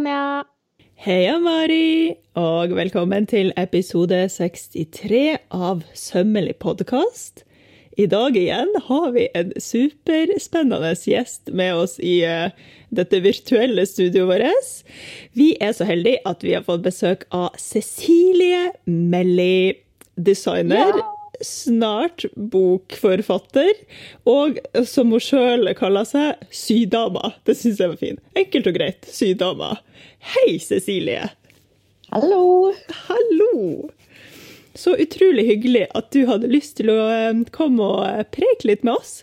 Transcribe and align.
Tanja. 0.00 0.44
Heia, 0.96 1.34
Mari, 1.38 2.14
og 2.32 2.72
velkommen 2.72 3.26
til 3.28 3.50
episode 3.60 4.16
63 4.32 5.36
av 5.52 5.82
Sømmelig 5.92 6.54
podkast. 6.62 7.42
I 8.00 8.06
dag 8.08 8.32
igjen 8.32 8.72
har 8.86 9.10
vi 9.12 9.26
en 9.36 9.52
superspennende 9.60 10.94
gjest 11.04 11.52
med 11.52 11.82
oss 11.82 11.98
i 12.00 12.22
uh, 12.24 12.48
dette 12.88 13.20
virtuelle 13.20 13.84
studioet 13.84 14.40
vårt. 14.40 14.82
Vi 15.36 15.52
er 15.60 15.76
så 15.76 15.84
heldige 15.84 16.24
at 16.24 16.48
vi 16.48 16.56
har 16.56 16.64
fått 16.64 16.86
besøk 16.88 17.28
av 17.28 17.52
Cecilie 17.60 18.70
Melli, 18.88 19.76
designer. 20.16 20.96
Ja 20.96 21.19
snart 21.44 22.24
bokforfatter, 22.36 23.72
og 24.28 24.58
som 24.88 25.14
hun 25.14 25.22
sjøl 25.22 25.70
kaller 25.78 26.08
seg, 26.08 26.40
sydama. 26.54 27.34
Det 27.48 27.56
syns 27.58 27.80
jeg 27.80 27.92
var 27.92 28.00
fint. 28.00 28.22
Enkelt 28.38 28.70
og 28.70 28.76
greit, 28.76 29.08
sydama. 29.10 29.74
Hei, 30.34 30.58
Cecilie. 30.62 31.30
Hallo. 32.10 32.72
Hallo. 33.06 33.90
Så 34.74 34.96
utrolig 34.96 35.46
hyggelig 35.48 35.86
at 35.98 36.10
du 36.14 36.24
hadde 36.28 36.50
lyst 36.50 36.78
til 36.78 36.92
å 36.92 36.98
eh, 37.10 37.42
komme 37.54 37.86
og 37.86 38.04
eh, 38.06 38.26
preke 38.26 38.70
litt 38.70 38.84
med 38.86 38.96
oss. 38.96 39.20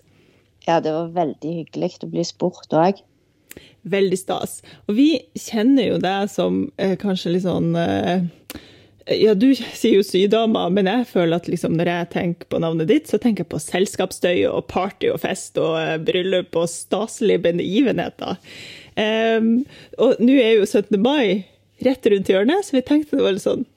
Ja, 0.67 0.81
det 0.83 0.91
var 0.91 1.13
veldig 1.15 1.53
hyggelig 1.61 2.01
å 2.03 2.09
bli 2.11 2.25
spurt 2.27 2.73
òg. 2.75 2.99
Veldig 3.87 4.19
stas. 4.19 4.59
Og 4.87 4.97
vi 4.97 5.09
kjenner 5.39 5.93
jo 5.93 5.99
deg 6.03 6.27
som 6.31 6.65
eh, 6.75 6.97
kanskje 6.99 7.37
litt 7.37 7.45
sånn 7.45 7.71
eh, 7.79 8.25
ja, 9.07 9.33
du 9.33 9.55
sier 9.55 9.99
jo 9.99 10.03
sydama, 10.03 10.65
men 10.73 10.87
jeg 10.89 11.05
føler 11.07 11.39
at 11.39 11.47
liksom 11.47 11.77
når 11.79 11.91
jeg 11.91 12.09
tenker 12.15 12.49
på 12.51 12.59
navnet 12.59 12.89
ditt, 12.89 13.07
så 13.07 13.19
tenker 13.21 13.45
jeg 13.45 13.51
på 13.53 13.61
selskapsstøy 13.63 14.41
og 14.49 14.65
party 14.71 15.11
og 15.13 15.21
fest 15.23 15.59
og 15.61 15.77
uh, 15.79 15.95
bryllup 16.03 16.57
og 16.59 16.67
staselige 16.71 17.45
begivenheter. 17.45 18.35
Um, 18.97 19.63
og 20.01 20.19
nå 20.19 20.35
er 20.41 20.57
jo 20.57 20.67
17. 20.67 20.97
mai 20.99 21.47
rett 21.85 22.09
rundt 22.11 22.31
hjørnet, 22.31 22.65
så 22.65 22.75
vi 22.75 22.83
tenkte 22.83 23.19
det 23.19 23.27
var 23.27 23.37
litt 23.37 23.45
sånn 23.45 23.67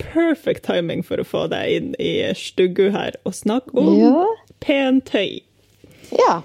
perfect 0.00 0.64
timing 0.64 1.04
for 1.06 1.20
å 1.20 1.28
få 1.28 1.44
deg 1.52 1.76
inn 1.76 1.90
i 2.00 2.32
stuggu 2.34 2.88
her 2.94 3.18
og 3.28 3.36
snakke 3.36 3.76
om 3.78 3.92
ja. 4.00 4.24
pentøy. 4.64 5.42
Ja. 6.16 6.40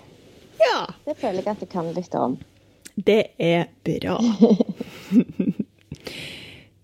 ja. 0.61 0.79
Det 1.07 1.17
føler 1.21 1.41
jeg 1.41 1.55
at 1.55 1.63
du 1.63 1.69
kan 1.71 1.89
litt 1.95 2.19
om. 2.19 2.37
Det 2.95 3.23
er 3.41 3.71
bra. 3.87 4.19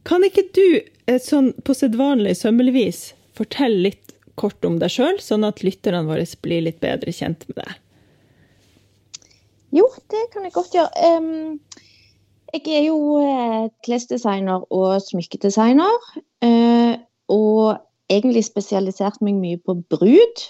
kan 0.08 0.24
ikke 0.26 0.48
du 0.56 1.18
sånn 1.22 1.52
på 1.66 1.76
sedvanlig 1.78 2.38
sømmelig 2.40 2.74
vis 2.76 3.02
fortelle 3.38 3.90
litt 3.90 4.16
kort 4.40 4.64
om 4.66 4.78
deg 4.82 4.92
sjøl, 4.94 5.20
sånn 5.22 5.46
at 5.48 5.62
lytterne 5.66 6.06
våre 6.08 6.26
blir 6.44 6.66
litt 6.66 6.80
bedre 6.84 7.14
kjent 7.14 7.46
med 7.50 7.60
deg? 7.62 7.78
Jo, 9.78 9.86
det 10.12 10.26
kan 10.34 10.48
jeg 10.48 10.56
godt 10.56 10.76
gjøre. 10.76 11.12
Jeg 12.52 12.64
er 12.76 12.84
jo 12.90 12.98
uh, 13.24 13.70
klesdesigner 13.86 14.66
og 14.76 14.98
smykkedesigner. 15.06 16.10
Uh, 16.44 17.00
og 17.32 17.80
egentlig 18.12 18.44
spesialisert 18.44 19.22
meg 19.24 19.38
mye 19.40 19.62
på 19.64 19.78
brud. 19.94 20.44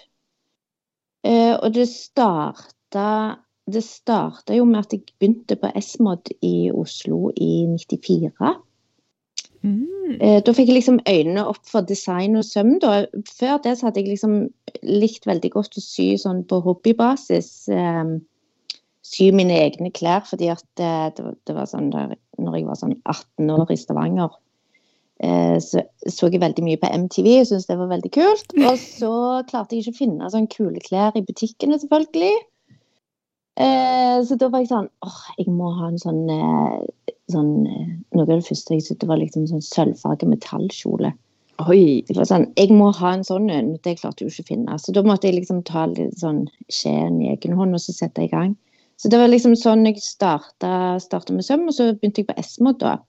Og 1.22 1.68
det 1.76 1.84
starta 1.86 3.38
det 3.70 3.84
starta 3.86 4.56
jo 4.58 4.66
med 4.66 4.82
at 4.82 4.94
jeg 4.96 5.04
begynte 5.20 5.56
på 5.60 5.70
S-Mod 5.78 6.32
i 6.42 6.72
Oslo 6.74 7.30
i 7.38 7.68
94. 7.70 8.56
Mm. 9.62 10.18
Eh, 10.18 10.40
da 10.44 10.54
fikk 10.58 10.72
jeg 10.72 10.80
liksom 10.80 11.00
øynene 11.06 11.46
opp 11.52 11.62
for 11.70 11.86
design 11.86 12.36
og 12.40 12.46
søm. 12.48 12.78
Da. 12.82 13.06
Før 13.30 13.62
det 13.64 13.78
så 13.78 13.88
hadde 13.88 14.02
jeg 14.02 14.12
liksom 14.12 14.36
likt 14.82 15.28
veldig 15.30 15.54
godt 15.54 15.78
å 15.78 15.84
sy 15.86 16.14
sånn 16.22 16.44
på 16.50 16.62
hobbybasis. 16.66 17.52
Eh, 17.72 18.16
sy 19.12 19.32
mine 19.36 19.58
egne 19.60 19.92
klær, 19.94 20.24
fordi 20.28 20.52
at 20.54 20.66
eh, 20.80 21.10
det, 21.18 21.36
det, 21.48 21.58
var 21.58 21.70
sånn 21.70 21.92
der 21.94 22.16
når 22.42 22.58
jeg 22.58 22.70
var 22.70 22.80
sånn 22.80 22.96
18 23.04 23.54
år 23.58 23.74
i 23.74 23.80
Stavanger. 23.80 24.38
Eh, 25.22 25.58
så 25.62 25.84
så 26.10 26.32
jeg 26.32 26.42
veldig 26.42 26.64
mye 26.66 26.80
på 26.82 26.90
MTV 26.90 27.28
og 27.36 27.50
syntes 27.50 27.68
det 27.70 27.78
var 27.78 27.92
veldig 27.92 28.14
kult. 28.16 28.56
Og 28.70 28.80
så 28.82 29.14
klarte 29.50 29.78
jeg 29.78 29.86
ikke 29.86 29.98
å 29.98 30.00
finne 30.00 30.32
sånn 30.34 30.50
kule 30.50 30.82
klær 30.82 31.18
i 31.18 31.26
butikkene, 31.26 31.78
selvfølgelig. 31.82 32.40
Eh, 33.62 34.18
så 34.26 34.38
da 34.40 34.48
var 34.50 34.64
jeg 34.64 34.72
sånn 34.72 34.88
åh, 35.06 35.22
jeg 35.38 35.52
må 35.52 35.74
ha 35.76 35.90
en 35.92 36.00
sånn 36.00 36.24
eh, 36.32 36.78
sånn, 37.34 37.52
eh, 37.68 37.92
Noe 38.16 38.26
av 38.28 38.32
det 38.34 38.48
første 38.48 38.76
jeg 38.76 38.86
syntes 38.86 39.10
var 39.10 39.20
liksom 39.22 39.48
sånn 39.50 39.64
sølvfarget 39.66 40.30
metallkjole. 40.30 41.14
Oi. 41.70 42.02
Det 42.08 42.16
var 42.18 42.26
sånn, 42.26 42.48
Jeg 42.58 42.74
må 42.74 42.90
ha 42.96 43.14
en 43.14 43.24
sånn 43.28 43.50
en. 43.54 43.76
Det 43.84 44.00
klarte 44.00 44.24
jeg 44.24 44.30
jo 44.30 44.34
ikke 44.34 44.48
å 44.48 44.52
finne. 44.56 44.80
Så 44.82 44.94
da 44.96 45.04
måtte 45.06 45.30
jeg 45.30 45.40
liksom 45.40 45.64
ta 45.68 45.86
litt 45.86 46.18
sånn 46.20 46.48
skjeen 46.74 47.22
i 47.22 47.32
egen 47.36 47.54
hånd 47.58 47.78
og 47.78 47.84
så 47.84 47.94
sette 47.94 48.26
i 48.26 48.32
gang. 48.32 48.56
Så 49.02 49.10
det 49.10 49.18
var 49.18 49.32
liksom 49.32 49.56
sånn 49.58 49.86
jeg 49.86 50.02
starta, 50.02 51.00
starta 51.02 51.34
med 51.34 51.46
søm, 51.46 51.68
og 51.70 51.74
så 51.74 51.92
begynte 51.96 52.22
jeg 52.22 52.30
på 52.30 52.38
S-mod 52.42 52.80
da. 52.84 53.00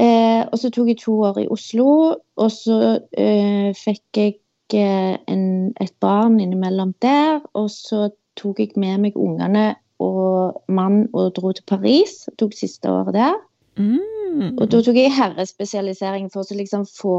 Eh, 0.00 0.40
og 0.48 0.56
så 0.56 0.70
tok 0.72 0.88
jeg 0.88 1.02
to 1.02 1.18
år 1.28 1.42
i 1.42 1.48
Oslo, 1.52 2.16
og 2.40 2.50
så 2.52 2.78
eh, 3.12 3.72
fikk 3.76 4.16
jeg 4.16 4.38
eh, 4.72 5.18
en, 5.28 5.44
et 5.76 5.92
barn 6.00 6.40
innimellom 6.40 6.94
der. 7.04 7.42
Og 7.52 7.68
så 7.72 8.08
tok 8.40 8.62
jeg 8.64 8.72
med 8.80 9.04
meg 9.04 9.18
ungene 9.20 9.74
og 10.02 10.62
mann 10.68 11.06
og 11.12 11.32
dro 11.38 11.52
til 11.56 11.64
Paris. 11.68 12.28
Tok 12.38 12.54
siste 12.56 12.90
året 12.90 13.14
der. 13.16 13.38
Mm. 13.80 14.58
Og 14.58 14.66
da 14.72 14.82
tok 14.82 14.98
jeg 14.98 15.14
herrespesialisering 15.14 16.30
for 16.32 16.44
å 16.44 16.58
liksom 16.58 16.86
få, 16.88 17.16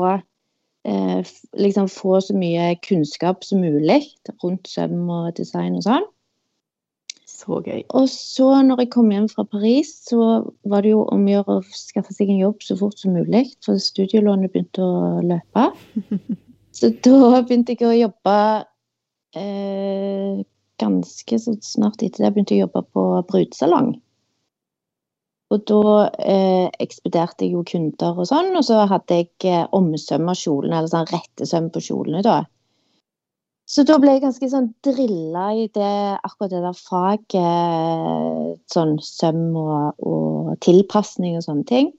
eh, 0.85 1.21
liksom 1.57 1.89
få 1.91 2.19
så 2.21 2.35
mye 2.37 2.73
kunnskap 2.85 3.43
som 3.43 3.61
mulig 3.61 4.01
rundt 4.43 4.67
søm 4.67 5.09
og 5.09 5.33
design 5.37 5.79
og 5.79 5.87
sånn. 5.87 6.09
Så 7.43 7.59
gøy. 7.65 7.83
Og 7.89 8.07
så 8.09 8.61
når 8.63 8.83
jeg 8.83 8.91
kom 8.93 9.09
hjem 9.11 9.27
fra 9.31 9.43
Paris, 9.43 9.89
så 10.07 10.45
var 10.69 10.83
det 10.83 10.93
jo 10.93 11.03
om 11.11 11.25
å 11.25 11.33
gjøre 11.33 11.57
å 11.59 11.65
skaffe 11.75 12.13
seg 12.15 12.29
en 12.29 12.39
jobb 12.39 12.63
så 12.63 12.77
fort 12.79 12.99
som 12.99 13.15
mulig. 13.17 13.49
For 13.65 13.81
studielånet 13.81 14.53
begynte 14.53 14.85
å 14.85 15.19
løpe. 15.25 15.71
Så 16.73 16.89
da 17.05 17.43
begynte 17.45 17.75
jeg 17.75 17.85
å 17.85 17.93
jobbe 17.93 18.35
eh, 19.37 20.39
ganske 20.81 21.39
snart 21.39 22.01
etter 22.01 22.25
det 22.25 22.33
begynte 22.33 22.55
jeg 22.55 22.63
å 22.63 22.67
jobbe 22.67 22.83
på 22.95 23.05
brudesalong. 23.29 23.93
Og 25.53 25.61
da 25.69 25.81
eh, 26.17 26.69
ekspederte 26.81 27.45
jeg 27.45 27.53
jo 27.53 27.61
kunder 27.67 28.17
og 28.17 28.25
sånn, 28.29 28.55
og 28.57 28.65
så 28.65 28.85
hadde 28.89 29.19
jeg 29.19 29.29
eh, 29.51 29.67
omsøm 29.75 30.31
av 30.31 30.39
kjolene, 30.39 30.79
eller 30.79 30.89
sånn 30.89 31.11
rettesøm 31.11 31.69
på 31.73 31.83
kjolene, 31.83 32.23
da. 32.25 32.39
Så 33.69 33.85
da 33.87 33.95
ble 34.01 34.15
jeg 34.15 34.23
ganske 34.25 34.49
sånn 34.51 34.71
drilla 34.83 35.45
i 35.55 35.67
det, 35.71 35.91
akkurat 36.25 36.51
det 36.51 36.63
der 36.65 36.75
faget, 36.77 38.57
sånn 38.73 38.97
søm 38.99 39.53
og, 39.55 40.01
og 40.03 40.55
tilpasning 40.65 41.37
og 41.39 41.45
sånne 41.45 41.67
ting. 41.69 41.93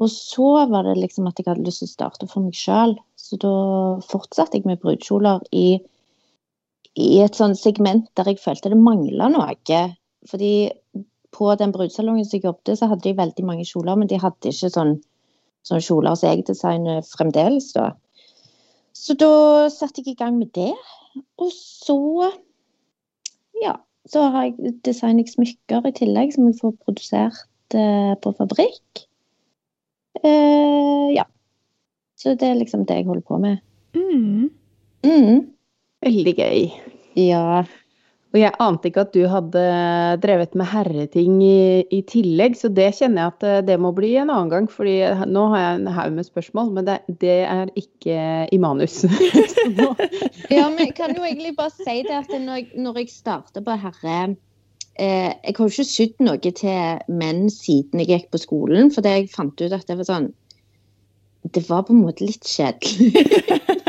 Og 0.00 0.10
så 0.12 0.50
var 0.68 0.84
det 0.88 0.98
liksom 0.98 1.28
at 1.28 1.40
jeg 1.40 1.48
hadde 1.48 1.64
lyst 1.64 1.82
til 1.84 1.88
å 1.88 1.94
starte 1.94 2.28
for 2.28 2.44
meg 2.44 2.56
sjøl. 2.56 2.94
Så 3.20 3.36
da 3.40 3.54
fortsatte 4.10 4.58
jeg 4.58 4.68
med 4.68 4.80
brudekjoler 4.80 5.42
i 5.56 5.80
i 6.98 7.20
et 7.22 7.36
sånt 7.38 7.58
segment 7.58 8.08
der 8.18 8.32
jeg 8.32 8.40
følte 8.42 8.72
det 8.72 8.78
mangla 8.80 9.30
noe. 9.30 9.82
Fordi 10.30 10.70
på 11.30 11.54
den 11.58 11.72
brudesalongen 11.72 12.26
som 12.26 12.38
jeg 12.38 12.48
jobbet, 12.48 12.76
så 12.78 12.90
hadde 12.90 13.06
de 13.06 13.16
veldig 13.16 13.44
mange 13.46 13.66
kjoler, 13.68 13.96
men 13.96 14.10
de 14.10 14.18
hadde 14.20 14.50
ikke 14.50 14.72
sånn, 14.74 14.96
sånne 15.66 15.86
kjoler 15.86 16.18
som 16.18 16.32
jeg 16.32 16.46
designer 16.48 17.04
fremdeles, 17.06 17.70
da. 17.76 17.92
Så 18.96 19.14
da 19.14 19.68
satte 19.72 20.02
jeg 20.02 20.12
i 20.12 20.18
gang 20.18 20.36
med 20.40 20.50
det. 20.56 20.74
Og 21.40 21.52
så 21.54 21.96
ja, 23.62 23.76
så 24.10 24.26
har 24.32 24.48
jeg 24.48 24.74
designet 24.86 25.30
smykker 25.30 25.86
i 25.88 25.94
tillegg, 25.96 26.34
som 26.34 26.48
jeg 26.48 26.58
får 26.60 26.74
produsert 26.84 27.76
eh, 27.76 28.12
på 28.22 28.32
fabrikk. 28.38 29.04
Eh, 30.24 31.08
ja. 31.14 31.26
Så 32.20 32.34
det 32.36 32.50
er 32.50 32.58
liksom 32.58 32.84
det 32.88 33.00
jeg 33.00 33.08
holder 33.08 33.24
på 33.26 33.38
med. 33.40 33.62
Mm. 33.96 34.50
Mm. 35.06 35.38
Veldig 36.04 36.34
gøy. 36.38 36.66
Ja. 37.18 37.62
Og 38.30 38.38
jeg 38.38 38.54
ante 38.62 38.90
ikke 38.90 39.02
at 39.02 39.14
du 39.14 39.24
hadde 39.26 39.62
drevet 40.22 40.52
med 40.58 40.68
herreting 40.70 41.40
i, 41.42 41.82
i, 41.90 41.98
tillegg, 42.06 42.54
så 42.54 42.70
det 42.70 42.92
kjenner 43.00 43.24
jeg 43.24 43.32
at 43.32 43.46
eh, 43.48 43.62
det 43.66 43.78
må 43.82 43.90
bli 43.96 44.12
en 44.20 44.30
annen 44.30 44.52
gang. 44.52 44.68
fordi 44.70 45.00
nå 45.26 45.48
har 45.50 45.64
jeg 45.64 45.80
en 45.80 45.90
haug 45.96 46.14
med 46.14 46.28
spørsmål, 46.28 46.70
men 46.76 46.86
det, 46.86 47.00
det, 47.22 47.40
er 47.50 47.72
ikke 47.74 48.20
i 48.54 48.60
manus. 48.62 49.02
ja, 50.54 50.68
men 50.70 50.84
jeg 50.84 50.94
kan 51.00 51.16
jo 51.16 51.26
egentlig 51.26 51.56
bare 51.58 51.74
si 51.74 52.04
det 52.06 52.20
at 52.20 52.30
når 52.30 52.62
jeg, 52.62 52.70
når 52.78 53.02
jeg 53.02 53.10
starter 53.16 53.66
på 53.66 53.78
herre 53.82 54.20
eh, 54.94 55.34
Jeg 55.34 55.56
har 55.56 55.64
jo 55.64 55.72
ikke 55.74 55.90
sydd 55.90 56.22
noe 56.22 56.54
til 56.62 57.02
menn 57.10 57.48
siden 57.50 58.04
jeg 58.04 58.12
gikk 58.14 58.30
på 58.30 58.44
skolen, 58.46 58.94
for 58.94 59.10
jeg 59.10 59.26
fant 59.34 59.58
ut 59.58 59.74
at 59.74 59.90
det 59.90 59.98
var 59.98 60.06
sånn 60.06 60.30
Det 61.50 61.66
var 61.66 61.82
på 61.88 61.96
en 61.96 62.04
måte 62.06 62.30
litt 62.30 62.46
kjedelig. 62.46 63.10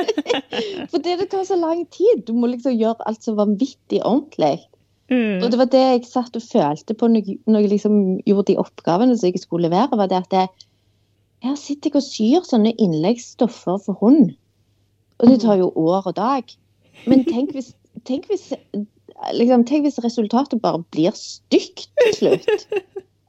Fordi 0.92 1.16
det 1.20 1.30
tar 1.32 1.46
så 1.48 1.58
lang 1.60 1.86
tid. 1.94 2.26
Du 2.28 2.34
må 2.34 2.50
liksom 2.52 2.76
gjøre 2.76 3.08
alt 3.08 3.24
så 3.24 3.36
vanvittig 3.38 4.02
ordentlig. 4.04 4.60
Mm. 5.12 5.44
Og 5.44 5.52
det 5.52 5.60
var 5.60 5.70
det 5.72 5.82
jeg 5.84 6.06
satt 6.08 6.38
og 6.40 6.44
følte 6.46 6.96
på 6.96 7.08
når 7.12 7.26
jeg, 7.28 7.40
når 7.48 7.66
jeg 7.66 7.74
liksom 7.74 7.96
gjorde 8.26 8.48
de 8.54 8.60
oppgavene 8.62 9.18
som 9.18 9.28
jeg 9.28 9.44
skulle 9.44 9.68
levere. 9.68 9.98
var 9.98 10.08
det 10.12 10.22
at 10.22 10.38
jeg, 10.38 10.68
her 11.44 11.58
sitter 11.60 11.92
jeg 11.92 12.00
og 12.00 12.08
syr 12.08 12.48
sånne 12.48 12.74
innleggsstoffer 12.78 13.82
for 13.86 14.00
hund. 14.00 14.32
Og 15.20 15.28
det 15.28 15.42
tar 15.44 15.60
jo 15.60 15.72
år 15.76 16.08
og 16.08 16.16
dag. 16.16 16.56
Men 17.08 17.26
tenk 17.28 17.52
hvis, 17.56 17.74
tenk 18.08 18.30
hvis, 18.32 18.52
liksom, 19.34 19.66
tenk 19.68 19.88
hvis 19.88 20.00
resultatet 20.04 20.62
bare 20.62 20.84
blir 20.96 21.16
stygt 21.18 21.90
til 22.02 22.16
slutt. 22.18 22.68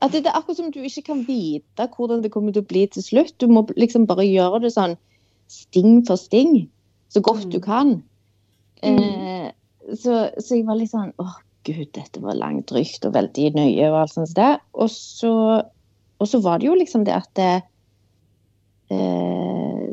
At 0.02 0.14
det 0.14 0.26
er 0.26 0.34
akkurat 0.34 0.58
som 0.58 0.70
du 0.74 0.80
ikke 0.82 1.04
kan 1.12 1.24
vite 1.26 1.88
hvordan 1.96 2.22
det 2.24 2.32
kommer 2.34 2.54
til 2.54 2.64
å 2.64 2.68
bli 2.68 2.86
til 2.90 3.04
slutt. 3.04 3.34
Du 3.38 3.46
må 3.50 3.66
liksom 3.76 4.06
bare 4.10 4.26
gjøre 4.26 4.64
det 4.64 4.72
sånn 4.74 4.96
sting 5.52 6.00
for 6.06 6.18
sting, 6.18 6.64
så 7.12 7.22
godt 7.24 7.48
du 7.52 7.58
kan. 7.60 7.98
Eh, 8.82 9.50
så, 9.94 10.28
så 10.40 10.56
jeg 10.56 10.66
var 10.66 10.78
litt 10.80 10.92
sånn 10.92 11.12
åh 11.22 11.34
gud, 11.66 11.92
dette 11.94 12.18
var 12.22 12.34
langdrygt 12.34 13.04
og 13.06 13.12
veldig 13.14 13.52
nøye 13.54 13.90
og 13.92 14.00
alt 14.00 14.14
sånt 14.16 14.32
der. 14.34 14.56
Og 14.74 14.88
så, 14.90 15.34
og 16.18 16.26
så 16.28 16.40
var 16.42 16.58
det 16.58 16.66
jo 16.70 16.78
liksom 16.78 17.04
det 17.06 17.14
at 17.14 17.28
det, 17.38 17.52
eh, 18.90 19.92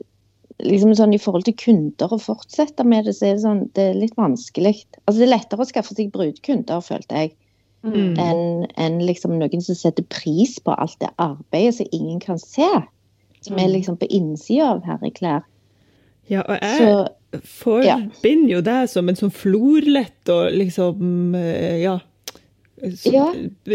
liksom 0.66 0.96
sånn 0.98 1.14
I 1.16 1.22
forhold 1.22 1.46
til 1.48 1.58
kunder 1.60 2.12
å 2.16 2.20
fortsette 2.22 2.86
med 2.88 3.06
det, 3.08 3.16
så 3.18 3.30
er 3.30 3.38
det 3.38 3.44
sånn, 3.46 3.62
det 3.78 3.86
er 3.92 4.00
litt 4.00 4.18
vanskelig. 4.20 4.82
Altså 5.06 5.20
Det 5.22 5.28
er 5.28 5.36
lettere 5.36 5.64
å 5.66 5.70
skaffe 5.70 5.96
seg 5.96 6.12
brudekunder, 6.16 6.82
følte 6.86 7.24
jeg, 7.24 7.36
Mm. 7.82 8.18
enn 8.20 8.68
en 8.76 9.00
liksom 9.00 9.38
noen 9.40 9.62
som 9.64 9.74
setter 9.74 10.04
pris 10.04 10.60
på 10.60 10.74
alt 10.78 10.98
det 11.00 11.14
arbeidet 11.18 11.76
som 11.78 11.86
ingen 11.94 12.20
kan 12.20 12.38
se. 12.38 12.68
Som 13.42 13.56
er 13.58 13.68
Mm. 13.70 13.74
liksom 13.74 13.98
på 13.98 14.08
innsida 14.10 14.66
av 14.74 14.84
herreklær. 14.84 15.44
Ja, 16.30 16.44
og 16.46 16.60
jeg 16.62 16.78
Så 16.78 17.42
forbinder 17.46 18.52
jo 18.56 18.62
deg 18.66 18.90
som 18.90 19.10
en 19.10 19.18
sånn 19.18 19.34
florlett 19.34 20.30
og 20.34 20.54
liksom 20.56 21.36
eh, 21.38 21.80
Ja. 21.84 21.98
Så, 22.80 23.12
Ja. 23.12 23.26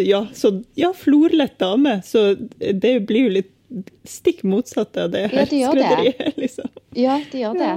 ja, 0.00 0.20
så, 0.32 0.50
ja, 0.80 0.92
florlett 0.96 1.58
dame. 1.60 1.98
Så 2.06 2.22
det 2.58 2.94
blir 3.06 3.26
jo 3.28 3.32
litt 3.36 3.50
stikk 4.08 4.44
motsatt 4.48 4.96
av 4.96 5.10
det 5.12 5.26
Ja, 5.32 5.44
de 5.50 5.60
skredderiet, 5.66 6.36
liksom. 6.40 6.70
ja, 6.96 7.18
det 7.32 7.42
gjør 7.42 7.58
det. 7.58 7.72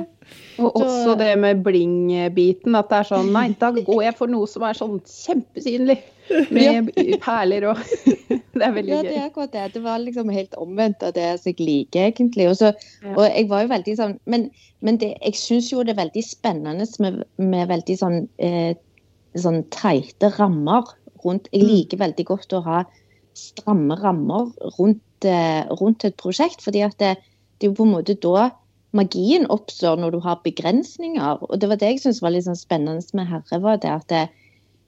Og 0.60 0.72
Så- 0.76 0.84
også 0.84 1.18
det 1.20 1.38
med 1.40 1.64
bling-biten. 1.64 2.76
At 2.76 2.90
det 2.90 2.98
er 2.98 3.04
sånn 3.16 3.32
Nei, 3.32 3.50
da 3.60 3.72
går 3.72 4.02
jeg 4.04 4.16
for 4.18 4.28
noe 4.28 4.48
som 4.48 4.64
er 4.64 4.74
sånn 4.74 5.00
kjempesynlig. 5.06 6.00
Med 6.52 6.90
perler 7.22 7.70
og 7.70 7.78
Det 8.58 8.64
er 8.66 8.74
veldig 8.74 8.90
Ja, 8.90 9.02
det 9.04 9.12
gøy. 9.14 9.18
er 9.22 9.30
akkurat 9.30 9.52
det. 9.54 9.74
Det 9.74 9.84
var 9.84 10.00
liksom 10.00 10.32
helt 10.34 10.56
omvendt 10.58 11.04
av 11.04 11.14
det 11.14 11.28
jeg 11.46 11.60
liker, 11.60 12.12
egentlig. 12.12 12.50
Også, 12.50 12.74
Ja. 13.04 13.14
og 13.16 13.24
jeg 13.30 13.48
var 13.48 13.62
jo 13.62 13.68
veldig 13.70 13.96
sånn 13.98 14.20
Men, 14.26 14.50
men 14.82 14.98
det, 14.98 15.14
jeg 15.24 15.34
syns 15.36 15.70
jo 15.72 15.84
det 15.84 15.98
er 15.98 16.04
veldig 16.04 16.24
spennende 16.26 16.88
med, 17.00 17.24
med 17.38 17.68
veldig 17.70 17.98
sånn, 17.98 18.28
eh, 18.40 18.74
sånn 19.38 19.64
teite 19.70 20.34
rammer 20.40 20.84
rundt 21.24 21.48
Jeg 21.54 21.62
Mm. 21.64 21.68
liker 21.70 21.98
veldig 21.98 22.26
godt 22.26 22.54
å 22.54 22.64
ha 22.64 22.84
stramme 23.36 23.96
rammer 24.02 24.52
rundt, 24.80 25.24
eh, 25.24 25.64
rundt 25.80 26.04
et 26.06 26.18
prosjekt, 26.18 26.62
fordi 26.62 26.82
at 26.84 26.98
det, 26.98 27.18
det 27.60 27.68
er 27.68 27.72
jo 27.72 27.76
på 27.84 27.86
en 27.86 27.94
måte 27.94 28.20
da 28.20 28.50
magien 28.96 29.46
oppstår 29.52 30.00
når 30.00 30.16
du 30.16 30.20
har 30.24 30.42
begrensninger. 30.46 31.44
Og 31.44 31.60
det 31.60 31.70
var 31.70 31.80
det 31.82 31.94
jeg 31.94 32.04
syntes 32.04 32.24
var 32.24 32.34
litt 32.36 32.48
sånn 32.48 32.60
spennende 32.60 33.18
med 33.18 33.30
Herre, 33.32 33.62
var 33.64 33.82
det 33.84 33.94
at 33.94 34.08
det, 34.14 34.24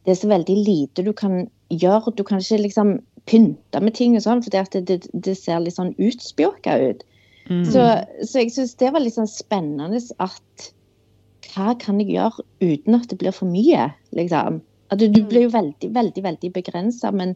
det 0.07 0.15
er 0.15 0.21
så 0.21 0.31
veldig 0.31 0.57
lite 0.57 1.05
du 1.05 1.11
kan 1.13 1.47
gjøre. 1.69 2.15
Du 2.15 2.23
kan 2.27 2.41
ikke 2.41 2.63
liksom 2.63 2.97
pynte 3.29 3.83
med 3.83 3.95
ting 3.97 4.15
og 4.17 4.25
sånn, 4.25 4.41
for 4.45 4.55
det, 4.55 4.83
det, 4.87 5.01
det 5.13 5.35
ser 5.37 5.61
litt 5.63 5.77
sånn 5.77 5.93
utspjåka 6.01 6.79
ut. 6.89 7.05
Mm. 7.49 7.63
Så, 7.65 7.85
så 8.23 8.43
jeg 8.43 8.53
syns 8.53 8.75
det 8.79 8.91
var 8.93 9.03
litt 9.03 9.17
sånn 9.17 9.29
spennende 9.29 10.01
at 10.21 10.71
hva 11.49 11.73
kan 11.81 12.01
jeg 12.01 12.13
gjøre 12.13 12.45
uten 12.61 12.97
at 12.97 13.07
det 13.09 13.17
blir 13.21 13.33
for 13.33 13.49
mye, 13.49 13.89
liksom. 14.15 14.59
At 14.89 15.01
du, 15.01 15.07
du 15.13 15.21
blir 15.29 15.47
jo 15.47 15.53
veldig, 15.53 15.89
veldig, 15.93 16.21
veldig 16.25 16.51
begrensa, 16.53 17.11
men 17.13 17.35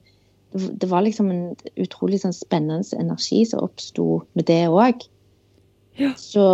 det 0.54 0.89
var 0.89 1.06
liksom 1.06 1.31
en 1.33 1.44
utrolig 1.81 2.19
sånn 2.21 2.36
spennende 2.36 2.98
energi 3.01 3.42
som 3.50 3.65
oppsto 3.65 4.24
med 4.38 4.48
det 4.50 4.63
òg. 4.69 5.06
Ja. 6.00 6.13
Så, 6.18 6.45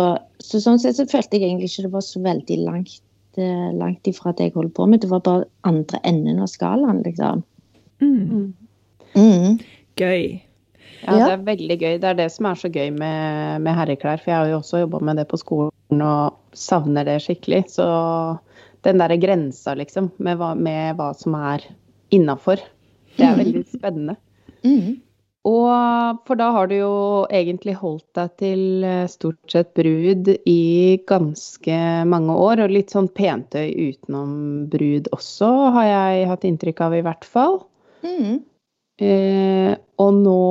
så 0.44 0.60
sånn 0.60 0.80
sett 0.82 0.98
så 0.98 1.06
følte 1.08 1.38
jeg 1.38 1.48
egentlig 1.48 1.70
ikke 1.70 1.86
det 1.86 1.92
var 1.94 2.04
så 2.04 2.20
veldig 2.24 2.58
langt, 2.66 3.00
eh, 3.40 3.70
langt 3.78 4.10
ifra 4.10 4.34
det 4.36 4.50
jeg 4.50 4.56
holdt 4.58 4.74
på 4.76 4.86
med. 4.90 5.00
Det 5.00 5.10
var 5.12 5.22
bare 5.24 5.48
andre 5.68 6.00
enden 6.04 6.42
av 6.44 6.50
skalaen, 6.52 7.02
liksom. 7.06 7.42
Mm. 8.04 8.52
Mm. 9.16 9.58
Gøy. 10.00 10.40
Ja, 11.00 11.16
Ja. 11.16 11.24
det 11.24 11.32
er 11.32 11.44
veldig 11.48 11.76
gøy. 11.80 11.94
Det 12.00 12.08
er 12.10 12.14
det 12.18 12.28
som 12.32 12.46
er 12.50 12.58
så 12.60 12.68
gøy 12.68 12.90
med, 12.92 13.62
med 13.64 13.74
herreklær. 13.74 14.20
For 14.20 14.30
jeg 14.30 14.36
har 14.38 14.50
jo 14.50 14.58
også 14.60 14.82
jobba 14.82 15.00
med 15.08 15.16
det 15.16 15.28
på 15.30 15.40
skolen 15.40 16.02
og 16.04 16.36
savner 16.52 17.08
det 17.08 17.22
skikkelig. 17.24 17.62
Så 17.72 17.86
den 18.84 19.00
derre 19.00 19.16
grensa, 19.20 19.74
liksom, 19.76 20.10
med 20.18 20.36
hva, 20.40 20.54
med 20.56 20.96
hva 21.00 21.10
som 21.16 21.34
er 21.36 21.64
innafor, 22.12 22.60
det 23.16 23.24
er 23.26 23.38
veldig 23.40 23.64
spennende. 23.72 24.16
Mm. 24.64 25.00
Og 25.48 26.20
for 26.28 26.36
da 26.36 26.50
har 26.52 26.68
du 26.68 26.74
jo 26.76 26.94
egentlig 27.32 27.72
holdt 27.80 28.04
deg 28.18 28.32
til 28.42 28.84
eh, 28.84 29.06
stort 29.08 29.40
sett 29.48 29.70
brud 29.78 30.28
i 30.44 31.00
ganske 31.08 31.78
mange 32.08 32.36
år, 32.36 32.60
og 32.66 32.74
litt 32.74 32.92
sånn 32.92 33.08
pentøy 33.16 33.70
utenom 33.72 34.34
brud 34.72 35.08
også, 35.16 35.48
har 35.78 35.88
jeg 35.88 36.28
hatt 36.28 36.44
inntrykk 36.44 36.84
av 36.84 36.98
i 36.98 37.02
hvert 37.06 37.24
fall. 37.24 37.56
Mm. 38.04 38.42
Eh, 39.00 39.72
og 39.96 40.20
nå 40.20 40.44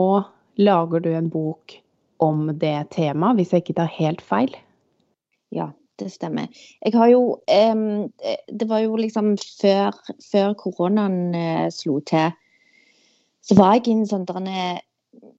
lager 0.59 1.05
du 1.05 1.11
en 1.13 1.29
bok 1.29 1.77
om 2.25 2.49
det 2.57 2.89
temaet, 2.95 3.37
hvis 3.37 3.53
jeg 3.53 3.63
ikke 3.63 3.77
tar 3.83 3.93
helt 3.93 4.25
feil. 4.25 4.57
Ja, 5.53 5.69
det 6.01 6.09
stemmer. 6.13 6.49
Jeg 6.81 6.97
har 6.97 7.13
jo 7.13 7.23
eh, 7.45 7.77
Det 8.49 8.67
var 8.69 8.81
jo 8.83 8.97
liksom 8.97 9.35
før, 9.37 9.93
før 10.31 10.53
koronaen 10.57 11.35
eh, 11.37 11.67
slo 11.73 11.99
til, 12.09 12.33
så 13.45 13.55
var 13.57 13.77
jeg 13.77 13.87
i 13.87 13.95
en 13.97 14.07
sånn 14.09 14.25
der 14.29 14.81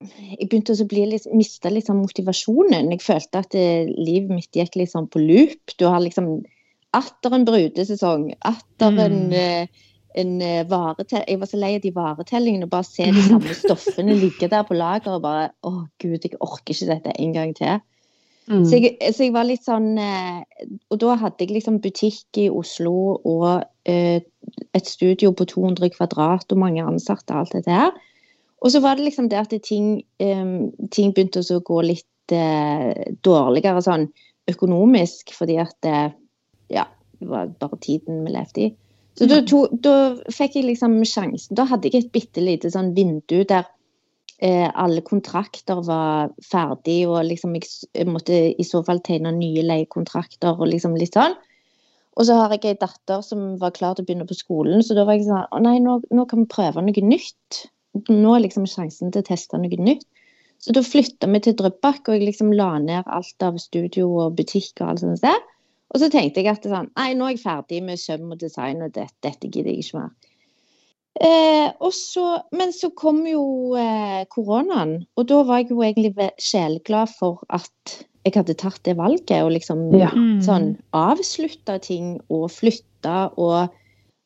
Jeg 0.00 0.48
begynte 0.48 0.74
å 0.74 0.86
bli 0.88 1.04
litt, 1.06 1.26
miste 1.36 1.70
sånn 1.84 2.00
motivasjonen. 2.00 2.88
Jeg 2.90 3.02
følte 3.04 3.42
at 3.44 3.54
eh, 3.54 3.86
livet 3.86 4.32
mitt 4.32 4.56
gikk 4.56 4.80
sånn 4.88 5.06
på 5.12 5.20
loop. 5.22 5.74
Du 5.78 5.86
har 5.86 6.00
liksom 6.02 6.40
atter 6.96 7.36
en 7.36 7.44
brudesesong, 7.46 8.32
atter 8.40 8.98
en, 8.98 9.28
Mm. 9.30 9.32
eh, 9.32 9.66
en 10.16 10.32
eh, 10.42 10.64
varetell... 10.66 11.22
Jeg 11.28 11.38
var 11.38 11.46
så 11.46 11.60
lei 11.60 11.76
av 11.76 11.84
de 11.84 11.92
varetellingene. 11.94 12.66
Bare 12.66 12.88
se 12.88 13.06
de 13.12 13.22
samme 13.22 13.54
stoffene 13.54 14.16
ligge 14.18 14.48
der 14.50 14.64
på 14.66 14.74
lager 14.74 15.14
og 15.14 15.22
bare 15.22 15.52
Å, 15.62 15.86
gud, 16.02 16.18
jeg 16.24 16.40
orker 16.40 16.74
ikke 16.74 16.90
dette 16.90 17.14
en 17.14 17.32
gang 17.36 17.54
til. 17.54 17.78
Mm. 18.50 18.64
Så 18.66 18.80
jeg, 18.82 18.96
så 19.14 19.26
jeg 19.28 19.34
var 19.34 19.46
litt 19.46 19.62
sånn 19.62 19.92
eh, 20.00 20.40
Og 20.90 20.98
da 20.98 21.14
hadde 21.20 21.44
jeg 21.44 21.52
liksom 21.54 21.76
butikk 21.84 22.40
i 22.42 22.48
Oslo 22.50 23.20
og 23.22 23.62
eh, 23.86 24.24
et 24.74 24.90
studio 24.90 25.30
på 25.36 25.46
200 25.46 25.92
kvadrat 25.94 26.50
og 26.50 26.58
mange 26.58 26.82
ansatte 26.82 27.30
og 27.30 27.44
alt 27.44 27.54
dette 27.54 27.76
her. 27.76 27.94
Og 28.60 28.72
så 28.74 28.82
var 28.82 28.98
det 28.98 29.06
liksom 29.06 29.28
det 29.30 29.38
at 29.38 29.54
ting, 29.62 30.00
eh, 30.18 30.50
ting 30.90 31.14
begynte 31.14 31.44
å 31.46 31.60
gå 31.64 31.78
litt 31.86 32.34
eh, 32.34 33.14
dårligere 33.22 33.84
sånn 33.86 34.08
økonomisk, 34.50 35.34
fordi 35.36 35.60
at 35.62 35.76
det, 35.86 36.00
Ja, 36.74 36.88
det 37.20 37.30
var 37.30 37.54
bare 37.60 37.78
tiden 37.82 38.24
vi 38.26 38.34
levde 38.34 38.66
i. 38.66 38.70
Så 39.18 39.26
da, 39.30 39.40
to, 39.46 39.66
da 39.72 39.94
fikk 40.32 40.56
jeg 40.56 40.68
liksom 40.68 40.98
sjansen. 41.04 41.54
Da 41.58 41.66
hadde 41.68 41.90
jeg 41.90 42.06
et 42.06 42.12
bitte 42.14 42.42
lite 42.42 42.70
sånn 42.72 42.94
vindu 42.96 43.42
der 43.44 43.66
alle 44.40 45.02
kontrakter 45.04 45.82
var 45.84 46.30
ferdig, 46.40 47.02
og 47.08 47.26
liksom 47.28 47.56
jeg, 47.58 48.06
måtte 48.08 48.38
i 48.56 48.64
så 48.64 48.80
fall 48.86 49.02
tegne 49.04 49.34
nye 49.36 49.64
leiekontrakter 49.66 50.54
og 50.56 50.70
liksom 50.70 50.94
litt 50.96 51.18
sånn. 51.18 51.36
Og 52.16 52.26
så 52.26 52.36
har 52.38 52.52
jeg 52.54 52.72
ei 52.72 52.78
datter 52.80 53.20
som 53.24 53.58
var 53.60 53.74
klar 53.76 53.94
til 53.96 54.04
å 54.04 54.08
begynne 54.08 54.28
på 54.28 54.38
skolen, 54.38 54.82
så 54.84 54.96
da 54.96 55.04
var 55.08 55.18
jeg 55.18 55.28
sånn 55.28 55.44
Å 55.44 55.60
nei, 55.62 55.76
nå, 55.84 56.00
nå 56.10 56.24
kan 56.30 56.42
vi 56.42 56.52
prøve 56.52 56.82
noe 56.84 57.04
nytt. 57.06 57.60
Nå 58.08 58.34
er 58.34 58.44
liksom 58.44 58.66
sjansen 58.70 59.12
til 59.12 59.22
å 59.22 59.28
teste 59.28 59.60
noe 59.60 59.84
nytt. 59.84 60.06
Så 60.60 60.74
da 60.76 60.82
flytta 60.84 61.28
vi 61.32 61.40
til 61.40 61.56
Drøbak, 61.56 62.02
og 62.08 62.16
jeg 62.16 62.26
liksom 62.28 62.52
la 62.52 62.74
ned 62.82 63.08
alt 63.08 63.46
av 63.46 63.56
studio 63.62 64.10
og 64.24 64.36
butikk 64.36 64.82
og 64.82 64.90
alt 64.90 65.04
sånt. 65.04 65.46
Og 65.90 66.02
så 66.02 66.10
tenkte 66.12 66.42
jeg 66.42 66.52
at 66.52 66.66
sånn, 66.68 66.90
nei, 66.98 67.14
nå 67.16 67.30
er 67.30 67.34
jeg 67.34 67.44
ferdig 67.46 67.80
med 67.86 68.00
søm 68.00 68.28
og 68.34 68.42
design, 68.42 68.84
og 68.84 68.92
dette, 68.94 69.16
dette 69.24 69.48
gidder 69.48 69.72
jeg 69.72 69.86
ikke 69.86 70.02
mer. 70.02 70.29
Eh, 71.18 71.66
og 71.82 71.90
så, 71.92 72.38
men 72.54 72.70
så 72.72 72.92
kom 72.94 73.24
jo 73.26 73.74
eh, 73.78 74.22
koronaen, 74.30 75.00
og 75.18 75.26
da 75.28 75.40
var 75.48 75.64
jeg 75.64 75.72
jo 75.72 75.82
egentlig 75.82 76.30
sjeleglad 76.38 77.10
for 77.18 77.42
at 77.50 77.96
jeg 78.22 78.36
hadde 78.36 78.54
tatt 78.60 78.78
det 78.86 78.94
valget, 79.00 79.42
og 79.42 79.50
liksom 79.56 79.90
Ja. 79.96 80.12
Mm. 80.14 80.38
sånn 80.44 80.70
avslutta 80.94 81.80
ting 81.82 82.18
og 82.28 82.50
flytta 82.50 83.32
og 83.36 83.76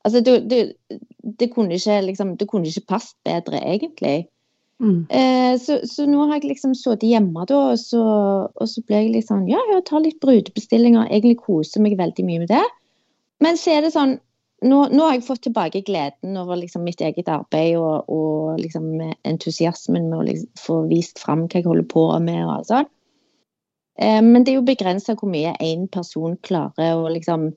Altså, 0.05 0.21
det, 0.21 0.51
det, 0.51 0.77
det 1.41 1.47
kunne 1.55 1.79
ikke 1.79 2.03
liksom 2.05 2.37
Det 2.37 2.45
kunne 2.49 2.69
ikke 2.69 2.87
passet 2.93 3.17
bedre, 3.25 3.57
egentlig. 3.65 4.27
Mm. 4.79 5.07
Eh, 5.09 5.55
så, 5.57 5.79
så 5.89 6.05
nå 6.05 6.27
har 6.27 6.35
jeg 6.43 6.51
liksom 6.51 6.75
sittet 6.77 7.09
hjemme, 7.09 7.47
da, 7.49 7.61
og 7.73 7.79
så, 7.81 8.03
og 8.53 8.69
så 8.69 8.83
ble 8.85 9.01
jeg 9.01 9.15
litt 9.15 9.31
sånn 9.31 9.47
Ja, 9.49 9.63
jeg 9.73 9.87
tar 9.89 10.05
litt 10.05 10.21
brudebestillinger. 10.21 11.09
Egentlig 11.09 11.39
koser 11.41 11.81
meg 11.81 11.97
veldig 11.97 12.27
mye 12.27 12.43
med 12.45 12.53
det. 12.53 12.65
Men 13.41 13.57
så 13.57 13.79
er 13.79 13.87
det 13.87 13.95
sånn 13.95 14.19
Nå, 14.63 14.77
nå 14.89 15.05
har 15.05 15.17
jeg 15.17 15.27
fått 15.27 15.43
tilbake 15.45 15.83
gleden 15.85 16.39
over 16.41 16.57
liksom 16.57 16.85
mitt 16.87 17.03
eget 17.05 17.29
arbeid 17.29 17.75
og, 17.77 18.07
og 18.09 18.61
liksom 18.63 18.87
entusiasmen 19.27 20.07
med 20.09 20.19
å 20.19 20.27
liksom 20.29 20.63
få 20.63 20.77
vist 20.89 21.19
fram 21.21 21.49
hva 21.49 21.61
jeg 21.61 21.67
holder 21.67 21.89
på 21.91 22.07
med. 22.23 22.41
og 22.47 22.53
alt 22.55 22.71
sånt. 22.71 22.93
Eh, 23.99 24.23
men 24.23 24.45
det 24.45 24.55
er 24.55 24.59
jo 24.61 24.67
begrensa 24.67 25.15
hvor 25.19 25.31
mye 25.31 25.53
én 25.63 25.87
person 25.93 26.39
klarer 26.43 26.97
å 26.97 27.11
liksom 27.13 27.51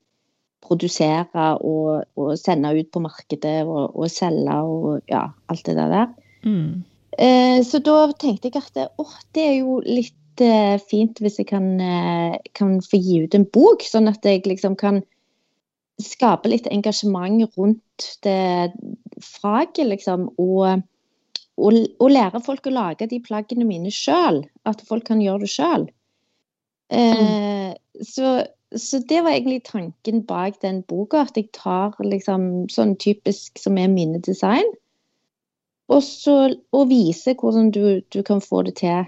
produsere 0.68 1.48
og, 1.64 2.04
og 2.20 2.36
sende 2.40 2.74
ut 2.76 2.90
på 2.92 3.02
markedet 3.04 3.62
og, 3.66 3.96
og 3.96 4.12
selge 4.12 4.60
og 4.66 5.10
ja, 5.10 5.28
alt 5.52 5.66
det 5.66 5.78
der. 5.78 6.08
Mm. 6.44 6.84
Eh, 7.18 7.60
så 7.66 7.82
da 7.82 8.00
tenkte 8.20 8.50
jeg 8.50 8.60
at 8.60 8.74
det, 8.76 8.88
åh, 9.02 9.14
det 9.34 9.46
er 9.46 9.56
jo 9.62 9.80
litt 9.86 10.44
eh, 10.44 10.76
fint 10.90 11.22
hvis 11.24 11.40
jeg 11.42 11.50
kan, 11.50 11.70
eh, 11.82 12.38
kan 12.58 12.78
få 12.84 13.00
gi 13.02 13.24
ut 13.26 13.38
en 13.38 13.48
bok, 13.54 13.86
sånn 13.86 14.10
at 14.12 14.26
jeg 14.26 14.46
liksom 14.50 14.78
kan 14.80 15.02
skape 16.02 16.50
litt 16.52 16.68
engasjement 16.70 17.42
rundt 17.58 18.10
det 18.26 18.74
faget, 19.24 19.86
liksom. 19.88 20.28
Og, 20.38 20.84
og, 21.58 21.80
og, 22.00 22.10
lære 22.12 22.42
folk 22.46 22.70
å 22.70 22.76
lage 22.76 23.10
de 23.10 23.22
plaggene 23.24 23.68
mine 23.68 23.94
sjøl. 23.94 24.44
At 24.70 24.84
folk 24.88 25.08
kan 25.10 25.24
gjøre 25.24 25.46
det 25.46 25.54
sjøl. 25.54 25.88
Eh, 26.94 27.74
så, 28.06 28.34
så 28.72 29.02
det 29.10 29.24
var 29.26 29.34
egentlig 29.34 29.66
tanken 29.68 30.22
bak 30.30 30.62
den 30.62 30.84
boka. 30.88 31.26
At 31.26 31.40
jeg 31.40 31.50
tar 31.58 31.98
liksom 32.04 32.68
sånn 32.74 32.96
typisk 33.02 33.58
som 33.62 33.80
er 33.82 33.90
mine 33.92 34.22
design. 34.24 34.70
Og 35.88 36.04
så 36.04 36.38
og 36.76 36.90
viser 36.90 37.38
hvordan 37.40 37.72
du, 37.72 38.02
du 38.14 38.22
kan 38.28 38.44
få 38.44 38.66
det 38.68 38.78
til 38.84 39.08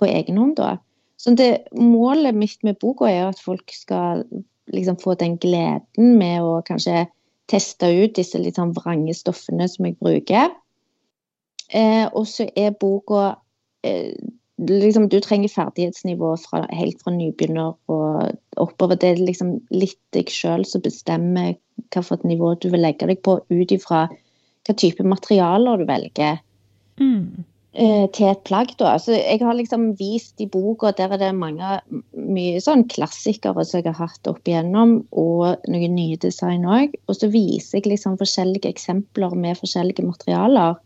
på 0.00 0.08
egen 0.08 0.38
hånd, 0.40 0.56
da. 0.58 0.76
Så 1.16 1.32
det, 1.36 1.68
målet 1.72 2.36
mitt 2.36 2.60
med 2.64 2.76
boka 2.80 3.08
er 3.08 3.30
at 3.30 3.40
folk 3.40 3.72
skal 3.72 4.24
liksom 4.72 4.98
få 5.00 5.14
den 5.18 5.36
gleden 5.42 6.16
med 6.18 6.42
å 6.42 6.60
kanskje 6.66 7.06
teste 7.50 7.90
ut 7.94 8.16
disse 8.16 8.38
litt 8.42 8.58
sånn 8.58 8.74
vrange 8.74 9.14
stoffene 9.14 9.68
som 9.70 9.86
jeg 9.86 9.98
bruker. 10.02 10.50
Eh, 11.68 12.06
og 12.12 12.26
så 12.30 12.48
er 12.58 12.76
boka 12.78 13.36
eh, 13.86 14.14
liksom, 14.58 15.08
Du 15.10 15.18
trenger 15.20 15.50
ferdighetsnivå 15.50 16.32
fra, 16.42 16.64
helt 16.74 17.02
fra 17.02 17.14
nybegynner 17.14 17.74
og 17.92 18.36
oppover. 18.62 18.98
Det 18.98 19.12
er 19.12 19.22
liksom 19.22 19.56
litt 19.74 20.00
deg 20.16 20.30
sjøl 20.32 20.66
som 20.66 20.84
bestemmer 20.84 21.54
hvilket 21.92 22.24
nivå 22.26 22.54
du 22.62 22.70
vil 22.72 22.82
legge 22.82 23.08
deg 23.10 23.22
på, 23.26 23.38
ut 23.50 23.74
ifra 23.74 24.06
hva 24.66 24.74
type 24.74 25.04
materialer 25.06 25.82
du 25.82 25.86
velger. 25.86 26.40
Mm. 26.98 27.44
Eh, 27.76 28.06
til 28.16 28.30
et 28.30 28.40
plagg. 28.48 28.70
da. 28.80 28.94
Altså, 28.94 29.12
jeg 29.12 29.42
har 29.44 29.52
liksom 29.52 29.90
vist 29.98 30.40
i 30.40 30.46
boka, 30.48 30.94
der 30.96 31.12
er 31.12 31.20
det 31.20 31.34
mange 31.36 31.74
mye 32.16 32.60
sånn 32.64 32.86
klassikere 32.88 33.64
som 33.68 33.82
jeg 33.82 33.90
har 33.90 34.08
hatt 34.08 34.30
opp 34.30 34.48
igjennom, 34.48 35.02
og 35.12 35.66
noen 35.68 35.92
nye 35.92 36.16
design 36.16 36.64
òg. 36.64 36.94
Og 37.04 37.18
så 37.18 37.28
viser 37.28 37.82
jeg 37.82 37.90
liksom 37.90 38.16
forskjellige 38.16 38.70
eksempler 38.72 39.34
med 39.36 39.60
forskjellige 39.60 40.06
materialer. 40.06 40.78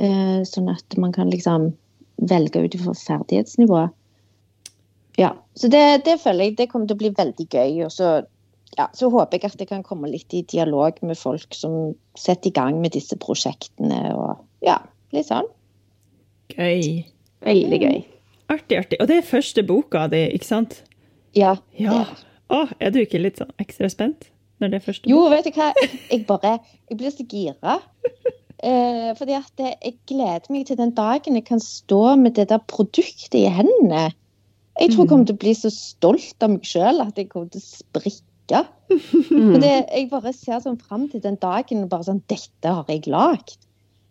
Eh, 0.00 0.40
sånn 0.48 0.70
at 0.72 0.96
man 0.96 1.12
kan 1.12 1.28
liksom 1.28 1.74
velge 2.24 2.62
ut 2.64 2.78
ifra 2.78 2.94
ferdighetsnivå. 2.96 3.82
Ja, 5.20 5.34
så 5.60 5.68
det, 5.68 6.06
det, 6.08 6.16
føler 6.24 6.48
jeg 6.48 6.56
det 6.56 6.70
kommer 6.72 6.88
til 6.88 6.96
å 6.96 7.02
bli 7.04 7.12
veldig 7.20 7.48
gøy. 7.52 7.84
Og 7.84 7.92
så, 7.92 8.14
ja, 8.78 8.88
så 8.96 9.12
håper 9.12 9.36
jeg 9.36 9.52
at 9.52 9.60
jeg 9.60 9.72
kan 9.74 9.84
komme 9.84 10.08
litt 10.08 10.32
i 10.32 10.40
dialog 10.40 11.04
med 11.04 11.20
folk 11.20 11.52
som 11.52 11.92
setter 12.16 12.48
i 12.48 12.56
gang 12.62 12.80
med 12.80 12.96
disse 12.96 13.20
prosjektene. 13.20 14.00
og 14.16 14.40
ja, 14.64 14.80
litt 15.12 15.28
sånn. 15.28 15.52
Gøy. 16.52 17.04
Veldig 17.46 17.80
gøy. 17.82 17.98
Artig, 18.52 18.78
artig. 18.78 19.00
Og 19.02 19.10
det 19.10 19.20
er 19.20 19.26
første 19.26 19.64
boka 19.66 20.06
di, 20.12 20.22
ikke 20.36 20.48
sant? 20.48 20.80
Ja. 21.36 21.56
Ja. 21.78 22.04
Å, 22.52 22.62
er 22.78 22.92
du 22.94 23.00
ikke 23.02 23.20
litt 23.20 23.40
sånn 23.42 23.52
ekstra 23.62 23.90
spent 23.90 24.30
når 24.62 24.72
det 24.72 24.78
er 24.78 24.84
første 24.86 25.10
Jo, 25.10 25.24
vet 25.32 25.48
du 25.48 25.56
hva. 25.56 25.72
Jeg 26.08 26.22
bare 26.28 26.58
Jeg 26.88 27.00
blir 27.00 27.12
så 27.12 27.26
gira. 27.28 27.80
Eh, 28.64 29.10
fordi 29.18 29.34
at 29.36 29.60
jeg 29.60 29.98
gleder 30.08 30.46
meg 30.54 30.64
til 30.68 30.78
den 30.78 30.94
dagen 30.96 31.36
jeg 31.36 31.44
kan 31.44 31.60
stå 31.60 32.14
med 32.16 32.38
det 32.38 32.48
der 32.52 32.62
produktet 32.64 33.36
i 33.36 33.44
hendene. 33.52 34.14
Jeg 34.80 34.92
tror 34.92 35.04
jeg 35.04 35.10
kommer 35.10 35.28
til 35.28 35.36
å 35.36 35.42
bli 35.42 35.52
så 35.56 35.72
stolt 35.72 36.44
av 36.44 36.54
meg 36.54 36.64
sjøl 36.68 37.02
at 37.04 37.20
jeg 37.20 37.28
kommer 37.32 37.50
til 37.52 37.60
å 37.60 37.66
sprikke. 37.66 38.62
Det, 39.62 39.70
jeg 39.90 40.06
bare 40.12 40.30
ser 40.30 40.60
sånn 40.62 40.78
fram 40.78 41.08
til 41.10 41.18
den 41.24 41.34
dagen 41.42 41.88
bare 41.90 42.06
sånn 42.06 42.20
Dette 42.30 42.70
har 42.78 42.86
jeg 42.92 43.08
lagd. 43.10 43.56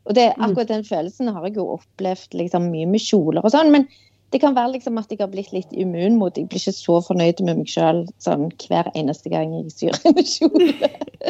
Og 0.06 0.14
det, 0.18 0.32
akkurat 0.38 0.70
den 0.70 0.84
følelsen 0.86 1.32
har 1.34 1.46
jeg 1.48 1.56
jo 1.58 1.64
opplevd 1.80 2.36
liksom, 2.38 2.68
mye 2.72 2.86
med 2.90 3.02
kjoler 3.02 3.42
og 3.46 3.52
sånn. 3.56 3.72
Men 3.74 3.88
det 4.34 4.42
kan 4.44 4.56
være 4.58 4.74
liksom 4.76 4.98
at 5.00 5.10
jeg 5.10 5.22
har 5.22 5.30
blitt 5.32 5.52
litt 5.54 5.72
immun 5.72 6.18
mot 6.20 6.36
Jeg 6.38 6.50
blir 6.52 6.60
ikke 6.60 6.74
så 6.76 6.98
fornøyd 7.06 7.40
med 7.46 7.62
meg 7.62 7.70
sjøl 7.72 8.04
sånn, 8.22 8.50
hver 8.68 8.90
eneste 8.98 9.32
gang 9.32 9.54
jeg 9.56 9.72
syr 9.74 9.98
en 10.10 10.20
kjole. 10.22 10.90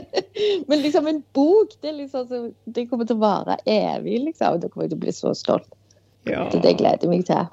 men 0.70 0.82
liksom 0.84 1.08
en 1.12 1.22
bok, 1.38 1.76
det, 1.86 1.94
liksom, 2.02 2.50
det 2.66 2.88
kommer 2.90 3.08
til 3.08 3.20
å 3.20 3.24
vare 3.24 3.58
evig, 3.70 4.20
liksom. 4.30 4.60
Da 4.64 4.68
kommer 4.72 4.88
jeg 4.88 4.96
til 4.96 5.00
å 5.00 5.04
bli 5.06 5.16
så 5.16 5.34
stolt. 5.38 5.68
Ja. 6.28 6.48
Så 6.52 6.60
det 6.64 6.76
gleder 6.80 7.06
jeg 7.06 7.12
meg 7.12 7.26
til. 7.30 7.46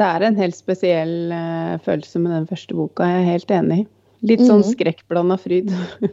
Det 0.00 0.06
er 0.06 0.24
en 0.26 0.36
helt 0.38 0.56
spesiell 0.58 1.32
uh, 1.32 1.76
følelse 1.84 2.20
med 2.22 2.32
den 2.36 2.48
første 2.50 2.76
boka, 2.78 3.06
jeg 3.08 3.22
er 3.24 3.30
helt 3.32 3.50
enig. 3.54 3.80
Litt 4.26 4.42
sånn 4.44 4.60
Mhm. 4.64 4.74
skrekkblanda 4.74 5.38
fryd. 5.40 5.72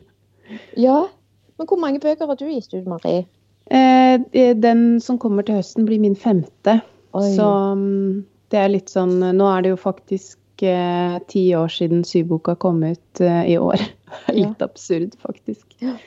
Ja. 0.80 1.08
Men 1.60 1.68
hvor 1.68 1.80
mange 1.82 2.00
bøker 2.00 2.30
har 2.30 2.38
du 2.39 2.46
gitt 2.48 2.72
ut, 2.72 2.86
Marie? 2.88 3.25
Eh, 3.70 4.54
den 4.56 5.02
som 5.04 5.20
kommer 5.20 5.44
til 5.48 5.60
høsten, 5.60 5.88
blir 5.88 6.00
min 6.04 6.16
femte. 6.16 6.80
Oi. 7.18 7.30
Så 7.36 7.48
mm, 7.78 8.26
det 8.52 8.60
er 8.62 8.72
litt 8.72 8.92
sånn 8.92 9.20
Nå 9.20 9.48
er 9.52 9.64
det 9.64 9.74
jo 9.74 9.80
faktisk 9.80 10.64
eh, 10.64 11.18
ti 11.32 11.50
år 11.56 11.72
siden 11.74 12.04
syboka 12.08 12.56
kom 12.60 12.84
ut 12.84 13.22
eh, 13.24 13.44
i 13.54 13.58
år. 13.60 13.82
litt 14.40 14.62
absurd, 14.64 15.18
faktisk. 15.24 15.66
Ja. 15.84 15.98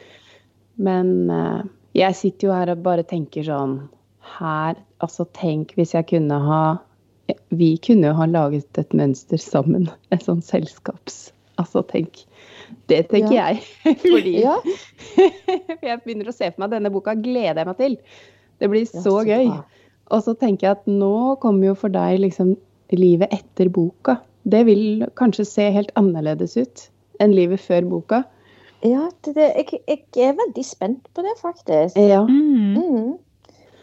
Men 0.81 1.31
eh, 1.31 1.63
jeg 2.01 2.17
sitter 2.17 2.49
jo 2.49 2.55
her 2.55 2.73
og 2.73 2.85
bare 2.87 3.05
tenker 3.05 3.45
sånn 3.45 3.81
Her 4.39 4.79
Altså, 5.03 5.27
tenk 5.37 5.73
hvis 5.75 5.91
jeg 5.97 6.07
kunne 6.13 6.37
ha 6.45 6.63
Vi 7.51 7.73
kunne 7.83 8.13
jo 8.13 8.19
ha 8.21 8.29
laget 8.31 8.79
et 8.79 8.95
mønster 8.97 9.41
sammen. 9.43 9.89
Et 10.15 10.23
sånn 10.25 10.43
selskaps... 10.45 11.31
Altså, 11.61 11.83
tenk. 11.85 12.23
Det 12.91 13.09
tenker 13.11 13.33
Ja. 13.35 13.49
jeg. 13.53 13.63
Fordi 14.05 14.35
Ja. 14.41 14.57
For 14.65 15.87
jeg 15.91 16.01
begynner 16.05 16.29
å 16.31 16.35
se 16.35 16.51
for 16.51 16.65
meg 16.65 16.71
denne 16.75 16.91
boka 16.95 17.15
gleder 17.15 17.63
jeg 17.63 17.67
meg 17.71 17.77
til. 17.79 17.97
Det 18.61 18.71
blir 18.71 18.85
Ja, 18.87 18.91
så 19.01 19.05
så 19.05 19.21
gøy. 19.27 19.53
Og 20.11 20.23
så 20.27 20.35
tenker 20.35 20.67
jeg 20.67 20.77
at 20.79 20.87
nå 20.91 21.37
kommer 21.41 21.71
jo 21.71 21.75
for 21.79 21.89
deg 21.95 22.19
liksom 22.21 22.57
livet 22.93 23.31
etter 23.33 23.69
boka. 23.71 24.19
Det 24.43 24.65
vil 24.67 25.05
kanskje 25.17 25.45
se 25.47 25.69
helt 25.71 25.93
annerledes 26.01 26.57
ut 26.59 26.89
enn 27.21 27.33
livet 27.37 27.61
før 27.61 27.85
boka. 27.87 28.25
Ja, 28.83 29.11
det, 29.23 29.35
det, 29.37 29.47
jeg, 29.61 29.81
jeg 30.17 30.29
er 30.31 30.37
veldig 30.39 30.65
spent 30.65 31.05
på 31.15 31.23
det, 31.23 31.35
faktisk. 31.39 31.97
Ja. 32.01 32.23
Mm. 32.25 32.75
Mm. 32.81 33.11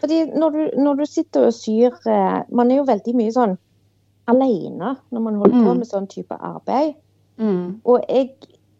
Fordi 0.02 0.18
når 0.34 0.50
du, 0.56 0.60
når 0.82 0.98
du 1.00 1.04
sitter 1.06 1.46
og 1.48 1.54
syr 1.54 1.94
eh, 2.06 2.42
Man 2.54 2.70
er 2.70 2.76
jo 2.80 2.84
veldig 2.86 3.14
mye 3.18 3.32
sånn 3.34 3.56
alene 4.28 4.96
når 5.10 5.20
man 5.24 5.38
holder 5.40 5.56
på 5.64 5.72
Mm. 5.72 5.78
med 5.78 5.86
sånn 5.88 6.06
type 6.10 6.36
arbeid. 6.38 6.94
Mm. 7.38 7.80
Og 7.84 8.04
jeg, 8.08 8.30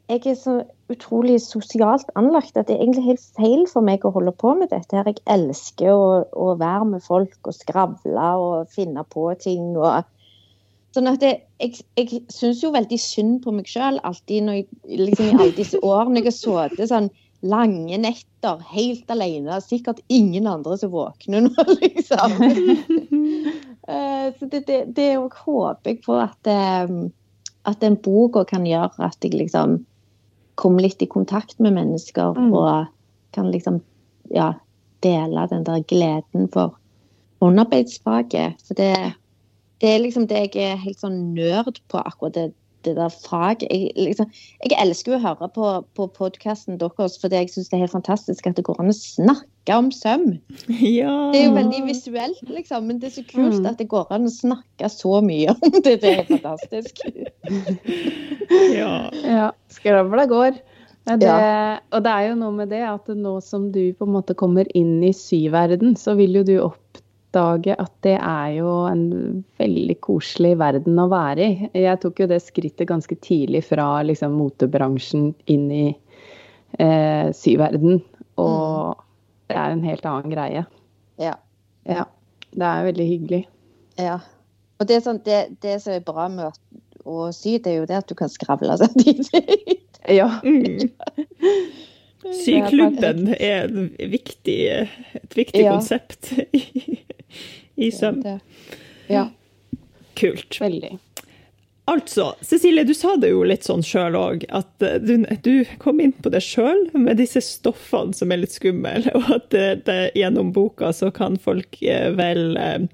jeg 0.09 0.25
er 0.27 0.37
så 0.41 0.55
utrolig 0.88 1.37
sosialt 1.45 2.09
anlagt 2.17 2.57
at 2.57 2.69
det 2.69 2.77
er 2.77 2.85
egentlig 2.85 3.11
helt 3.11 3.25
feil 3.37 3.67
for 3.69 3.85
meg 3.85 4.07
å 4.09 4.12
holde 4.15 4.33
på 4.33 4.55
med 4.57 4.71
dette. 4.73 4.97
her. 4.97 5.11
Jeg 5.11 5.21
elsker 5.29 5.93
å, 5.93 6.07
å 6.33 6.55
være 6.57 6.87
med 6.95 7.05
folk 7.05 7.37
og 7.45 7.57
skravle 7.57 8.31
og 8.41 8.71
finne 8.73 9.05
på 9.05 9.29
ting. 9.43 9.75
og 9.77 10.07
Sånn 10.97 11.11
at 11.11 11.21
det, 11.21 11.35
Jeg, 11.61 11.83
jeg 11.99 12.23
syns 12.33 12.62
jo 12.62 12.73
veldig 12.73 12.99
synd 13.03 13.43
på 13.45 13.53
meg 13.53 13.69
sjøl 13.69 13.99
alltid 14.07 14.47
når 14.47 14.61
jeg, 14.61 14.69
liksom 14.88 15.27
i 15.27 15.35
alle 15.37 15.57
disse 15.57 15.81
årene 15.83 16.23
jeg 16.23 16.31
har 16.31 16.37
sittet 16.38 16.91
sånn 16.93 17.11
lange 17.43 17.99
netter 18.00 18.62
helt 18.73 19.11
alene. 19.12 19.61
Sikkert 19.62 20.00
ingen 20.09 20.49
andre 20.50 20.79
som 20.81 20.95
våkner 20.95 21.45
nå, 21.45 21.67
liksom. 21.83 22.38
Eh, 23.88 24.27
så 24.38 24.49
det, 24.49 24.65
det, 24.69 24.81
det 24.97 25.11
er 25.12 25.29
håper 25.45 25.93
jeg 25.93 26.00
på 26.07 26.17
at, 26.21 26.49
eh, 26.49 26.97
at 27.69 27.85
den 27.85 28.00
boka 28.00 28.47
kan 28.49 28.67
gjøre 28.69 29.05
at 29.05 29.21
jeg 29.25 29.37
liksom 29.37 29.79
kommer 30.59 30.83
litt 30.85 31.03
i 31.03 31.11
kontakt 31.11 31.59
med 31.62 31.77
mennesker 31.77 32.35
Mm. 32.37 32.53
og 32.53 32.87
kan 33.33 33.50
liksom 33.53 33.81
ja, 34.35 34.53
dele 35.03 35.47
den 35.50 35.65
der 35.65 35.85
gleden 35.87 36.49
for 36.53 36.77
håndarbeidsfaget. 37.41 38.59
For 38.67 38.75
det, 38.75 39.15
det 39.81 39.95
er 39.95 40.03
liksom 40.03 40.27
det 40.27 40.55
jeg 40.55 40.73
er 40.73 40.83
helt 40.83 40.99
sånn 40.99 41.35
nerd 41.37 41.79
på, 41.88 42.00
akkurat 42.03 42.35
det, 42.35 42.49
det 42.87 42.94
der 42.97 43.08
faget. 43.11 43.64
Jeg, 43.70 43.90
liksom, 43.97 44.28
jeg 44.64 44.76
elsker 44.82 45.12
jo 45.12 45.18
å 45.18 45.23
høre 45.25 45.49
på, 45.54 45.70
på 45.99 46.06
podkasten 46.14 46.78
deres 46.80 47.18
fordi 47.23 47.40
jeg 47.42 47.50
syns 47.54 47.70
det 47.70 47.78
er 47.78 47.82
helt 47.87 47.94
fantastisk 47.97 48.47
at 48.47 48.56
det 48.58 48.64
går 48.68 48.78
an 48.82 48.92
å 48.92 48.97
snakke 48.97 49.76
om 49.76 49.90
søm. 49.92 50.26
Ja. 50.68 51.12
Det 51.35 51.42
er 51.42 51.47
jo 51.49 51.56
veldig 51.58 51.82
visuelt, 51.88 52.42
liksom, 52.49 52.87
men 52.88 53.00
det 53.02 53.11
er 53.11 53.16
så 53.18 53.26
kult 53.28 53.58
Mm. 53.58 53.66
at 53.73 53.78
det 53.82 53.88
går 53.90 54.06
an 54.14 54.28
å 54.28 54.32
snakke 54.32 54.88
så 54.92 55.18
mye 55.25 55.52
om 55.56 55.78
det. 55.82 55.99
Det 56.02 56.12
er 56.12 56.20
helt 56.23 56.35
fantastisk. 56.37 57.02
ja. 58.78 59.11
Ja, 59.25 59.50
skravla 59.73 60.26
går. 60.30 60.58
Det, 61.08 61.25
Ja. 61.25 61.78
Og 61.97 62.02
det 62.04 62.12
er 62.12 62.26
jo 62.28 62.35
noe 62.37 62.52
med 62.52 62.68
det 62.68 62.82
at 62.85 63.06
nå 63.08 63.38
som 63.44 63.70
du 63.73 63.80
på 63.97 64.04
en 64.04 64.12
måte 64.12 64.37
kommer 64.37 64.68
inn 64.76 64.99
i 65.06 65.12
syverden, 65.16 65.97
så 65.97 66.12
vil 66.18 66.37
jo 66.40 66.44
du 66.44 66.56
oppdage 67.38 67.75
at 67.78 67.92
det 68.02 68.16
er 68.18 68.52
jo 68.59 68.71
en 68.88 69.45
veldig 69.61 69.97
koselig 70.04 70.57
verden 70.59 70.99
å 70.99 71.09
være 71.11 71.45
i. 71.45 71.71
Jeg 71.75 72.00
tok 72.02 72.21
jo 72.23 72.28
det 72.30 72.40
skrittet 72.42 72.88
ganske 72.88 73.14
tidlig 73.25 73.64
fra 73.68 74.02
liksom 74.02 74.37
motebransjen 74.38 75.33
inn 75.47 75.68
i 75.71 75.87
eh, 76.78 77.30
syverden. 77.35 78.02
Og 78.38 78.99
det 79.49 79.57
er 79.57 79.75
en 79.75 79.85
helt 79.87 80.07
annen 80.07 80.35
greie. 80.35 80.64
Ja. 81.18 81.37
Ja. 81.88 82.04
Det 82.50 82.64
er 82.64 82.88
veldig 82.90 83.07
hyggelig. 83.07 83.47
ja. 83.99 84.18
Og 84.78 84.87
det, 84.87 84.95
er 84.95 85.00
sånn, 85.02 85.18
det, 85.26 85.38
det 85.59 85.80
som 85.83 85.97
er 85.97 86.04
bra 86.07 86.28
med 86.30 86.54
å 87.02 87.33
sy, 87.35 87.57
det 87.59 87.73
er 87.73 87.80
jo 87.80 87.87
det 87.90 87.97
at 87.99 88.11
du 88.11 88.14
kan 88.18 88.30
skravle 88.30 88.78
samtidig. 88.78 89.45
Ja. 90.09 90.38
Mm. 90.40 90.87
Syklubben 92.22 93.34
er 93.34 93.68
viktig, 94.10 94.58
et 95.14 95.37
viktig 95.38 95.62
Ja. 95.64 95.76
konsept 95.76 96.32
i, 96.52 96.98
i 97.76 97.90
søm. 97.94 98.22
Ja. 99.08 99.28
Kult. 100.18 100.58
Veldig. 100.60 100.96
Altså, 101.88 102.34
Cecilie, 102.44 102.84
du 102.84 102.92
sa 102.92 103.14
det 103.16 103.30
jo 103.30 103.44
litt 103.48 103.64
sånn 103.64 103.80
sjøl 103.87 104.16
òg, 104.18 104.42
at 104.52 104.84
eh, 104.84 104.98
du, 105.00 105.25
du, 105.44 105.52
kom 105.80 106.02
inn 106.04 106.12
på 106.12 106.28
det 106.34 106.42
sjøl 106.44 106.82
med 106.92 107.16
disse 107.16 107.40
stoffene 107.44 108.12
som 108.16 108.34
er 108.34 108.42
litt 108.42 108.52
skumle, 108.52 109.00
og 109.16 109.30
at 109.38 109.48
det, 109.54 109.68
det, 109.87 110.00
gjennom 110.18 110.52
boka 110.56 110.92
så 110.92 111.08
kan 111.14 111.38
folk 111.40 111.80
eh, 111.80 112.10
vel 112.18 112.58
eh, 112.60 112.84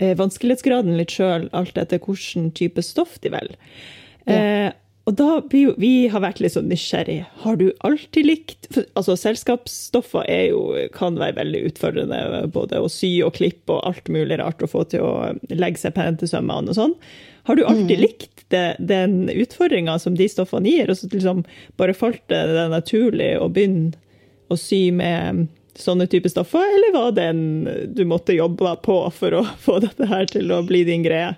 eh, 0.00 0.14
vanskelighetsgraden 0.16 0.96
litt 0.96 1.12
sjøl, 1.18 1.50
alt 1.52 1.76
etter 1.80 2.00
hvilken 2.00 2.48
type 2.56 2.84
stoff 2.86 3.18
de 3.20 3.34
velger. 3.34 3.58
Ja. 4.24 4.38
Eh, 4.38 4.70
og 5.08 5.16
da 5.16 5.28
blir 5.40 5.70
jo 5.70 5.74
Vi 5.80 6.08
har 6.12 6.22
vært 6.22 6.42
litt 6.42 6.54
sånn 6.54 6.68
nysgjerrig. 6.70 7.22
Har 7.42 7.56
du 7.60 7.70
alltid 7.86 8.26
likt 8.26 8.68
for, 8.70 8.86
Altså, 8.98 9.16
selskapsstoffer 9.18 10.26
er 10.28 10.50
jo, 10.52 10.60
kan 10.94 11.18
være 11.20 11.38
veldig 11.40 11.62
utfordrende, 11.70 12.44
både 12.54 12.82
å 12.82 12.90
sy 12.92 13.16
og 13.26 13.34
klippe 13.38 13.78
og 13.78 13.86
alt 13.88 14.10
mulig 14.12 14.38
rart 14.40 14.62
å 14.62 14.70
få 14.70 14.84
til 14.92 15.06
å 15.06 15.14
legge 15.50 15.82
seg 15.82 15.96
pent 15.96 16.22
i 16.22 16.30
sømmene 16.30 16.70
og 16.70 16.78
sånn. 16.78 16.94
Har 17.48 17.56
du 17.56 17.64
alltid 17.64 17.96
mm. 17.96 18.02
likt 18.04 18.44
det, 18.52 18.66
den 18.78 19.30
utfordringa 19.32 19.96
som 20.02 20.14
de 20.18 20.28
stoffene 20.30 20.68
gir, 20.68 20.92
og 20.92 21.00
så 21.00 21.08
liksom 21.10 21.42
bare 21.80 21.96
falt 21.96 22.22
det, 22.30 22.42
det 22.52 22.68
naturlig 22.70 23.32
å 23.40 23.48
begynne 23.50 23.96
å 24.50 24.58
sy 24.58 24.90
med 24.94 25.48
sånne 25.80 26.06
typer 26.10 26.32
stoffer, 26.32 26.66
eller 26.76 26.94
var 26.94 27.14
det 27.16 27.28
en 27.32 27.44
du 27.94 28.02
måtte 28.08 28.36
jobbe 28.36 28.74
på 28.84 29.00
for 29.16 29.40
å 29.40 29.44
få 29.64 29.80
dette 29.82 30.10
her 30.10 30.28
til 30.30 30.52
å 30.52 30.62
bli 30.66 30.84
din 30.86 31.06
greie? 31.06 31.32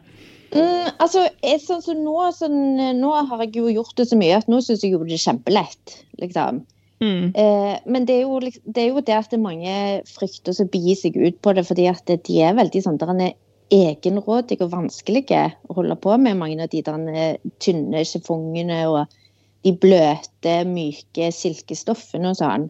Mm, 0.53 0.91
altså, 1.01 1.25
sånn 1.65 1.83
så 1.85 1.95
nå, 1.97 2.17
sånn, 2.37 2.61
nå 2.99 3.13
har 3.31 3.45
jeg 3.47 3.57
jo 3.57 3.71
gjort 3.73 3.97
det 3.97 4.09
så 4.11 4.19
mye 4.21 4.37
at 4.41 4.51
nå 4.53 4.61
syns 4.65 4.85
jeg 4.85 4.95
jo 4.95 5.05
det 5.07 5.17
er 5.17 5.25
kjempelett. 5.25 5.97
liksom. 6.21 6.63
Mm. 7.03 7.33
Eh, 7.35 7.79
men 7.91 8.05
det 8.07 8.21
er, 8.21 8.27
jo, 8.27 8.39
det 8.43 8.83
er, 8.83 8.91
jo, 8.93 9.01
det 9.03 9.17
at 9.17 9.33
mange 9.41 10.03
frykter 10.07 10.55
å 10.55 10.69
begi 10.71 10.95
seg 10.99 11.17
ut 11.19 11.41
på 11.43 11.55
det, 11.57 11.65
fordi 11.67 11.89
at 11.91 12.13
de 12.13 12.37
er 12.45 12.59
veldig 12.59 12.85
sånn, 12.85 13.01
der 13.01 13.33
egenrådige 13.73 14.67
og 14.67 14.75
vanskelige 14.75 15.47
å 15.71 15.79
holde 15.81 15.97
på 15.99 16.15
med, 16.21 16.37
mange 16.39 16.61
av 16.63 16.71
de 16.71 16.83
der 16.85 17.41
tynne 17.63 18.05
chiffongene 18.05 18.85
og 18.91 19.19
de 19.65 19.73
bløte, 19.79 20.55
myke 20.69 21.31
silkestoffene 21.35 22.33
og 22.33 22.39
sånn. 22.39 22.69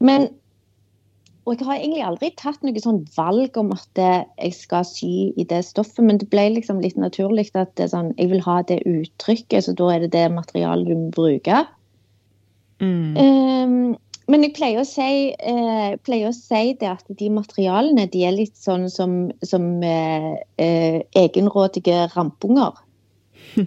Men 0.00 0.30
Og 1.48 1.56
jeg 1.56 1.66
har 1.66 1.78
egentlig 1.78 2.02
aldri 2.04 2.28
tatt 2.36 2.60
noe 2.66 2.82
sånn 2.82 3.00
valg 3.16 3.56
om 3.58 3.72
at 3.74 4.00
jeg 4.00 4.52
skal 4.54 4.84
sy 4.86 5.30
i 5.40 5.46
det 5.48 5.62
stoffet, 5.66 6.02
men 6.04 6.20
det 6.20 6.28
ble 6.32 6.44
liksom 6.56 6.82
litt 6.84 6.98
naturlig 7.00 7.48
at 7.58 7.80
sånn, 7.80 8.12
jeg 8.20 8.30
vil 8.34 8.44
ha 8.44 8.60
det 8.68 8.82
uttrykket, 8.84 9.64
så 9.64 9.74
da 9.78 9.88
er 9.94 10.04
det 10.04 10.12
det 10.14 10.26
materialet 10.34 10.90
du 10.90 10.98
må 11.00 11.08
bruke. 11.16 11.64
Mm. 12.80 13.16
Um, 13.16 13.96
men 14.30 14.44
jeg 14.46 14.54
pleier 14.54 14.82
å, 14.82 14.86
si, 14.86 15.32
eh, 15.34 15.96
pleier 16.06 16.30
å 16.30 16.36
si, 16.36 16.74
det 16.78 16.90
at 16.90 17.08
de 17.18 17.30
materialene 17.34 18.06
de 18.12 18.22
er 18.28 18.36
litt 18.36 18.58
sånn 18.58 18.86
som, 18.92 19.16
som 19.46 19.64
eh, 19.82 20.36
eh, 20.62 21.00
egenrådige 21.18 22.06
rampunger. 22.14 22.78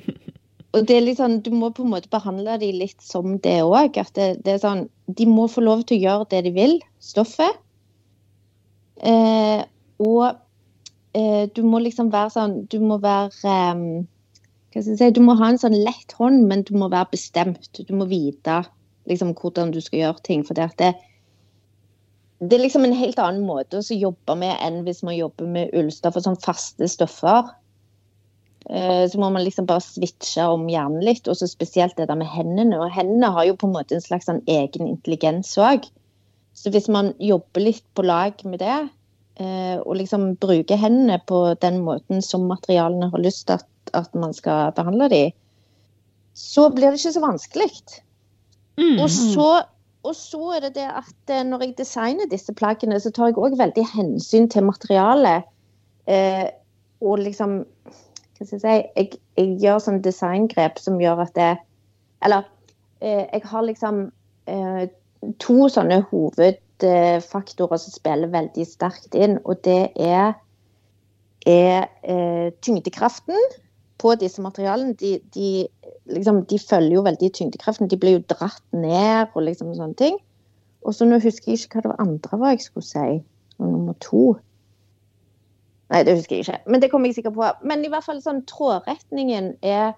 Og 0.74 0.88
det 0.90 0.96
er 0.96 1.04
litt 1.06 1.20
sånn, 1.20 1.42
Du 1.46 1.52
må 1.54 1.70
på 1.76 1.84
en 1.84 1.92
måte 1.92 2.10
behandle 2.10 2.56
de 2.62 2.72
litt 2.74 3.04
som 3.04 3.36
det 3.44 3.60
òg. 3.62 4.00
Sånn, 4.16 4.88
de 5.06 5.28
må 5.30 5.50
få 5.52 5.62
lov 5.66 5.84
til 5.86 6.00
å 6.00 6.04
gjøre 6.08 6.30
det 6.32 6.42
de 6.48 6.54
vil, 6.56 6.80
stoffet. 7.04 7.60
Eh, 9.04 9.62
og 10.04 10.26
eh, 11.18 11.50
du 11.52 11.62
må 11.68 11.82
liksom 11.84 12.08
være 12.14 12.32
sånn 12.32 12.54
Du 12.72 12.78
må 12.80 12.96
være 13.04 13.34
eh, 13.52 13.82
hva 14.74 14.82
skal 14.82 14.94
jeg 14.94 15.00
si, 15.02 15.10
Du 15.18 15.20
må 15.26 15.36
ha 15.38 15.50
en 15.52 15.60
sånn 15.60 15.76
lett 15.76 16.16
hånd, 16.18 16.46
men 16.50 16.64
du 16.66 16.74
må 16.80 16.88
være 16.90 17.12
bestemt. 17.14 17.68
Du 17.78 17.94
må 17.98 18.08
vite 18.10 18.64
liksom, 19.10 19.34
hvordan 19.38 19.74
du 19.74 19.82
skal 19.84 20.00
gjøre 20.00 20.24
ting. 20.26 20.46
For 20.48 20.58
det, 20.58 20.72
det, 20.80 22.56
er 22.56 22.64
liksom 22.64 22.88
en 22.88 22.96
helt 22.98 23.20
annen 23.22 23.46
måte 23.46 23.82
å 23.82 23.98
jobbe 23.98 24.38
med 24.40 24.56
enn 24.66 24.82
hvis 24.88 25.04
man 25.06 25.18
jobber 25.20 25.52
med 25.58 25.76
ullstoffer, 25.78 26.26
sånn 26.26 26.40
faste 26.42 26.90
stoffer. 26.90 27.52
Eh, 28.70 29.04
så 29.12 29.20
må 29.20 29.30
man 29.30 29.44
liksom 29.44 29.68
bare 29.70 29.84
switche 29.84 30.48
om 30.50 30.66
hjernen 30.72 31.04
litt, 31.06 31.28
og 31.28 31.38
så 31.38 31.50
spesielt 31.52 31.98
det 32.00 32.08
der 32.10 32.20
med 32.20 32.32
hendene. 32.32 32.80
Og 32.80 32.94
hendene 32.96 33.34
har 33.36 33.50
jo 33.50 33.58
på 33.60 33.70
en 33.70 33.76
måte 33.78 34.00
en 34.00 34.06
slags 34.06 34.30
sånn 34.32 34.42
egen 34.50 34.90
intelligens 34.90 35.54
òg. 35.62 35.86
Så 36.54 36.72
hvis 36.74 36.90
man 36.92 37.14
jobber 37.22 37.66
litt 37.66 37.86
på 37.98 38.06
lag 38.06 38.40
med 38.46 38.62
det, 38.62 38.80
eh, 39.42 39.78
og 39.82 39.98
liksom 40.00 40.36
bruker 40.42 40.80
hendene 40.80 41.20
på 41.28 41.46
den 41.62 41.82
måten 41.86 42.22
som 42.22 42.48
materialene 42.50 43.10
har 43.14 43.24
lyst 43.24 43.48
til 43.48 43.60
at, 43.60 43.70
at 43.98 44.14
man 44.18 44.36
skal 44.38 44.74
behandle 44.78 45.10
dem, 45.12 45.34
så 46.34 46.70
blir 46.74 46.90
det 46.90 47.02
ikke 47.02 47.14
så 47.14 47.24
vanskelig. 47.24 47.70
Mm. 48.78 48.98
Og, 49.04 49.10
så, 49.10 49.50
og, 50.04 50.16
så, 50.18 50.42
er 50.56 50.68
det 50.68 50.76
det 50.80 50.88
at 50.90 51.34
eh, 51.34 51.46
når 51.46 51.68
jeg 51.68 51.78
designer 51.84 52.30
disse 52.30 52.54
plaggene, 52.58 53.00
så 53.00 53.12
tar 53.14 53.32
jeg 53.32 53.38
òg 53.42 53.58
veldig 53.60 53.86
hensyn 53.94 54.50
til 54.50 54.66
materialet. 54.70 55.50
Eh, 56.10 56.48
og 57.04 57.20
liksom 57.24 57.62
Hva 58.36 58.46
skal 58.46 58.58
jeg 58.58 58.64
si 58.64 58.74
Jeg, 59.00 59.20
jeg 59.38 59.54
gjør 59.64 59.78
sånn 59.80 60.02
designgrep 60.04 60.82
som 60.82 60.98
gjør 61.00 61.22
at 61.24 61.32
det 61.38 61.52
Eller 62.28 62.44
eh, 63.00 63.24
jeg 63.30 63.46
har 63.48 63.64
liksom 63.64 64.02
eh, 64.52 64.84
to 65.40 65.68
sånne 65.72 66.02
hovedfaktorer 66.10 67.82
som 67.82 67.96
spiller 67.96 68.32
veldig 68.34 68.66
sterkt 68.68 69.16
inn. 69.16 69.38
Og 69.44 69.62
det 69.66 69.92
er, 70.00 70.34
er 71.48 71.88
eh, 72.04 72.50
tyngdekraften 72.66 73.40
på 74.02 74.16
disse 74.20 74.44
materialene. 74.44 74.96
De, 75.00 75.18
de 75.36 75.66
liksom, 76.12 76.44
de 76.50 76.60
følger 76.60 76.98
jo 76.98 77.06
veldig 77.08 77.32
tyngdekraften. 77.34 77.90
De 77.92 78.00
blir 78.00 78.18
jo 78.18 78.26
dratt 78.30 78.64
ned 78.76 79.34
og 79.34 79.46
liksom 79.48 79.74
sånne 79.78 80.00
ting. 80.00 80.20
Og 80.84 80.96
så 80.96 81.08
nå 81.08 81.20
husker 81.24 81.54
jeg 81.54 81.64
ikke 81.64 81.80
hva 81.80 81.94
det 81.94 82.02
andre 82.04 82.40
var 82.42 82.56
jeg 82.56 82.66
skulle 82.66 82.88
si. 82.88 83.22
Og 83.60 83.70
nummer 83.70 83.96
to. 84.04 84.34
Nei, 85.94 86.04
det 86.04 86.18
husker 86.18 86.36
jeg 86.36 86.48
ikke. 86.48 86.62
Men 86.68 86.82
det 86.82 86.90
kommer 86.92 87.10
jeg 87.10 87.20
sikkert 87.20 87.38
på. 87.38 87.50
Men 87.64 87.86
i 87.86 87.92
hvert 87.92 88.06
fall 88.06 88.20
sånn 88.24 88.44
trådretningen 88.50 89.54
er, 89.64 89.94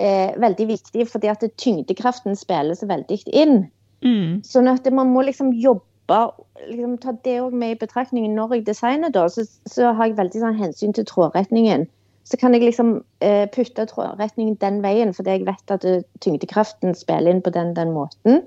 er 0.00 0.38
veldig 0.40 0.68
viktig, 0.72 1.06
fordi 1.10 1.30
at 1.30 1.44
tyngdekraften 1.60 2.38
spiller 2.38 2.78
så 2.78 2.88
veldig 2.90 3.20
inn. 3.36 3.60
Mm. 4.04 4.40
Sånn 4.46 4.70
at 4.70 4.86
man 4.94 5.10
må 5.14 5.26
liksom 5.26 5.52
jobbe 5.56 5.84
liksom 6.08 6.94
Ta 7.02 7.12
det 7.20 7.34
òg 7.42 7.52
med 7.52 7.74
i 7.74 7.78
betraktningen 7.82 8.32
når 8.32 8.54
jeg 8.54 8.62
designer, 8.70 9.10
da. 9.12 9.26
Så, 9.28 9.42
så 9.68 9.90
har 9.92 10.08
jeg 10.08 10.16
veldig 10.16 10.40
sånn 10.40 10.56
hensyn 10.56 10.94
til 10.96 11.04
trådretningen 11.04 11.84
så 12.28 12.36
kan 12.36 12.52
jeg 12.54 12.66
liksom 12.66 12.98
eh, 13.24 13.46
putte 13.48 13.86
trådretningen 13.88 14.58
den 14.60 14.82
veien, 14.84 15.14
fordi 15.16 15.38
jeg 15.38 15.46
vet 15.48 15.72
at 15.72 15.84
det, 15.84 16.02
tyngdekraften 16.24 16.96
spiller 16.96 17.32
inn 17.32 17.42
på 17.44 17.52
den, 17.54 17.72
den 17.76 17.94
måten. 17.94 18.42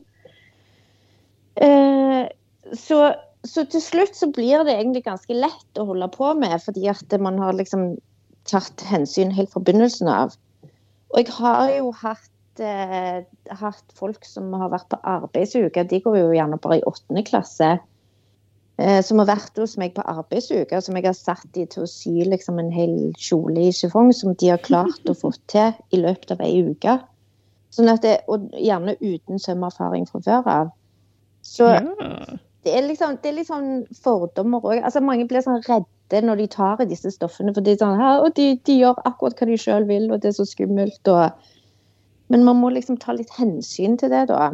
Eh, 1.58 2.28
så, 2.78 3.00
så, 3.42 3.66
til 3.66 3.82
slutt 3.82 4.14
så 4.18 4.30
blir 4.30 4.62
det 4.68 4.76
egentlig 4.76 5.06
ganske 5.08 5.34
lett 5.34 5.82
å 5.82 5.88
holde 5.90 6.12
på 6.14 6.30
med, 6.38 6.60
fordi 6.62 6.86
at 6.94 7.18
man 7.26 7.42
har 7.42 7.58
liksom 7.58 7.96
tatt 8.50 8.86
hensyn 8.86 9.34
helt 9.34 9.50
fra 9.54 9.64
begynnelsen 9.66 10.12
av. 10.14 10.38
Og 11.12 11.24
jeg 11.24 11.34
har 11.40 11.74
jo 11.74 11.90
hatt, 12.04 12.30
eh, 12.60 13.24
hatt 13.62 13.96
folk 13.96 14.26
som 14.28 14.52
har 14.60 14.74
vært 14.74 14.90
på 14.92 15.00
arbeidsuke, 15.08 15.86
de 15.88 16.02
går 16.04 16.18
jo 16.18 16.36
gjerne 16.36 16.60
bare 16.62 16.82
i 16.82 16.86
åttende 16.90 17.24
klasse. 17.28 17.78
Eh, 18.82 19.02
som 19.06 19.20
har 19.22 19.30
vært 19.30 19.60
hos 19.62 19.76
meg 19.78 19.94
på 19.96 20.04
arbeidsuke, 20.10 20.80
som 20.82 20.98
jeg 20.98 21.06
har 21.06 21.18
satt 21.18 21.46
de 21.56 21.68
til 21.70 21.86
å 21.86 21.90
sy 21.90 22.26
liksom, 22.26 22.60
en 22.60 22.72
hel 22.74 22.96
kjole 23.20 23.68
i 23.68 23.74
chiffon, 23.76 24.12
som 24.16 24.34
de 24.34 24.52
har 24.54 24.62
klart 24.64 25.10
å 25.10 25.18
få 25.18 25.34
til 25.54 25.76
i 25.94 26.02
løpet 26.02 26.34
av 26.36 26.44
ei 26.46 26.64
uke. 26.66 26.98
Sånn 27.72 27.92
det, 28.04 28.18
og 28.28 28.50
gjerne 28.58 28.98
uten 29.00 29.40
sømmerfaring 29.40 30.08
fra 30.10 30.24
før 30.26 30.50
av. 30.52 30.72
Så 31.46 31.70
ja. 31.70 31.80
det, 32.66 32.74
er 32.74 32.84
liksom, 32.88 33.16
det 33.24 33.32
er 33.32 33.46
sånn 33.48 33.70
fordommer 33.96 34.66
òg. 34.66 34.82
Altså, 34.82 35.04
mange 35.04 35.28
blir 35.30 35.46
sånn 35.46 35.62
redde 35.68 36.26
når 36.26 36.42
de 36.42 36.50
tar 36.52 36.84
i 36.84 36.90
disse 36.90 37.14
stoffene, 37.14 37.54
for 37.56 37.64
de, 37.64 37.78
sånn, 37.80 38.02
de, 38.36 38.50
de 38.68 38.76
gjør 38.82 39.00
akkurat 39.08 39.40
hva 39.40 39.48
de 39.48 39.62
sjøl 39.62 39.88
vil, 39.88 40.10
og 40.12 40.24
det 40.24 40.34
er 40.34 40.40
så 40.42 40.48
skummelt. 40.50 41.02
Og... 41.12 41.52
Men 42.32 42.46
man 42.48 42.60
må 42.62 42.72
liksom 42.72 43.00
ta 43.02 43.16
litt 43.18 43.32
hensyn 43.36 43.98
til 44.00 44.12
det, 44.14 44.28
da. 44.32 44.54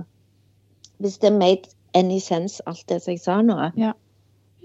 Hvis 1.04 1.20
det 1.22 1.30
er 1.30 1.38
made 1.38 1.70
any 1.98 2.18
sense, 2.24 2.62
alt 2.66 2.84
det 2.90 3.04
som 3.04 3.14
jeg 3.14 3.22
sa 3.22 3.38
nå. 3.46 3.58
Ja. 3.78 3.94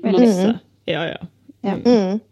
Masse. 0.02 0.48
Mm. 0.48 0.60
Ja, 0.88 1.02
ja. 1.10 1.28
ja. 1.66 1.76
Mm. 1.76 2.22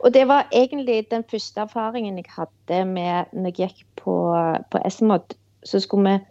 Og 0.00 0.14
det 0.14 0.24
var 0.30 0.48
egentlig 0.56 1.04
den 1.10 1.26
første 1.28 1.60
erfaringen 1.66 2.16
jeg 2.16 2.32
hadde 2.32 2.84
med 2.88 3.34
når 3.36 3.52
jeg 3.52 3.74
gikk 3.74 3.84
på, 4.00 4.16
på 4.72 4.82
S-mod. 4.88 5.36
Så 5.68 5.82
skulle 5.84 6.08
vi 6.08 6.24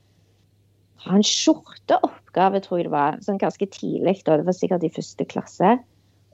ha 1.06 1.16
en 1.16 1.24
skjorteoppgave, 1.24 2.64
tror 2.66 2.82
jeg 2.82 2.90
det 2.90 2.96
var. 2.96 3.20
Sånn 3.24 3.40
ganske 3.42 3.70
tidlig. 3.70 4.20
Da. 4.26 4.40
Det 4.40 4.50
var 4.50 4.58
sikkert 4.58 4.88
i 4.88 4.94
første 4.98 5.30
klasse. 5.30 5.78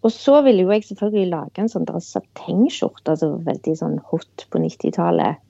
Og 0.05 0.13
så 0.13 0.39
ville 0.45 0.63
jo 0.63 0.71
jeg 0.71 0.85
selvfølgelig 0.87 1.31
lage 1.33 1.61
en 1.61 1.71
sånn 1.71 1.87
satengskjorte, 1.89 3.15
altså 3.15 3.35
veldig 3.43 3.73
sånn 3.79 3.99
hot 4.11 4.47
på 4.53 4.61
90-tallet. 4.61 5.41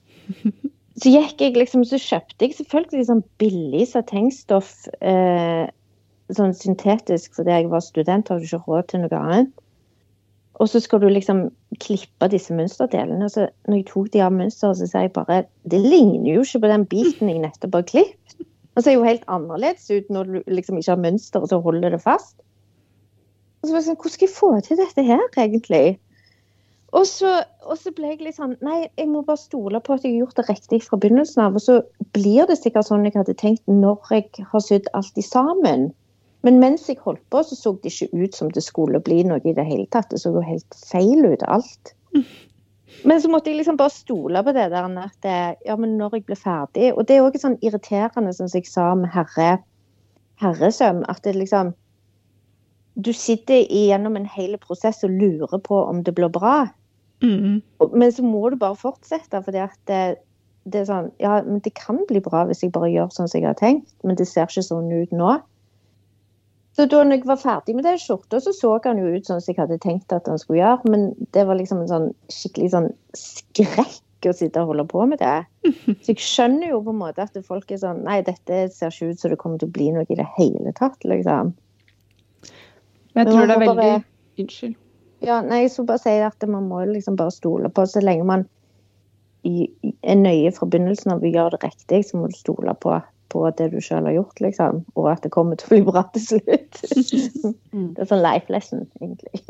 Så 0.96 1.12
gikk 1.12 1.42
jeg 1.44 1.56
liksom, 1.58 1.84
så 1.84 1.98
kjøpte 2.00 2.46
jeg 2.46 2.56
selvfølgelig 2.56 3.08
sånn 3.10 3.24
billig 3.40 3.84
satengstoff. 3.90 4.72
Eh, 5.04 5.66
sånn 6.34 6.56
syntetisk 6.56 7.36
fordi 7.36 7.52
jeg 7.52 7.70
var 7.70 7.84
student, 7.84 8.32
hadde 8.32 8.48
ikke 8.48 8.62
råd 8.64 8.88
til 8.90 9.04
noe 9.04 9.20
annet. 9.20 9.52
Og 10.56 10.70
så 10.72 10.80
skal 10.80 11.02
du 11.02 11.10
liksom 11.12 11.46
klippe 11.84 12.30
disse 12.32 12.54
mønsterdelene. 12.56 13.28
Så 13.28 13.44
når 13.68 13.80
jeg 13.82 13.88
tok 13.90 14.08
de 14.14 14.22
av 14.24 14.32
mønsteret, 14.32 14.80
så 14.80 14.88
sa 14.88 15.04
jeg 15.04 15.12
bare 15.16 15.44
Det 15.68 15.82
ligner 15.82 16.38
jo 16.38 16.46
ikke 16.46 16.62
på 16.64 16.72
den 16.72 16.86
biten 16.88 17.28
jeg 17.28 17.42
nettopp 17.44 17.76
har 17.76 17.88
klippet. 17.90 18.46
Og 18.76 18.84
ser 18.84 18.96
jo 18.96 19.04
helt 19.06 19.24
annerledes 19.32 19.88
ut 19.88 20.08
når 20.12 20.32
du 20.32 20.50
liksom 20.52 20.80
ikke 20.80 20.92
har 20.92 21.00
mønster, 21.00 21.40
og 21.40 21.48
så 21.48 21.60
holder 21.64 21.94
det 21.94 22.00
fast. 22.02 22.36
Og 23.60 23.68
så 23.68 23.72
var 23.72 23.80
jeg 23.80 23.86
sånn, 23.86 24.00
Hvordan 24.00 24.16
skal 24.16 24.28
jeg 24.28 24.36
få 24.36 24.50
til 24.64 24.80
dette 24.80 25.04
her, 25.04 25.22
egentlig? 25.36 25.84
Og, 26.96 27.04
så, 27.04 27.30
og 27.66 27.76
så 27.76 27.92
ble 27.92 28.14
jeg 28.14 28.24
litt 28.24 28.38
sånn 28.38 28.54
Nei, 28.64 28.86
jeg 28.96 29.08
må 29.10 29.20
bare 29.26 29.40
stole 29.40 29.82
på 29.84 29.96
at 29.96 30.04
jeg 30.06 30.14
har 30.14 30.24
gjort 30.24 30.38
det 30.40 30.46
riktig 30.48 30.80
fra 30.86 30.98
begynnelsen 31.02 31.42
av. 31.44 31.58
Og 31.58 31.64
så 31.64 31.80
blir 32.16 32.48
det 32.48 32.56
sikkert 32.56 32.88
sånn 32.88 33.04
jeg 33.04 33.16
hadde 33.18 33.36
tenkt 33.36 33.64
når 33.68 34.14
jeg 34.14 34.46
har 34.52 34.64
sydd 34.64 34.88
alt 34.96 35.20
sammen. 35.26 35.90
Men 36.46 36.60
mens 36.62 36.86
jeg 36.88 37.00
holdt 37.02 37.24
på, 37.34 37.42
så 37.44 37.58
så 37.58 37.74
det 37.82 37.92
ikke 37.92 38.24
ut 38.24 38.36
som 38.38 38.52
det 38.54 38.62
skulle 38.64 39.00
bli 39.02 39.24
noe 39.26 39.42
i 39.44 39.54
det 39.56 39.64
hele 39.66 39.88
tatt. 39.92 40.08
Det 40.12 40.20
så 40.22 40.32
jo 40.32 40.44
helt 40.46 40.78
feil 40.88 41.26
ut, 41.26 41.42
alt. 41.50 41.92
Men 43.04 43.20
så 43.20 43.28
måtte 43.28 43.50
jeg 43.50 43.58
liksom 43.58 43.76
bare 43.76 43.92
stole 43.92 44.40
på 44.46 44.52
det 44.54 44.68
der 44.72 44.86
at 45.02 45.26
ja, 45.66 45.74
men 45.76 45.96
når 45.98 46.14
jeg 46.16 46.22
ble 46.28 46.36
ferdig 46.38 46.92
Og 46.94 47.02
det 47.04 47.16
er 47.16 47.26
òg 47.26 47.34
sånn 47.42 47.58
irriterende, 47.60 48.32
som 48.32 48.48
jeg 48.48 48.64
sa 48.70 48.86
med 48.96 49.10
herre, 49.12 49.58
herresøm, 50.40 51.02
at 51.10 51.20
det 51.26 51.34
liksom 51.36 51.74
Du 52.94 53.12
sitter 53.12 53.66
gjennom 53.66 54.16
en 54.16 54.28
hel 54.30 54.56
prosess 54.62 55.04
og 55.04 55.12
lurer 55.12 55.60
på 55.60 55.82
om 55.82 56.00
det 56.06 56.14
blir 56.16 56.32
bra. 56.32 56.70
Mm. 57.24 57.62
Men 57.94 58.12
så 58.12 58.22
må 58.22 58.50
du 58.52 58.58
bare 58.60 58.76
fortsette, 58.76 59.40
fordi 59.44 59.60
at 59.64 59.76
det, 59.88 60.00
det 60.68 60.82
er 60.82 60.88
sånn 60.90 61.12
Ja, 61.22 61.38
men 61.46 61.62
det 61.64 61.72
kan 61.78 62.02
bli 62.08 62.20
bra 62.20 62.44
hvis 62.48 62.60
jeg 62.64 62.74
bare 62.74 62.90
gjør 62.92 63.12
sånn 63.14 63.30
som 63.30 63.40
jeg 63.40 63.48
har 63.48 63.56
tenkt, 63.58 63.94
men 64.04 64.18
det 64.18 64.28
ser 64.28 64.50
ikke 64.50 64.66
sånn 64.66 64.90
ut 64.92 65.14
nå. 65.16 65.38
Så 66.76 66.84
da 66.92 67.00
jeg 67.08 67.24
var 67.24 67.38
ferdig 67.40 67.72
med 67.78 67.86
den 67.88 67.96
skjorta, 67.96 68.36
så 68.44 68.52
så 68.52 68.74
han 68.84 68.98
jo 69.00 69.14
ut 69.14 69.24
sånn 69.24 69.40
som 69.40 69.54
jeg 69.54 69.62
hadde 69.62 69.78
tenkt 69.80 70.12
at 70.12 70.26
han 70.28 70.36
skulle 70.36 70.60
gjøre. 70.60 70.90
Men 70.92 71.06
det 71.32 71.46
var 71.48 71.56
liksom 71.56 71.80
en 71.80 71.88
sånn 71.88 72.10
skikkelig 72.28 72.68
sånn 72.74 72.90
skrekk 73.16 74.28
å 74.28 74.34
sitte 74.36 74.60
og 74.60 74.74
holde 74.74 74.84
på 74.90 75.06
med 75.08 75.22
det. 75.22 75.46
Så 76.04 76.12
jeg 76.12 76.20
skjønner 76.20 76.74
jo 76.74 76.82
på 76.84 76.92
en 76.92 77.00
måte 77.00 77.24
at 77.24 77.36
folk 77.46 77.70
er 77.72 77.80
sånn 77.80 78.02
Nei, 78.04 78.18
dette 78.26 78.66
ser 78.74 78.92
ikke 78.92 79.12
ut 79.14 79.22
som 79.22 79.32
det 79.32 79.38
kommer 79.40 79.62
til 79.62 79.70
å 79.70 79.76
bli 79.76 79.88
noe 79.94 80.04
i 80.04 80.18
det 80.18 80.26
hele 80.36 80.72
tatt, 80.76 80.98
liksom. 81.06 81.54
Men 83.14 83.22
jeg 83.22 83.32
tror 83.32 83.46
det 83.46 83.56
er 83.56 83.62
veldig 83.62 83.76
bare- 83.80 84.04
Unnskyld. 84.36 84.76
Ja, 85.24 85.40
nei, 85.42 85.62
jeg 85.64 85.70
skulle 85.72 85.86
bare 85.94 86.02
si 86.02 86.14
at 86.20 86.44
man 86.48 86.68
må 86.68 86.82
liksom 86.90 87.16
bare 87.16 87.32
stole 87.32 87.70
på 87.72 87.86
Så 87.88 88.02
lenge 88.04 88.24
man 88.28 88.42
i- 89.46 89.70
i- 89.86 89.94
er 90.02 90.16
nøye 90.16 90.50
fra 90.52 90.66
begynnelsen 90.66 91.12
av 91.12 91.22
å 91.22 91.30
gjøre 91.32 91.52
det 91.54 91.62
riktig, 91.62 92.02
så 92.04 92.18
må 92.18 92.26
du 92.28 92.34
stole 92.36 92.74
på, 92.82 92.96
på 93.30 93.44
det 93.56 93.70
du 93.70 93.78
sjøl 93.80 94.04
har 94.08 94.16
gjort, 94.16 94.40
liksom. 94.42 94.84
Og 94.96 95.06
at 95.12 95.22
det 95.22 95.30
kommer 95.30 95.56
til 95.56 95.66
å 95.66 95.70
bli 95.76 95.80
bra 95.86 96.02
til 96.12 96.22
slutt. 96.22 96.80
Mm. 97.72 97.88
Det 97.94 98.02
er 98.02 98.10
sånn 98.10 98.22
life 98.24 98.50
lesson, 98.52 98.86
egentlig. 99.00 99.42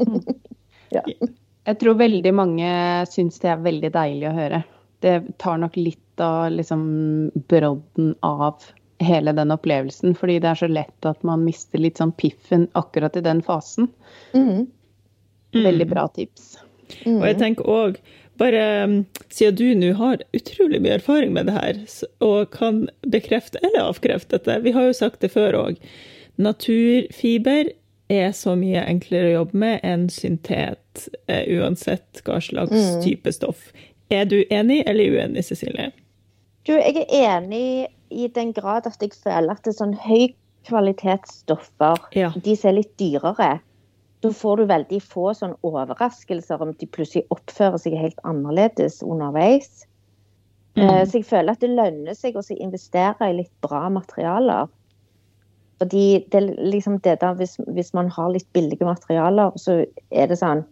Jeg 1.67 1.79
tror 1.81 1.97
veldig 1.99 2.33
mange 2.37 2.69
syns 3.11 3.41
det 3.43 3.51
er 3.51 3.65
veldig 3.65 3.91
deilig 3.97 4.29
å 4.29 4.35
høre. 4.37 4.61
Det 5.03 5.15
tar 5.43 5.59
nok 5.59 5.75
litt 5.81 6.21
av 6.23 6.53
liksom 6.55 6.85
brodden 7.49 8.15
av 8.23 8.63
hele 9.01 9.33
den 9.37 9.51
opplevelsen. 9.53 10.15
Fordi 10.17 10.39
det 10.41 10.53
er 10.53 10.61
så 10.61 10.69
lett 10.71 11.09
at 11.09 11.25
man 11.27 11.43
mister 11.45 11.79
litt 11.83 11.99
sånn 11.99 12.15
piffen 12.17 12.69
akkurat 12.79 13.17
i 13.17 13.25
den 13.25 13.43
fasen. 13.43 13.89
Mm. 14.37 14.67
Veldig 15.65 15.89
bra 15.91 16.07
tips. 16.15 16.57
Mm. 17.07 17.21
Og 17.21 17.27
jeg 17.27 17.39
tenker 17.39 17.65
òg, 17.65 17.97
bare 18.39 18.85
um, 18.85 19.07
siden 19.33 19.57
du 19.57 19.75
nå 19.81 19.95
har 19.97 20.19
utrolig 20.37 20.81
mye 20.85 20.99
erfaring 20.99 21.33
med 21.33 21.47
det 21.49 21.55
her, 21.57 21.79
og 22.21 22.51
kan 22.53 22.89
bekrefte 23.09 23.59
eller 23.65 23.89
avkrefte 23.89 24.37
dette, 24.39 24.59
vi 24.63 24.71
har 24.77 24.83
jo 24.91 24.93
sagt 24.93 25.21
det 25.25 25.31
før 25.33 25.57
òg, 25.65 25.77
naturfiber 26.37 27.71
er 28.13 28.31
så 28.37 28.55
mye 28.55 28.85
enklere 28.87 29.33
å 29.33 29.37
jobbe 29.41 29.55
med 29.59 29.81
enn 29.83 30.09
syntet, 30.13 31.09
eh, 31.29 31.43
uansett 31.59 32.21
hva 32.25 32.37
slags 32.45 32.71
Mm. 32.77 33.03
type 33.03 33.33
stoff. 33.33 33.73
Er 34.11 34.25
du 34.25 34.45
enig 34.51 34.85
eller 34.87 35.05
uenig, 35.11 35.43
Cecilie? 35.45 35.91
Du, 36.67 36.73
jeg 36.73 36.97
er 37.11 37.41
enig 37.41 37.89
i 38.11 38.29
den 38.29 38.53
grad 38.53 38.87
at 38.87 38.99
jeg 39.01 39.11
føler 39.15 39.51
at 39.51 39.63
det 39.65 39.73
er 39.75 39.85
sånn 39.85 39.97
høykvalitetsstoffer, 39.99 41.97
Ja. 42.15 42.31
de 42.31 42.55
som 42.57 42.69
er 42.71 42.75
litt 42.75 42.97
dyrere, 42.97 43.61
da 44.27 44.33
får 44.35 44.61
du 44.61 44.69
veldig 44.71 45.01
få 45.03 45.31
sånn 45.37 45.57
overraskelser 45.67 46.63
om 46.63 46.73
de 46.79 46.89
plutselig 46.91 47.27
oppfører 47.35 47.81
seg 47.83 47.97
helt 47.99 48.19
annerledes 48.29 49.03
underveis. 49.07 49.85
Mm. 50.77 51.07
Så 51.09 51.21
jeg 51.21 51.29
føler 51.29 51.55
at 51.55 51.63
det 51.65 51.73
lønner 51.73 52.17
seg 52.17 52.37
å 52.37 52.45
investere 52.53 53.31
i 53.31 53.37
litt 53.39 53.53
bra 53.65 53.87
materialer. 53.93 54.69
Fordi 55.81 56.25
det 56.33 56.41
liksom 56.57 57.01
det 57.05 57.19
der, 57.21 57.37
hvis, 57.37 57.57
hvis 57.77 57.93
man 57.97 58.09
har 58.13 58.33
litt 58.33 58.49
billige 58.57 58.89
materialer, 58.89 59.53
så 59.61 59.83
er 60.11 60.33
det 60.33 60.41
sånn 60.41 60.65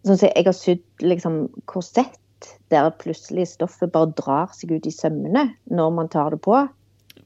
Sånn 0.00 0.16
som 0.16 0.30
jeg 0.30 0.46
har 0.46 0.54
sydd 0.56 1.02
liksom 1.04 1.34
korsett, 1.68 2.46
der 2.72 2.86
plutselig 3.02 3.50
stoffet 3.50 3.90
bare 3.92 4.14
drar 4.16 4.46
seg 4.56 4.70
ut 4.72 4.86
i 4.88 4.92
sømmene 4.94 5.42
når 5.68 5.90
man 5.92 6.08
tar 6.08 6.32
det 6.32 6.38
på. 6.40 6.56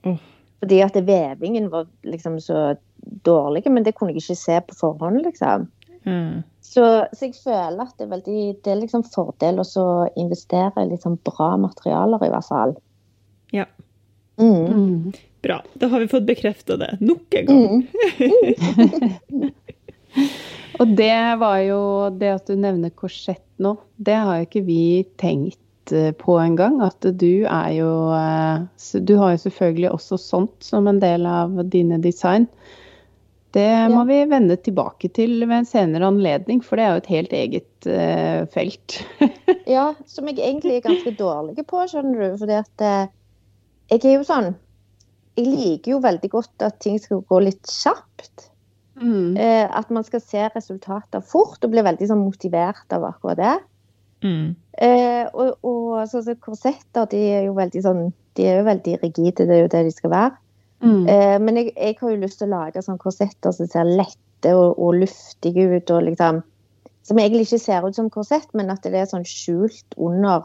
Mm. 0.03 0.17
Fordi 0.59 0.81
at 0.83 0.97
det- 0.99 1.07
vevingen 1.07 1.69
var 1.71 1.87
liksom 2.03 2.41
så 2.43 2.75
dårlig, 3.27 3.65
men 3.71 3.87
det 3.87 3.95
kunne 3.97 4.15
jeg 4.15 4.25
ikke 4.25 4.39
se 4.41 4.59
på 4.69 4.77
forhånd, 4.79 5.23
liksom. 5.25 5.69
Mm. 6.05 6.43
Så, 6.65 6.85
så 7.13 7.29
jeg 7.29 7.37
føler 7.39 7.81
at 7.81 7.95
det 7.97 8.05
er 8.05 8.11
veldig 8.11 8.41
Det 8.61 8.73
er 8.73 8.77
liksom 8.77 9.07
fordel 9.09 9.63
å 9.63 9.87
investere 10.21 10.85
i 10.85 10.99
sånn 11.01 11.17
bra 11.25 11.55
materialer, 11.61 12.27
i 12.27 12.33
hvert 12.33 12.49
fall. 12.49 12.75
Ja. 13.55 13.67
Mm. 14.41 15.13
Bra. 15.45 15.61
Da 15.79 15.89
har 15.93 16.03
vi 16.03 16.09
fått 16.11 16.27
bekrefta 16.27 16.77
det 16.81 16.97
nok 17.01 17.37
en 17.41 17.51
gang. 17.51 17.85
Mm. 19.31 19.51
Og 20.83 20.95
det 20.99 21.37
var 21.39 21.59
jo 21.63 21.83
det 22.19 22.33
at 22.35 22.49
du 22.51 22.57
nevner 22.59 22.91
korsett 22.91 23.45
nå, 23.63 23.77
det 23.97 24.17
har 24.19 24.41
jo 24.41 24.47
ikke 24.49 24.65
vi 24.67 24.85
tenkt 25.21 25.93
eh, 25.95 26.11
på 26.19 26.39
engang. 26.43 26.81
At 26.83 27.05
du 27.05 27.45
er 27.47 27.71
jo 27.77 27.91
eh, 28.17 28.65
Du 29.07 29.15
har 29.21 29.35
jo 29.35 29.45
selvfølgelig 29.45 29.93
også 29.93 30.19
sånt 30.19 30.67
som 30.67 30.91
en 30.91 30.99
del 31.03 31.29
av 31.31 31.61
dine 31.71 32.01
design. 32.03 32.49
Det 33.55 33.91
må 33.93 34.03
vi 34.09 34.17
vende 34.27 34.57
tilbake 34.59 35.09
til 35.15 35.37
ved 35.45 35.61
en 35.61 35.69
senere 35.69 36.09
anledning, 36.11 36.63
for 36.65 36.79
det 36.79 36.85
er 36.85 36.95
jo 36.95 37.03
et 37.03 37.13
helt 37.13 37.35
eget 37.39 37.89
uh, 37.91 38.47
felt. 38.55 38.99
Ja, 39.65 39.95
som 40.11 40.27
jeg 40.29 40.43
egentlig 40.45 40.75
er 40.77 40.83
ganske 40.85 41.15
dårlig 41.17 41.63
på, 41.65 41.79
skjønner 41.89 42.19
du. 42.21 42.35
Fordi 42.41 42.57
at 42.59 42.83
uh, 42.85 43.13
jeg 43.93 44.03
er 44.03 44.19
jo 44.19 44.27
sånn 44.27 44.51
Jeg 45.39 45.47
liker 45.49 45.95
jo 45.95 46.01
veldig 46.05 46.31
godt 46.31 46.65
at 46.67 46.77
ting 46.85 46.99
skal 47.01 47.23
gå 47.31 47.39
litt 47.47 47.71
kjapt. 47.71 48.51
Mm. 49.01 49.39
Uh, 49.39 49.65
at 49.71 49.89
man 49.95 50.05
skal 50.07 50.23
se 50.23 50.45
resultater 50.55 51.25
fort 51.25 51.65
og 51.65 51.73
bli 51.73 51.87
veldig 51.87 52.11
sånn 52.11 52.27
motivert 52.27 52.93
av 52.95 53.07
akkurat 53.09 53.41
det. 53.41 53.57
Mm. 54.25 54.55
Og 55.37 55.67
og 55.69 55.89
sånn 56.11 56.27
som 56.27 56.39
korsetter, 56.43 57.07
de 57.13 57.19
er 57.39 57.43
jo 57.45 57.53
veldig 57.59 57.83
sånn 57.85 58.07
De 58.35 58.47
er 58.49 58.63
jo 58.63 58.65
veldig 58.67 58.95
rigide, 59.03 59.45
det 59.47 59.53
er 59.55 59.61
jo 59.63 59.71
det 59.71 59.83
de 59.87 59.93
skal 59.95 60.11
være. 60.11 60.39
Mm. 60.83 61.07
Eh, 61.09 61.37
men 61.41 61.57
jeg, 61.61 61.73
jeg 61.77 61.97
har 62.01 62.11
jo 62.11 62.23
lyst 62.25 62.41
til 62.41 62.51
å 62.51 62.57
lage 62.57 62.83
sånn 62.85 63.01
korsetter 63.01 63.55
som 63.57 63.69
ser 63.71 63.89
lette 63.89 64.53
og, 64.53 64.79
og 64.79 64.99
luftige 65.01 65.69
ut. 65.77 65.91
og 65.91 66.05
liksom 66.09 66.43
Som 67.05 67.19
egentlig 67.19 67.47
ikke 67.49 67.61
ser 67.61 67.87
ut 67.87 67.97
som 67.97 68.11
korsett, 68.11 68.49
men 68.55 68.71
at 68.73 68.83
det 68.83 68.95
er 68.97 69.09
sånn 69.09 69.27
skjult 69.29 69.97
under. 69.97 70.45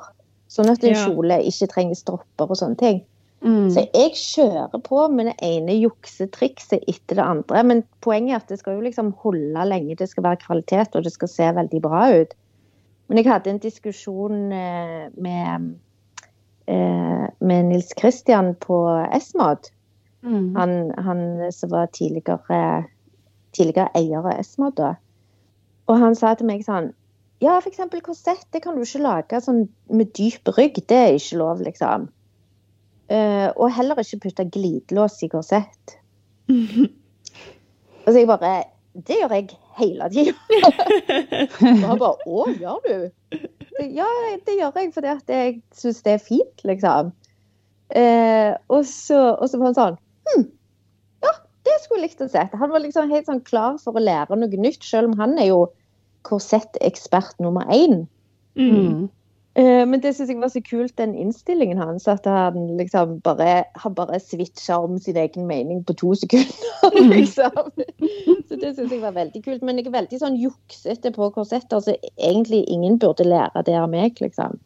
Sånn 0.51 0.69
at 0.69 0.83
en 0.83 0.95
Ja. 0.95 1.05
kjole 1.07 1.41
ikke 1.47 1.69
trenger 1.71 1.95
stropper 1.95 2.49
og 2.51 2.57
sånne 2.59 2.77
ting. 2.77 3.01
Mm. 3.41 3.69
Så 3.71 3.85
jeg 3.93 4.15
kjører 4.19 4.81
på 4.83 5.05
med 5.13 5.29
det 5.29 5.35
ene 5.45 5.77
juksetrikset 5.77 6.83
etter 6.91 7.15
det 7.15 7.23
andre. 7.23 7.63
Men 7.63 7.83
poenget 8.03 8.33
er 8.33 8.41
at 8.41 8.49
det 8.51 8.59
skal 8.59 8.75
jo 8.75 8.83
liksom 8.83 9.13
holde 9.23 9.65
lenge. 9.69 9.95
Det 9.95 10.09
skal 10.09 10.25
være 10.25 10.41
kvalitet, 10.43 10.95
og 10.95 11.03
det 11.03 11.13
skal 11.13 11.31
se 11.31 11.51
veldig 11.55 11.81
bra 11.81 12.01
ut. 12.19 12.33
Men 13.07 13.17
jeg 13.17 13.29
hadde 13.31 13.49
en 13.49 13.61
diskusjon 13.63 14.51
eh, 14.51 15.07
med, 15.17 15.69
eh, 16.67 17.27
med 17.39 17.65
Nils 17.71 17.93
Kristian 17.97 18.55
på 18.59 18.83
Esmod. 19.15 19.71
Mm. 20.21 20.55
Han, 20.55 20.91
han 20.97 21.51
som 21.55 21.71
var 21.71 21.91
tidligere, 21.95 22.85
tidligere 23.55 23.91
eier 23.95 24.19
av 24.19 24.33
Esmod 24.39 24.75
da. 24.79 24.93
Og 25.89 25.99
han 26.01 26.17
sa 26.17 26.35
til 26.37 26.49
meg 26.49 26.65
sånn 26.65 26.91
Ja, 27.39 27.55
eksempel 27.63 28.01
korsett, 28.03 28.45
det 28.51 28.61
kan 28.65 28.75
du 28.75 28.83
ikke 28.83 29.03
lage 29.03 29.39
sånn 29.41 29.67
med 29.87 30.11
dyp 30.17 30.49
rygg. 30.57 30.81
Det 30.91 30.97
er 31.05 31.13
ikke 31.15 31.39
lov, 31.39 31.61
liksom. 31.63 32.09
Uh, 33.09 33.47
og 33.55 33.71
heller 33.73 34.01
ikke 34.03 34.19
putte 34.27 34.45
glidelås 34.53 35.21
i 35.25 35.31
korsett. 35.31 35.95
Og 38.09 38.11
så 38.11 38.19
jeg 38.19 38.27
bare 38.29 38.63
Det 39.05 39.17
gjør 39.21 39.33
jeg 39.37 39.55
hele 39.79 40.09
tida. 40.11 40.35
Og 41.79 41.87
han 41.87 42.01
bare 42.01 42.27
Å, 42.27 42.43
gjør 42.59 42.83
du? 42.85 43.47
Ja, 43.95 44.09
det 44.45 44.57
gjør 44.57 44.75
jeg 44.75 44.91
fordi 44.93 45.11
at 45.13 45.31
jeg 45.31 45.57
syns 45.77 46.03
det 46.03 46.17
er 46.17 46.23
fint, 46.23 46.63
liksom. 46.67 47.13
Uh, 47.89 48.53
og, 48.67 48.83
så, 48.85 49.17
og 49.39 49.47
så 49.49 49.57
var 49.57 49.71
han 49.71 49.77
sånn 49.77 49.95
Hm, 50.27 50.47
ja, 51.23 51.33
det 51.67 51.77
skulle 51.83 52.01
jeg 52.01 52.09
likt 52.09 52.25
å 52.25 52.31
se. 52.31 52.47
Han 52.59 52.73
var 52.73 52.83
liksom 52.83 53.11
helt 53.11 53.29
sånn 53.29 53.43
klar 53.47 53.77
for 53.81 53.97
å 53.97 54.03
lære 54.03 54.35
noe 54.39 54.63
nytt, 54.65 54.83
selv 54.83 55.11
om 55.11 55.21
han 55.21 55.37
er 55.39 55.51
jo 55.51 55.61
korsettekspert 56.27 57.39
nummer 57.39 57.69
én. 57.71 58.03
Mm. 58.59 58.75
Mm. 58.75 59.07
Eh, 59.59 59.85
Men 59.87 60.01
det 60.03 60.13
syns 60.15 60.29
jeg 60.29 60.39
var 60.39 60.51
så 60.53 60.61
kult, 60.63 60.93
den 60.97 61.15
innstillingen 61.17 61.79
hans, 61.81 62.07
at 62.07 62.27
han 62.29 62.77
liksom 62.77 63.17
bare 63.25 63.63
han 63.75 63.95
bare 63.95 64.19
switcha 64.19 64.77
om 64.77 64.99
sin 64.99 65.17
egen 65.17 65.47
mening 65.47 65.83
på 65.83 65.95
to 65.99 66.13
sekunder, 66.15 67.09
liksom. 67.15 67.73
Så 68.47 68.59
det 68.61 68.75
syns 68.75 68.91
jeg 68.91 69.01
var 69.01 69.17
veldig 69.17 69.43
kult. 69.43 69.63
Men 69.65 69.79
jeg 69.79 69.89
er 69.89 69.97
veldig 69.97 70.21
sånn 70.21 70.39
juksete 70.39 71.11
på 71.15 71.31
korsetter, 71.35 71.81
så 71.83 71.97
egentlig 72.17 72.63
ingen 72.69 72.99
burde 73.01 73.27
lære 73.27 73.65
det 73.65 73.75
av 73.79 73.89
meg, 73.91 74.21
liksom. 74.21 74.59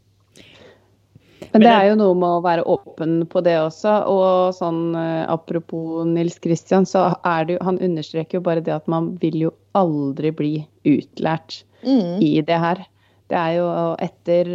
Men 1.51 1.61
det 1.65 1.71
er 1.73 1.89
jo 1.89 1.95
noe 1.99 2.13
med 2.15 2.29
å 2.29 2.43
være 2.45 2.63
åpen 2.69 3.25
på 3.29 3.41
det 3.43 3.57
også. 3.59 3.91
Og 4.07 4.53
sånn 4.55 4.95
eh, 4.95 5.25
apropos 5.29 6.05
Nils 6.07 6.39
Kristian, 6.39 6.85
så 6.89 7.09
er 7.25 7.45
det 7.45 7.57
jo 7.57 7.65
Han 7.67 7.79
understreker 7.83 8.39
jo 8.39 8.45
bare 8.45 8.63
det 8.63 8.73
at 8.73 8.87
man 8.87 9.17
vil 9.21 9.35
jo 9.47 9.51
aldri 9.75 10.31
bli 10.31 10.53
utlært 10.85 11.63
Mm. 11.83 12.21
i 12.23 12.39
det 12.39 12.57
her. 12.63 12.85
det 13.27 13.35
er 13.35 13.55
jo 13.57 13.65
etter 13.99 14.45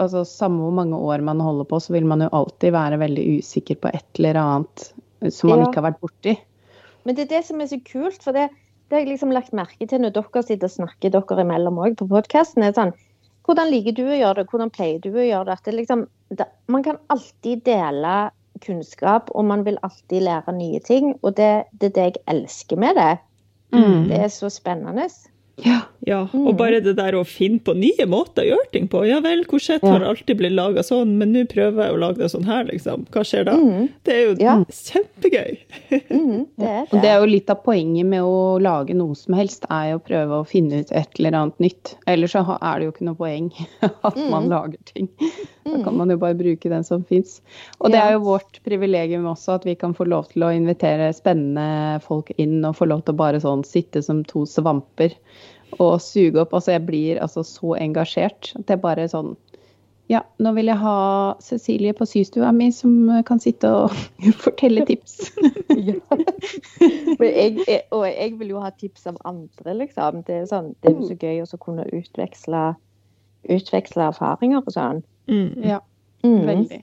altså 0.00 0.22
Samme 0.24 0.62
hvor 0.64 0.72
mange 0.72 0.96
år 0.96 1.20
man 1.20 1.40
holder 1.40 1.64
på, 1.68 1.76
så 1.76 1.92
vil 1.92 2.06
man 2.08 2.20
jo 2.24 2.28
alltid 2.32 2.72
være 2.72 2.96
veldig 3.02 3.24
usikker 3.42 3.76
på 3.82 3.90
et 3.92 4.04
eller 4.18 4.38
annet 4.40 4.92
som 5.28 5.50
man 5.50 5.58
Ja. 5.58 5.66
ikke 5.66 5.82
har 5.82 5.90
vært 5.92 6.00
borti. 6.00 6.38
Men 7.04 7.14
det 7.16 7.26
er 7.26 7.36
det 7.36 7.44
som 7.44 7.60
er 7.60 7.66
så 7.68 7.76
kult, 7.84 8.22
for 8.22 8.32
det, 8.32 8.48
det 8.88 8.96
har 8.96 9.04
jeg 9.04 9.12
liksom 9.18 9.32
lagt 9.32 9.52
merke 9.52 9.86
til 9.86 10.00
når 10.00 10.14
dere 10.16 10.42
sitter 10.42 10.64
og 10.64 10.72
snakker 10.72 11.10
dere 11.12 11.44
imellom 11.44 11.76
òg 11.84 11.96
på 12.00 12.08
podkasten. 12.08 12.64
Sånn, 12.72 12.94
hvordan 13.44 13.70
liker 13.72 13.96
du 13.96 14.06
å 14.06 14.16
gjøre 14.16 14.40
det, 14.40 14.48
hvordan 14.50 14.72
pleier 14.72 15.02
du 15.04 15.10
å 15.12 15.26
gjøre 15.26 15.50
det? 15.50 15.58
Det 15.66 15.76
liksom, 15.76 16.06
man 16.72 16.86
kan 16.86 17.00
alltid 17.12 17.64
dele 17.66 18.14
kunnskap, 18.64 19.30
og 19.34 19.44
man 19.44 19.64
vil 19.66 19.78
alltid 19.82 20.24
lære 20.24 20.54
nye 20.56 20.80
ting. 20.84 21.12
Og 21.22 21.36
det, 21.36 21.66
det 21.80 21.90
er 21.90 21.94
det 21.98 22.06
jeg 22.08 22.22
elsker 22.30 22.80
med 22.80 22.96
det. 22.96 23.12
Mm. 23.74 24.08
Det 24.08 24.20
er 24.26 24.32
så 24.32 24.50
spennende. 24.52 25.08
Ja. 25.62 25.80
Ja, 26.06 26.26
Mm. 26.34 26.48
og 26.48 26.56
bare 26.58 26.80
det 26.84 26.96
der 26.98 27.12
å 27.16 27.24
finne 27.24 27.60
på 27.64 27.72
nye 27.74 28.04
måter 28.06 28.42
å 28.44 28.48
gjøre 28.50 28.70
ting 28.72 28.88
på. 28.88 29.06
Ja 29.08 29.20
vel, 29.24 29.44
korsett 29.48 29.80
har 29.80 30.02
alltid 30.04 30.36
blitt 30.36 30.52
laga 30.52 30.82
sånn, 30.84 31.16
men 31.16 31.32
nå 31.32 31.46
prøver 31.48 31.86
jeg 31.86 31.94
å 31.94 31.98
lage 31.98 32.18
det 32.18 32.28
sånn 32.28 32.44
her, 32.44 32.64
liksom. 32.68 33.06
Hva 33.10 33.22
skjer 33.24 33.44
da? 33.46 33.52
Mm, 33.56 33.88
Det 34.04 34.12
er 34.14 34.26
jo 34.26 34.34
Ja. 34.42 34.56
kjempegøy. 34.68 35.58
mm, 36.10 36.46
det 36.58 36.68
er 36.68 36.80
Og 36.82 36.90
det 36.90 37.00
det. 37.00 37.08
er 37.10 37.20
jo 37.20 37.26
litt 37.30 37.48
av 37.48 37.62
poenget 37.64 38.04
med 38.04 38.20
å 38.20 38.60
lage 38.60 38.92
noe 38.94 39.14
som 39.16 39.32
helst, 39.34 39.64
er 39.70 39.92
jo 39.92 39.98
å 39.98 40.04
prøve 40.04 40.42
å 40.42 40.46
finne 40.46 40.80
ut 40.82 40.92
et 40.92 41.08
eller 41.18 41.32
annet 41.38 41.58
nytt. 41.58 41.94
Ellers 42.06 42.32
så 42.32 42.58
er 42.60 42.78
det 42.80 42.84
jo 42.84 42.92
ikke 42.92 43.08
noe 43.08 43.14
poeng 43.16 43.48
at 44.04 44.16
man 44.28 44.44
Mm. 44.44 44.50
lager 44.50 44.78
ting. 44.84 45.08
Da 45.64 45.70
Mm. 45.78 45.84
kan 45.84 45.96
man 45.96 46.10
jo 46.10 46.16
bare 46.18 46.34
bruke 46.34 46.68
den 46.68 46.84
som 46.84 47.02
fins. 47.04 47.40
Og 47.80 47.90
det 47.90 47.98
er 48.00 48.12
jo 48.12 48.20
vårt 48.20 48.60
privilegium 48.62 49.24
også 49.24 49.54
at 49.54 49.64
vi 49.64 49.74
kan 49.74 49.94
få 49.94 50.04
lov 50.06 50.28
til 50.28 50.42
å 50.42 50.52
invitere 50.52 51.14
spennende 51.14 52.02
folk 52.02 52.30
inn 52.36 52.62
og 52.66 52.76
få 52.76 52.86
lov 52.88 53.04
til 53.06 53.14
å 53.14 53.16
bare 53.16 53.40
sånn 53.40 53.64
sitte 53.64 54.02
som 54.04 54.22
to 54.24 54.44
svamper 54.44 55.14
og 55.78 56.00
suge 56.02 56.40
opp. 56.42 56.54
Altså 56.54 56.74
jeg 56.76 56.86
blir 56.86 57.22
altså 57.22 57.44
så 57.46 57.74
engasjert 57.80 58.52
at 58.58 58.70
jeg 58.70 58.82
bare 58.82 59.08
sånn 59.10 59.34
ja, 60.12 60.20
nå 60.36 60.50
vil 60.52 60.68
jeg 60.68 60.76
ha 60.82 60.96
Cecilie 61.40 61.94
på 61.96 62.04
systua 62.04 62.50
mi 62.52 62.66
som 62.76 63.08
kan 63.24 63.40
sitte 63.40 63.70
og 63.72 63.94
fortelle 64.44 64.86
tips. 64.88 65.20
Ja. 65.74 65.96
Men 67.18 67.28
jeg, 67.28 67.56
jeg, 67.66 67.80
og 67.92 68.04
jeg 68.06 68.34
vil 68.38 68.52
jo 68.52 68.60
ha 68.62 68.68
tips 68.70 69.08
av 69.10 69.16
andre, 69.26 69.74
liksom. 69.80 70.20
Det 70.26 70.36
er, 70.36 70.44
sånn, 70.48 70.70
det 70.80 70.92
er 70.92 70.94
jo 71.00 71.08
så 71.08 71.16
gøy 71.18 71.40
å 71.42 71.58
kunne 71.60 71.86
utveksle, 71.88 72.60
utveksle 73.50 74.06
erfaringer 74.12 74.62
og 74.62 74.70
sånn. 74.72 75.02
Mm. 75.28 75.64
Ja. 75.66 75.80
Mm. 76.24 76.38
Veldig. 76.46 76.80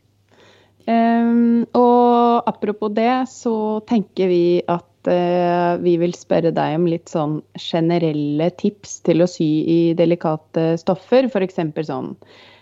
Um, 0.90 1.64
og 1.78 2.50
apropos 2.52 2.94
det, 2.98 3.14
så 3.32 3.56
tenker 3.90 4.30
vi 4.34 4.44
at 4.66 4.91
eh, 5.08 5.78
vi 5.82 5.98
vil 5.98 6.14
spørre 6.14 6.52
deg 6.54 6.76
om 6.76 6.86
litt 6.88 7.10
sånn 7.10 7.42
generelle 7.58 8.50
tips 8.58 9.00
til 9.08 9.22
å 9.22 9.28
sy 9.30 9.50
i 9.66 9.80
delikate 9.98 10.78
stoffer. 10.82 11.26
F.eks. 11.30 11.56
sånn 11.88 12.16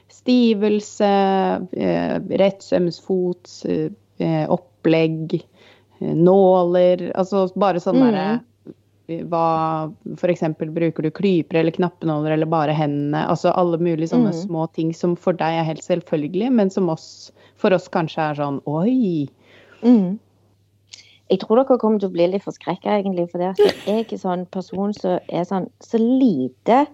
stivelse, 0.10 1.10
eh, 1.73 2.19
rettsømsfot, 2.41 3.49
eh, 4.19 4.45
opplegg, 4.49 5.41
eh, 6.02 6.13
nåler 6.13 7.12
Altså 7.15 7.47
bare 7.56 7.80
sånn 7.80 7.95
Mm. 7.99 8.12
derre 8.12 8.43
hva 9.28 9.91
F.eks. 10.17 10.41
bruker 10.73 11.02
du 11.02 11.10
klyper 11.10 11.56
eller 11.60 11.71
knappenåler 11.71 12.32
eller 12.32 12.45
bare 12.45 12.73
hendene? 12.73 13.25
Altså 13.28 13.52
alle 13.56 13.78
mulige 13.78 14.10
sånne 14.10 14.30
Mm. 14.34 14.47
små 14.47 14.67
ting 14.71 14.93
som 14.93 15.15
for 15.15 15.34
deg 15.34 15.60
er 15.60 15.63
helt 15.63 15.82
selvfølgelig, 15.82 16.52
men 16.52 16.69
som 16.69 16.89
oss, 16.89 17.32
for 17.56 17.73
oss 17.73 17.88
kanskje 17.88 18.30
er 18.30 18.36
sånn 18.36 18.62
oi. 18.67 19.28
Mm. 19.82 20.19
Jeg 21.29 21.41
tror 21.43 21.59
dere 21.59 21.77
kommer 21.81 22.01
til 22.01 22.09
å 22.09 22.13
bli 22.13 22.27
litt 22.29 22.45
forskrekka, 22.45 22.99
egentlig. 22.99 23.27
For 23.31 23.41
det 23.41 23.51
at 23.53 23.83
jeg 23.87 24.05
er 24.05 24.21
sånn 24.21 24.47
person 24.53 24.93
som 24.97 25.19
er 25.29 25.45
sånn 25.45 25.67
så 25.83 26.01
lite 26.01 26.85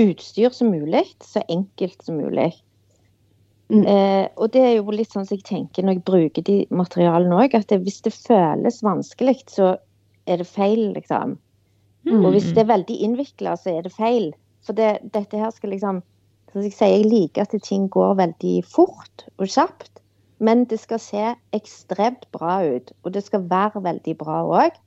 utstyr 0.00 0.54
som 0.54 0.72
mulig, 0.74 1.04
så 1.22 1.44
enkelt 1.52 2.00
som 2.02 2.18
mulig. 2.18 2.50
Mm. 3.72 3.84
Eh, 3.88 4.24
og 4.36 4.50
det 4.52 4.62
er 4.64 4.72
jo 4.76 4.94
litt 4.94 5.12
sånn 5.12 5.26
som 5.26 5.38
jeg 5.38 5.46
tenker 5.48 5.84
når 5.84 5.98
jeg 5.98 6.06
bruker 6.08 6.46
de 6.46 6.56
materialene 6.74 7.36
òg, 7.44 7.54
at 7.56 7.68
det, 7.70 7.80
hvis 7.84 8.02
det 8.04 8.14
føles 8.16 8.82
vanskelig, 8.84 9.38
så 9.52 9.74
er 10.28 10.40
det 10.40 10.48
feil, 10.48 10.90
liksom. 10.96 11.36
Mm. 12.08 12.20
Og 12.20 12.34
hvis 12.34 12.50
det 12.52 12.64
er 12.64 12.72
veldig 12.72 12.96
innvikla, 13.06 13.56
så 13.60 13.76
er 13.76 13.86
det 13.86 13.94
feil. 13.94 14.32
For 14.64 14.76
det, 14.76 14.98
dette 15.12 15.40
her 15.40 15.52
skal 15.52 15.72
liksom 15.76 16.02
som 16.54 16.62
jeg 16.62 16.74
sier, 16.76 16.92
jeg 17.00 17.08
liker 17.10 17.42
at 17.42 17.54
ting 17.66 17.88
går 17.90 18.14
veldig 18.20 18.54
fort 18.70 19.24
og 19.42 19.48
kjapt. 19.50 19.93
Men 20.44 20.64
det 20.68 20.78
skal 20.82 21.00
se 21.00 21.28
ekstremt 21.56 22.26
bra 22.34 22.58
ut, 22.66 22.92
og 23.02 23.14
det 23.14 23.22
skal 23.24 23.46
være 23.50 23.82
veldig 23.84 24.16
bra 24.20 24.42
òg. 24.44 24.80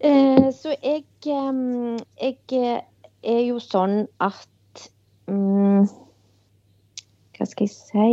Eh, 0.00 0.46
så 0.54 0.74
jeg, 0.82 1.04
eh, 1.26 1.98
jeg 2.22 2.36
eh, 2.56 2.82
er 3.22 3.40
jo 3.44 3.58
sånn 3.60 4.06
at 4.24 4.86
mm, 5.28 5.88
Hva 7.36 7.48
skal 7.48 7.66
jeg 7.66 7.74
si? 7.74 8.12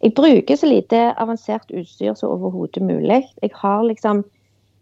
Jeg 0.00 0.14
bruker 0.16 0.56
så 0.56 0.68
lite 0.70 1.00
avansert 1.20 1.72
utstyr 1.76 2.14
som 2.16 2.32
overhodet 2.32 2.80
mulig. 2.82 3.24
Jeg 3.42 3.52
har 3.54 3.82
liksom 3.84 4.24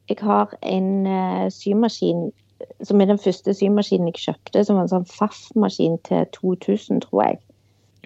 Jeg 0.09 0.19
har 0.21 0.55
en 0.63 1.07
eh, 1.07 1.51
symaskin 1.51 2.31
som 2.83 3.01
er 3.01 3.07
den 3.07 3.19
første 3.19 3.55
symaskinen 3.55 4.09
jeg 4.09 4.23
kjøpte, 4.23 4.65
som 4.65 4.79
var 4.79 4.87
en 4.87 4.93
sånn 4.93 5.11
FAF-maskin 5.11 5.99
til 6.07 6.25
2000, 6.35 7.03
tror 7.05 7.23
jeg. 7.23 7.39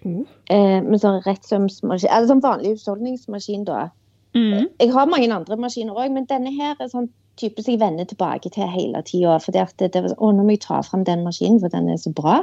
Oh. 0.05 0.23
Eh, 0.51 0.79
med 0.83 1.01
sånn 1.03 1.21
rettsømsmaskin, 1.25 2.11
eller 2.11 2.31
sånn 2.31 2.45
vanlig 2.45 2.77
husholdningsmaskin, 2.77 3.65
da. 3.69 3.89
Mm. 4.35 4.71
Jeg 4.81 4.93
har 4.95 5.11
mange 5.11 5.29
andre 5.35 5.59
maskiner 5.61 5.99
òg, 5.99 6.13
men 6.15 6.27
denne 6.31 6.53
her 6.57 6.79
er 6.81 6.89
sånn 6.91 7.11
type 7.41 7.63
som 7.63 7.73
jeg 7.73 7.81
vender 7.81 8.09
tilbake 8.09 8.51
til 8.53 8.69
hele 8.69 9.03
tida. 9.07 9.39
For 9.41 9.55
det, 9.55 9.67
det, 9.79 9.93
sånn 9.95 10.19
å, 10.19 10.33
nå 10.33 10.45
må 10.45 10.57
jeg 10.57 10.65
ta 10.67 10.81
fram 10.85 11.05
den 11.09 11.25
maskinen, 11.27 11.61
for 11.61 11.73
den 11.73 11.91
er 11.93 12.01
så 12.01 12.13
bra. 12.17 12.43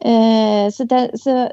Eh, 0.00 0.66
så, 0.72 0.86
det, 0.88 1.02
så, 1.20 1.48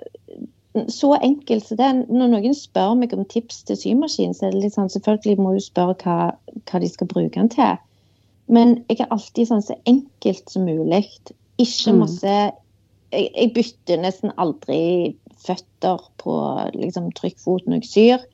så 0.92 1.14
enkelt. 1.20 1.68
Så 1.68 1.78
det, 1.80 1.90
når 2.08 2.32
noen 2.36 2.56
spør 2.56 2.96
meg 3.00 3.16
om 3.16 3.26
tips 3.28 3.64
til 3.68 3.80
symaskin, 3.80 4.36
så 4.36 4.48
er 4.48 4.56
det 4.56 4.64
litt 4.66 4.78
sånn 4.78 4.92
selvfølgelig 4.94 5.44
må 5.44 5.56
du 5.56 5.64
spørre 5.64 5.98
hva, 6.04 6.18
hva 6.70 6.84
de 6.84 6.92
skal 6.92 7.12
bruke 7.12 7.36
den 7.36 7.52
til. 7.54 7.76
Men 8.48 8.78
jeg 8.88 9.04
er 9.04 9.12
alltid 9.12 9.50
sånn 9.50 9.66
så 9.66 9.76
enkelt 9.90 10.52
som 10.52 10.68
mulig. 10.68 11.04
Ikke 11.60 11.92
Mm. 11.92 12.00
masse 12.00 12.38
jeg, 13.12 13.30
jeg 13.34 13.54
bytter 13.56 14.02
nesten 14.04 14.34
aldri 14.42 15.16
føtter 15.44 16.02
på 16.22 16.38
liksom, 16.76 17.12
trykkfot 17.18 17.68
når 17.68 17.84
jeg 17.84 17.92
syr. 17.92 18.26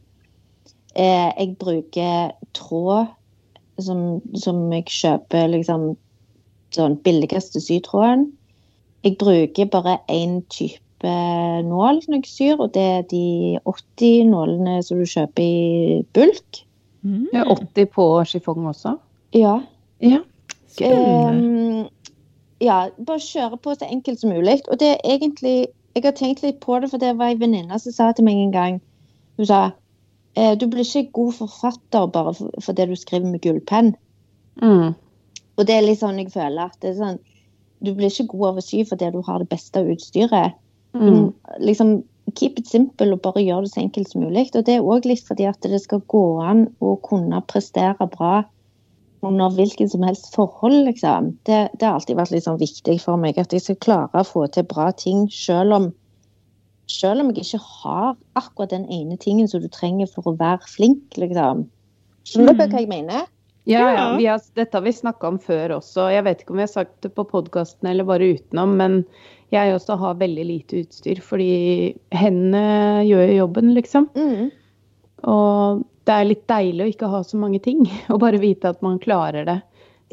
Eh, 0.95 1.29
jeg 1.37 1.55
bruker 1.61 2.33
tråd 2.57 3.11
som, 3.81 4.21
som 4.37 4.65
jeg 4.73 4.87
kjøper 4.93 5.49
liksom 5.53 5.93
sånn 6.73 6.97
billigste 7.05 7.61
sytråden. 7.61 8.29
Jeg 9.03 9.17
bruker 9.21 9.69
bare 9.69 9.97
én 10.11 10.41
type 10.53 11.13
nål 11.67 11.99
når 12.07 12.21
jeg 12.21 12.29
syr, 12.31 12.61
og 12.63 12.73
det 12.77 12.83
er 12.97 13.07
de 13.11 13.25
80 13.67 14.29
nålene 14.31 14.77
som 14.85 15.01
du 15.01 15.09
kjøper 15.09 15.43
i 15.43 16.03
bulk. 16.15 16.63
Mm. 17.03 17.27
Ja, 17.35 17.43
80 17.51 17.89
på 17.91 18.07
chiffon 18.29 18.69
også? 18.71 18.95
Ja. 19.35 19.57
Ja. 19.99 20.21
Spennende. 20.71 21.89
Ja, 22.63 22.77
bare 22.97 23.19
kjøre 23.19 23.57
på 23.59 23.73
så 23.75 23.87
enkelt 23.89 24.21
som 24.21 24.31
mulig. 24.31 24.61
Og 24.71 24.79
det 24.79 24.93
er 24.95 25.17
egentlig 25.17 25.67
Jeg 25.93 26.03
har 26.07 26.15
tenkt 26.17 26.41
litt 26.41 26.59
på 26.59 26.79
det, 26.81 26.89
for 26.89 26.97
det 26.97 27.11
var 27.19 27.29
ei 27.29 27.37
venninne 27.37 27.77
som 27.79 27.93
sa 27.93 28.11
til 28.11 28.25
meg 28.25 28.39
en 28.41 28.53
gang 28.53 28.79
Hun 29.37 29.45
sa 29.45 29.59
eh, 30.35 30.55
du 30.57 30.65
blir 30.67 30.81
ikke 30.81 31.11
god 31.13 31.33
forfatter 31.33 32.07
bare 32.07 32.33
for- 32.33 32.61
fordi 32.61 32.87
du 32.89 32.95
skriver 32.95 33.29
med 33.29 33.41
gullpenn. 33.41 33.93
Mm. 34.61 34.95
Og 35.57 35.67
det 35.67 35.75
er 35.75 35.85
litt 35.85 35.99
sånn 35.99 36.17
jeg 36.17 36.31
føler 36.33 36.65
at 36.65 36.79
det 36.81 36.89
er 36.89 36.97
sånn 37.01 37.19
Du 37.83 37.93
blir 37.93 38.09
ikke 38.09 38.27
god 38.31 38.47
av 38.47 38.57
å 38.57 38.61
sy 38.63 38.83
fordi 38.87 39.11
du 39.11 39.21
har 39.21 39.39
det 39.39 39.49
beste 39.49 39.83
utstyret. 39.83 40.53
Mm. 40.95 41.33
Liksom, 41.59 42.03
keep 42.35 42.57
it 42.57 42.67
simple 42.67 43.11
og 43.13 43.21
bare 43.21 43.43
gjør 43.43 43.65
det 43.65 43.71
så 43.73 43.81
enkelt 43.81 44.09
som 44.09 44.21
mulig. 44.23 44.49
Og 44.55 44.65
det 44.65 44.77
er 44.77 44.81
òg 44.81 45.05
litt 45.05 45.23
fordi 45.27 45.45
at 45.49 45.61
det 45.61 45.81
skal 45.81 45.99
gå 46.07 46.41
an 46.41 46.67
å 46.81 46.95
kunne 47.03 47.41
prestere 47.41 48.07
bra 48.07 48.45
under 49.23 49.49
hvilken 49.55 49.89
som 49.89 50.03
helst 50.03 50.31
forhold, 50.35 50.85
liksom. 50.87 51.33
Det, 51.47 51.69
det 51.79 51.87
har 51.87 51.97
alltid 51.97 52.17
vært 52.19 52.31
litt 52.35 52.45
sånn 52.45 52.59
viktig 52.61 52.99
for 53.01 53.19
meg 53.19 53.37
at 53.41 53.53
jeg 53.53 53.63
skal 53.65 53.79
klare 53.83 54.23
å 54.23 54.27
få 54.27 54.47
til 54.53 54.65
bra 54.69 54.91
ting 54.91 55.27
selv 55.31 55.79
om 55.79 55.91
selv 56.91 57.23
om 57.23 57.29
jeg 57.31 57.45
ikke 57.45 57.61
har 57.63 58.09
akkurat 58.35 58.73
den 58.73 58.83
ene 58.91 59.15
tingen 59.17 59.47
som 59.47 59.61
du 59.63 59.69
trenger 59.71 60.09
for 60.11 60.27
å 60.27 60.33
være 60.37 60.67
flink, 60.67 61.15
liksom. 61.15 61.63
Skjønner 62.27 62.57
du 62.57 62.63
Mm. 62.63 62.69
hva 62.69 62.79
jeg 62.81 62.89
mener? 62.89 63.27
Ja, 63.65 63.79
ja. 63.79 63.93
Ja. 63.95 64.17
Vi 64.17 64.25
har, 64.27 64.41
dette 64.55 64.75
har 64.75 64.83
vi 64.83 64.91
snakka 64.91 65.27
om 65.27 65.39
før 65.39 65.77
også. 65.79 66.09
Jeg 66.11 66.25
vet 66.25 66.41
ikke 66.41 66.51
om 66.51 66.59
vi 66.59 66.65
har 66.67 66.73
sagt 66.73 67.01
det 67.01 67.13
på 67.15 67.23
podkasten 67.23 67.87
eller 67.87 68.03
bare 68.03 68.35
utenom, 68.35 68.75
men 68.75 69.05
jeg 69.55 69.73
også 69.73 69.95
har 69.97 70.19
veldig 70.19 70.45
lite 70.45 70.83
utstyr, 70.83 71.21
fordi 71.23 71.95
hendene 72.11 73.05
gjør 73.07 73.27
jo 73.29 73.37
jobben, 73.37 73.73
liksom. 73.73 74.09
Mm. 74.17 74.51
Og 75.23 75.85
det 76.05 76.13
er 76.13 76.25
litt 76.27 76.47
deilig 76.47 76.83
å 76.85 76.91
ikke 76.93 77.09
ha 77.11 77.21
så 77.23 77.37
mange 77.39 77.59
ting, 77.63 77.85
og 78.11 78.19
bare 78.19 78.39
vite 78.41 78.69
at 78.73 78.81
man 78.81 78.99
klarer 78.99 79.45
det. 79.45 79.61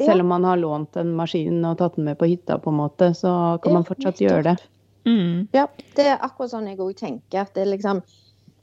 Selv 0.01 0.23
om 0.23 0.31
man 0.33 0.43
har 0.47 0.57
lånt 0.57 0.95
en 0.97 1.11
maskin 1.13 1.59
og 1.67 1.77
tatt 1.77 1.95
den 1.95 2.05
med 2.07 2.17
på 2.17 2.25
hytta, 2.25 2.57
på 2.57 2.71
en 2.71 2.77
måte, 2.79 3.11
så 3.13 3.59
kan 3.61 3.73
man 3.75 3.83
fortsatt 3.85 4.17
gjøre 4.23 4.43
det. 4.47 4.55
Mm. 5.05 5.47
Ja, 5.53 5.67
det 5.97 6.05
er 6.07 6.17
akkurat 6.25 6.49
sånn 6.55 6.65
jeg 6.69 6.79
òg 6.81 6.95
tenker. 6.97 7.41
At 7.43 7.53
det 7.53 7.61
er 7.67 7.69
liksom 7.75 8.01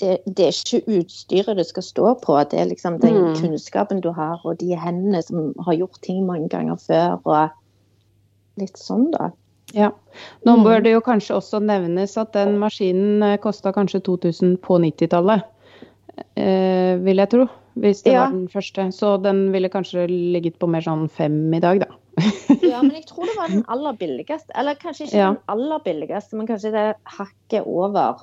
det, 0.00 0.16
det 0.26 0.44
er 0.48 0.54
ikke 0.54 0.96
utstyret 0.98 1.56
det 1.58 1.66
skal 1.66 1.82
stå 1.82 2.10
på, 2.22 2.34
det 2.50 2.58
er 2.58 2.66
liksom 2.70 2.98
den 3.02 3.14
Mm. 3.18 3.34
kunnskapen 3.38 4.00
du 4.02 4.10
har, 4.14 4.40
og 4.44 4.58
de 4.58 4.74
hendene 4.78 5.22
som 5.22 5.52
har 5.66 5.74
gjort 5.74 6.00
ting 6.02 6.24
mange 6.26 6.48
ganger 6.48 6.76
før, 6.78 7.18
og 7.26 7.50
litt 8.58 8.78
sånn, 8.78 9.10
da. 9.14 9.30
Ja. 9.74 9.90
Nå 10.46 10.56
Mm. 10.56 10.64
bør 10.64 10.82
det 10.82 10.92
jo 10.92 11.00
kanskje 11.00 11.36
også 11.36 11.60
nevnes 11.62 12.16
at 12.16 12.32
den 12.32 12.58
maskinen 12.58 13.38
kosta 13.38 13.72
kanskje 13.72 14.00
2000 14.02 14.56
på 14.58 14.78
90-tallet. 14.78 15.42
Eh, 16.36 16.96
vil 17.04 17.16
jeg 17.22 17.30
tro. 17.30 17.46
Hvis 17.78 18.02
det 18.02 18.12
Ja. 18.12 18.24
var 18.24 18.32
den 18.32 18.48
første. 18.48 18.88
Så 18.92 19.22
den 19.22 19.52
ville 19.52 19.68
kanskje 19.70 20.08
ligget 20.08 20.58
på 20.58 20.68
mer 20.68 20.80
sånn 20.82 21.08
fem 21.10 21.52
i 21.54 21.60
dag, 21.60 21.80
da. 21.80 21.86
Ja, 22.62 22.82
men 22.82 22.90
jeg 22.96 23.06
tror 23.06 23.24
det 23.26 23.36
var 23.36 23.48
den 23.48 23.64
aller 23.68 23.92
billigste. 23.94 24.50
Eller 24.56 24.74
kanskje 24.74 25.06
ikke 25.06 25.14
Ja. 25.18 25.28
den 25.34 25.38
aller 25.48 25.78
billigste, 25.84 26.34
men 26.34 26.46
kanskje 26.48 26.72
det 26.72 26.96
hakket 27.04 27.66
over. 27.66 28.16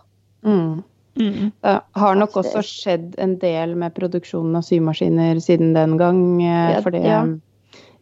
Mm. 0.43 0.83
Mm. 1.17 1.51
Det 1.63 1.81
har 1.95 2.15
nok 2.15 2.31
Faktisk. 2.33 2.55
også 2.57 2.83
skjedd 2.83 3.15
en 3.17 3.37
del 3.39 3.75
med 3.75 3.93
produksjonen 3.95 4.57
av 4.57 4.63
symaskiner 4.67 5.39
siden 5.39 5.73
den 5.73 5.97
gang. 5.97 6.41
eh, 6.41 6.73
Ja, 6.75 6.81
fordi 6.81 7.03
ja. 7.05 7.23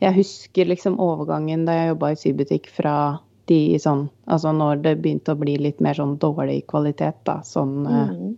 jeg 0.01 0.13
husker 0.15 0.65
liksom 0.65 0.97
overgangen 0.97 1.65
da 1.65 1.71
jeg 1.73 1.89
jobba 1.93 2.11
i 2.11 2.15
sybutikk 2.15 2.65
fra 2.67 3.19
de 3.45 3.77
sånn 3.77 4.09
Altså 4.27 4.51
når 4.55 4.81
det 4.81 5.01
begynte 5.03 5.35
å 5.35 5.39
bli 5.39 5.57
litt 5.57 5.79
mer 5.81 5.93
sånn 5.93 6.17
dårlig 6.17 6.65
kvalitet, 6.65 7.13
da. 7.25 7.41
Sånn, 7.41 7.85
eh, 7.85 8.09
Mm. 8.15 8.37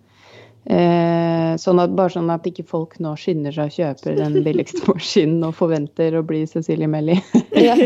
Eh, 0.65 1.51
sånn 1.61 1.81
at, 1.81 1.93
bare 1.97 2.13
sånn 2.15 2.31
at 2.33 2.47
ikke 2.49 2.65
folk 2.67 2.97
nå 3.03 3.15
skynder 3.19 3.55
seg 3.55 3.69
og 3.69 3.77
kjøper 3.79 4.17
den 4.19 4.39
billigste 4.47 4.81
maskinen 4.89 5.45
og 5.47 5.57
forventer 5.59 6.17
å 6.17 6.25
bli 6.25 6.45
Cecilie 6.49 6.89
Melli. 6.91 7.19
Ja. 7.67 7.75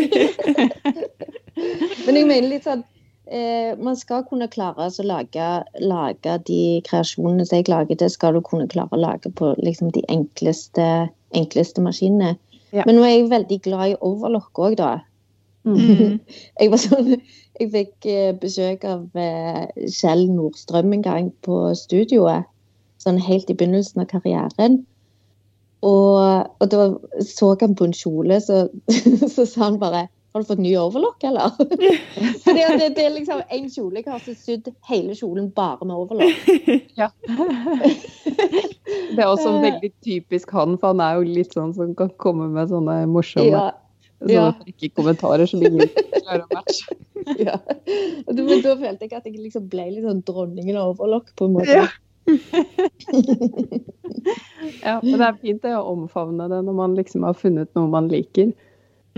Men 2.06 2.15
jeg 2.15 2.26
mener 2.26 2.48
litt 2.50 2.65
sånn 2.65 2.82
eh, 3.28 3.76
Man 3.78 3.98
skal 4.00 4.24
kunne 4.26 4.48
klare 4.50 4.88
altså, 4.88 5.04
å 5.04 5.10
lage, 5.10 5.48
lage 5.84 6.38
de 6.48 6.80
kreasjonene 6.88 7.46
som 7.46 7.60
jeg 7.60 7.70
lager, 7.70 8.00
det 8.00 8.10
skal 8.13 8.38
du 8.38 8.42
kunne 8.46 8.70
klare 8.72 8.96
å 8.96 9.02
lage 9.02 9.32
på 9.36 9.52
liksom, 9.60 9.92
de 9.96 10.02
enkleste, 10.10 10.88
enkleste 11.38 11.84
maskinene. 11.86 12.38
Ja. 12.74 12.86
Men 12.88 12.98
nå 12.98 13.06
er 13.06 13.13
jeg 13.15 13.30
veldig 13.34 13.60
glad 13.65 13.92
i 13.92 14.00
overlock 14.06 14.62
òg, 14.62 14.80
da. 14.80 14.92
Mm. 15.68 16.20
Jeg 16.56 16.72
var 16.72 16.80
sånn 16.80 17.10
Jeg 17.60 17.68
fikk 17.74 18.06
eh, 18.08 18.30
besøk 18.39 18.86
av 18.88 19.20
eh, 19.20 19.65
Kjell 19.92 20.30
Nordstrøm 20.32 20.94
en 20.96 21.04
gang 21.04 21.28
på 21.44 21.58
studioet. 21.76 22.48
Sånn 22.99 23.19
helt 23.23 23.49
i 23.49 23.55
begynnelsen 23.55 24.03
av 24.03 24.09
karrieren. 24.12 24.81
Og, 25.85 26.47
og 26.59 26.71
da 26.71 26.88
så 27.23 27.53
han 27.62 27.75
på 27.79 27.88
en 27.88 27.95
kjole, 27.95 28.39
så, 28.43 28.65
så 29.35 29.45
sa 29.47 29.69
han 29.69 29.77
bare 29.79 30.07
Har 30.33 30.43
du 30.43 30.49
fått 30.49 30.59
ny 30.62 30.73
overlock, 30.77 31.23
eller? 31.25 31.55
At 31.55 32.49
det, 32.51 32.89
det 32.97 33.05
er 33.05 33.13
liksom 33.15 33.39
en 33.41 33.69
kjole 33.71 34.01
jeg 34.01 34.12
har 34.12 34.19
så 34.21 34.35
sydd 34.38 34.67
hele 34.89 35.15
kjolen 35.17 35.47
bare 35.55 35.88
med 35.88 35.95
overlock. 35.95 36.49
Ja. 36.99 37.07
Det 39.09 39.23
er 39.23 39.29
også 39.29 39.55
veldig 39.63 39.89
typisk 40.05 40.51
han, 40.53 40.75
for 40.77 40.91
han 40.91 41.01
er 41.01 41.17
jo 41.17 41.31
litt 41.39 41.55
sånn 41.55 41.71
som 41.73 41.95
kan 41.97 42.12
komme 42.21 42.49
med 42.51 42.69
sånne 42.69 42.99
morsomme 43.09 43.47
Ja, 43.47 43.63
sånne 44.19 44.35
ja. 44.35 44.51
frekke 44.59 44.91
kommentarer 44.99 45.49
som 45.49 45.63
ingen 45.63 45.88
klarer 45.88 46.43
å 46.43 46.59
matche. 46.59 46.99
ja. 47.47 47.55
Men 48.27 48.62
da 48.65 48.75
følte 48.75 49.07
jeg 49.07 49.15
at 49.15 49.25
jeg 49.31 49.39
liksom 49.39 49.65
ble 49.71 49.88
litt 49.95 50.05
sånn 50.05 50.21
dronningen 50.27 50.77
av 50.77 50.93
overlock, 50.93 51.31
på 51.39 51.47
en 51.47 51.57
måte. 51.57 51.79
Ja. 51.79 51.88
Ja, 54.84 55.00
men 55.04 55.20
det 55.20 55.26
er 55.26 55.38
fint 55.42 55.62
det 55.63 55.76
å 55.76 55.94
omfavne 55.94 56.48
det 56.52 56.60
når 56.65 56.76
man 56.76 56.96
liksom 56.98 57.24
har 57.28 57.38
funnet 57.38 57.72
noe 57.78 57.89
man 57.92 58.10
liker. 58.12 58.52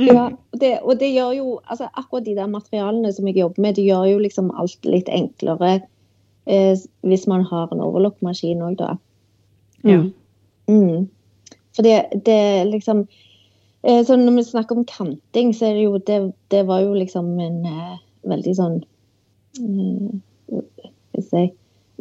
Ja, 0.01 0.29
og 0.31 0.59
det, 0.61 0.71
og 0.81 0.99
det 1.01 1.09
gjør 1.11 1.33
jo 1.35 1.47
altså 1.65 1.89
Akkurat 1.99 2.25
de 2.25 2.35
der 2.37 2.49
materialene 2.49 3.11
som 3.13 3.27
jeg 3.27 3.41
jobber 3.41 3.61
med, 3.61 3.75
det 3.77 3.85
gjør 3.85 4.05
jo 4.07 4.21
liksom 4.23 4.51
alt 4.57 4.87
litt 4.87 5.09
enklere 5.11 5.73
eh, 6.45 6.77
hvis 7.05 7.27
man 7.29 7.43
har 7.49 7.73
en 7.73 7.83
overlockmaskin 7.83 8.63
òg, 8.65 8.77
da. 8.79 8.95
Ja. 9.85 9.99
Mm. 10.71 11.09
For 11.75 11.85
det, 11.85 12.23
det 12.25 12.39
liksom 12.69 13.03
eh, 13.83 14.03
så 14.05 14.15
Når 14.15 14.37
vi 14.37 14.43
snakker 14.45 14.77
om 14.77 14.85
kanting, 14.85 15.55
så 15.57 15.71
er 15.71 15.79
det 15.79 15.87
jo 15.87 15.97
Det, 15.97 16.19
det 16.53 16.61
var 16.69 16.83
jo 16.85 16.93
liksom 16.93 17.33
en 17.39 17.65
eh, 17.65 17.95
veldig 18.29 18.53
sånn 18.55 18.77
eh, 19.57 20.11
Skal 20.53 21.17
jeg 21.17 21.27
si 21.31 21.47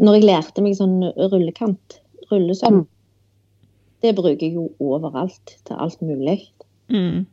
Når 0.00 0.14
jeg 0.16 0.24
lærte 0.24 0.62
meg 0.64 0.76
sånn 0.78 1.00
rullekant, 1.16 2.00
rullesøm, 2.30 2.80
Mm. 2.80 2.86
det 4.02 4.14
bruker 4.16 4.40
jeg 4.40 4.54
jo 4.54 4.70
overalt. 4.80 5.56
Til 5.64 5.76
alt 5.76 6.00
mulig. 6.00 6.38
Mm. 6.88 7.26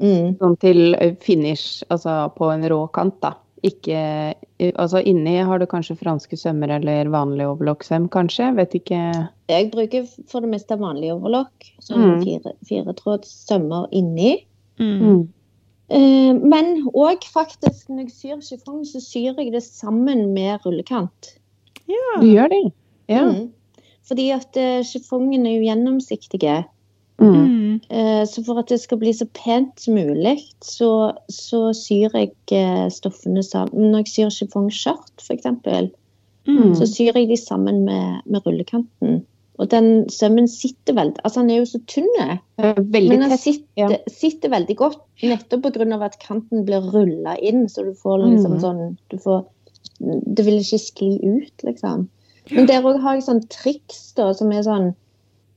Mm. 0.00 0.36
Sånn 0.38 0.58
til 0.60 0.94
finish, 1.20 1.82
altså 1.90 2.32
på 2.36 2.50
en 2.52 2.62
rå 2.68 2.86
kant, 2.92 3.20
da. 3.20 3.34
Ikke 3.64 4.34
Altså 4.60 5.02
inni 5.04 5.44
har 5.44 5.58
du 5.58 5.66
kanskje 5.66 5.96
franske 5.98 6.36
sømmer 6.38 6.70
eller 6.76 7.08
vanlig 7.12 7.44
overlocksøm, 7.44 8.08
kanskje? 8.08 8.54
Vet 8.56 8.74
ikke. 8.78 9.28
Jeg 9.48 9.70
bruker 9.72 10.06
for 10.28 10.40
det 10.40 10.50
meste 10.50 10.78
vanlig 10.78 11.10
overlock. 11.12 11.52
Sånn 11.80 12.20
Mm. 12.20 12.24
fire, 12.24 12.52
firetråds 12.64 13.46
sømmer 13.48 13.88
inni. 13.92 14.46
Mm. 14.78 15.28
Eh, 15.90 16.32
men 16.32 16.88
òg 16.94 17.22
faktisk 17.24 17.88
når 17.88 18.08
jeg 18.08 18.10
syr 18.10 18.40
chiffon, 18.42 18.84
så 18.84 19.00
syr 19.00 19.36
jeg 19.36 19.52
det 19.52 19.62
sammen 19.62 20.32
med 20.34 20.60
rullekant. 20.64 21.38
Ja. 21.90 22.20
Du 22.20 22.26
gjør 22.26 22.48
det? 22.52 22.62
Ja. 23.08 23.24
Mm. 23.30 23.52
Fordi 24.06 24.30
at 24.34 24.56
uh, 24.56 24.82
chiffongen 24.86 25.46
er 25.46 25.56
jo 25.58 25.66
gjennomsiktige. 25.66 26.64
Mm. 27.18 27.32
Mm. 27.32 27.80
Eh, 27.90 28.24
så 28.28 28.42
for 28.44 28.58
at 28.60 28.68
det 28.68 28.76
skal 28.82 28.98
bli 29.00 29.12
så 29.16 29.24
pent 29.32 29.80
som 29.80 29.94
mulig, 29.96 30.36
så, 30.64 30.90
så 31.32 31.70
syr 31.74 32.12
jeg 32.12 32.34
eh, 32.52 32.88
stoffene 32.92 33.40
sammen. 33.42 33.88
Når 33.92 34.04
jeg 34.04 34.12
syr 34.12 34.34
chiffongskjørt, 34.40 35.14
f.eks., 35.22 35.48
Mm. 36.46 36.76
så 36.78 36.86
syr 36.86 37.16
jeg 37.18 37.26
de 37.26 37.36
sammen 37.36 37.80
med, 37.88 38.20
med 38.30 38.44
rullekanten. 38.46 39.24
Og 39.58 39.66
den 39.72 40.04
sømmen 40.12 40.46
sitter 40.46 40.94
veldig 40.94 41.18
Altså, 41.24 41.40
den 41.40 41.50
er 41.50 41.56
jo 41.56 41.64
så 41.66 41.80
tynn. 41.90 42.06
Men 42.54 43.24
den 43.24 43.32
sitter, 43.34 43.64
sitter, 43.74 43.96
sitter 44.14 44.52
veldig 44.52 44.76
godt, 44.78 45.00
nettopp 45.26 45.66
pga. 45.74 45.98
at 46.04 46.18
kanten 46.22 46.62
blir 46.68 46.86
rulla 46.94 47.34
inn. 47.42 47.66
Så 47.68 47.82
du 47.82 47.94
får 47.98 48.22
liksom 48.28 48.52
Mm. 48.52 48.60
sånn 48.62 48.96
du 49.10 49.16
får, 49.18 49.42
Det 49.98 50.44
vil 50.46 50.60
ikke 50.60 50.82
skli 50.82 51.10
ut, 51.22 51.64
liksom. 51.66 52.06
Men 52.52 52.68
der 52.70 52.84
òg 52.86 53.00
har 53.02 53.16
jeg 53.16 53.26
sånn 53.26 53.42
triks, 53.50 54.12
da, 54.18 54.30
som 54.36 54.52
er 54.54 54.62
sånn 54.66 54.90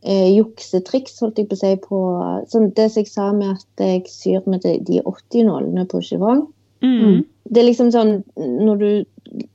eh, 0.01 0.29
juksetriks, 0.33 1.19
holdt 1.21 1.41
jeg 1.41 1.49
på 1.49 1.57
å 1.57 1.61
si, 1.61 1.73
på 1.83 1.99
sånn 2.53 2.71
Det 2.77 2.87
som 2.89 3.03
jeg 3.03 3.11
sa 3.11 3.27
med 3.35 3.57
at 3.57 3.83
jeg 3.83 4.07
syr 4.09 4.47
med 4.49 4.63
de, 4.65 4.79
de 4.87 5.03
80-nålene 5.03 5.85
på 5.91 6.01
chivon. 6.05 6.47
Mm. 6.81 7.25
Det 7.51 7.59
er 7.59 7.65
liksom 7.67 7.89
sånn 7.91 8.11
Når 8.39 8.77
du 8.79 8.91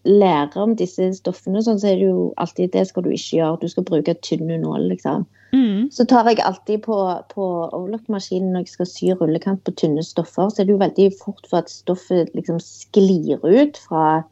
lærer 0.04 0.58
om 0.60 0.74
disse 0.76 1.06
stoffene, 1.16 1.62
sånn, 1.64 1.80
så 1.80 1.88
er 1.90 1.96
det 1.98 2.10
jo 2.10 2.26
alltid 2.42 2.74
Det 2.74 2.84
skal 2.90 3.06
du 3.06 3.10
ikke 3.14 3.38
gjøre. 3.38 3.62
Du 3.62 3.72
skal 3.72 3.86
bruke 3.88 4.14
tynne 4.22 4.58
nål, 4.60 4.90
liksom. 4.92 5.24
Mm. 5.54 5.88
Så 5.94 6.06
tar 6.10 6.26
jeg 6.28 6.42
alltid 6.42 6.82
på, 6.82 6.98
på 7.30 7.48
overlockmaskinen 7.64 8.52
når 8.52 8.64
jeg 8.64 8.72
skal 8.74 8.90
sy 8.90 9.10
rullekant 9.14 9.62
på 9.66 9.74
tynne 9.78 10.02
stoffer, 10.02 10.50
så 10.50 10.62
er 10.62 10.66
det 10.66 10.74
jo 10.74 10.82
veldig 10.82 11.08
fort 11.20 11.46
for 11.46 11.62
at 11.62 11.70
stoffet 11.70 12.32
liksom 12.34 12.58
sklir 12.62 13.38
ut 13.38 13.78
fra, 13.78 14.24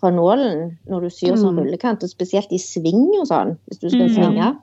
fra 0.00 0.10
nålen 0.10 0.78
når 0.88 1.06
du 1.06 1.10
syr 1.12 1.36
sånn 1.36 1.54
Mm. 1.54 1.64
rullekant, 1.64 2.02
og 2.02 2.10
spesielt 2.10 2.52
i 2.52 2.58
sving 2.58 3.08
og 3.20 3.26
sånn, 3.28 3.56
hvis 3.68 3.80
du 3.80 3.88
skal 3.90 4.08
Mm. 4.08 4.14
svinge. 4.16 4.56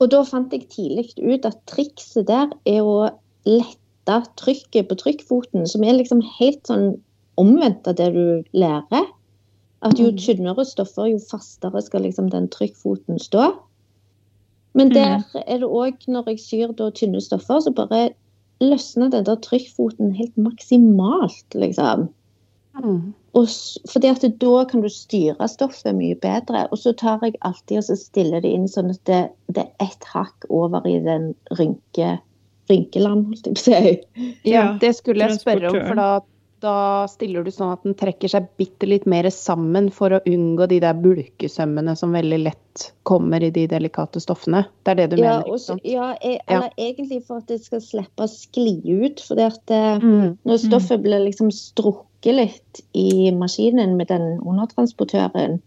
Og 0.00 0.10
da 0.10 0.22
fant 0.24 0.50
jeg 0.52 0.68
tidlig 0.68 1.12
ut 1.18 1.44
at 1.44 1.58
trikset 1.66 2.26
der 2.26 2.48
er 2.66 2.80
å 2.82 3.10
lette 3.44 4.26
trykket 4.36 4.88
på 4.88 4.96
trykkfoten, 4.96 5.66
som 5.68 5.84
er 5.84 5.92
liksom 5.98 6.22
helt 6.38 6.62
sånn 6.64 7.00
omvendt 7.38 7.86
av 7.86 7.96
det 7.96 8.12
du 8.14 8.42
lærer. 8.54 9.06
At 9.82 9.98
jo 9.98 10.10
Mm. 10.10 10.16
tynnere 10.16 10.64
stoffer, 10.66 11.10
jo 11.10 11.18
fastere 11.18 11.82
skal 11.82 12.02
liksom 12.02 12.30
den 12.30 12.48
trykkfoten 12.48 13.18
stå. 13.18 13.56
Men 14.74 14.90
der 14.90 15.24
er 15.34 15.58
det 15.58 15.68
òg, 15.68 15.96
når 16.06 16.24
jeg 16.26 16.38
syr 16.38 16.76
da 16.76 16.90
tynne 16.90 17.20
stoffer, 17.20 17.60
så 17.60 17.74
bare 17.74 18.10
løsner 18.60 19.10
den 19.10 19.24
der 19.24 19.36
trykkfoten 19.36 20.14
helt 20.16 20.36
maksimalt, 20.36 21.48
liksom. 21.54 22.08
Mm. 22.82 23.14
Og, 23.38 23.46
fordi 23.92 24.10
at 24.10 24.24
da 24.42 24.64
kan 24.70 24.82
du 24.82 24.88
styre 24.90 25.48
stoffet 25.48 25.94
mye 25.94 26.16
bedre. 26.18 26.64
Og 26.70 26.80
så 26.82 26.92
tar 26.98 27.22
jeg 27.22 27.38
alltid 27.46 27.78
og 27.78 27.86
så 27.86 27.98
stiller 27.98 28.42
det 28.42 28.50
inn 28.56 28.66
sånn 28.70 28.90
at 28.94 29.02
det, 29.10 29.20
det 29.54 29.66
er 29.66 29.86
ett 29.86 30.08
hakk 30.10 30.48
over 30.50 30.86
i 30.88 30.96
den 31.04 31.30
rynke, 31.58 32.16
rynkeland, 32.70 33.28
holdt 33.30 33.46
jeg 33.46 33.54
på 33.54 33.62
å 33.62 33.66
si. 33.68 34.30
Ja, 34.50 34.64
det 34.82 34.96
skulle 34.98 35.28
jeg 35.28 35.42
spørre 35.42 35.70
om, 35.70 35.78
for 35.78 36.00
da, 36.00 36.08
da 36.60 37.06
stiller 37.08 37.44
du 37.44 37.50
sånn 37.50 37.72
at 37.72 37.82
den 37.86 37.94
trekker 37.96 38.28
seg 38.28 38.48
bitte 38.60 38.86
litt 38.88 39.06
mer 39.08 39.24
sammen 39.32 39.88
for 39.92 40.10
å 40.12 40.20
unngå 40.28 40.66
de 40.68 40.78
der 40.80 40.94
bulkesømmene 41.00 41.94
som 41.96 42.12
veldig 42.12 42.38
lett 42.44 42.84
kommer 43.08 43.42
i 43.42 43.50
de 43.54 43.66
delikate 43.70 44.20
stoffene. 44.20 44.66
Det 44.84 44.92
er 44.92 44.94
det 45.00 45.06
du 45.10 45.16
Ja, 45.22 45.38
mener, 45.40 45.44
ikke 45.46 45.58
så- 45.58 45.66
sant? 45.72 45.80
ja, 45.84 46.14
jeg, 46.22 46.40
eller 46.48 46.70
egentlig 46.78 47.24
for 47.26 47.38
at 47.38 47.46
det 47.46 47.60
skal 47.64 47.80
slippe 47.80 48.24
å 48.24 48.28
skli 48.28 49.04
ut. 49.06 49.20
For 49.20 49.38
eh, 49.38 49.98
Mm. 49.98 50.38
når 50.44 50.58
stoffet 50.58 51.02
blir 51.02 51.24
liksom 51.24 51.50
strukket 51.50 52.34
litt 52.36 52.80
i 52.94 53.30
maskinen 53.30 53.96
med 53.96 54.08
den 54.08 54.40
undertransportøren, 54.40 55.60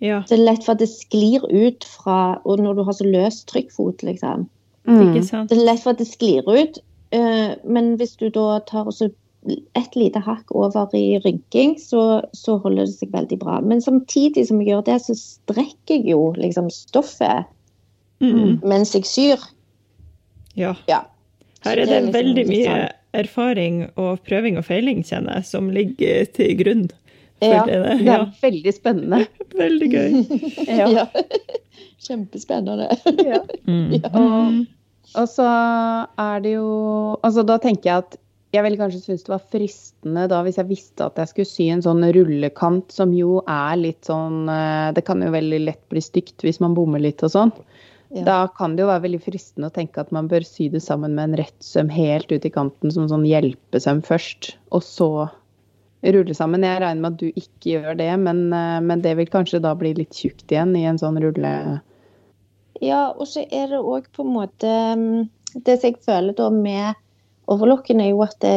Ja. 0.00 0.22
så 0.22 0.32
er 0.32 0.36
det 0.36 0.44
lett 0.46 0.64
for 0.64 0.72
at 0.72 0.78
det 0.78 0.88
sklir 0.88 1.42
ut 1.50 1.84
fra 1.84 2.38
Og 2.44 2.58
når 2.60 2.76
du 2.76 2.84
har 2.84 2.92
så 2.92 3.04
løs 3.04 3.44
trykkfot, 3.46 4.02
liksom. 4.02 4.48
Mm. 4.86 5.14
Det 5.48 5.52
er 5.58 5.64
lett 5.64 5.80
for 5.82 5.90
at 5.90 5.98
det 5.98 6.06
sklir 6.06 6.42
ut. 6.46 6.78
eh, 7.12 7.54
men 7.64 7.96
hvis 7.96 8.16
du 8.16 8.28
da 8.30 8.58
tar 8.60 8.84
også 8.84 9.10
et 9.78 9.96
lite 9.96 10.20
hakk 10.24 10.50
over 10.54 10.88
i 10.96 11.18
rynking, 11.24 11.76
så, 11.80 12.22
så 12.36 12.56
holder 12.62 12.86
det 12.88 12.94
seg 12.98 13.12
veldig 13.14 13.38
bra. 13.42 13.60
Men 13.60 13.80
samtidig 13.84 14.46
som 14.48 14.60
jeg 14.60 14.72
gjør 14.74 14.84
det, 14.88 14.98
så 15.06 15.16
strekker 15.18 15.98
jeg 16.00 16.10
jo 16.14 16.32
liksom 16.38 16.70
stoffet 16.74 17.46
Mm. 18.16 18.62
mens 18.64 18.94
jeg 18.96 19.04
syr. 19.04 19.42
Ja. 20.56 20.70
Ja. 20.88 21.02
Her 21.66 21.76
er 21.76 21.84
det 21.84 21.86
det 21.88 21.96
er 21.96 22.00
liksom 22.06 22.14
veldig 22.14 22.44
mye 22.48 22.76
erfaring 23.12 23.74
og 24.00 24.22
prøving 24.24 24.56
og 24.56 24.64
feiling, 24.64 25.02
kjenner 25.04 25.36
jeg, 25.36 25.44
som 25.50 25.68
ligger 25.68 26.24
til 26.32 26.54
grunn. 26.56 26.86
for 27.42 27.52
Ja, 27.52 27.64
det. 27.68 27.98
det 28.00 28.08
er 28.14 28.24
veldig 28.40 28.72
spennende. 28.72 29.26
veldig 29.62 29.88
gøy. 29.92 30.16
Ja. 30.80 30.88
Ja. 30.88 31.04
Kjempespennende. 32.06 32.88
Ja. 33.26 33.42
Mm. 33.68 33.92
Og, 34.14 34.64
og 35.20 35.28
så 35.28 35.46
er 36.16 36.40
det 36.44 36.52
jo 36.56 37.16
Altså, 37.24 37.42
da 37.46 37.56
tenker 37.60 37.90
jeg 37.90 38.04
at 38.06 38.16
jeg 38.56 38.64
ville 38.64 38.78
kanskje 38.80 39.02
synes 39.02 39.24
det 39.26 39.32
var 39.32 39.48
fristende 39.52 40.26
da 40.32 40.42
hvis 40.46 40.58
jeg 40.60 40.68
visste 40.70 41.06
at 41.06 41.18
jeg 41.20 41.30
skulle 41.30 41.50
sy 41.50 41.66
en 41.72 41.84
sånn 41.84 42.04
rullekant, 42.16 42.88
som 42.94 43.12
jo 43.16 43.40
er 43.44 43.76
litt 43.80 44.08
sånn 44.08 44.48
eh, 44.52 44.92
Det 44.96 45.04
kan 45.06 45.22
jo 45.24 45.32
veldig 45.34 45.60
lett 45.66 45.82
bli 45.92 46.02
stygt 46.04 46.44
hvis 46.46 46.62
man 46.64 46.76
bommer 46.76 47.02
litt 47.02 47.24
og 47.26 47.32
sånn. 47.34 47.52
Ja. 48.14 48.22
Da 48.26 48.36
kan 48.54 48.76
det 48.76 48.84
jo 48.84 48.90
være 48.90 49.04
veldig 49.08 49.22
fristende 49.24 49.68
å 49.68 49.74
tenke 49.74 50.00
at 50.02 50.12
man 50.14 50.28
bør 50.30 50.46
sy 50.46 50.68
det 50.70 50.82
sammen 50.84 51.16
med 51.16 51.30
en 51.30 51.40
rett 51.42 51.56
søm 51.64 51.90
helt 51.90 52.30
ut 52.30 52.46
i 52.46 52.52
kanten 52.54 52.92
som 52.94 53.08
sånn 53.10 53.26
hjelpesøm 53.26 54.04
først, 54.06 54.54
og 54.70 54.84
så 54.86 55.10
rulle 56.06 56.36
sammen. 56.38 56.64
Jeg 56.66 56.82
regner 56.82 57.02
med 57.02 57.16
at 57.16 57.22
du 57.22 57.40
ikke 57.40 57.72
gjør 57.74 57.98
det, 57.98 58.12
men, 58.22 58.46
eh, 58.54 58.78
men 58.84 59.02
det 59.02 59.16
vil 59.18 59.32
kanskje 59.32 59.62
da 59.64 59.74
bli 59.78 59.94
litt 59.98 60.14
tjukt 60.14 60.46
igjen 60.52 60.76
i 60.78 60.86
en 60.86 61.00
sånn 61.02 61.18
rulle... 61.22 61.52
Ja, 62.84 63.08
og 63.16 63.24
så 63.30 63.46
er 63.48 63.70
det 63.72 63.80
òg 63.80 64.10
på 64.12 64.20
en 64.20 64.34
måte 64.34 64.70
mm, 65.00 65.28
Det 65.64 65.78
som 65.78 65.88
jeg 65.88 66.02
føler 66.04 66.34
da 66.36 66.50
med 66.52 66.98
overlocken, 67.52 68.00
er 68.02 68.12
jo 68.12 68.24
at 68.26 68.36
det, 68.42 68.54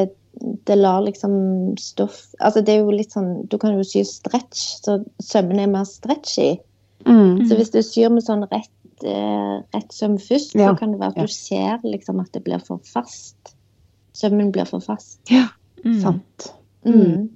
det 0.68 0.78
lar 0.78 1.02
liksom 1.06 1.34
stoff 1.82 2.22
Altså 2.40 2.62
det 2.66 2.76
er 2.76 2.84
jo 2.84 2.94
litt 2.96 3.16
sånn 3.16 3.48
Du 3.50 3.58
kan 3.60 3.74
jo 3.76 3.86
sy 3.88 4.04
stretch, 4.08 4.62
så 4.86 5.00
sømmene 5.24 5.66
er 5.66 5.72
mer 5.74 5.88
stretchy. 5.90 6.58
Mm. 7.08 7.48
Så 7.48 7.58
hvis 7.60 7.74
du 7.74 7.80
syr 7.86 8.12
med 8.14 8.26
sånn 8.26 8.46
rett, 8.52 8.72
eh, 9.04 9.56
rett 9.76 9.96
søm 9.96 10.20
først, 10.22 10.56
Ja, 10.60 10.72
så 10.72 10.80
kan 10.82 10.94
det 10.94 11.02
være 11.02 11.16
at 11.16 11.24
ja. 11.24 11.28
du 11.28 11.34
ser 11.34 11.88
liksom 11.88 12.22
at 12.24 12.32
det 12.36 12.44
blir 12.46 12.64
for 12.66 12.84
fast. 12.88 13.56
Sømmen 14.18 14.52
blir 14.56 14.68
for 14.68 14.84
fast. 14.84 15.22
Mm. 15.86 16.00
Sant. 16.02 16.50
Mm. 16.84 17.30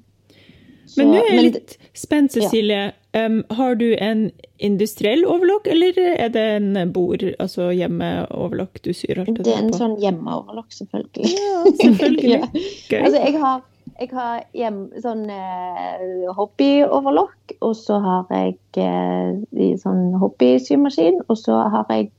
Så- 0.94 1.02
Men 1.02 1.10
nå 1.10 1.20
er 1.22 1.28
jeg 1.28 1.36
men 1.40 1.46
litt 1.52 1.78
spent, 1.98 2.32
Cecilie. 2.36 2.92
Um, 3.18 3.44
har 3.52 3.76
du 3.78 3.96
en 4.02 4.32
industriell 4.60 5.22
overlock, 5.30 5.68
eller 5.70 5.98
er 5.98 6.30
det 6.34 6.44
en 6.56 6.92
bord, 6.94 7.22
altså 7.40 7.68
hjemmeoverlock 7.74 8.80
du 8.86 8.90
syr 8.94 9.20
alt 9.22 9.38
det 9.44 9.54
er 9.54 9.60
en 9.62 9.70
på? 9.70 9.78
sånn 9.78 9.96
hjemmeoverlock, 10.02 10.70
selvfølgelig. 10.74 11.34
Ja, 11.34 11.60
selvfølgelig. 11.82 12.40
Ja. 12.94 13.04
Altså, 13.04 13.20
jeg 13.26 13.40
har, 13.42 13.62
jeg 14.00 14.10
har 14.14 14.44
hjem, 14.54 14.80
sånn 15.02 15.24
eh, 15.34 16.34
hobbyoverlock, 16.38 17.56
og 17.62 17.76
så 17.78 18.00
har 18.02 18.26
jeg 18.34 18.58
eh, 18.78 19.78
sånn 19.82 20.14
hobbysymaskin, 20.22 21.22
og 21.30 21.38
så 21.38 21.60
har 21.74 21.86
jeg 21.90 22.10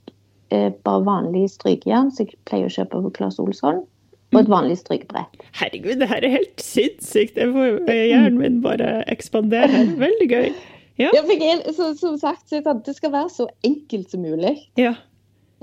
eh, 0.51 0.70
bare 0.87 1.05
vanlig 1.07 1.49
strykejern, 1.55 2.11
som 2.14 2.27
jeg 2.27 2.39
pleier 2.47 2.70
å 2.70 2.75
kjøpe 2.75 3.03
på 3.07 3.12
Claes 3.18 3.39
Olsson, 3.43 3.83
og 4.35 4.41
et 4.43 4.53
vanlig 4.53 4.76
strykebrett. 4.80 5.43
Herregud, 5.61 5.97
det 6.03 6.09
her 6.11 6.26
er 6.26 6.35
helt 6.37 6.62
sinnssykt! 6.62 7.39
Jeg 7.41 7.53
får 7.55 7.91
hjernen 7.95 8.39
min 8.41 8.61
bare 8.64 9.03
ekspandere. 9.12 9.85
Veldig 10.05 10.28
gøy. 10.30 10.49
Ja. 11.01 11.09
Ja, 11.11 11.22
for 11.26 11.35
jeg, 11.43 11.74
så, 11.74 11.91
som 11.99 12.18
sagt, 12.20 12.49
så 12.51 12.61
det 12.62 12.95
skal 12.95 13.11
være 13.14 13.30
så 13.35 13.49
enkelt 13.66 14.11
som 14.12 14.22
mulig. 14.26 14.57
ja. 14.80 14.95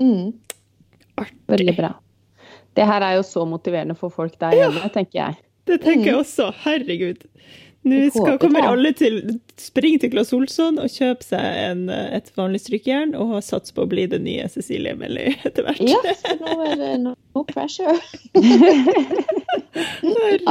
Mm. 0.02 0.32
Veldig 1.46 1.74
bra. 1.76 1.92
Det 2.74 2.84
her 2.88 3.04
er 3.04 3.18
jo 3.18 3.24
så 3.26 3.44
motiverende 3.46 3.94
for 3.94 4.10
folk 4.10 4.34
der 4.40 4.56
hjemme, 4.56 4.88
tenker 4.94 5.18
jeg. 5.18 5.36
Det 5.68 5.76
tenker 5.84 6.08
jeg 6.08 6.16
også. 6.22 6.48
Herregud. 6.64 7.20
Nå 7.82 7.98
skal, 8.14 8.36
kommer 8.38 8.62
alle 8.62 8.92
til 8.94 9.16
springe 9.58 9.98
til 10.04 10.12
Claes 10.12 10.30
Olsson 10.36 10.76
og 10.78 10.90
kjøpe 10.92 11.26
seg 11.26 11.56
en, 11.64 11.80
et 11.90 12.28
vanlig 12.38 12.60
strykejern 12.62 13.16
og 13.18 13.40
satse 13.42 13.74
på 13.74 13.82
å 13.82 13.90
bli 13.90 14.04
den 14.10 14.22
nye 14.22 14.46
Cecilie 14.52 14.94
Melly 14.98 15.32
etter 15.42 15.66
hvert. 15.66 15.82
Ja, 15.82 15.98
for 16.20 16.44
nå 16.44 16.68
er 16.68 16.76
det 16.78 16.90
no, 17.02 17.16
no 17.34 17.42
pressure. 17.48 17.96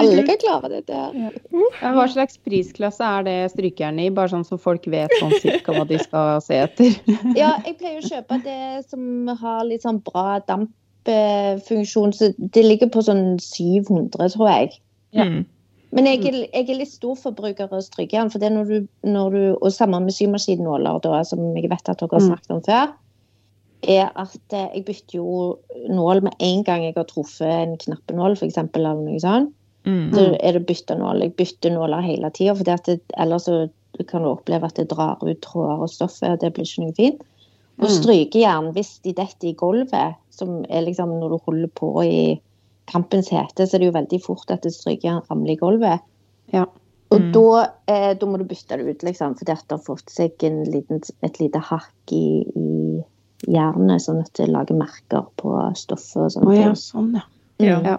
Alle 0.01 0.25
kan 0.27 0.41
klare 0.41 0.73
dette 0.73 0.97
her. 0.97 1.37
Men 1.53 1.95
Hva 1.95 2.05
slags 2.11 2.35
prisklasse 2.43 3.05
er 3.05 3.23
det 3.27 3.37
strykejernet 3.53 4.09
i, 4.09 4.13
bare 4.19 4.33
sånn 4.33 4.45
så 4.47 4.59
folk 4.59 4.87
vet 4.91 5.15
sånn 5.21 5.37
cirka 5.39 5.75
hva 5.77 5.87
de 5.87 6.01
skal 6.03 6.43
se 6.43 6.59
etter? 6.65 6.99
Ja, 7.37 7.53
jeg 7.63 7.77
pleier 7.79 8.01
å 8.01 8.11
kjøpe 8.11 8.41
det 8.43 8.83
som 8.89 9.31
har 9.39 9.63
litt 9.69 9.87
sånn 9.87 10.01
bra 10.03 10.41
dampfunksjon. 10.51 12.11
Så 12.17 12.33
det 12.35 12.67
ligger 12.67 12.91
på 12.91 13.07
sånn 13.07 13.39
700, 13.39 14.35
tror 14.35 14.51
jeg. 14.51 14.81
Ja. 15.15 15.31
Mm. 15.31 15.41
Men 15.91 16.07
jeg 16.07 16.21
er, 16.25 16.37
jeg 16.53 16.69
er 16.69 16.77
litt 16.79 16.91
storforbruker 16.93 17.67
av 17.71 17.81
strykejern. 17.83 18.29
For 18.31 18.39
det 18.39 18.51
når 18.53 18.69
du, 18.69 18.87
når 19.03 19.29
du 19.35 19.41
Og 19.61 19.71
sammen 19.75 20.05
med 20.07 20.15
symaskinnåler, 20.15 21.01
som 21.27 21.41
jeg 21.57 21.69
vet 21.69 21.89
at 21.89 21.99
dere 21.99 22.09
har 22.11 22.21
Mm. 22.21 22.29
snakket 22.29 22.51
om 22.55 22.61
før, 22.63 22.93
er 23.83 24.11
at 24.15 24.53
eh, 24.53 24.69
jeg 24.75 24.85
bytter 24.85 25.17
jo 25.17 25.57
nål 25.89 26.21
med 26.23 26.33
en 26.39 26.63
gang 26.63 26.83
jeg 26.85 26.93
har 26.95 27.03
truffet 27.09 27.49
en 27.49 27.77
knappenål, 27.77 28.37
f.eks., 28.37 28.57
eller 28.57 28.93
noe 28.93 29.19
sånt. 29.19 29.53
Mm. 29.85 30.13
Så 30.13 30.37
er 30.39 30.51
det 30.53 30.65
bytta 30.67 30.95
nål. 30.95 31.21
Jeg 31.21 31.35
bytter 31.35 31.73
nåler 31.73 32.01
hele 32.05 32.29
tida, 32.29 32.53
for 32.55 32.63
det 32.63 33.01
ellers 33.17 33.47
så 33.49 33.69
kan 34.07 34.21
du 34.21 34.29
oppleve 34.29 34.63
at 34.65 34.75
det 34.75 34.89
drar 34.89 35.17
ut 35.21 35.41
tråder 35.41 35.81
og 35.81 35.89
stoffet, 35.89 36.29
og 36.29 36.39
det 36.39 36.53
blir 36.53 36.65
ikke 36.69 36.85
noe 36.85 36.93
fint. 36.93 37.21
Og 37.81 37.87
Mm. 37.89 37.95
strykejern, 37.97 38.71
hvis 38.73 38.99
de 39.03 39.13
detter 39.13 39.49
i 39.49 39.53
gulvet, 39.57 40.15
som 40.29 40.63
er 40.69 40.81
liksom 40.85 41.19
når 41.19 41.29
du 41.29 41.37
holder 41.45 41.67
på 41.67 42.03
i 42.03 42.39
kampens 42.89 43.29
hete, 43.29 43.67
så 43.67 43.75
er 43.75 43.79
det 43.83 43.89
jo 43.91 43.97
veldig 43.99 44.21
fort 44.23 44.51
at 44.51 44.63
det 44.65 44.73
strykejern 44.75 45.23
ramler 45.29 45.53
i 45.53 45.59
gulvet. 45.59 45.99
Ja. 46.53 46.65
Og 47.11 47.19
Mm. 47.19 47.31
da, 47.33 47.67
eh, 47.87 48.13
da 48.15 48.25
må 48.25 48.37
du 48.37 48.45
bytte 48.45 48.77
det 48.77 48.87
ut, 48.87 49.03
liksom, 49.03 49.35
fordi 49.37 49.51
at 49.51 49.67
det 49.67 49.77
har 49.77 49.83
fått 49.83 50.09
seg 50.09 50.31
en 50.43 50.63
liten, 50.63 51.01
et 51.23 51.39
lite 51.39 51.59
hakk 51.59 52.11
i, 52.11 52.43
i 52.55 53.03
jernet, 53.51 54.01
sånn 54.01 54.21
at 54.21 54.31
det 54.33 54.47
lager 54.49 54.75
merker 54.79 55.25
på 55.37 55.75
stoffet 55.75 56.21
og 56.23 56.31
sånne 56.31 56.47
oh, 56.47 56.55
ja, 56.55 56.63
ting. 56.71 56.75
sånn, 56.79 57.13
ja. 57.15 57.25
Ja. 57.59 57.81
Ja. 57.83 57.97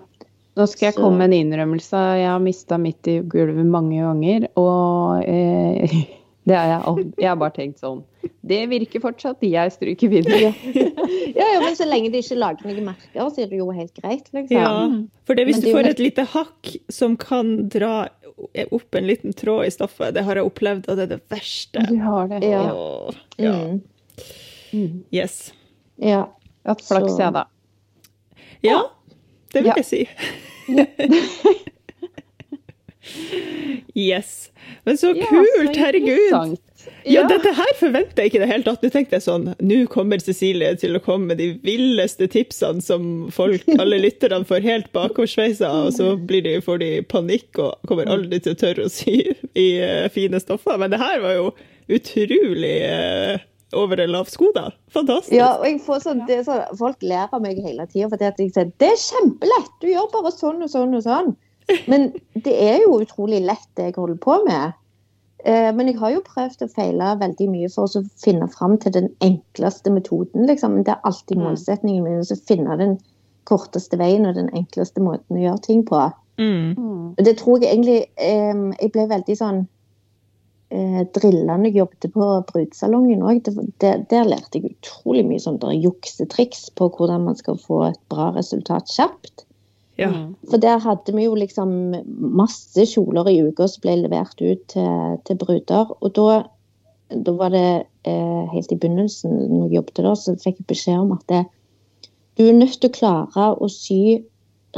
Nå 0.56 0.66
skal 0.68 0.90
jeg 0.90 0.96
komme 0.96 1.16
med 1.18 1.30
en 1.32 1.38
innrømmelse. 1.46 2.00
Jeg 2.18 2.28
har 2.28 2.40
mista 2.40 2.76
midt 2.76 3.06
i 3.08 3.20
gulvet 3.20 3.64
mange 3.64 4.00
ganger, 4.02 4.48
og 4.60 5.22
eh, 5.24 6.08
det 6.44 6.56
har 6.58 6.66
jeg 6.72 7.12
Jeg 7.20 7.28
har 7.28 7.36
bare 7.38 7.54
tenkt 7.54 7.78
sånn 7.78 8.00
Det 8.42 8.58
virker 8.70 9.02
fortsatt. 9.02 9.42
Jeg 9.46 9.72
stryker 9.76 10.10
videre. 10.10 10.52
Ja, 11.32 11.46
ja, 11.54 11.60
men 11.62 11.76
så 11.78 11.86
lenge 11.88 12.10
de 12.12 12.18
ikke 12.20 12.36
lager 12.36 12.66
noen 12.68 12.84
merker, 12.90 13.28
så 13.32 13.40
er 13.44 13.46
det 13.48 13.56
jo 13.60 13.70
helt 13.72 13.94
greit, 13.96 14.26
liksom. 14.34 14.56
Ja, 14.56 14.72
for 15.24 15.38
det, 15.38 15.46
hvis 15.48 15.60
Men 15.60 15.64
du 15.64 15.70
får 15.76 15.88
et 15.92 16.02
lite 16.02 16.24
hakk 16.28 16.72
som 16.92 17.14
kan 17.16 17.54
dra 17.72 18.08
opp 18.74 18.98
en 18.98 19.06
liten 19.08 19.32
tråd 19.32 19.64
i 19.68 19.72
stoffet, 19.72 20.12
det 20.16 20.24
har 20.26 20.36
jeg 20.36 20.44
opplevd, 20.50 20.88
og 20.90 20.98
det 20.98 21.06
er 21.06 21.10
det 21.14 21.20
verste. 21.32 21.86
Du 21.88 21.96
har 22.04 22.28
det. 22.28 22.42
Ja. 22.44 22.62
Åh, 22.74 23.14
ja. 23.40 23.54
Mm. 23.54 23.80
Mm. 24.72 24.98
Yes. 25.14 25.52
Ja. 26.02 26.26
Hatt 26.68 26.84
flaks, 26.84 27.16
jeg, 27.22 27.32
da. 27.38 27.46
Ja, 28.66 28.82
det 29.54 29.62
vil 29.64 29.72
Ja. 29.72 29.78
jeg 29.80 29.88
si. 29.88 30.04
Yes. 33.94 34.50
Men 34.84 34.98
så 34.98 35.12
Ja, 35.16 35.26
kult, 35.26 35.74
så 35.74 35.80
herregud! 35.80 36.58
Ja, 37.04 37.20
Ja. 37.22 37.28
dette 37.28 37.52
her 37.54 37.72
forventer 37.78 38.22
jeg 38.22 38.30
ikke 38.30 38.38
i 38.40 38.42
det 38.42 38.48
hele 38.50 38.64
tatt. 38.66 38.82
Nå 38.82 38.90
tenkte 38.90 39.14
jeg 39.18 39.22
sånn, 39.22 39.44
nå 39.62 39.76
kommer 39.90 40.22
Cecilie 40.22 40.72
til 40.78 40.96
å 40.98 41.02
komme 41.02 41.30
med 41.32 41.38
de 41.38 41.48
villeste 41.62 42.26
tipsene 42.30 42.82
som 42.82 43.28
folk, 43.30 43.66
alle 43.78 44.00
lytterne 44.02 44.46
får 44.46 44.66
helt 44.66 44.90
bakoversveisa, 44.94 45.70
og 45.86 45.92
så 45.94 46.16
blir 46.18 46.42
de, 46.46 46.56
får 46.64 46.78
de 46.82 46.90
panikk 47.06 47.58
og 47.62 47.78
kommer 47.90 48.10
aldri 48.10 48.40
til 48.42 48.56
å 48.56 48.60
tørre 48.64 48.88
å 48.88 48.90
sy 48.90 49.14
i 49.54 49.68
uh, 49.82 50.08
fine 50.14 50.40
stoffer. 50.42 50.78
Men 50.78 50.90
det 50.94 51.02
her 51.02 51.22
var 51.22 51.38
jo 51.38 51.52
utrolig 51.92 52.74
uh, 52.88 53.38
over 53.78 54.02
en 54.02 54.12
lav 54.12 54.26
sko, 54.30 54.50
da. 54.54 54.70
Fantastisk. 54.92 55.34
ja, 55.36 55.52
og 55.58 55.66
jeg 55.68 55.80
får 55.86 56.02
sånn, 56.04 56.26
det 56.28 56.42
sånn 56.48 56.76
Folk 56.78 57.02
ler 57.06 57.30
av 57.30 57.40
meg 57.44 57.62
hele 57.62 57.86
tida 57.90 58.10
fordi 58.12 58.26
at 58.28 58.42
jeg 58.42 58.52
sier 58.52 58.74
det 58.82 58.90
er 58.90 59.00
kjempelett, 59.00 59.72
du 59.80 59.88
gjør 59.92 60.10
bare 60.12 60.34
sånn 60.34 60.66
og 60.66 60.70
sånn 60.72 60.98
og 60.98 61.06
sånn. 61.06 61.32
Men 61.90 62.12
det 62.34 62.54
er 62.54 62.80
jo 62.84 63.00
utrolig 63.02 63.42
lett 63.44 63.68
det 63.78 63.90
jeg 63.90 63.98
holder 63.98 64.20
på 64.22 64.38
med. 64.46 64.78
Eh, 65.44 65.74
Men 65.74 65.88
jeg 65.90 65.98
har 65.98 66.14
jo 66.14 66.24
prøvd 66.26 66.66
å 66.66 66.70
feile 66.70 67.14
veldig 67.20 67.48
mye 67.50 67.70
for 67.72 67.90
å 67.90 68.04
finne 68.22 68.48
fram 68.52 68.78
til 68.78 68.94
den 68.94 69.10
enkleste 69.24 69.90
metoden. 69.90 70.46
Liksom. 70.46 70.82
Det 70.86 70.94
er 70.94 71.08
alltid 71.08 71.40
målsettingen 71.40 72.04
målsetningen 72.04 72.04
min 72.04 72.38
å 72.38 72.46
finne 72.48 72.78
den 72.78 72.98
korteste 73.50 73.98
veien 73.98 74.28
og 74.28 74.38
den 74.38 74.52
enkleste 74.54 75.02
måten 75.02 75.38
å 75.38 75.42
gjøre 75.42 75.64
ting 75.66 75.84
på. 75.88 76.02
Mm. 76.38 76.74
Mm. 76.78 77.06
Det 77.18 77.36
tror 77.42 77.60
jeg 77.60 77.74
egentlig 77.74 78.06
eh, 78.16 78.60
Jeg 78.80 78.92
ble 78.94 79.02
veldig 79.10 79.34
sånn 79.36 79.58
eh, 80.72 81.02
drilla 81.12 81.58
når 81.58 81.68
jeg 81.68 81.80
jobbet 81.82 82.08
på 82.14 82.28
brudesalongen 82.52 83.24
òg. 83.26 83.42
Der, 83.82 84.04
der 84.10 84.28
lærte 84.30 84.60
jeg 84.60 84.76
utrolig 84.76 85.26
mye 85.26 85.42
sånn 85.42 85.60
juksetriks 85.82 86.70
på 86.78 86.88
hvordan 86.94 87.26
man 87.26 87.38
skal 87.38 87.58
få 87.60 87.82
et 87.90 88.00
bra 88.12 88.30
resultat 88.36 88.90
kjapt. 88.94 89.46
Ja. 90.02 90.10
Mm. 90.10 90.34
For 90.50 90.62
der 90.62 90.82
hadde 90.82 91.14
vi 91.16 91.28
jo 91.28 91.36
liksom 91.38 91.72
masse 92.42 92.86
kjoler 92.90 93.30
i 93.30 93.38
uka 93.46 93.68
som 93.70 93.84
ble 93.84 93.96
levert 94.02 94.42
ut 94.42 94.66
til, 94.72 95.16
til 95.28 95.38
bruder. 95.40 95.94
Og 96.00 96.12
da, 96.18 96.42
da 97.12 97.34
var 97.38 97.54
det 97.54 97.66
eh, 98.08 98.44
helt 98.52 98.72
i 98.72 98.78
begynnelsen, 98.78 99.34
når 99.52 99.68
jeg 99.68 99.78
jobbet 99.78 100.02
der, 100.02 100.14
så 100.18 100.36
fikk 100.42 100.62
jeg 100.62 100.70
beskjed 100.74 101.04
om 101.04 101.14
at 101.16 101.24
det, 101.32 101.44
du 102.40 102.46
er 102.48 102.56
nødt 102.56 102.78
til 102.80 102.90
å 102.90 102.96
klare 102.96 103.48
å 103.60 103.68
sy 103.70 104.22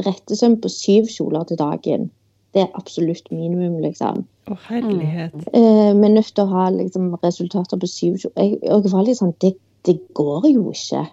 rettesøm 0.02 0.58
på 0.62 0.70
syv 0.72 1.10
kjoler 1.12 1.46
til 1.48 1.60
dagen. 1.60 2.08
Det 2.54 2.64
er 2.64 2.78
absolutt 2.78 3.30
minimum, 3.34 3.80
liksom. 3.82 4.24
Å, 4.50 4.56
herlighet. 4.68 5.34
Eh, 5.56 5.90
vi 5.94 6.08
er 6.08 6.14
nødt 6.16 6.32
til 6.34 6.44
å 6.44 6.52
ha 6.52 6.68
liksom, 6.74 7.12
resultater 7.22 7.80
på 7.80 7.90
syv 7.90 8.18
kjoler. 8.22 8.36
Jeg, 8.42 8.58
jeg 8.62 8.92
var 8.92 9.06
litt 9.06 9.20
sånn 9.20 9.34
det, 9.42 9.54
det 9.86 9.96
går 10.18 10.48
jo 10.50 10.68
ikke. 10.74 11.04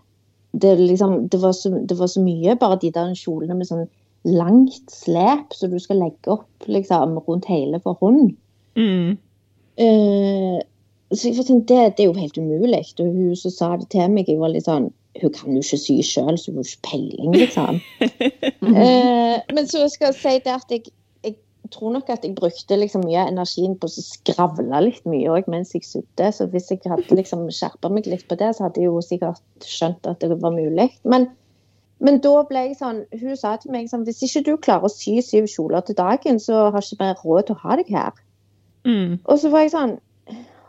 Det, 0.51 0.76
liksom, 0.82 1.16
det, 1.32 1.39
var 1.41 1.55
så, 1.57 1.72
det 1.88 1.97
var 1.97 2.12
så 2.12 2.24
mye. 2.24 2.57
Bare 2.62 2.80
de 2.82 2.91
der 2.93 3.14
kjolene 3.18 3.57
med 3.57 3.70
sånn 3.70 3.88
langt 4.28 4.91
slep 4.93 5.53
som 5.57 5.72
du 5.74 5.80
skal 5.82 6.01
legge 6.03 6.36
opp 6.36 6.69
liksom, 6.69 7.17
rundt 7.26 7.49
hele 7.49 7.82
for 7.84 7.97
hund. 8.01 8.36
Mm. 8.78 9.17
Uh, 9.82 10.59
så 11.11 11.28
jeg 11.28 11.45
tenkte, 11.45 11.74
det, 11.74 11.97
det 11.97 12.05
er 12.05 12.09
jo 12.09 12.19
helt 12.19 12.38
umulig. 12.38 12.86
Og 12.99 13.11
hun 13.11 13.36
som 13.36 13.53
sa 13.53 13.76
det 13.82 13.89
til 13.91 14.11
meg, 14.13 14.30
jeg 14.30 14.41
var 14.41 14.53
litt 14.53 14.67
sånn 14.69 14.91
Hun 15.19 15.34
kan 15.36 15.57
jo 15.57 15.59
ikke 15.59 15.80
sy 15.82 15.97
sjøl, 16.07 16.38
så 16.39 16.53
hun 16.53 16.61
har 16.61 16.69
ikke 16.69 16.88
peiling, 16.88 17.34
liksom. 17.36 17.80
uh, 18.63 19.38
men 19.55 19.65
så 19.67 19.84
skal 19.91 20.07
jeg 20.13 20.19
si 20.22 20.36
det 20.45 20.53
at 20.53 20.72
jeg, 20.72 20.93
jeg 21.28 21.36
tror 21.76 21.91
nok 21.97 22.13
at 22.13 22.24
jeg 22.24 22.38
brukte 22.38 22.78
liksom 22.80 23.03
mye 23.03 23.26
av 23.26 23.34
energien 23.34 23.76
på 23.76 23.89
å 23.89 24.05
skravle 24.05 24.80
litt 24.86 25.03
mye 25.11 25.34
òg 25.36 25.49
mens 25.51 25.76
jeg 25.76 25.84
sydde. 25.84 26.32
Så 26.32 26.47
hvis 26.53 26.72
jeg 26.72 26.80
hadde 26.88 27.19
liksom 27.19 27.43
skjerpa 27.51 27.91
meg 27.91 28.07
litt 28.07 28.24
på 28.30 28.39
det, 28.39 28.53
så 28.55 28.69
hadde 28.69 28.80
jeg 28.80 28.88
jo 28.88 29.03
sikkert 29.03 29.67
skjønt 29.67 30.07
at 30.07 30.24
det 30.24 30.39
var 30.39 30.55
mulig. 30.55 30.88
Men, 31.03 31.28
men 32.02 32.20
da 32.24 32.34
ble 32.49 32.66
jeg 32.66 32.78
sånn 32.80 33.04
Hun 33.22 33.38
sa 33.38 33.56
til 33.62 33.74
meg 33.74 33.89
sånn 33.91 34.06
Hvis 34.08 34.24
ikke 34.26 34.45
du 34.47 34.54
klarer 34.58 34.89
å 34.89 34.93
sy 34.93 35.20
syv 35.26 35.49
kjoler 35.52 35.84
til 35.86 35.97
dagen, 35.99 36.39
så 36.41 36.70
har 36.74 36.82
ikke 36.82 37.02
vi 37.02 37.10
råd 37.22 37.49
til 37.49 37.58
å 37.58 37.64
ha 37.66 37.78
deg 37.80 37.91
her. 37.93 38.24
Mm. 38.88 39.20
Og 39.30 39.41
så 39.41 39.52
var 39.54 39.68
jeg 39.68 39.76
sånn 39.76 39.99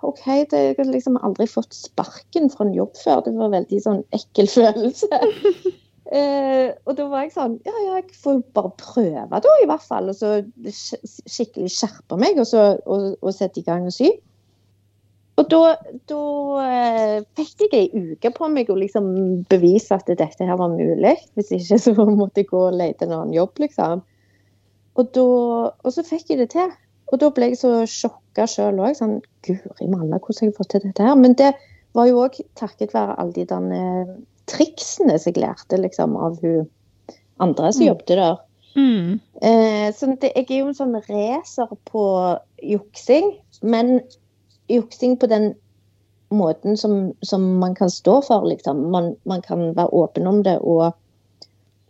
OK, 0.03 0.25
det, 0.51 0.59
jeg 0.59 0.75
har 0.81 0.89
liksom 0.91 1.17
aldri 1.23 1.47
fått 1.47 1.77
sparken 1.79 2.49
fra 2.51 2.67
en 2.67 2.75
jobb 2.75 2.97
før. 2.99 3.21
Det 3.23 3.33
var 3.37 3.47
en 3.47 3.55
veldig 3.55 3.79
sånn 3.85 4.01
ekkel 4.17 4.49
følelse. 4.51 5.21
eh, 6.19 6.73
og 6.83 6.97
da 6.99 7.07
var 7.07 7.23
jeg 7.23 7.35
sånn 7.37 7.55
Ja, 7.69 7.75
ja, 7.85 8.01
jeg 8.01 8.19
får 8.19 8.41
bare 8.57 8.73
prøve, 8.83 9.39
da, 9.47 9.55
i 9.63 9.69
hvert 9.71 9.87
fall. 9.87 10.11
Og 10.11 10.19
så 10.19 10.41
skikkelig 10.67 11.71
skjerpe 11.71 12.19
meg, 12.19 12.43
og 12.43 12.51
så 12.51 12.65
og, 12.83 13.13
og 13.23 13.31
sette 13.37 13.63
i 13.63 13.67
gang 13.69 13.87
og 13.87 13.95
sy. 13.95 14.11
Og 15.41 15.49
da, 15.49 15.61
da 16.11 16.23
eh, 16.67 17.19
fikk 17.39 17.63
jeg 17.73 17.89
ei 17.89 18.03
uke 18.13 18.31
på 18.37 18.49
meg 18.53 18.69
å 18.71 18.77
liksom 18.77 19.07
bevise 19.49 19.97
at 19.97 20.11
dette 20.11 20.45
her 20.45 20.59
var 20.61 20.75
mulig. 20.75 21.15
Hvis 21.39 21.53
ikke 21.57 21.79
så 21.81 21.95
måtte 22.21 22.43
jeg 22.43 22.51
gå 22.51 22.67
og 22.69 22.77
lete 22.77 23.07
en 23.09 23.15
annen 23.17 23.37
jobb, 23.37 23.63
liksom. 23.65 24.03
Og, 25.01 25.09
da, 25.17 25.25
og 25.73 25.95
så 25.95 26.05
fikk 26.05 26.35
jeg 26.35 26.43
det 26.43 26.51
til. 26.53 26.69
Og 27.13 27.21
da 27.21 27.31
ble 27.33 27.51
jeg 27.53 27.61
så 27.63 27.73
sjokka 27.89 28.45
sjøl 28.49 28.81
òg. 28.85 28.93
Sånn, 28.99 29.19
Guri 29.47 29.89
malla, 29.89 30.21
hvordan 30.21 30.45
har 30.45 30.51
jeg 30.51 30.59
fått 30.59 30.75
til 30.77 30.85
dette 30.85 31.09
her? 31.09 31.17
Men 31.19 31.35
det 31.41 31.55
var 31.97 32.09
jo 32.09 32.23
òg 32.27 32.39
takket 32.61 32.93
være 32.97 33.17
alle 33.21 33.35
de 33.37 33.49
der 33.49 34.13
triksene 34.53 35.17
som 35.21 35.33
jeg 35.33 35.43
lærte 35.43 35.81
liksom, 35.81 36.17
av 36.17 36.39
hun 36.45 36.69
andre 37.43 37.73
som 37.73 37.83
Mm. 37.83 37.89
jobbet 37.89 38.13
der. 38.13 38.37
Mm. 38.77 39.21
Eh, 39.43 39.89
så 39.93 40.07
det, 40.21 40.33
jeg 40.37 40.47
er 40.49 40.59
jo 40.61 40.69
en 40.71 40.77
sånn 40.77 40.97
racer 41.09 41.73
på 41.89 42.05
juksing, 42.63 43.33
men 43.63 44.01
juksing 44.73 45.17
på 45.21 45.29
den 45.31 45.53
måten 46.33 46.77
som, 46.81 47.13
som 47.21 47.45
man 47.61 47.75
kan 47.75 47.91
stå 47.91 48.23
for, 48.23 48.47
liksom. 48.49 48.91
Man, 48.91 49.17
man 49.29 49.43
kan 49.45 49.75
være 49.77 49.93
åpen 49.93 50.27
om 50.27 50.43
det 50.43 50.59
og, 50.59 50.95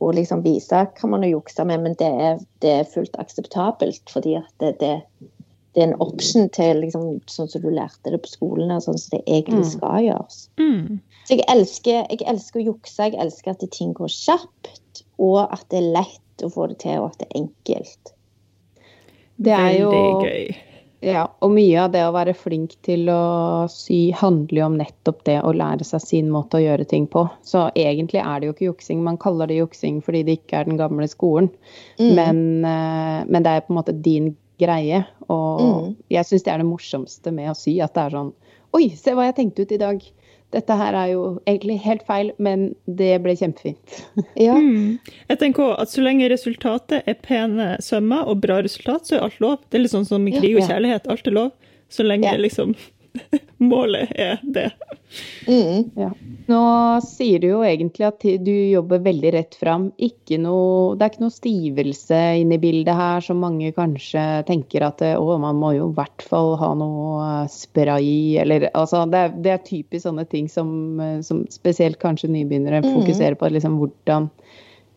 og 0.02 0.14
liksom 0.18 0.42
vise 0.42 0.82
hva 0.98 1.10
man 1.10 1.22
har 1.22 1.30
juksa 1.36 1.64
med, 1.68 1.84
men 1.84 1.94
det 2.00 2.08
er, 2.10 2.40
det 2.64 2.72
er 2.80 2.90
fullt 2.90 3.14
akseptabelt, 3.22 4.02
fordi 4.10 4.34
at 4.40 4.50
det, 4.58 4.72
det, 4.80 4.96
det 5.72 5.84
er 5.84 5.92
en 5.92 6.00
option 6.02 6.50
til 6.52 6.82
liksom, 6.82 7.20
sånn 7.30 7.52
som 7.52 7.62
du 7.62 7.70
lærte 7.70 8.10
det 8.10 8.18
på 8.24 8.32
skolen, 8.34 8.74
og 8.74 8.82
sånn 8.84 8.98
som 8.98 9.14
det 9.18 9.22
egentlig 9.26 9.62
Mm. 9.62 9.70
skal 9.76 10.02
gjøres. 10.08 10.40
Mm. 10.58 10.98
Så 11.22 11.38
jeg 11.38 11.46
elsker, 11.54 12.02
jeg 12.10 12.26
elsker 12.34 12.60
å 12.60 12.66
jukse, 12.72 13.06
jeg 13.12 13.20
elsker 13.22 13.54
at 13.54 13.62
ting 13.70 13.94
går 13.94 14.10
kjapt, 14.10 15.04
og 15.22 15.46
at 15.46 15.62
det 15.70 15.78
er 15.78 15.92
lett 16.00 16.42
å 16.42 16.50
få 16.50 16.66
det 16.72 16.80
til, 16.82 16.98
og 16.98 17.12
at 17.12 17.22
det 17.22 17.30
er 17.30 17.40
enkelt. 17.44 18.12
Det 19.42 19.54
er 19.54 19.72
jo 19.78 19.90
Veldig 19.94 20.28
gøy. 20.28 20.71
Ja, 21.02 21.24
og 21.42 21.50
mye 21.50 21.80
av 21.82 21.90
det 21.90 22.04
å 22.06 22.12
være 22.14 22.34
flink 22.38 22.76
til 22.86 23.08
å 23.10 23.66
sy 23.72 24.12
handler 24.14 24.60
jo 24.60 24.66
om 24.68 24.76
nettopp 24.78 25.24
det 25.26 25.40
å 25.42 25.50
lære 25.56 25.82
seg 25.84 26.00
sin 26.04 26.28
måte 26.30 26.60
å 26.60 26.62
gjøre 26.62 26.86
ting 26.86 27.08
på. 27.10 27.24
Så 27.42 27.64
egentlig 27.74 28.20
er 28.22 28.38
det 28.38 28.46
jo 28.46 28.54
ikke 28.54 28.68
juksing. 28.68 29.00
Man 29.02 29.18
kaller 29.18 29.50
det 29.50 29.56
juksing 29.58 29.98
fordi 30.06 30.22
det 30.28 30.36
ikke 30.38 30.60
er 30.60 30.70
den 30.70 30.78
gamle 30.78 31.08
skolen. 31.10 31.50
Mm. 31.98 32.12
Men, 32.14 32.38
eh, 32.70 33.24
men 33.26 33.42
det 33.42 33.50
er 33.56 33.66
på 33.66 33.74
en 33.74 33.80
måte 33.80 33.96
din 34.02 34.36
greie. 34.62 35.02
Og 35.28 35.60
Mm. 35.60 35.96
jeg 36.10 36.24
syns 36.28 36.44
det 36.44 36.52
er 36.54 36.58
det 36.62 36.70
morsomste 36.70 37.32
med 37.34 37.50
å 37.50 37.56
sy. 37.56 37.80
At 37.82 37.94
det 37.94 38.06
er 38.06 38.10
sånn 38.18 38.32
Oi, 38.74 38.88
se 38.96 39.10
hva 39.12 39.26
jeg 39.26 39.34
tenkte 39.36 39.66
ut 39.66 39.72
i 39.72 39.76
dag. 39.76 40.00
Dette 40.52 40.76
her 40.76 40.92
er 40.94 41.12
jo 41.14 41.20
egentlig 41.48 41.78
helt 41.80 42.02
feil, 42.06 42.32
men 42.38 42.74
det 42.86 43.14
ble 43.24 43.34
kjempefint. 43.38 44.02
Ja. 44.46 44.54
Mm. 44.54 44.98
Jeg 45.30 45.38
tenker 45.40 45.74
at 45.80 45.88
Så 45.92 46.02
lenge 46.04 46.28
resultatet 46.32 47.02
er 47.08 47.16
pene 47.24 47.76
sømmer 47.80 48.28
og 48.28 48.40
bra 48.44 48.60
resultat, 48.64 49.06
så 49.08 49.16
er 49.16 49.26
alt 49.26 49.40
lov. 49.40 49.58
Det 49.70 49.78
er 49.78 49.84
litt 49.86 49.94
sånn 49.94 50.08
som 50.08 50.26
i 50.28 50.34
krig 50.36 50.56
og 50.58 50.68
kjærlighet. 50.68 51.08
Alt 51.12 51.26
er 51.30 51.36
lov. 51.38 51.52
Så 51.92 52.04
lenge 52.04 52.28
Ja. 52.30 52.36
liksom 52.40 52.74
målet 53.62 54.10
er 54.18 54.38
det. 54.42 54.70
Mm. 55.46 55.90
Ja. 55.98 56.08
Nå 56.48 56.60
sier 57.04 57.42
du 57.42 57.46
jo 57.50 57.60
egentlig 57.66 58.06
at 58.08 58.24
du 58.44 58.50
jobber 58.72 59.02
veldig 59.04 59.32
rett 59.34 59.54
fram. 59.60 59.90
Ikke 60.02 60.38
noe, 60.40 60.96
det 60.96 61.04
er 61.06 61.12
ikke 61.12 61.24
noe 61.24 61.34
stivelse 61.34 62.20
inne 62.40 62.56
i 62.56 62.62
bildet 62.62 62.96
her, 62.98 63.20
som 63.24 63.42
mange 63.44 63.70
kanskje 63.76 64.24
tenker 64.48 64.86
at 64.88 65.04
å, 65.12 65.36
man 65.42 65.60
må 65.60 65.74
jo 65.76 65.90
i 65.90 65.96
hvert 65.98 66.24
fall 66.26 66.56
ha 66.60 66.72
noe 66.78 67.28
spray, 67.52 68.38
eller 68.42 68.70
altså 68.72 69.04
Det 69.12 69.20
er, 69.26 69.36
det 69.44 69.54
er 69.54 69.64
typisk 69.68 70.06
sånne 70.08 70.26
ting 70.32 70.48
som, 70.50 70.72
som 71.22 71.44
spesielt 71.52 72.00
kanskje 72.02 72.32
nybegynnere 72.32 72.82
Mhm. 72.82 72.94
fokuserer 72.96 73.34
på. 73.38 73.48
liksom 73.52 73.78
hvordan 73.78 74.30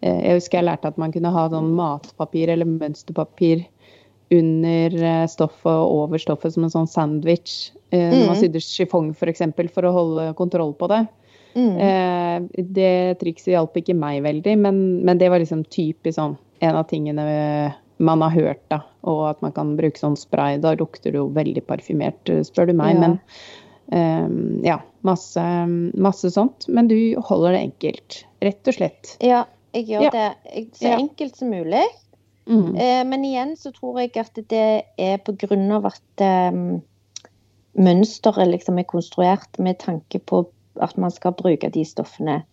eh, 0.01 0.20
Jeg 0.30 0.39
husker 0.39 0.57
jeg 0.59 0.66
lærte 0.72 0.88
at 0.88 0.97
man 0.97 1.11
kunne 1.11 1.32
ha 1.36 1.47
sånn 1.49 1.74
matpapir 1.76 2.49
eller 2.49 2.66
mønsterpapir 2.66 3.66
under 4.32 4.95
eh, 5.03 5.26
stoffet 5.28 5.65
og 5.69 5.91
over 6.09 6.17
stoffet 6.21 6.53
som 6.53 6.63
en 6.65 6.69
sånn 6.73 6.88
sandwich. 6.89 7.71
eh, 7.91 8.09
Når 8.11 8.26
man 8.28 8.36
Mhm. 8.36 8.41
sydde 8.41 8.61
chiffon 8.61 9.09
f.eks. 9.11 9.19
For, 9.19 9.28
eksempel, 9.28 9.69
for 9.69 9.84
å 9.84 9.93
holde 9.93 10.34
kontroll 10.36 10.73
på 10.73 10.88
det. 10.89 11.07
Mm. 11.55 11.78
Eh, 11.80 12.63
det 12.63 13.19
trikset 13.19 13.53
hjalp 13.53 13.73
ikke 13.80 13.95
meg 13.95 14.23
veldig, 14.23 14.57
men, 14.57 15.05
men 15.05 15.17
det 15.17 15.30
var 15.30 15.39
liksom 15.39 15.63
typisk 15.69 16.17
sånn 16.17 16.38
en 16.61 16.76
av 16.76 16.88
tingene 16.89 17.73
man 17.97 18.21
har 18.21 18.30
hørt, 18.32 18.59
da. 18.69 18.82
Og 19.05 19.30
at 19.30 19.41
man 19.41 19.51
kan 19.53 19.78
bruke 19.78 19.95
sånn 19.97 20.17
spray. 20.17 20.57
Da 20.59 20.73
lukter 20.76 21.11
det 21.13 21.19
jo 21.21 21.30
veldig 21.30 21.63
parfymert, 21.65 22.28
eh, 22.28 22.41
spør 22.43 22.67
du 22.67 22.73
meg. 22.73 22.95
Ja. 22.95 22.99
Men 22.99 23.19
eh, 23.91 24.65
ja, 24.67 24.80
masse, 25.03 25.39
masse 25.95 26.32
sånt. 26.34 26.67
Men 26.67 26.88
du 26.89 27.15
holder 27.21 27.51
det 27.53 27.61
enkelt. 27.71 28.23
Rett 28.41 28.67
og 28.67 28.73
slett. 28.73 29.17
Ja, 29.21 29.45
jeg 29.73 29.88
gjør 29.88 30.01
Ja. 30.01 30.09
det 30.09 30.71
så 30.73 30.89
Ja. 30.89 30.97
enkelt 30.97 31.36
som 31.38 31.51
mulig. 31.51 31.84
Mm. 32.46 32.76
Eh, 32.76 33.02
men 33.10 33.26
igjen 33.26 33.56
så 33.58 33.72
tror 33.74 34.00
jeg 34.04 34.14
at 34.22 34.38
det 34.50 34.68
er 35.02 35.18
på 35.26 35.34
grunn 35.41 35.72
av 35.74 35.88
at 35.89 36.24
eh, 36.24 36.60
mønsteret 37.76 38.52
liksom 38.52 38.78
er 38.80 38.89
konstruert 38.89 39.60
med 39.60 39.80
tanke 39.82 40.20
på 40.20 40.46
at 40.82 40.98
man 40.98 41.12
skal 41.12 41.36
bruke 41.38 41.70
de 41.72 41.86
stoffene. 41.88 42.43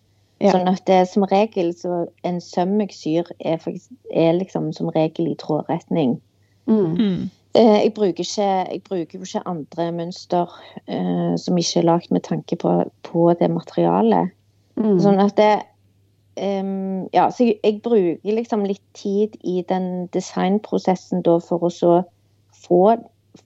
Ja. 0.41 0.51
Sånn 0.51 0.67
at 0.67 0.83
det 0.89 1.03
som 1.11 1.23
regel 1.29 1.71
så 1.77 2.05
en 2.27 2.41
søm 2.43 2.79
jeg 2.81 2.95
syr 2.97 3.29
er, 3.39 3.61
faktisk, 3.63 3.93
er 4.11 4.33
liksom 4.35 4.71
som 4.75 4.89
regel 4.91 5.31
i 5.31 5.37
trådretning. 5.39 6.17
Mm. 6.65 6.95
Mm. 6.97 7.29
Eh, 7.53 7.77
jeg, 7.83 7.93
bruker 7.93 8.25
ikke, 8.25 8.49
jeg 8.73 8.81
bruker 8.87 9.19
jo 9.19 9.27
ikke 9.27 9.43
andre 9.47 9.91
mønster 9.95 10.49
eh, 10.87 11.35
som 11.39 11.59
ikke 11.59 11.83
er 11.83 11.87
lagd 11.87 12.11
med 12.11 12.25
tanke 12.25 12.57
på, 12.59 12.73
på 13.05 13.27
det 13.39 13.51
materialet. 13.53 14.33
Mm. 14.75 14.97
Sånn 15.03 15.21
at 15.21 15.37
det 15.37 15.51
ehm, 16.35 17.07
Ja, 17.13 17.29
så 17.31 17.43
jeg, 17.43 17.59
jeg 17.63 17.81
bruker 17.83 18.35
liksom 18.35 18.65
litt 18.65 18.83
tid 18.93 19.37
i 19.43 19.63
den 19.69 20.07
designprosessen 20.13 21.23
da 21.25 21.37
for 21.43 21.67
å 21.67 21.71
så 21.73 21.93
få, 22.65 22.97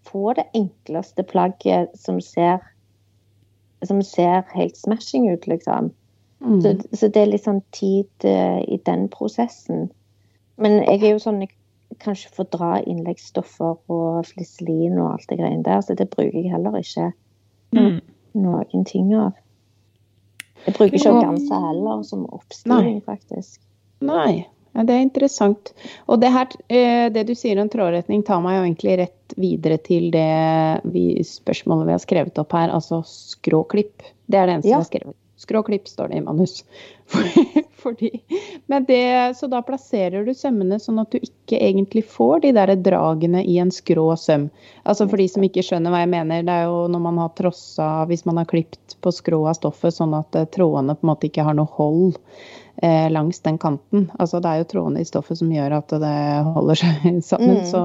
få 0.05 0.33
det 0.37 0.45
enkleste 0.55 1.23
plagget 1.23 1.93
som 1.97 2.21
ser 2.21 2.59
som 3.85 4.01
ser 4.01 4.41
helt 4.55 4.77
smashing 4.77 5.27
ut, 5.29 5.45
liksom. 5.47 5.91
Mm. 6.39 6.61
Så, 6.61 6.71
så 6.97 7.07
det 7.13 7.21
er 7.21 7.29
litt 7.29 7.45
sånn 7.45 7.61
tid 7.71 8.09
uh, 8.25 8.57
i 8.65 8.79
den 8.85 9.05
prosessen. 9.13 9.89
Men 10.57 10.79
jeg 10.81 11.03
er 11.03 11.11
jo 11.13 11.21
sånn 11.21 11.43
jeg 11.43 11.51
kan 12.01 12.17
ikke 12.17 12.35
fordra 12.41 12.81
innleggsstoffer 12.81 13.77
og 13.93 14.25
fliselin 14.25 14.97
og 14.97 15.13
alt 15.13 15.29
det 15.29 15.37
greiene 15.39 15.65
der, 15.65 15.81
så 15.85 15.93
det 15.97 16.09
bruker 16.13 16.35
jeg 16.39 16.51
heller 16.51 16.77
ikke 16.81 17.11
Mm. 17.75 17.99
noen 18.33 18.85
ting 18.87 19.13
av. 19.15 19.33
Jeg 20.65 20.75
bruker 20.75 20.97
ikke 20.97 21.13
organse 21.13 21.61
heller 21.63 22.03
som 22.07 22.25
oppstilling, 22.35 23.01
faktisk. 23.05 23.59
Nei, 24.07 24.45
ja, 24.73 24.83
det 24.85 24.93
er 24.93 25.05
interessant. 25.05 25.71
Og 26.07 26.19
det 26.21 26.31
her, 26.33 26.47
eh, 26.69 27.07
det 27.13 27.27
du 27.29 27.33
sier 27.37 27.59
om 27.61 27.69
trådretning, 27.71 28.23
tar 28.27 28.41
meg 28.43 28.57
jo 28.57 28.65
egentlig 28.65 28.97
rett 29.03 29.37
videre 29.37 29.77
til 29.81 30.09
det 30.13 30.27
vi, 30.91 31.05
spørsmålet 31.25 31.87
vi 31.87 31.95
har 31.95 32.03
skrevet 32.03 32.41
opp 32.43 32.57
her, 32.57 32.73
altså 32.73 33.01
skråklipp. 33.07 34.05
Det 34.27 34.37
er 34.37 34.45
det 34.49 34.57
eneste 34.57 34.69
Ja. 34.69 34.77
jeg 34.77 34.83
har 34.83 34.91
skrevet. 34.91 35.15
Skråklipp 35.37 35.87
står 35.87 36.07
det 36.07 36.17
i 36.17 36.21
manus. 36.21 36.65
Fordi, 37.77 38.09
det, 38.87 39.37
så 39.37 39.47
da 39.47 39.61
plasserer 39.61 40.25
du 40.25 40.33
sømmene 40.33 40.79
sånn 40.81 40.97
at 40.99 41.13
du 41.13 41.21
ikke 41.21 41.59
egentlig 41.61 42.03
får 42.09 42.41
de 42.47 42.51
der 42.57 42.73
dragene 42.81 43.43
i 43.45 43.59
en 43.61 43.71
skrå 43.71 44.09
søm. 44.17 44.47
Altså 44.83 45.05
For 45.05 45.21
de 45.21 45.27
som 45.29 45.45
ikke 45.45 45.63
skjønner 45.63 45.93
hva 45.93 46.01
jeg 46.01 46.11
mener, 46.15 46.45
det 46.47 46.55
er 46.55 46.65
jo 46.71 46.87
når 46.89 47.03
man 47.05 47.21
har 47.21 47.35
trossa 47.37 47.89
Hvis 48.09 48.25
man 48.25 48.41
har 48.41 48.49
klipt 48.49 48.97
på 49.01 49.13
skrå 49.13 49.43
av 49.45 49.59
stoffet 49.59 49.93
sånn 49.93 50.17
at 50.17 50.35
eh, 50.35 50.49
trådene 50.57 50.97
på 50.97 51.05
en 51.05 51.11
måte 51.13 51.29
ikke 51.29 51.45
har 51.45 51.57
noe 51.57 51.69
hold 51.77 52.17
eh, 52.83 53.09
langs 53.11 53.39
den 53.45 53.57
kanten. 53.57 54.09
Altså 54.19 54.39
Det 54.41 54.49
er 54.49 54.57
jo 54.61 54.67
trådene 54.73 55.01
i 55.01 55.07
stoffet 55.07 55.37
som 55.39 55.49
gjør 55.51 55.77
at 55.79 55.89
det 56.03 56.13
holder 56.55 56.75
seg 56.81 57.05
sammen. 57.31 57.57
Mm. 57.61 57.65
Så, 57.69 57.81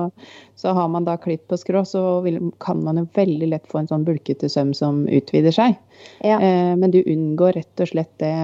så 0.57 0.73
har 0.77 0.89
man 0.89 1.05
da 1.09 1.17
klipp 1.17 1.47
på 1.49 1.57
skrå, 1.61 1.85
så 1.89 2.21
vil, 2.25 2.39
kan 2.63 2.83
man 2.85 2.99
jo 3.01 3.07
veldig 3.15 3.49
lett 3.53 3.67
få 3.71 3.83
en 3.83 3.89
sånn 3.91 4.05
bulkete 4.09 4.49
søm 4.53 4.73
som 4.75 5.05
utvider 5.09 5.53
seg. 5.55 5.77
Ja. 6.25 6.39
Eh, 6.41 6.73
men 6.77 6.91
du 6.95 7.01
unngår 7.03 7.53
rett 7.61 7.81
og 7.85 7.89
slett 7.93 8.13
det 8.23 8.35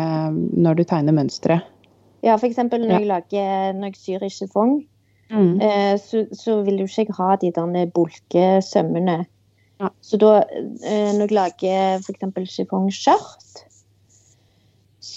når 0.58 0.80
du 0.80 0.84
tegner 0.84 1.16
mønsteret. 1.16 1.66
Ja, 2.26 2.34
eksempel 2.48 2.80
når 2.82 2.90
Ja. 2.90 2.98
jeg 2.98 3.06
lager 3.12 3.74
Når 3.78 3.92
jeg 3.92 3.96
syr 4.04 4.24
i 4.26 4.30
chiffon, 4.30 4.78
Mm. 5.28 5.60
eh, 5.60 5.96
så, 6.00 6.22
så 6.32 6.62
vil 6.64 6.78
jo 6.80 6.86
ikke 6.88 7.02
jeg 7.04 7.14
ha 7.18 7.36
de 7.36 7.50
der 7.52 7.90
bulkesømmene. 7.92 9.26
Ja. 9.78 9.90
Så 10.00 10.16
da, 10.18 10.30
eh, 10.40 11.12
når 11.14 11.26
jeg 11.28 11.34
lager 11.36 11.98
eksempel 12.10 12.46
chiffon-skjørt, 12.48 13.67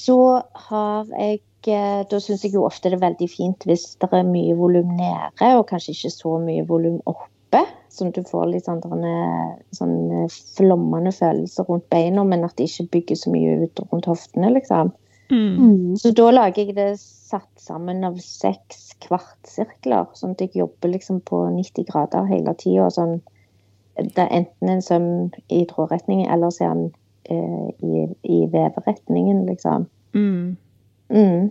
så 0.02 0.18
har 0.68 1.12
jeg 1.14 1.42
eh, 1.70 2.02
Da 2.10 2.20
syns 2.24 2.46
jeg 2.46 2.56
jo 2.56 2.66
ofte 2.66 2.90
det 2.90 2.98
er 2.98 3.04
veldig 3.06 3.28
fint 3.30 3.68
hvis 3.70 3.92
det 4.02 4.10
er 4.12 4.26
mye 4.28 4.56
volum 4.58 4.96
nede, 4.98 5.52
og 5.60 5.68
kanskje 5.70 5.94
ikke 5.94 6.14
så 6.16 6.38
mye 6.42 6.66
volum 6.70 6.98
oppe. 7.06 7.62
Sånn 7.92 8.10
at 8.10 8.18
du 8.18 8.26
får 8.26 8.48
litt 8.50 8.66
sånne, 8.66 8.88
derne- 8.88 9.76
sånn 9.76 9.96
eh, 10.24 10.40
flommende 10.58 11.12
følelser 11.14 11.68
rundt 11.68 11.90
beina, 11.94 12.24
men 12.26 12.48
at 12.48 12.56
det 12.58 12.70
ikke 12.70 12.90
bygger 12.98 13.20
så 13.20 13.34
mye 13.34 13.58
ut 13.66 13.84
rundt 13.92 14.10
hoftene, 14.10 14.54
liksom. 14.56 14.94
Mm. 15.32 15.52
Mm. 15.58 15.98
Så 16.00 16.12
da 16.16 16.32
lager 16.32 16.66
jeg 16.66 16.76
det 16.76 16.90
satt 17.00 17.52
sammen 17.60 18.04
av 18.04 18.18
seks 18.24 18.92
kvartsirkler, 19.06 20.10
sånn 20.18 20.34
at 20.36 20.42
jeg 20.44 20.58
jobber 20.60 20.92
liksom 20.92 21.22
på 21.28 21.44
90 21.56 21.88
grader 21.88 22.28
hele 22.32 22.56
tida. 22.60 22.90
Sånn, 22.92 23.22
det 24.00 24.26
er 24.26 24.34
enten 24.42 24.74
en 24.74 24.84
søm 24.84 25.08
i 25.52 25.64
trådretning, 25.70 26.26
eller 26.32 26.52
så 26.52 26.66
er 26.68 26.74
den 26.76 26.90
eh, 26.90 26.98
i, 27.30 28.08
i 28.24 28.38
veveretningen, 28.52 29.46
liksom. 29.46 29.86
Mm. 30.16 30.58
Mm. 31.10 31.50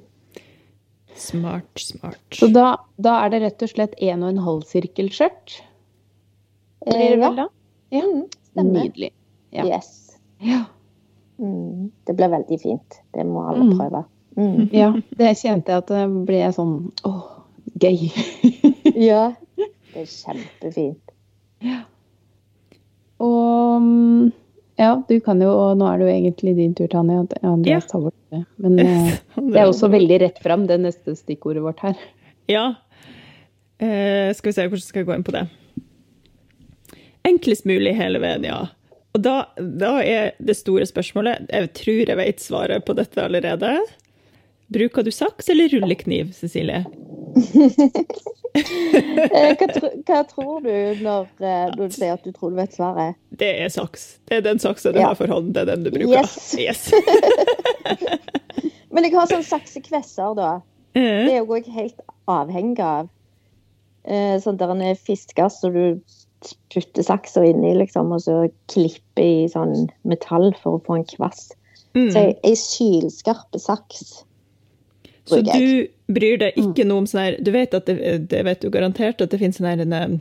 Smart, 1.15 1.71
smart. 1.79 2.21
Så 2.33 2.47
da, 2.53 2.77
da 2.97 3.17
er 3.25 3.31
det 3.35 3.41
rett 3.43 3.63
og 3.67 3.69
slett 3.73 3.95
en 4.03 4.23
og 4.25 4.31
en 4.33 4.43
halv 4.45 4.63
sirkelskjørt? 4.69 5.59
Blir 6.87 6.97
det 6.97 7.09
Eh, 7.13 7.21
vel 7.21 7.37
da? 7.37 7.49
ja. 7.93 8.01
Mm, 8.07 8.23
stemmer. 8.53 8.85
Nydelig. 8.87 9.11
ja. 9.53 9.67
Yes. 9.67 10.17
Ja. 10.41 10.63
Mm. 11.41 11.91
Det 12.07 12.15
blir 12.17 12.29
veldig 12.33 12.61
fint. 12.63 13.01
Det 13.13 13.27
må 13.27 13.43
alle 13.49 13.65
Mm. 13.69 13.79
prøve. 13.79 14.05
Mm. 14.37 14.69
ja. 14.73 14.93
Det 15.19 15.35
kjente 15.37 15.73
jeg 15.73 15.83
at 15.85 15.87
det 15.93 16.25
ble 16.27 16.41
sånn 16.57 16.75
åh, 17.05 17.23
gøy. 17.81 18.11
Ja. 19.11 19.33
Det 19.57 20.03
er 20.05 20.07
kjempefint. 20.23 21.13
Ja. 21.61 21.83
Og 23.21 23.83
ja, 24.81 25.03
du 25.09 25.19
kan 25.21 25.41
jo 25.45 25.51
og 25.53 25.77
Nå 25.77 25.85
er 25.91 26.01
det 26.01 26.07
jo 26.07 26.13
egentlig 26.15 26.55
din 26.57 26.73
tur, 26.77 26.89
Tanja. 26.89 27.27
Andreas 27.45 27.89
tar 27.91 28.01
bort 28.01 28.17
det. 28.33 28.43
Men 28.65 28.79
eh, 28.85 29.13
det 29.37 29.59
er 29.61 29.69
også 29.69 29.91
veldig 29.93 30.21
rett 30.25 30.41
fram, 30.41 30.65
det 30.71 30.81
neste 30.81 31.17
stikkordet 31.19 31.65
vårt 31.65 31.83
her. 31.85 31.99
Ja. 32.49 32.65
Eh, 33.77 34.33
skal 34.37 34.51
vi 34.51 34.57
se, 34.57 34.69
hvordan 34.73 34.87
skal 34.87 35.03
jeg 35.03 35.11
gå 35.11 35.17
inn 35.19 35.27
på 35.27 35.37
det? 35.37 35.47
Enklest 37.29 37.69
mulig 37.69 37.93
hele 37.99 38.23
veien, 38.23 38.49
ja. 38.49 38.63
Og 39.13 39.25
da, 39.25 39.37
da 39.59 39.97
er 40.07 40.33
det 40.39 40.55
store 40.55 40.87
spørsmålet 40.87 41.49
Jeg 41.51 41.71
tror 41.75 42.13
jeg 42.13 42.19
vet 42.21 42.43
svaret 42.43 42.85
på 42.87 42.95
dette 42.97 43.21
allerede. 43.21 43.75
Bruker 44.71 45.05
du 45.05 45.11
saks 45.13 45.51
eller 45.53 45.69
rullekniv, 45.75 46.33
Cecilie? 46.37 46.85
Eh, 48.51 49.53
hva, 49.55 49.67
tro, 49.71 49.89
hva 50.09 50.21
tror 50.27 50.65
du 50.65 50.73
når, 51.05 51.29
eh, 51.47 51.69
du 51.77 51.85
sier 51.95 52.17
at 52.17 52.25
du 52.27 52.33
tror 52.35 52.51
du 52.51 52.57
vet 52.59 52.73
svaret? 52.75 53.15
Det 53.39 53.51
er 53.63 53.69
saks. 53.71 54.07
Det 54.27 54.41
er 54.41 54.43
den 54.49 54.59
saksa 54.63 54.91
du 54.93 54.99
Ja. 54.99 55.07
har 55.13 55.19
for 55.19 55.31
hånden. 55.31 55.53
Det 55.55 55.63
er 55.63 55.69
den 55.77 55.85
du 55.87 55.91
bruker. 55.95 56.19
Yes. 56.19 56.55
Yes. 56.59 56.91
Men 58.93 59.05
jeg 59.07 59.15
har 59.15 59.27
sånn 59.31 59.47
saksekvesser, 59.47 60.35
da. 60.39 60.51
Det 60.95 61.03
Eh, 61.05 61.29
er 61.37 61.45
jo 61.45 61.55
jeg 61.55 61.71
helt 61.73 62.01
avhengig 62.27 62.81
av. 62.83 63.09
Sånn 64.43 64.57
der 64.59 64.71
en 64.75 64.97
fisker 64.97 65.49
så 65.53 65.69
du 65.71 66.01
putter 66.73 67.03
saksa 67.05 67.45
inni, 67.47 67.75
liksom, 67.77 68.11
og 68.17 68.21
så 68.25 68.49
klipper 68.73 69.23
i 69.23 69.47
sånn 69.53 69.87
metall 70.09 70.51
for 70.63 70.79
å 70.79 70.83
få 70.83 70.97
en 70.99 71.05
kvass. 71.05 71.53
mm. 71.95 72.11
Så 72.11 72.19
ei 72.43 72.55
sylskarp 72.59 73.55
saks 73.61 74.25
Så 75.31 75.43
jeg. 75.47 75.61
du 76.09 76.15
bryr 76.15 76.41
deg 76.41 76.59
ikke 76.59 76.87
noe 76.89 77.05
om 77.05 77.11
sånn 77.11 77.23
her 77.23 77.37
Du 77.45 77.53
vet 77.55 77.77
at 77.77 77.87
det, 77.87 78.01
det 78.33 78.43
vet 78.47 78.65
du 78.65 78.71
garantert 78.73 79.23
at 79.23 79.31
det 79.33 79.41
finnes 79.41 79.61
sånn 79.61 79.69
her 79.71 79.83
en, 79.85 80.21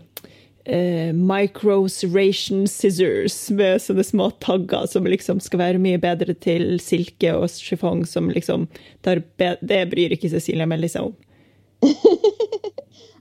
eh, 0.65 1.11
micro 1.15 1.81
serration 1.89 2.67
scissors 2.69 3.37
med 3.55 3.81
sånne 3.81 4.05
små 4.05 4.29
tagger 4.43 4.85
som 4.91 5.09
liksom 5.09 5.41
skal 5.43 5.63
være 5.63 5.81
mye 5.81 6.01
bedre 6.01 6.35
til 6.37 6.77
silke 6.83 7.33
og 7.35 7.49
chiffon, 7.49 8.05
som 8.05 8.29
liksom 8.29 8.67
Det 9.03 9.81
bryr 9.89 10.13
ikke 10.15 10.29
Cecilia 10.29 10.69
Melly 10.69 10.91
seg 10.91 11.09
om. 11.09 11.17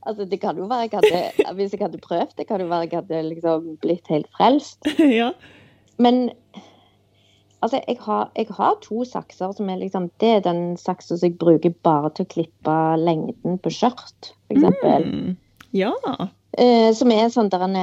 Altså, 0.08 0.24
det 0.24 0.38
kan 0.40 0.56
jo 0.56 0.64
være 0.70 0.86
jeg 0.88 1.02
hadde, 1.02 1.54
Hvis 1.58 1.74
jeg 1.74 1.82
hadde 1.82 2.00
prøvd 2.00 2.36
det, 2.38 2.46
kan 2.48 2.62
jo 2.62 2.70
være 2.70 2.88
jeg 2.88 3.02
hadde 3.02 3.22
liksom 3.28 3.66
blitt 3.82 4.08
helt 4.08 4.28
frelst. 4.36 4.80
ja. 5.20 5.32
Men 5.98 6.30
altså, 7.60 7.80
jeg 7.86 7.98
har, 8.04 8.30
jeg 8.36 8.50
har 8.58 8.78
to 8.84 9.04
sakser 9.08 9.52
som 9.56 9.70
er 9.70 9.80
liksom 9.82 10.10
Det 10.20 10.30
er 10.36 10.44
den 10.46 10.76
saksa 10.80 11.16
som 11.16 11.28
jeg 11.28 11.38
bruker 11.40 11.74
bare 11.86 12.10
til 12.14 12.26
å 12.26 12.32
klippe 12.34 12.76
lengden 13.00 13.58
på 13.62 13.72
skjørt, 13.74 14.32
f.eks. 14.48 14.68
Mm. 15.06 15.36
Ja. 15.76 15.92
Eh, 16.58 16.90
som 16.96 17.12
er 17.12 17.28
sånn 17.32 17.50
der 17.52 17.66
en 17.66 17.78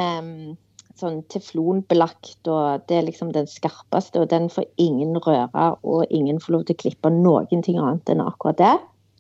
sånn 0.96 1.22
teflonbelagt, 1.32 2.48
og 2.48 2.86
det 2.90 3.00
er 3.00 3.08
liksom 3.10 3.34
den 3.36 3.48
skarpeste, 3.52 4.22
og 4.24 4.30
den 4.32 4.48
får 4.52 4.68
ingen 4.82 5.18
røre, 5.20 5.74
og 5.84 6.06
ingen 6.10 6.40
får 6.40 6.56
lov 6.56 6.68
til 6.68 6.78
å 6.78 6.82
klippe 6.86 7.12
noen 7.12 7.64
ting 7.66 7.80
annet 7.82 8.12
enn 8.12 8.24
akkurat 8.24 8.62
det. 8.62 8.76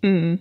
Mm. 0.08 0.38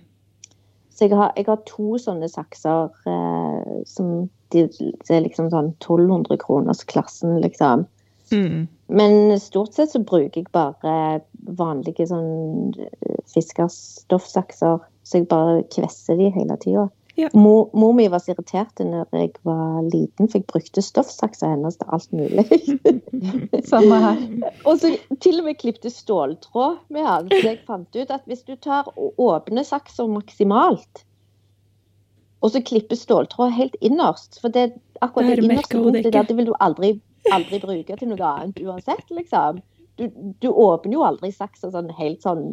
Så 0.95 1.09
jeg 1.09 1.17
har, 1.19 1.33
jeg 1.35 1.49
har 1.49 1.59
to 1.67 1.97
sånne 1.99 2.29
sakser 2.31 2.87
eh, 3.11 3.81
som 3.89 4.29
de, 4.53 4.63
det 4.69 5.11
er 5.11 5.25
liksom 5.25 5.49
sånn 5.51 5.73
1200 5.73 6.39
kroners 6.39 6.85
klassen, 6.87 7.35
liksom. 7.43 7.83
Mm. 8.35 8.67
Men 8.99 9.39
stort 9.41 9.73
sett 9.73 9.93
så 9.93 10.01
bruker 10.03 10.41
jeg 10.41 10.51
bare 10.55 11.21
vanlige 11.57 12.07
sånn 12.09 12.75
eh, 12.77 13.23
fiskerstoffsakser. 13.33 14.83
Så 15.05 15.21
jeg 15.21 15.29
bare 15.31 15.63
kvesser 15.73 16.17
de 16.19 16.31
hele 16.33 16.57
tida. 16.61 16.89
Ja. 17.15 17.29
Mor, 17.33 17.69
mor 17.73 17.93
mi 17.95 18.09
var 18.11 18.19
så 18.19 18.33
irritert 18.33 18.81
når 18.83 19.05
jeg 19.15 19.29
var 19.47 19.85
liten, 19.87 20.27
for 20.27 20.41
jeg 20.41 20.47
brukte 20.51 20.83
stoffsakser 20.83 21.53
hennes 21.53 21.77
til 21.79 21.93
alt 21.95 22.11
mulig. 22.11 22.43
Samme 23.71 23.99
her. 24.03 24.23
og 24.67 24.81
så 24.81 24.91
til 25.23 25.39
og 25.39 25.47
med 25.47 25.59
klipte 25.61 25.91
ståltråd 25.93 26.81
med 26.91 27.07
han. 27.07 27.31
Så 27.31 27.41
jeg 27.47 27.61
fant 27.69 27.95
ut 27.95 28.11
at 28.11 28.27
hvis 28.27 28.43
du 28.43 28.57
tar 28.59 28.91
åpne 28.99 29.63
sakser 29.63 30.11
maksimalt, 30.11 31.05
og 32.43 32.51
så 32.51 32.61
klipper 32.61 32.99
ståltråd 32.99 33.53
helt 33.55 33.75
innerst 33.81 34.37
For 34.41 34.53
det, 34.53 34.75
akkurat 35.01 35.31
det 35.31 35.45
innerste 35.45 35.79
punktet 35.79 36.11
der, 36.13 36.27
det 36.27 36.35
vil 36.37 36.51
du 36.51 36.53
aldri, 36.59 36.97
aldri 37.33 37.59
bruke 37.63 37.97
til 37.97 38.11
noe 38.11 38.29
annet 38.29 38.61
uansett, 38.61 39.09
liksom. 39.13 39.61
Du, 39.99 40.09
du 40.43 40.49
åpner 40.51 40.97
jo 40.97 41.05
aldri 41.07 41.31
saksa 41.31 41.71
sånn 41.71 41.91
helt 41.97 42.25
sånn 42.25 42.49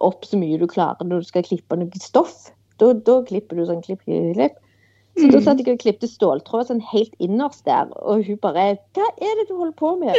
opp 0.00 0.24
så 0.28 0.38
mye 0.40 0.58
du 0.60 0.66
klarer 0.70 1.06
når 1.06 1.22
du 1.22 1.28
skal 1.30 1.46
klippe 1.46 1.78
noe 1.78 2.02
stoff. 2.02 2.50
Da, 2.80 2.92
da 2.94 3.20
klipper 3.28 3.58
du 3.58 3.66
sånn 3.68 3.82
klipp, 3.84 4.04
klipp, 4.04 4.34
klipp. 4.36 4.58
Så 5.18 5.28
da 5.32 5.40
satt 5.42 5.60
jeg 5.60 5.74
og 5.74 5.80
klippte 5.82 6.08
ståltråd 6.08 6.68
sånn 6.68 6.82
helt 6.92 7.16
innerst 7.20 7.64
der, 7.66 7.90
og 7.98 8.22
hun 8.28 8.38
bare 8.40 8.76
Hva 8.96 9.08
er 9.18 9.40
det 9.40 9.48
du 9.48 9.56
holder 9.58 9.74
på 9.76 9.96
med? 10.00 10.14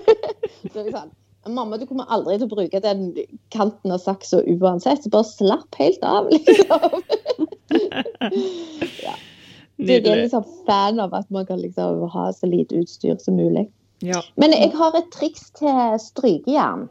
så 0.70 0.84
jeg 0.84 0.94
sånn 0.94 1.10
Mamma, 1.48 1.78
du 1.80 1.86
kommer 1.88 2.04
aldri 2.12 2.36
til 2.36 2.50
å 2.50 2.52
bruke 2.52 2.82
den 2.84 3.14
kanten 3.48 3.94
av 3.94 4.02
saksa 4.02 4.42
uansett, 4.44 5.00
så 5.02 5.12
bare 5.12 5.24
slapp 5.24 5.78
helt 5.80 6.04
av, 6.04 6.28
liksom. 6.34 7.00
Så 9.00 9.14
jeg 9.88 10.06
er 10.06 10.22
liksom 10.24 10.46
fan 10.66 11.00
av 11.00 11.14
at 11.14 11.28
man 11.30 11.46
kan 11.46 11.60
liksom 11.60 12.08
ha 12.12 12.30
så 12.32 12.48
lite 12.50 12.80
utstyr 12.82 13.18
som 13.18 13.36
mulig. 13.36 13.68
Ja. 14.04 14.22
Men 14.40 14.54
jeg 14.56 14.72
har 14.76 14.96
et 14.96 15.12
triks 15.12 15.50
til 15.58 16.00
strykejern. 16.00 16.88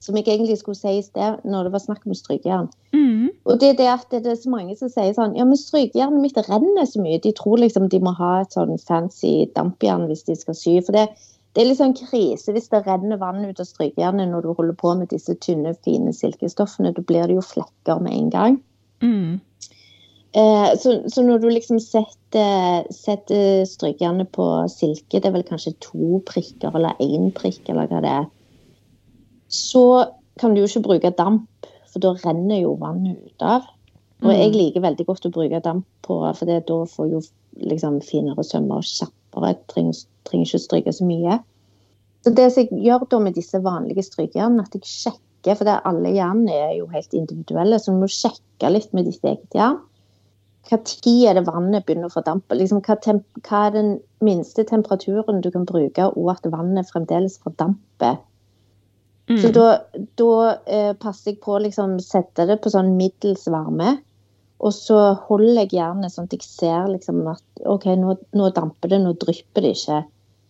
Som 0.00 0.16
jeg 0.16 0.24
egentlig 0.32 0.56
skulle 0.56 0.78
si 0.78 0.94
i 0.96 1.02
sted 1.04 1.42
når 1.44 1.66
det 1.66 1.72
var 1.74 1.82
snakk 1.82 2.06
om 2.08 2.14
strykejern. 2.16 2.70
Mm. 2.96 3.28
Og 3.44 3.58
det 3.60 3.74
er 3.74 3.76
det 3.76 3.88
at 3.92 4.14
det 4.24 4.32
er 4.32 4.38
så 4.40 4.52
mange 4.52 4.76
som 4.78 4.88
sier 4.88 5.12
sånn 5.16 5.36
Ja, 5.36 5.44
men 5.44 5.60
strykejernet 5.60 6.22
mitt 6.22 6.40
renner 6.46 6.88
så 6.88 7.02
mye. 7.04 7.20
De 7.20 7.34
tror 7.36 7.60
liksom 7.60 7.90
de 7.92 8.00
må 8.00 8.14
ha 8.16 8.38
et 8.40 8.56
sånn 8.56 8.80
fancy 8.80 9.44
dampjern 9.56 10.08
hvis 10.08 10.24
de 10.28 10.38
skal 10.40 10.56
sy. 10.56 10.78
For 10.86 10.96
det, 10.96 11.04
det 11.52 11.62
er 11.62 11.68
litt 11.68 11.82
sånn 11.82 11.96
krise 11.98 12.56
hvis 12.56 12.72
det 12.72 12.80
renner 12.86 13.20
vann 13.20 13.44
ut 13.44 13.60
av 13.60 13.68
strykejernet 13.68 14.32
når 14.32 14.48
du 14.48 14.54
holder 14.54 14.80
på 14.80 14.94
med 15.02 15.12
disse 15.12 15.36
tynne, 15.44 15.76
fine 15.84 16.16
silkestoffene. 16.16 16.94
Da 16.96 17.04
blir 17.04 17.28
det 17.28 17.36
jo 17.36 17.44
flekker 17.44 18.00
med 18.00 18.16
en 18.16 18.32
gang. 18.32 18.58
Mm. 19.04 19.40
Eh, 20.30 20.68
så, 20.78 20.94
så 21.10 21.22
når 21.26 21.42
du 21.42 21.48
liksom 21.50 21.80
setter, 21.82 22.86
setter 22.94 23.64
strykerne 23.66 24.28
på 24.30 24.46
silke, 24.70 25.18
det 25.18 25.26
er 25.26 25.34
vel 25.34 25.46
kanskje 25.48 25.74
to 25.82 26.20
prikker 26.28 26.76
eller 26.78 27.00
én 27.02 27.32
prikk, 27.34 27.64
eller 27.72 27.90
hva 27.90 28.02
det 28.04 28.14
er, 28.20 28.28
så 29.50 29.84
kan 30.38 30.54
du 30.54 30.62
jo 30.62 30.70
ikke 30.70 30.86
bruke 30.86 31.12
damp, 31.18 31.68
for 31.90 32.02
da 32.04 32.14
renner 32.22 32.62
jo 32.62 32.76
vannet 32.78 33.18
ut 33.18 33.42
av. 33.42 33.66
Og 34.20 34.34
jeg 34.36 34.52
liker 34.52 34.84
veldig 34.84 35.06
godt 35.08 35.26
å 35.26 35.32
bruke 35.32 35.62
damp 35.64 35.86
på, 36.04 36.20
for 36.36 36.46
det, 36.46 36.60
da 36.68 36.82
får 36.86 37.08
jo 37.10 37.22
liksom 37.58 37.98
finere 38.04 38.44
sømmer 38.46 38.82
og 38.82 38.86
kjappere. 38.86 39.54
Trenger, 39.72 40.02
trenger 40.28 40.46
ikke 40.46 40.60
stryke 40.62 40.94
så 40.94 41.06
mye. 41.08 41.40
Så 42.20 42.32
det 42.36 42.50
som 42.52 42.66
jeg 42.68 42.84
gjør 42.84 43.06
da 43.10 43.20
med 43.24 43.36
disse 43.38 43.58
vanlige 43.64 44.04
strykejernene, 44.04 44.66
at 44.68 44.76
jeg 44.76 44.86
sjekker, 44.86 45.56
for 45.56 45.66
det 45.66 45.78
alle 45.88 46.12
jernene 46.12 46.58
er 46.68 46.74
jo 46.76 46.90
helt 46.92 47.16
individuelle, 47.16 47.80
så 47.80 47.94
du 47.94 48.02
må 48.02 48.10
sjekke 48.12 48.70
litt 48.70 48.92
med 48.96 49.08
ditt 49.08 49.24
eget 49.24 49.56
jern. 49.56 49.80
Hva 50.68 50.78
tid 50.84 51.28
er 51.30 51.38
det 51.38 51.46
vannet 51.46 51.86
begynner 51.86 52.10
å 52.10 52.14
fordampe? 52.14 52.56
Liksom, 52.58 52.82
hva, 52.84 52.96
hva 53.46 53.60
er 53.66 53.72
den 53.74 53.94
minste 54.24 54.64
temperaturen 54.68 55.40
du 55.40 55.50
kan 55.54 55.64
bruke, 55.68 56.10
og 56.12 56.34
at 56.34 56.50
vannet 56.52 56.90
fremdeles 56.90 57.38
fordamper? 57.42 58.20
Så 59.30 59.46
Mm. 59.46 59.52
da, 59.54 59.66
da 60.18 60.58
eh, 60.66 60.92
passer 60.98 61.30
jeg 61.32 61.40
på 61.44 61.54
å 61.54 61.62
liksom 61.62 62.00
sette 62.02 62.48
det 62.48 62.56
på 62.62 62.70
sånn 62.72 62.96
middels 62.98 63.46
varme. 63.46 64.00
Og 64.60 64.72
så 64.74 64.96
holder 65.28 65.62
jeg 65.62 65.76
gjerne 65.78 66.10
sånn 66.10 66.26
at 66.26 66.34
jeg 66.34 66.42
ser 66.42 66.88
liksom 66.90 67.22
at 67.30 67.62
OK, 67.64 67.86
nå, 67.96 68.16
nå 68.34 68.48
damper 68.56 68.90
det, 68.90 68.98
nå 69.00 69.14
drypper 69.22 69.62
det 69.62 69.76
ikke. 69.76 70.00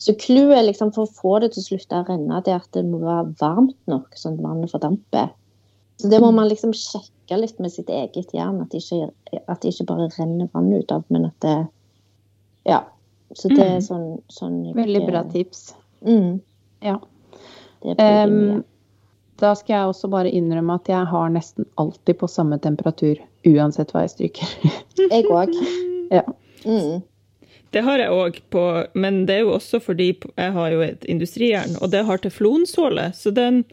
Så 0.00 0.14
clouet 0.16 0.64
liksom 0.64 0.94
for 0.96 1.04
å 1.04 1.12
få 1.12 1.34
det 1.44 1.52
til 1.52 1.60
å 1.60 1.66
slutte 1.68 2.00
å 2.00 2.06
renne, 2.08 2.40
det 2.42 2.54
er 2.54 2.62
at 2.62 2.72
det 2.72 2.86
må 2.88 3.02
være 3.04 3.34
varmt 3.42 3.76
nok, 3.90 4.16
sånn 4.16 4.38
at 4.38 4.46
vannet 4.46 4.72
fordamper. 4.72 5.28
Så 6.00 6.08
det 6.08 6.22
må 6.24 6.30
man 6.32 6.48
liksom 6.48 6.72
sjekke 6.72 7.19
litt 7.38 7.58
med 7.60 7.72
sitt 7.72 7.88
eget 7.88 8.32
jern, 8.34 8.60
at 8.62 8.70
det 8.70 8.80
ikke, 8.82 9.10
at 9.48 9.60
det 9.60 9.72
ikke 9.74 9.86
bare 9.86 10.08
renner 10.18 10.48
vann 10.52 10.72
ut 10.74 10.90
av, 10.92 11.04
men 11.10 11.24
at 11.26 11.40
det 11.40 11.68
Ja. 12.66 12.82
Så 13.34 13.48
det 13.48 13.58
er 13.60 13.76
Mm. 13.78 13.82
sånn, 13.86 14.22
sånn 14.28 14.64
jeg- 14.66 14.74
Veldig 14.74 15.06
bra 15.06 15.22
tips. 15.22 15.74
Mm, 16.04 16.40
Ja. 16.82 16.98
Em, 17.98 18.64
da 19.38 19.54
skal 19.54 19.74
jeg 19.76 19.88
også 19.94 20.10
bare 20.10 20.30
innrømme 20.30 20.74
at 20.74 20.88
jeg 20.88 21.06
har 21.06 21.28
nesten 21.30 21.64
alltid 21.78 22.18
på 22.18 22.28
samme 22.28 22.58
temperatur, 22.60 23.16
uansett 23.46 23.92
hva 23.92 24.02
jeg 24.02 24.10
stryker. 24.10 24.48
Jeg 25.10 25.24
òg. 25.32 25.54
Ja. 26.10 26.22
Mm. 26.64 27.02
Det 27.72 27.82
har 27.84 27.98
jeg 27.98 28.10
òg 28.10 28.40
på, 28.50 28.64
men 28.94 29.24
det 29.26 29.36
er 29.36 29.40
jo 29.44 29.52
også 29.54 29.80
fordi 29.80 30.08
jeg 30.36 30.52
har 30.52 30.70
jo 30.70 30.80
et 30.82 31.04
industrijern, 31.08 31.76
og 31.80 31.90
det 31.92 32.04
har 32.04 32.18
teflonsåle, 32.18 33.12
så 33.14 33.32
den 33.32 33.64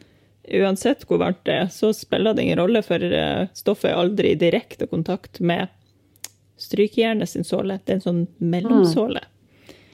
Uansett 0.54 1.04
hvor 1.08 1.20
varmt 1.20 1.42
det 1.48 1.56
er, 1.64 1.72
så 1.72 1.92
spiller 1.96 2.36
det 2.36 2.46
ingen 2.46 2.60
rolle, 2.60 2.82
for 2.86 3.02
eh, 3.02 3.48
stoffet 3.56 3.90
er 3.90 4.00
aldri 4.00 4.32
i 4.32 4.40
direkte 4.40 4.88
kontakt 4.90 5.40
med 5.40 5.68
strykejernet 6.58 7.28
sin 7.28 7.46
såle. 7.46 7.80
Det 7.84 7.94
er 7.94 8.00
en 8.00 8.06
sånn 8.06 8.22
mellomsåle. 8.38 9.22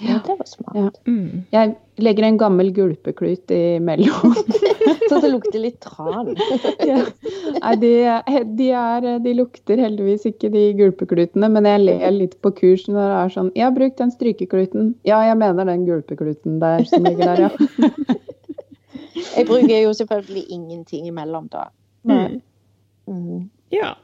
Ja, 0.05 0.19
det 0.27 0.35
var 0.39 0.47
smart. 0.47 0.77
Ja. 0.77 0.91
Mm. 1.07 1.45
Jeg 1.55 1.75
legger 2.03 2.27
en 2.27 2.39
gammel 2.39 2.71
gulpeklut 2.75 3.51
imellom. 3.55 4.35
Så 5.09 5.21
det 5.21 5.31
lukter 5.31 5.61
litt 5.63 5.81
tran. 5.81 6.35
Ja. 6.85 7.01
Nei, 7.55 7.75
de, 7.81 7.91
de, 8.59 8.67
er, 8.77 9.07
de 9.25 9.33
lukter 9.37 9.81
heldigvis 9.81 10.27
ikke, 10.29 10.51
de 10.53 10.65
gulpeklutene, 10.77 11.49
men 11.53 11.69
jeg 11.69 11.81
ler 11.85 12.11
litt 12.13 12.35
på 12.45 12.51
kurs 12.57 12.85
når 12.91 12.99
det 12.99 13.15
er 13.21 13.33
sånn 13.33 13.51
Jeg 13.57 13.65
har 13.65 13.75
brukt 13.77 14.01
den 14.01 14.13
strykekluten. 14.13 14.91
Ja, 15.09 15.23
jeg 15.29 15.39
mener 15.41 15.69
den 15.69 15.87
gulpekluten 15.89 16.59
der 16.61 16.85
som 16.91 17.07
ligger 17.07 17.31
der, 17.31 17.47
ja. 17.47 18.19
Jeg 19.15 19.47
bruker 19.47 19.83
jo 19.83 19.93
selvfølgelig 19.95 20.47
ingenting 20.51 21.07
imellom 21.11 21.49
da. 21.53 21.69
Mm. 22.09 22.41
Mm. 23.09 23.51
Ja. 23.71 23.95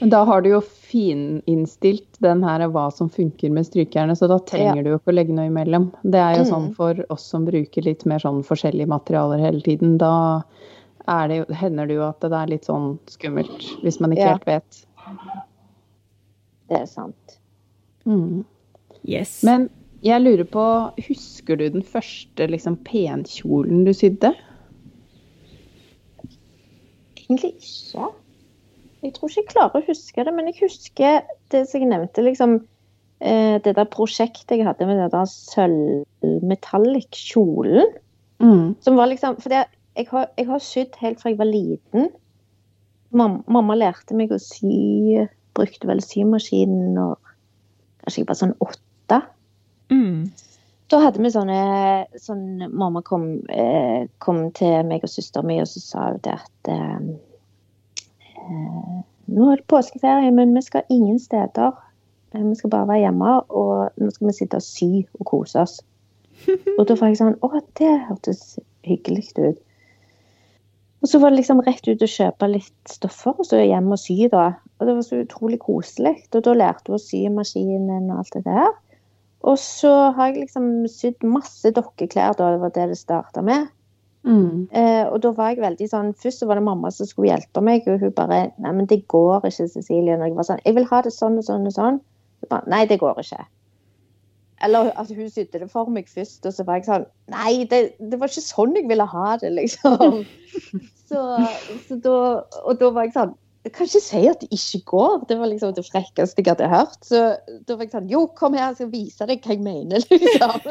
Men 0.00 0.10
da 0.12 0.24
har 0.28 0.42
du 0.44 0.50
jo 0.50 0.60
fininnstilt 0.60 2.18
den 2.20 2.42
her 2.44 2.66
hva 2.68 2.90
som 2.92 3.08
funker 3.08 3.50
med 3.50 3.64
strykerne, 3.64 4.12
så 4.18 4.28
da 4.28 4.36
trenger 4.44 4.82
du 4.84 4.90
jo 4.90 4.98
ikke 4.98 5.12
å 5.12 5.16
legge 5.16 5.32
noe 5.36 5.48
imellom. 5.48 5.86
Det 6.04 6.20
er 6.20 6.34
jo 6.36 6.44
Mm. 6.44 6.50
sånn 6.50 6.74
for 6.76 7.04
oss 7.10 7.24
som 7.24 7.46
bruker 7.46 7.82
litt 7.86 8.04
mer 8.04 8.18
sånn 8.18 8.42
forskjellige 8.44 8.86
materialer 8.92 9.38
hele 9.40 9.62
tiden. 9.62 9.96
Da 9.98 10.42
er 11.08 11.28
det 11.28 11.48
hender 11.56 11.86
det 11.86 11.94
jo 11.96 12.02
at 12.08 12.20
det 12.20 12.32
er 12.32 12.46
litt 12.46 12.64
sånn 12.66 12.98
skummelt, 13.06 13.62
hvis 13.82 14.00
man 14.00 14.10
ikke 14.12 14.20
Ja. 14.26 14.32
helt 14.36 14.46
vet. 14.46 14.86
Det 16.68 16.80
er 16.82 16.86
sant. 16.86 17.38
Mm. 18.04 18.44
Yes. 19.04 19.42
Men 19.44 19.70
jeg 20.04 20.20
lurer 20.22 20.44
på, 20.44 20.90
husker 21.08 21.56
du 21.56 21.68
den 21.72 21.82
første 21.86 22.46
liksom, 22.50 22.76
penkjolen 22.84 23.84
du 23.86 23.92
sydde? 23.96 24.34
Egentlig 27.26 27.52
ikke. 27.56 28.04
Jeg 29.02 29.14
tror 29.14 29.28
ikke 29.28 29.40
jeg 29.40 29.52
klarer 29.52 29.80
å 29.80 29.86
huske 29.86 30.24
det, 30.24 30.34
men 30.34 30.46
jeg 30.50 30.60
husker 30.64 31.12
det 31.52 31.68
som 31.68 31.80
jeg 31.80 31.88
nevnte, 31.90 32.20
liksom 32.24 32.50
eh, 33.20 33.56
det 33.62 33.76
der 33.78 33.92
prosjektet 33.92 34.58
jeg 34.58 34.66
hadde 34.66 34.86
med 34.88 34.96
den 35.00 35.12
der 35.12 35.26
sølvmetallic-kjolen. 35.30 37.86
Mm. 38.42 38.66
Som 38.84 38.96
var 38.98 39.06
liksom 39.08 39.32
For 39.40 39.50
jeg 39.52 39.64
har, 40.10 40.24
jeg 40.36 40.46
har 40.50 40.60
sydd 40.60 40.94
helt 41.00 41.20
fra 41.22 41.30
jeg 41.32 41.40
var 41.40 41.48
liten. 41.48 42.02
Mamma, 43.16 43.40
mamma 43.48 43.74
lærte 43.78 44.14
meg 44.18 44.32
å 44.34 44.38
sy. 44.42 45.16
Brukte 45.56 45.88
vel 45.88 46.02
symaskinen 46.04 46.94
når 46.98 47.14
kanskje 48.02 48.20
jeg 48.20 48.28
var 48.28 48.40
sånn 48.42 48.60
åtte. 48.60 49.18
Mm. 49.92 50.20
Da 50.86 51.00
hadde 51.02 51.22
vi 51.22 51.32
sånne, 51.34 51.60
sånn 52.22 52.68
Mamma 52.70 53.02
kom, 53.06 53.24
eh, 53.50 54.06
kom 54.22 54.44
til 54.54 54.86
meg 54.86 55.02
og 55.02 55.10
søsteren 55.10 55.48
min 55.48 55.64
og 55.64 55.70
så 55.70 55.82
sa 55.82 56.04
hun 56.12 56.20
det 56.22 56.36
at 56.36 56.70
eh, 56.70 57.08
eh, 58.44 58.94
Nå 59.26 59.50
er 59.50 59.58
det 59.58 59.66
påskeferie, 59.66 60.30
men 60.30 60.54
vi 60.54 60.62
skal 60.62 60.86
ingen 60.94 61.18
steder. 61.18 61.74
Vi 62.30 62.54
skal 62.54 62.70
bare 62.70 62.86
være 62.86 63.08
hjemme, 63.08 63.32
og 63.50 63.98
nå 63.98 64.10
skal 64.14 64.28
vi 64.28 64.34
sitte 64.36 64.60
og 64.60 64.62
sy 64.62 64.90
og 65.18 65.24
kose 65.26 65.64
oss. 65.64 65.80
Og 66.78 66.84
da 66.86 66.94
var 67.00 67.08
jeg 67.10 67.18
sånn 67.18 67.38
Å, 67.42 67.48
det 67.80 67.90
hørtes 68.06 68.58
hyggelig 68.86 69.32
ut. 69.34 69.58
Og 71.02 71.10
så 71.10 71.18
var 71.18 71.32
det 71.32 71.40
liksom 71.40 71.62
rett 71.66 71.88
ut 71.88 72.02
og 72.02 72.12
kjøpe 72.12 72.48
litt 72.50 72.92
stoffer, 72.92 73.34
og 73.34 73.48
så 73.48 73.60
hjem 73.60 73.90
og 73.94 74.00
sy, 74.00 74.16
da. 74.32 74.46
Og 74.78 74.88
det 74.88 74.94
var 74.96 75.04
så 75.06 75.20
utrolig 75.24 75.58
koselig. 75.62 76.14
Og 76.30 76.44
da 76.46 76.54
lærte 76.56 76.92
hun 76.92 77.00
å 77.00 77.02
sy 77.02 77.24
maskinen 77.32 78.10
og 78.12 78.22
alt 78.22 78.36
det 78.36 78.44
der. 78.46 78.72
Og 79.46 79.58
så 79.62 79.92
har 80.16 80.32
jeg 80.32 80.46
liksom 80.46 80.68
sydd 80.90 81.24
masse 81.26 81.70
dokkeklær, 81.74 82.34
da 82.38 82.52
det 82.54 82.62
var 82.64 82.72
det 82.74 82.88
det 82.92 82.98
starta 82.98 83.44
med. 83.46 83.68
Mm. 84.26 84.66
Eh, 84.74 85.04
og 85.06 85.20
da 85.22 85.30
var 85.36 85.52
jeg 85.52 85.62
veldig 85.62 85.86
sånn 85.86 86.08
Først 86.18 86.40
så 86.42 86.48
var 86.50 86.58
det 86.58 86.64
mamma 86.66 86.90
som 86.90 87.06
skulle 87.06 87.28
hjelpe 87.28 87.62
meg, 87.62 87.84
og 87.86 88.00
hun 88.02 88.14
bare 88.16 88.40
Nei, 88.58 88.72
men 88.74 88.88
det 88.90 89.04
går 89.12 89.46
ikke, 89.46 89.68
Cecilie. 89.70 90.16
Når 90.18 90.32
jeg 90.32 90.38
var 90.38 90.48
sånn 90.48 90.64
Jeg 90.64 90.74
vil 90.74 90.88
ha 90.90 91.02
det 91.06 91.12
sånn 91.14 91.38
og 91.38 91.46
sånn 91.46 91.68
og 91.70 91.76
sånn. 91.76 92.00
Så 92.42 92.48
bare, 92.50 92.66
Nei, 92.72 92.80
det 92.90 92.98
går 92.98 93.20
ikke. 93.22 93.44
Eller 94.66 94.90
at 94.98 95.12
hun 95.12 95.30
sydde 95.30 95.60
det 95.62 95.70
for 95.70 95.92
meg 95.92 96.08
først, 96.10 96.40
og 96.48 96.56
så 96.56 96.66
var 96.66 96.80
jeg 96.80 96.88
sånn 96.88 97.06
Nei, 97.30 97.52
det, 97.70 97.80
det 98.02 98.18
var 98.18 98.32
ikke 98.32 98.48
sånn 98.48 98.74
jeg 98.80 98.90
ville 98.90 99.06
ha 99.14 99.38
det, 99.42 99.54
liksom. 99.60 100.24
Så, 101.06 101.20
så 101.86 101.96
da 102.02 102.14
Og 102.66 102.80
da 102.80 102.88
var 102.90 103.04
jeg 103.06 103.12
sånn 103.14 103.36
Jeg 103.66 103.72
kan 103.74 103.88
ikke 103.88 104.00
si 104.04 104.20
at 104.30 104.42
det 104.44 104.54
ikke 104.54 104.78
går. 104.92 105.14
Det 105.26 105.36
var 105.40 105.48
liksom 105.50 105.72
det 105.74 105.82
frekkeste 105.88 106.38
jeg 106.38 106.52
hadde 106.52 106.68
hørt. 106.70 107.00
Så 107.02 107.22
da 107.66 107.74
var 107.74 107.82
jeg 107.82 107.94
sånn 107.96 108.12
Jo, 108.12 108.20
kom 108.38 108.54
her, 108.54 108.68
jeg 108.68 108.76
skal 108.78 108.92
vise 108.92 109.26
deg 109.26 109.42
hva 109.42 109.56
jeg 109.56 109.64
mener, 109.64 110.04
liksom. 110.12 110.68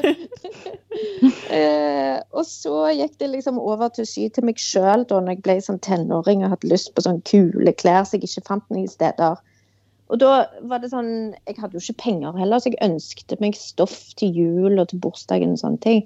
eh, 1.58 2.22
og 2.32 2.48
så 2.48 2.86
gikk 2.96 3.18
det 3.20 3.34
liksom 3.34 3.60
over 3.60 3.92
til 3.92 4.06
å 4.06 4.12
sy 4.14 4.30
til 4.32 4.48
meg 4.48 4.64
sjøl 4.64 5.04
da 5.10 5.20
når 5.20 5.36
jeg 5.36 5.44
ble 5.44 5.58
sånn 5.68 5.82
tenåring 5.84 6.46
og 6.46 6.56
hadde 6.56 6.72
lyst 6.72 6.94
på 6.96 7.04
sånn 7.04 7.20
kule 7.28 7.76
klær 7.76 8.08
som 8.08 8.16
jeg 8.16 8.30
ikke 8.30 8.46
fant 8.48 8.72
noen 8.72 8.88
steder. 8.88 9.44
Og 10.08 10.22
da 10.22 10.32
var 10.70 10.80
det 10.80 10.94
sånn 10.94 11.12
Jeg 11.34 11.60
hadde 11.60 11.76
jo 11.76 11.84
ikke 11.84 12.04
penger 12.06 12.40
heller, 12.40 12.64
så 12.64 12.72
jeg 12.72 12.84
ønskte 12.86 13.42
meg 13.44 13.60
stoff 13.60 14.00
til 14.16 14.40
jul 14.40 14.80
og 14.80 14.88
til 14.94 15.04
bursdagen 15.04 15.58
og 15.58 15.64
sånne 15.66 15.84
ting. 15.84 16.06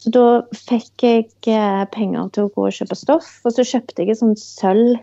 Så 0.00 0.16
da 0.16 0.26
fikk 0.56 1.04
jeg 1.04 1.28
eh, 1.52 1.86
penger 1.92 2.32
til 2.32 2.48
å 2.48 2.52
gå 2.56 2.70
og 2.70 2.72
kjøpe 2.72 2.96
stoff, 2.96 3.34
og 3.44 3.52
så 3.52 3.68
kjøpte 3.68 4.00
jeg 4.00 4.14
et 4.14 4.24
sånn 4.24 4.38
sølv 4.40 4.96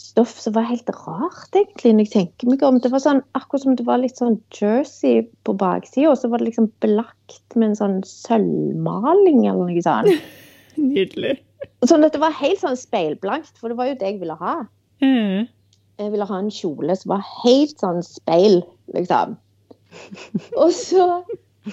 stoff 0.00 0.32
som 0.40 0.54
var 0.56 0.66
helt 0.68 0.88
rart, 0.94 1.50
egentlig, 1.54 1.92
når 1.94 2.06
jeg 2.06 2.12
tenker 2.14 2.50
meg 2.50 2.64
om. 2.66 2.80
Det 2.82 2.90
var 2.92 3.02
sånn, 3.04 3.22
akkurat 3.38 3.64
som 3.64 3.76
det 3.78 3.86
var 3.88 4.00
litt 4.02 4.20
sånn 4.20 4.38
jersey 4.56 5.22
på 5.46 5.54
baksida, 5.60 6.10
og 6.12 6.18
så 6.20 6.30
var 6.32 6.40
det 6.40 6.50
liksom 6.50 6.70
belagt 6.84 7.56
med 7.56 7.70
en 7.70 7.78
sånn 7.78 7.98
sølvmaling 8.08 9.44
eller 9.44 9.70
noe 9.70 9.84
sånt. 9.84 10.32
Nydelig. 10.80 11.38
Sånn 11.88 12.04
at 12.06 12.16
det 12.16 12.22
var 12.22 12.36
helt 12.36 12.62
sånn 12.62 12.78
speilblankt, 12.78 13.52
for 13.60 13.72
det 13.72 13.78
var 13.80 13.90
jo 13.90 13.98
det 14.00 14.12
jeg 14.12 14.22
ville 14.22 14.36
ha. 14.40 14.56
Mm. 15.04 15.46
Jeg 16.00 16.14
ville 16.14 16.28
ha 16.28 16.40
en 16.40 16.52
kjole 16.54 16.96
som 16.96 17.14
var 17.14 17.28
helt 17.42 17.82
sånn 17.82 18.02
speil, 18.06 18.60
liksom. 18.96 19.36
Og 20.56 20.70
så, 20.76 21.06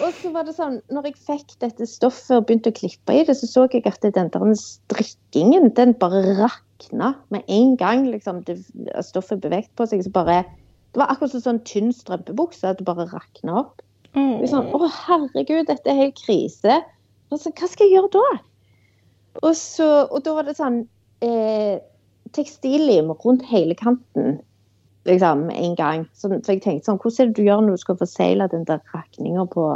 og 0.01 0.07
så 0.19 0.31
var 0.33 0.47
det 0.47 0.55
sånn, 0.57 0.79
når 0.91 1.11
jeg 1.11 1.19
fikk 1.27 1.57
dette 1.63 1.87
stoffet 1.89 2.35
og 2.39 2.47
begynte 2.47 2.73
å 2.73 2.77
klippe 2.79 3.15
i 3.15 3.25
det, 3.27 3.37
så 3.39 3.49
så 3.49 3.67
jeg 3.71 3.85
at 3.87 4.03
den 4.03 4.31
der 4.33 4.55
strikkingen, 4.59 5.71
den 5.77 5.95
bare 6.01 6.49
rakna 6.77 7.13
med 7.29 7.43
en 7.47 7.75
gang. 7.77 8.07
liksom, 8.11 8.43
det, 8.43 8.63
Stoffet 9.01 9.41
beveget 9.41 9.69
på 9.75 9.85
seg, 9.85 10.03
så 10.03 10.09
bare 10.09 10.43
Det 10.93 11.01
var 11.01 11.11
akkurat 11.11 11.31
som 11.31 11.41
sånn 11.41 11.63
tynn 11.65 11.91
strømpebukse, 11.93 12.65
at 12.65 12.77
det 12.79 12.85
bare 12.85 13.05
rakna 13.11 13.59
opp. 13.59 13.81
Mm. 14.15 14.47
Sånn, 14.47 14.71
Å, 14.73 14.87
herregud, 14.87 15.67
dette 15.67 15.89
er 15.89 15.99
helt 15.99 16.17
krise. 16.17 16.81
Altså, 17.29 17.51
hva 17.51 17.67
skal 17.67 17.85
jeg 17.85 17.97
gjøre 17.97 18.09
da? 18.15 18.39
Og, 19.43 19.53
så, 19.53 20.07
og 20.07 20.23
da 20.23 20.33
var 20.33 20.47
det 20.47 20.55
sånn 20.57 20.87
eh, 21.21 21.77
tekstillim 22.33 23.11
rundt 23.11 23.45
hele 23.45 23.75
kanten. 23.75 24.39
Liksom, 25.05 25.49
en 25.51 25.75
gang. 25.75 26.07
Så, 26.15 26.31
for 26.31 26.55
jeg 26.55 26.63
tenkte 26.63 26.89
sånn, 26.89 26.97
hvordan 27.03 27.27
er 27.27 27.29
det 27.29 27.37
du 27.37 27.45
gjør 27.45 27.61
når 27.67 27.77
du 27.77 27.83
skal 27.83 27.99
forsegle 27.99 28.49
den 28.55 28.65
der 28.67 28.81
rakninga 28.95 29.45
på 29.53 29.67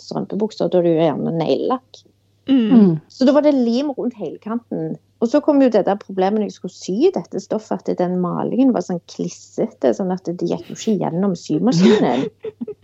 strømpebuksa? 0.00 0.70
Da 0.70 0.80
er 0.80 0.86
det 0.86 0.94
jo 0.94 1.04
gjerne 1.04 1.36
neglelakk. 1.36 2.02
Mm. 2.48 2.70
Mm. 2.70 2.96
Så 3.10 3.28
da 3.28 3.34
var 3.36 3.44
det 3.44 3.58
lim 3.58 3.92
rundt 3.98 4.16
hele 4.18 4.38
kanten. 4.42 4.96
Og 5.20 5.28
så 5.28 5.40
kom 5.44 5.60
jo 5.60 5.68
det 5.68 5.84
der 5.84 5.98
problemet 6.00 6.40
når 6.40 6.48
jeg 6.48 6.56
skulle 6.56 6.76
sy 6.76 7.10
dette 7.12 7.42
stoffet, 7.44 7.88
at 7.88 7.98
den 7.98 8.16
malingen 8.22 8.72
var 8.72 8.84
sånn 8.86 9.02
klissete, 9.10 9.92
sånn 9.96 10.12
at 10.14 10.24
det 10.24 10.48
gikk 10.48 10.70
jo 10.70 10.76
ikke 10.78 10.96
gjennom 11.02 11.36
symaskinen. 11.36 12.24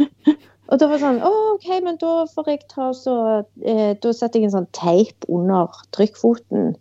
Og 0.66 0.80
da 0.80 0.88
var 0.90 0.98
det 0.98 1.04
sånn 1.04 1.20
Å, 1.22 1.30
OK, 1.54 1.68
men 1.84 1.98
da 2.00 2.12
får 2.26 2.48
jeg 2.50 2.64
ta 2.72 2.88
så 2.96 3.14
eh, 3.62 3.92
Da 4.02 4.10
setter 4.10 4.40
jeg 4.40 4.48
en 4.48 4.54
sånn 4.56 4.72
teip 4.74 5.28
under 5.30 5.70
trykkfoten, 5.94 6.74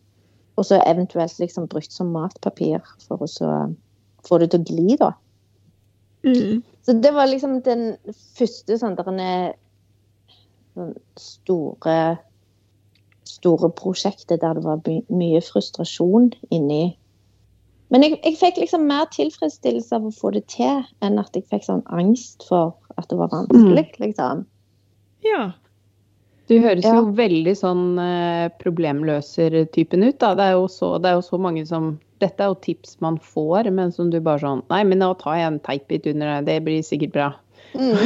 og 0.55 0.65
så 0.65 0.79
eventuelt 0.87 1.37
liksom 1.37 1.67
brukt 1.69 1.93
som 1.93 2.13
matpapir 2.15 2.81
for 3.05 3.21
å 3.21 3.29
så 3.29 3.51
få 4.25 4.39
det 4.41 4.49
til 4.53 4.63
å 4.63 4.67
gli, 4.71 4.95
da. 4.97 5.11
Mm. 6.25 6.63
Så 6.87 6.95
det 7.03 7.11
var 7.13 7.29
liksom 7.29 7.59
den 7.65 7.83
første 8.37 8.77
sånn 8.81 8.95
der 8.97 9.11
en 9.11 9.21
sånn 10.73 10.95
store 11.21 11.97
store 13.25 13.71
prosjektet 13.73 14.41
der 14.43 14.57
det 14.57 14.63
var 14.65 14.81
mye 14.85 15.41
frustrasjon 15.43 16.31
inni. 16.53 16.95
Men 17.93 18.01
jeg, 18.05 18.17
jeg, 18.23 18.37
fikk 18.39 18.57
liksom 18.63 18.87
mer 18.89 19.05
tilfredsstillelse 19.13 19.97
av 19.97 20.07
å 20.07 20.13
få 20.13 20.31
det 20.35 20.45
til, 20.51 20.81
enn 21.05 21.19
at 21.21 21.37
jeg 21.37 21.45
fikk 21.51 21.67
sånn 21.67 21.85
angst 21.93 22.47
for 22.47 22.73
at 22.97 23.07
det 23.11 23.19
var 23.19 23.33
vanskelig, 23.33 23.85
mm. 23.85 24.01
liksom. 24.01 24.41
Ja. 25.25 25.43
Du 26.49 26.57
høres 26.61 26.85
ja. 26.85 26.95
jo 26.97 27.13
veldig 27.17 27.53
sånn 27.57 27.85
eh, 28.01 28.47
problemløser-typen 28.61 30.05
ut, 30.05 30.17
da. 30.21 30.33
Det 30.37 30.49
er, 30.51 30.59
så, 30.69 30.95
det 31.01 31.11
er, 31.11 31.19
jo 31.19 31.25
så, 31.25 31.41
mange 31.41 31.65
som 31.69 31.95
Dette 32.23 32.45
er 32.45 32.53
jo 32.53 32.59
tips 32.63 32.99
man 33.03 33.17
får, 33.19 33.67
men 33.75 33.91
som 33.91 34.11
du 34.13 34.21
bare 34.23 34.39
sånn 34.43 34.61
Nei, 34.69 34.83
men 34.87 35.01
nå 35.01 35.09
tar 35.19 35.39
jeg 35.39 35.49
en 35.49 35.63
teipbit 35.65 36.05
under 36.13 36.37
deg, 36.37 36.45
det 36.47 36.59
blir 36.67 36.85
sikkert 36.85 37.15
bra. 37.17 37.31
Mm. 37.75 37.97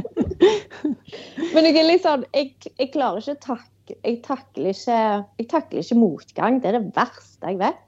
men 1.52 1.68
jeg 1.68 1.74
er 1.76 1.84
litt 1.84 2.06
sånn 2.06 2.22
Jeg, 2.32 2.54
jeg 2.78 2.92
klarer 2.94 3.20
ikke 3.20 3.34
å 3.36 3.58
jeg 3.98 4.20
takler 4.26 4.72
ikke, 4.72 4.98
jeg 5.40 5.48
takler 5.50 5.84
ikke 5.84 5.98
motgang. 6.00 6.58
Det 6.62 6.70
er 6.70 6.78
det 6.78 6.92
verste 6.96 7.52
jeg 7.52 7.60
vet. 7.60 7.86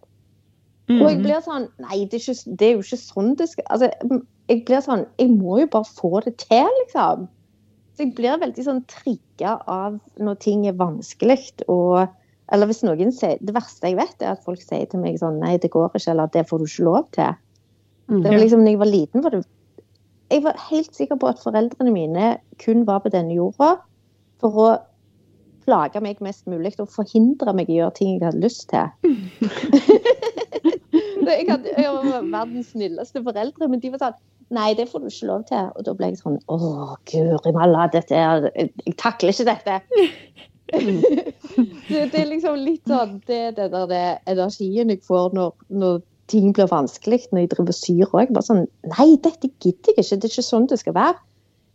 Mm. 0.91 0.99
Og 0.99 1.07
jeg 1.07 1.19
mm. 1.19 1.23
blir 1.27 1.43
sånn 1.45 1.69
Nei, 1.83 1.99
det 2.11 2.19
er, 2.19 2.25
ikke, 2.25 2.55
det 2.59 2.67
er, 2.67 2.73
jo 2.75 2.83
ikke 2.83 2.99
sånn 2.99 3.37
det 3.39 3.47
skal 3.53 3.69
Altså, 3.71 4.19
jeg 4.51 4.65
blir 4.67 4.83
sånn 4.83 5.05
Jeg 5.21 5.31
må 5.31 5.61
jo 5.61 5.69
bare 5.71 5.87
få 5.87 6.23
det 6.25 6.35
til, 6.43 6.67
liksom. 6.81 7.29
Så 7.93 8.05
jeg 8.07 8.17
blir 8.19 8.41
veldig 8.43 8.65
sånn 8.67 8.83
trigga 8.91 9.55
av 9.71 10.01
når 10.19 10.41
ting 10.43 10.67
er 10.67 10.77
vanskelig. 10.81 11.39
Og, 11.71 12.03
eller 12.53 12.71
hvis 12.71 12.83
noen 12.87 13.15
sier 13.15 13.39
Det 13.41 13.55
verste 13.55 13.93
jeg 13.93 14.01
vet, 14.01 14.17
er 14.21 14.35
at 14.35 14.45
folk 14.47 14.63
sier 14.65 14.89
til 14.91 15.05
meg 15.05 15.21
sånn 15.23 15.41
Nei, 15.43 15.55
det 15.63 15.73
går 15.73 15.93
ikke, 15.93 16.11
eller 16.15 16.33
det 16.35 16.47
får 16.51 16.63
du 16.63 16.69
ikke 16.69 16.89
lov 16.91 17.09
til. 17.15 17.41
Mm. 18.11 18.21
Det 18.21 18.29
var 18.29 18.41
liksom, 18.43 18.65
når 18.65 18.75
jeg 18.75 18.83
var 18.83 18.93
liten, 18.93 19.25
var 19.25 19.37
det 19.37 19.45
Jeg 20.33 20.47
var 20.49 20.63
helt 20.71 20.97
sikker 20.97 21.21
på 21.21 21.31
at 21.31 21.43
foreldrene 21.45 21.95
mine 21.95 22.37
kun 22.63 22.87
var 22.89 23.05
på 23.05 23.13
denne 23.13 23.37
jorda 23.37 23.77
for 24.43 24.59
å 24.59 24.71
plage 25.65 26.03
meg 26.05 26.21
mest 26.25 26.47
mulig 26.51 26.75
og 26.83 26.91
forhindre 26.93 27.55
meg 27.57 27.71
i 27.71 27.79
å 27.79 27.85
gjøre 27.85 27.97
ting 27.99 28.13
jeg 28.17 28.27
hadde 28.27 28.43
lyst 28.43 28.69
til. 28.73 28.87
jeg, 31.33 31.47
hadde, 31.49 31.73
jeg 31.77 31.91
var 31.97 32.29
verdens 32.29 32.73
snilleste 32.75 33.23
foreldre, 33.25 33.69
men 33.71 33.83
de 33.83 33.95
var 33.95 34.07
sånn 34.07 34.21
Nei, 34.53 34.75
det 34.77 34.85
får 34.91 35.01
du 35.01 35.09
ikke 35.09 35.29
lov 35.31 35.45
til. 35.49 35.69
Og 35.79 35.85
da 35.87 35.93
ble 35.97 36.11
jeg 36.11 36.19
sånn 36.21 36.35
Å, 36.53 36.57
guri 37.09 37.53
malla, 37.57 37.87
dette 37.93 38.19
er 38.19 38.51
Jeg 38.53 38.97
takler 39.01 39.33
ikke 39.33 39.47
dette. 39.49 39.79
det, 40.73 42.03
det, 42.13 42.19
er 42.21 42.29
liksom 42.29 42.59
litt 42.61 42.89
sånn 42.89 43.19
Det 43.29 43.39
er 43.49 43.57
den 43.57 43.73
der 43.73 44.21
energien 44.29 44.93
jeg 44.93 45.03
får 45.07 45.33
når, 45.37 45.55
når 45.73 46.01
ting 46.33 46.53
blir 46.57 46.69
vanskelig, 46.71 47.27
når 47.33 47.45
jeg 47.45 47.53
driver 47.55 47.77
syr 47.77 48.13
òg. 48.13 48.33
Bare 48.33 48.49
sånn 48.51 48.67
Nei, 48.93 49.09
dette 49.25 49.49
gidder 49.63 49.97
jeg 49.97 50.05
ikke. 50.05 50.21
Det 50.21 50.29
er 50.29 50.35
ikke 50.35 50.51
sånn 50.51 50.69
det 50.71 50.81
skal 50.83 50.97
være. 50.99 51.17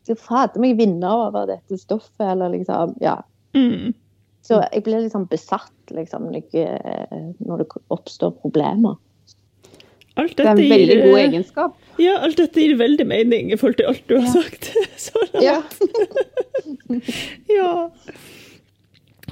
Jeg 0.07 0.15
skal 0.15 0.23
fader 0.27 0.63
meg 0.63 0.77
vinne 0.79 1.09
over 1.25 1.49
dette 1.49 1.81
stoffet, 1.81 2.27
eller 2.29 2.53
liksom 2.53 2.95
Ja. 3.03 3.19
Mm. 3.55 3.93
Så 4.47 4.61
jeg 4.63 4.83
blir 4.85 5.03
litt 5.03 5.11
sånn 5.11 5.27
besatt, 5.27 5.73
liksom, 5.91 6.29
når, 6.31 6.45
eh, 6.55 7.57
det 7.59 7.67
oppstår 7.93 8.35
problemer. 8.41 8.95
Alt 10.17 10.33
dette 10.37 10.55
det 10.57 10.63
er 10.63 10.63
en 10.63 10.71
veldig 10.71 10.95
gir, 10.95 11.03
god 11.05 11.19
egenskap. 11.21 11.75
Ja, 12.01 12.15
alt 12.25 12.39
dette 12.39 12.61
gir 12.63 12.77
veldig 12.79 13.05
mening 13.05 13.51
i 13.53 13.57
forhold 13.59 13.77
til 13.77 13.91
alt 13.91 14.07
du 14.09 14.15
har 14.17 14.31
sagt 14.33 14.71
så 15.07 15.25
langt. 15.33 15.43
Ja. 15.45 15.59
ja. 17.57 17.73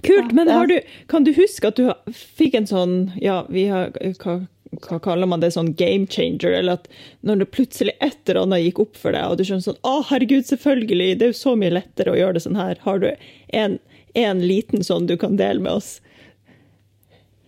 Kult. 0.05 0.35
Men 0.37 0.51
har 0.51 0.67
du, 0.69 0.75
kan 1.09 1.25
du 1.25 1.31
huske 1.33 1.71
at 1.71 1.79
du 1.79 2.13
fikk 2.13 2.59
en 2.59 2.67
sånn 2.69 2.93
Ja, 3.17 3.39
vi 3.49 3.65
har 3.71 3.95
hva, 4.21 4.35
hva 4.83 4.99
kaller 5.01 5.29
man 5.29 5.41
det, 5.41 5.53
sånn 5.55 5.73
game 5.79 6.05
changer? 6.11 6.53
Eller 6.59 6.77
at 6.77 6.89
når 7.25 7.41
det 7.41 7.49
plutselig 7.55 7.95
et 7.97 8.19
eller 8.27 8.43
annet 8.43 8.67
gikk 8.67 8.83
opp 8.85 8.99
for 8.99 9.15
deg, 9.15 9.25
og 9.25 9.39
du 9.39 9.45
skjønner 9.47 9.65
sånn 9.65 9.81
Å, 9.81 9.95
herregud, 10.11 10.45
selvfølgelig, 10.51 11.15
det 11.17 11.29
er 11.29 11.33
jo 11.33 11.41
så 11.41 11.55
mye 11.57 11.73
lettere 11.79 12.13
å 12.13 12.19
gjøre 12.19 12.37
det 12.37 12.45
sånn 12.45 12.59
her. 12.59 12.77
Har 12.85 13.01
du 13.01 13.09
en, 13.57 13.79
en 14.19 14.43
liten 14.43 14.83
sånn 14.85 15.07
du 15.09 15.15
kan 15.19 15.37
dele 15.39 15.63
med 15.63 15.79
oss? 15.79 15.97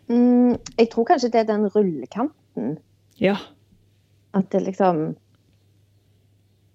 Mm, 0.07 0.55
jeg 0.77 0.89
tror 0.93 1.07
kanskje 1.09 1.31
det 1.33 1.43
er 1.43 1.49
den 1.49 1.67
rullekanten. 1.73 2.77
Ja. 3.19 3.37
At 4.37 4.51
det 4.53 4.61
liksom 4.67 5.15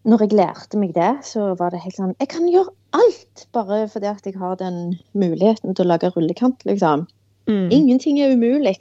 Når 0.03 0.25
jeg 0.25 0.33
lærte 0.35 0.79
meg 0.81 0.95
det, 0.97 1.13
så 1.23 1.53
var 1.55 1.71
det 1.71 1.83
helt 1.85 1.95
sånn 1.95 2.15
Jeg 2.19 2.31
kan 2.33 2.49
gjøre 2.51 2.73
alt 2.97 3.45
bare 3.55 3.85
fordi 3.93 4.09
at 4.11 4.27
jeg 4.27 4.35
har 4.41 4.57
den 4.59 4.97
muligheten 5.15 5.77
til 5.77 5.87
å 5.87 5.93
lage 5.93 6.11
rullekant, 6.13 6.65
liksom. 6.69 7.07
Mm. 7.49 7.69
Ingenting 7.73 8.19
er 8.21 8.35
umulig. 8.35 8.75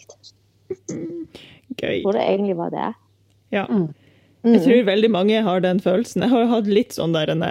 Gøy. 1.79 2.01
Hvor 2.03 2.17
det 2.17 2.25
egentlig 2.25 2.57
var 2.59 2.73
det. 2.73 2.89
Ja. 3.55 3.67
Mm. 3.69 3.91
Jeg 4.43 4.63
tror 4.65 4.83
veldig 4.89 5.11
mange 5.13 5.43
har 5.45 5.61
den 5.61 5.79
følelsen. 5.79 6.25
Jeg 6.25 6.33
har 6.33 6.49
hatt 6.49 6.67
litt 6.67 6.95
sånn 6.97 7.13
der 7.13 7.29
en 7.31 7.45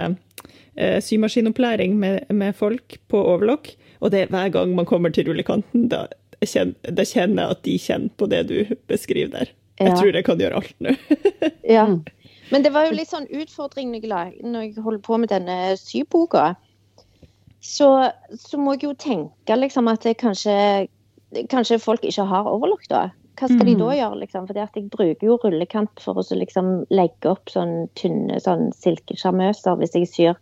eh, 0.75 0.99
symaskinopplæring 1.03 1.97
med, 1.99 2.29
med, 2.29 2.55
folk 2.55 2.99
på 3.11 3.21
overlock, 3.33 3.73
og 3.99 4.11
det 4.11 4.25
er 4.25 4.33
hver 4.33 4.49
gang 4.53 4.75
man 4.75 4.89
kommer 4.89 5.13
til 5.13 5.29
rullekanten, 5.29 5.87
da 5.91 6.07
kjenner, 6.41 6.75
da 6.89 7.05
kjenner 7.05 7.43
jeg 7.43 7.57
at 7.57 7.63
de 7.67 7.77
kjenner 7.79 8.15
på 8.17 8.29
det 8.31 8.41
du 8.49 8.57
beskriver 8.89 9.33
der. 9.35 9.53
Jeg 9.81 9.97
tror 9.97 10.13
jeg 10.13 10.25
kan 10.25 10.41
gjøre 10.41 10.59
alt 10.61 10.75
nå. 10.83 10.93
ja. 11.75 11.85
Mm. 11.89 12.03
Men 12.51 12.65
det 12.65 12.73
var 12.75 12.85
jo 12.85 12.97
litt 12.97 13.09
sånn 13.09 13.29
utfordring 13.31 13.93
når 13.95 14.65
jeg 14.65 14.83
holder 14.83 15.01
på 15.05 15.17
med 15.21 15.31
denne 15.31 15.77
syboka. 15.79 16.51
Så, 17.61 17.87
så 18.41 18.59
må 18.59 18.75
jeg 18.75 18.89
jo 18.89 18.93
tenke 18.97 19.55
liksom 19.55 19.87
at 19.91 20.05
kanskje, 20.19 20.87
kanskje, 21.49 21.79
folk 21.79 22.05
ikke 22.05 22.25
har 22.27 22.49
overlock, 22.49 22.87
da. 22.89 23.09
Hva 23.39 23.47
skal 23.49 23.65
de 23.65 23.73
da 23.77 23.87
mm. 23.87 23.95
gjøre, 23.97 24.17
liksom? 24.21 24.47
For 24.49 24.59
jeg 24.59 24.89
bruker 24.93 25.25
jo 25.25 25.37
rullekant 25.41 26.01
for 26.03 26.19
å 26.19 26.25
liksom 26.37 26.71
legge 26.93 27.31
opp 27.31 27.49
sånn 27.49 27.87
tynne 27.97 28.41
sånn 28.43 28.69
silkesjarmøser 28.75 29.79
hvis 29.79 29.95
jeg 29.97 30.09
syr, 30.11 30.41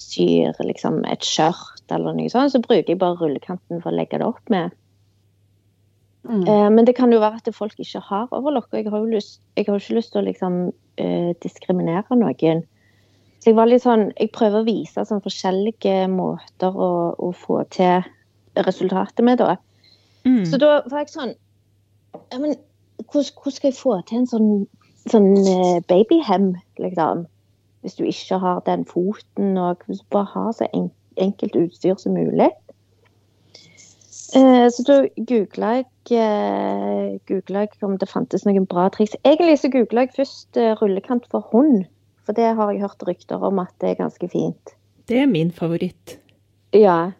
syr 0.00 0.56
liksom 0.64 1.02
et 1.08 1.24
skjørt 1.26 1.92
eller 1.92 2.16
noe 2.16 2.30
sånt. 2.32 2.54
Så 2.54 2.62
bruker 2.64 2.88
jeg 2.88 3.00
bare 3.00 3.18
rullekanten 3.20 3.82
for 3.82 3.92
å 3.92 3.96
legge 3.96 4.20
det 4.20 4.26
opp 4.26 4.52
med. 4.52 4.74
Mm. 6.28 6.44
Eh, 6.44 6.68
men 6.74 6.84
det 6.84 6.96
kan 6.98 7.12
jo 7.12 7.20
være 7.22 7.40
at 7.40 7.54
folk 7.56 7.78
ikke 7.80 8.02
har 8.04 8.28
overlock. 8.36 8.68
og 8.72 8.78
Jeg 8.78 8.90
har 8.92 8.98
jo, 8.98 9.08
lyst, 9.12 9.40
har 9.56 9.64
ikke 9.64 9.96
lyst 9.96 10.12
til 10.12 10.22
å 10.22 10.26
liksom, 10.26 10.60
eh, 11.00 11.32
diskriminere 11.42 12.16
noen. 12.16 12.64
Så 13.40 13.48
jeg 13.48 13.56
var 13.56 13.70
litt 13.70 13.84
sånn, 13.86 14.10
jeg 14.20 14.32
prøver 14.36 14.60
å 14.60 14.68
vise 14.68 15.04
sånn 15.08 15.22
forskjellige 15.24 16.10
måter 16.12 16.76
å, 16.76 16.90
å 17.16 17.30
få 17.32 17.62
til 17.72 18.04
resultatet 18.60 19.24
med, 19.24 19.40
da. 19.40 19.56
Mm. 20.28 20.44
Så 20.44 20.60
da 20.60 20.82
var 20.90 21.00
jeg 21.00 21.14
sånn 21.14 21.32
ja, 22.12 22.36
men 22.36 22.52
hvordan, 23.08 23.30
hvordan, 23.32 23.54
skal 23.54 23.70
jeg 23.70 23.78
få 23.78 23.94
til 24.04 24.20
en 24.20 24.28
sånn, 24.28 24.50
sånn 25.08 25.30
uh, 25.40 25.78
babyhem, 25.88 26.50
liksom? 26.82 27.24
Hvis 27.80 27.96
du 27.96 28.04
ikke 28.04 28.38
har 28.38 28.60
den 28.66 28.84
foten, 28.84 29.56
og 29.56 29.84
hvis 29.86 30.02
du 30.02 30.06
bare 30.10 30.28
har 30.34 30.52
så 30.52 30.66
enkelt 31.16 31.56
utstyr 31.56 31.96
som 31.96 32.12
mulig. 32.12 32.50
Eh, 34.34 34.66
så 34.70 34.82
da 34.86 34.96
googla 35.16 35.70
jeg, 35.80 35.86
eh, 36.14 37.16
jeg, 37.28 37.68
om 37.82 37.96
det 37.98 38.08
fantes 38.08 38.44
noen 38.46 38.66
bra 38.70 38.88
triks. 38.94 39.16
Egentlig 39.24 39.58
så 39.58 39.70
googla 39.72 40.06
jeg 40.06 40.14
først 40.20 40.60
eh, 40.60 40.74
rullekant 40.78 41.26
for 41.32 41.48
hund, 41.52 41.84
for 42.26 42.36
det 42.36 42.52
har 42.54 42.70
jeg 42.70 42.84
hørt 42.84 43.06
rykter 43.08 43.42
om 43.42 43.58
at 43.58 43.72
det 43.80 43.90
er 43.90 44.02
ganske 44.04 44.28
fint. 44.30 44.76
Det 45.10 45.18
er 45.24 45.26
min 45.26 45.50
favoritt. 45.50 46.20
Ja. 46.74 47.10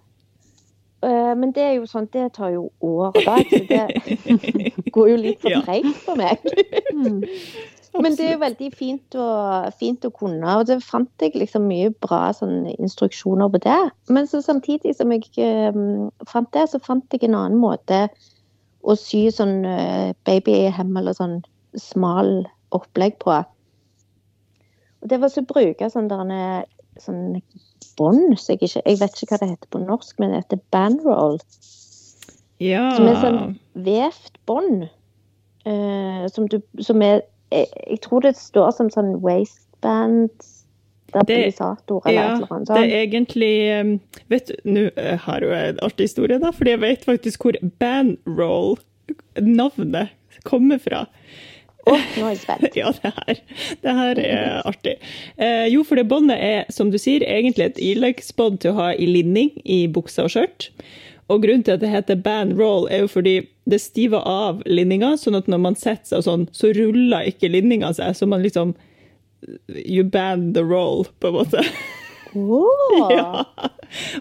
Men 1.00 1.54
det 1.56 1.62
er 1.64 1.70
jo 1.78 1.86
sånn, 1.88 2.10
det 2.12 2.26
tar 2.36 2.50
jo 2.52 2.66
år 2.84 3.06
og 3.08 3.22
dag, 3.24 3.46
så 3.48 3.62
det 3.64 4.10
går 4.94 5.06
jo 5.08 5.16
litt 5.16 5.40
for 5.40 5.64
treigt 5.64 6.02
for 6.04 6.20
meg. 6.20 6.44
Men 8.02 8.14
det 8.14 8.26
er 8.26 8.34
jo 8.36 8.42
veldig 8.44 8.68
fint 8.78 9.16
å, 9.18 9.28
fint 9.74 10.04
å, 10.06 10.12
kunne, 10.14 10.56
og 10.60 10.68
det 10.68 10.78
fant 10.86 11.24
jeg 11.24 11.34
liksom 11.38 11.66
mye 11.66 11.90
bra 12.04 12.28
sånn, 12.36 12.68
instruksjoner 12.76 13.50
på 13.50 13.60
det. 13.64 13.78
Men 14.14 14.28
så 14.30 14.42
samtidig 14.44 14.94
som 14.98 15.10
jeg 15.14 15.26
um, 15.74 16.10
fant 16.30 16.50
det, 16.54 16.68
så 16.70 16.78
fant 16.82 17.16
jeg 17.16 17.26
en 17.26 17.38
annen 17.38 17.58
måte 17.58 18.04
å 18.86 18.94
sy 18.96 19.26
sånn 19.34 19.64
uh, 19.66 20.12
babyhem 20.28 20.94
eller 21.00 21.18
sånn 21.18 21.40
smal 21.78 22.44
opplegg 22.76 23.18
på. 23.22 23.40
Og 25.00 25.10
det 25.10 25.18
var 25.18 25.32
så 25.32 25.42
å 25.42 25.50
bruke 25.50 25.90
sånn 25.90 26.10
der 26.10 26.68
sånn 27.00 27.40
bånd 27.96 28.34
så 28.38 28.54
jeg, 28.54 28.62
ikke, 28.66 28.82
jeg 28.84 28.98
vet 29.00 29.18
ikke 29.18 29.34
hva 29.34 29.40
det 29.42 29.50
heter 29.54 29.72
på 29.72 29.82
norsk, 29.82 30.14
men 30.20 30.32
det 30.32 30.44
heter 30.44 30.62
bandroll. 30.74 31.38
Ja. 32.60 32.86
Som 32.94 33.08
er 33.08 33.20
sånn 33.22 33.42
vevt 33.74 34.40
bånd. 34.46 34.86
Uh, 35.66 36.24
som, 36.32 36.46
som 36.80 37.02
er 37.04 37.24
jeg, 37.50 38.00
tror 38.04 38.24
det 38.24 38.36
står 38.38 38.72
som 38.76 38.90
sånn 38.92 39.16
waistband 39.24 40.30
stabilisator 41.10 42.06
eller 42.06 42.20
ja, 42.20 42.28
annet 42.30 42.48
sånt. 42.48 42.70
Det 42.70 42.82
er 42.84 43.02
egentlig 43.02 43.54
um, 43.80 43.92
Vet 44.30 44.50
du, 44.50 44.56
nå 44.70 44.86
eh, 44.94 45.16
har 45.26 45.46
jeg 45.46 45.74
en 45.74 45.82
artig 45.86 46.06
historie, 46.10 46.38
da, 46.42 46.52
fordi 46.54 46.76
jeg 46.76 46.82
vet 46.84 47.06
faktisk 47.08 47.46
hvor 47.46 47.58
bandroll, 47.82 48.76
navnet, 49.42 50.14
kommer 50.46 50.78
fra. 50.80 51.04
Oh, 51.88 51.98
nå 52.16 52.28
er 52.28 52.34
jeg 52.34 52.40
spent. 52.44 52.76
ja, 52.80 52.92
det 53.02 53.12
her, 53.16 53.42
det 53.82 53.94
her 53.98 54.22
er 54.22 54.68
artig. 54.68 54.96
Eh, 55.40 55.66
jo, 55.72 55.82
for 55.86 55.98
det 55.98 56.06
båndet 56.10 56.38
er, 56.38 56.64
som 56.72 56.92
du 56.92 56.98
sier, 57.00 57.24
egentlig 57.26 57.70
et 57.70 57.82
ileggsbånd 57.90 58.60
til 58.62 58.74
å 58.74 58.78
ha 58.78 58.90
i 58.94 59.08
linning 59.08 59.52
i 59.64 59.82
buksa 59.90 60.28
og 60.28 60.34
skjørt. 60.36 60.70
Og 61.30 61.42
grunnen 61.44 61.62
til 61.66 61.76
at 61.76 61.82
det 61.84 61.90
heter 61.92 62.18
band 62.24 62.56
roll, 62.58 62.88
er 62.90 63.04
jo 63.04 63.10
fordi 63.12 63.34
det 63.70 63.78
stiver 63.80 64.24
av 64.26 64.62
linninga, 64.66 65.12
sånn 65.20 65.38
at 65.38 65.46
når 65.50 65.60
man 65.62 65.76
setter 65.78 66.16
seg 66.16 66.24
sånn, 66.26 66.46
så 66.56 66.72
ruller 66.74 67.28
ikke 67.30 67.50
linninga 67.52 67.92
seg. 67.94 68.16
Så 68.18 68.26
man 68.28 68.42
liksom 68.42 68.74
You 69.86 70.02
band 70.04 70.54
the 70.54 70.64
roll, 70.66 71.06
på 71.22 71.30
en 71.30 71.38
måte. 71.38 71.62
Åh, 72.34 73.12
Ja. 73.16 73.44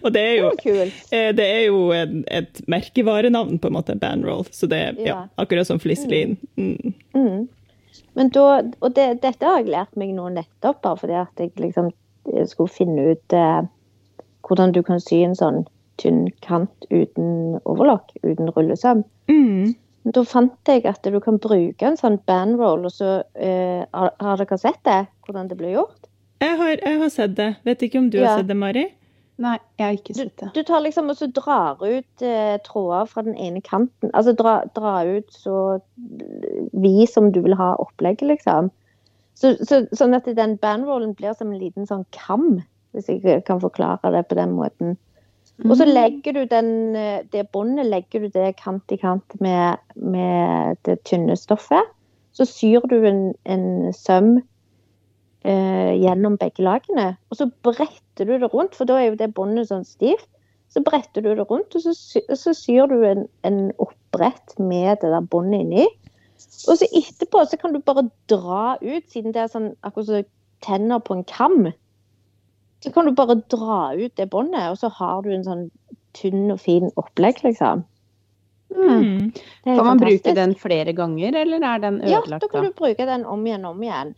Og 0.02 0.14
det 0.16 0.22
er 0.22 0.36
jo, 0.40 0.52
det 0.64 0.76
var 0.78 0.92
eh, 1.14 1.32
det 1.38 1.46
er 1.46 1.64
jo 1.68 1.82
en, 1.94 2.22
et 2.34 2.62
merkevarenavn, 2.72 3.60
på 3.62 3.70
en 3.70 3.76
måte, 3.76 3.96
bandroll. 4.02 4.46
Så 4.52 4.70
det 4.72 4.80
er 4.80 5.02
ja, 5.02 5.06
Ja. 5.08 5.18
akkurat 5.38 5.68
som 5.68 5.80
fliselin. 5.82 6.38
Mm. 6.58 6.94
Mm. 7.14 7.48
Men 8.18 8.30
da, 8.34 8.46
og 8.82 8.96
det, 8.96 9.22
dette 9.22 9.46
har 9.46 9.60
jeg 9.62 9.74
lært 9.74 9.98
meg 10.00 10.14
nå 10.18 10.30
nettopp, 10.34 10.82
bare 10.86 10.98
fordi 11.04 11.18
at 11.20 11.44
jeg 11.44 11.52
liksom 11.62 11.92
skulle 12.50 12.70
finne 12.74 13.12
ut 13.14 13.34
eh, 13.36 13.62
hvordan 14.48 14.74
du 14.74 14.82
kan 14.86 15.02
sy 15.04 15.22
en 15.26 15.38
sånn 15.38 15.64
tynn 16.00 16.28
kant 16.46 16.88
uten 16.90 17.60
overlock, 17.68 18.14
uten 18.24 18.52
rullesøm. 18.56 19.04
Mm. 19.32 19.76
Da 20.16 20.24
fant 20.26 20.72
jeg 20.72 20.86
at 20.90 21.04
du 21.06 21.20
kan 21.22 21.38
bruke 21.44 21.86
en 21.86 22.00
sånn 22.00 22.18
bandroll, 22.30 22.88
og 22.88 22.94
så 22.96 23.20
eh, 23.36 23.84
har, 23.94 24.14
har 24.24 24.40
dere 24.40 24.58
sett 24.58 24.80
det? 24.88 25.02
Hvordan 25.28 25.52
det 25.52 25.58
blir 25.60 25.76
gjort? 25.76 26.08
Jeg, 26.40 26.56
har, 26.58 26.72
jeg 26.80 27.02
har 27.02 27.12
sett 27.12 27.36
det. 27.36 27.50
Vet 27.68 27.84
ikke 27.86 28.00
om 28.00 28.10
du 28.10 28.18
Ja. 28.22 28.30
har 28.32 28.42
sett 28.42 28.48
det, 28.50 28.58
Mari? 28.58 28.88
Nei, 29.40 29.56
jeg 29.80 29.86
har 29.86 29.96
ikke 29.96 30.16
sett 30.18 30.34
det. 30.40 30.50
Du 30.56 30.64
tar 30.68 30.82
liksom 30.84 31.12
og 31.12 31.16
så 31.20 31.28
drar 31.32 31.80
ut 31.84 32.24
eh, 32.26 32.58
tråder 32.66 33.08
fra 33.08 33.24
den 33.24 33.38
ene 33.40 33.62
kanten. 33.64 34.12
Altså 34.14 34.34
dra, 34.36 34.58
dra 34.76 34.98
ut 35.08 35.30
så 35.32 35.80
vid 36.74 37.06
som 37.12 37.30
du 37.32 37.42
vil 37.46 37.56
ha 37.60 37.74
opplegget, 37.80 38.28
liksom. 38.34 38.72
Så, 39.40 39.54
så, 39.64 39.86
sånn 39.96 40.18
at 40.18 40.28
den 40.36 40.58
bandrollen 40.60 41.14
blir 41.16 41.36
som 41.40 41.54
en 41.54 41.62
liten 41.62 41.88
sånn 41.88 42.04
kam, 42.16 42.58
hvis 42.92 43.08
jeg 43.08 43.46
kan 43.48 43.62
forklare 43.64 44.12
det 44.12 44.26
på 44.28 44.36
den 44.36 44.58
måten. 44.58 44.98
Og 45.68 45.76
så 45.76 45.86
legger 45.88 46.38
du 46.38 46.44
den, 46.48 46.96
eh, 46.96 47.26
det 47.34 47.50
båndet 47.52 47.90
legger 47.90 48.24
du 48.24 48.30
det 48.32 48.56
kant 48.62 48.92
i 48.92 48.98
kant 49.00 49.36
med, 49.44 49.82
med 49.96 50.80
det 50.88 51.02
tynne 51.04 51.36
stoffet. 51.36 51.92
Så 52.32 52.48
syr 52.48 52.86
du 52.88 53.02
en, 53.04 53.34
en 53.44 53.92
søm 53.94 54.38
eh, 55.44 55.92
gjennom 56.00 56.38
begge 56.40 56.64
lagene. 56.64 57.12
Og 57.30 57.42
så 57.42 57.50
bretter 57.66 58.30
du 58.30 58.38
det 58.40 58.54
rundt, 58.54 58.78
for 58.78 58.88
da 58.88 59.00
er 59.00 59.12
jo 59.12 59.20
det 59.20 59.34
båndet 59.36 59.72
sånn 59.72 59.88
stivt. 59.88 60.30
Så 60.70 60.84
bretter 60.86 61.26
du 61.26 61.34
det 61.34 61.48
rundt, 61.50 61.76
og 61.76 61.82
så, 61.82 61.96
så 62.38 62.54
syr 62.56 62.88
du 62.92 63.02
en, 63.04 63.26
en 63.44 63.62
oppbrett 63.82 64.56
med 64.62 65.02
det 65.02 65.12
der 65.12 65.28
båndet 65.28 65.66
inni. 65.66 65.88
Og 66.70 66.80
så 66.80 66.88
etterpå 66.96 67.44
så 67.50 67.58
kan 67.60 67.74
du 67.76 67.82
bare 67.84 68.08
dra 68.32 68.78
ut, 68.80 69.06
siden 69.12 69.34
det 69.36 69.44
er 69.44 69.52
sånn 69.52 69.74
akkurat 69.84 70.08
som 70.08 70.28
tenner 70.64 71.02
på 71.04 71.18
en 71.18 71.26
kam. 71.28 71.72
Så 72.84 72.92
kan 72.96 73.06
du 73.06 73.12
bare 73.16 73.36
dra 73.52 73.94
ut 73.96 74.16
det 74.16 74.30
båndet, 74.32 74.70
og 74.72 74.78
så 74.80 74.90
har 75.00 75.24
du 75.26 75.34
en 75.36 75.44
sånn 75.44 75.66
tynn 76.16 76.52
og 76.54 76.62
fin 76.64 76.88
opplegg, 77.00 77.42
liksom. 77.44 77.84
Mm. 78.70 79.32
Kan 79.66 79.86
man 79.86 80.00
bruke 80.00 80.34
den 80.38 80.54
flere 80.56 80.94
ganger, 80.94 81.36
eller 81.42 81.66
er 81.66 81.82
den 81.84 82.00
Ja, 82.06 82.22
ødelagt 82.22 82.46
da 82.46 82.52
kan 82.52 82.70
du 82.70 82.72
bruke 82.78 83.06
den 83.06 83.26
om 83.26 83.44
igjen 83.48 83.66
og 83.66 83.76
om 83.76 83.84
igjen. 83.84 84.14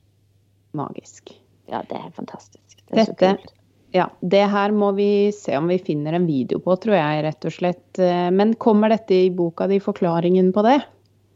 Magisk. 0.77 1.33
Ja, 1.71 1.81
det 1.87 1.97
er 1.97 2.11
fantastisk. 2.15 2.83
Det 2.91 2.99
er 2.99 3.09
så 3.09 3.17
kult. 3.17 3.51
Ja, 3.91 4.05
det 4.23 4.45
her 4.47 4.71
må 4.71 4.93
vi 4.95 5.31
se 5.35 5.57
om 5.59 5.67
vi 5.67 5.77
finner 5.83 6.15
en 6.15 6.27
video 6.27 6.61
på, 6.63 6.77
tror 6.79 6.95
jeg, 6.95 7.23
rett 7.25 7.47
og 7.47 7.55
slett. 7.55 7.99
Eh, 7.99 8.29
Men 8.31 8.53
kommer 8.55 8.91
dette 8.93 9.17
i 9.25 9.29
boka 9.35 9.67
di, 9.67 9.81
forklaringen 9.83 10.53
på 10.55 10.63
det? 10.63 10.77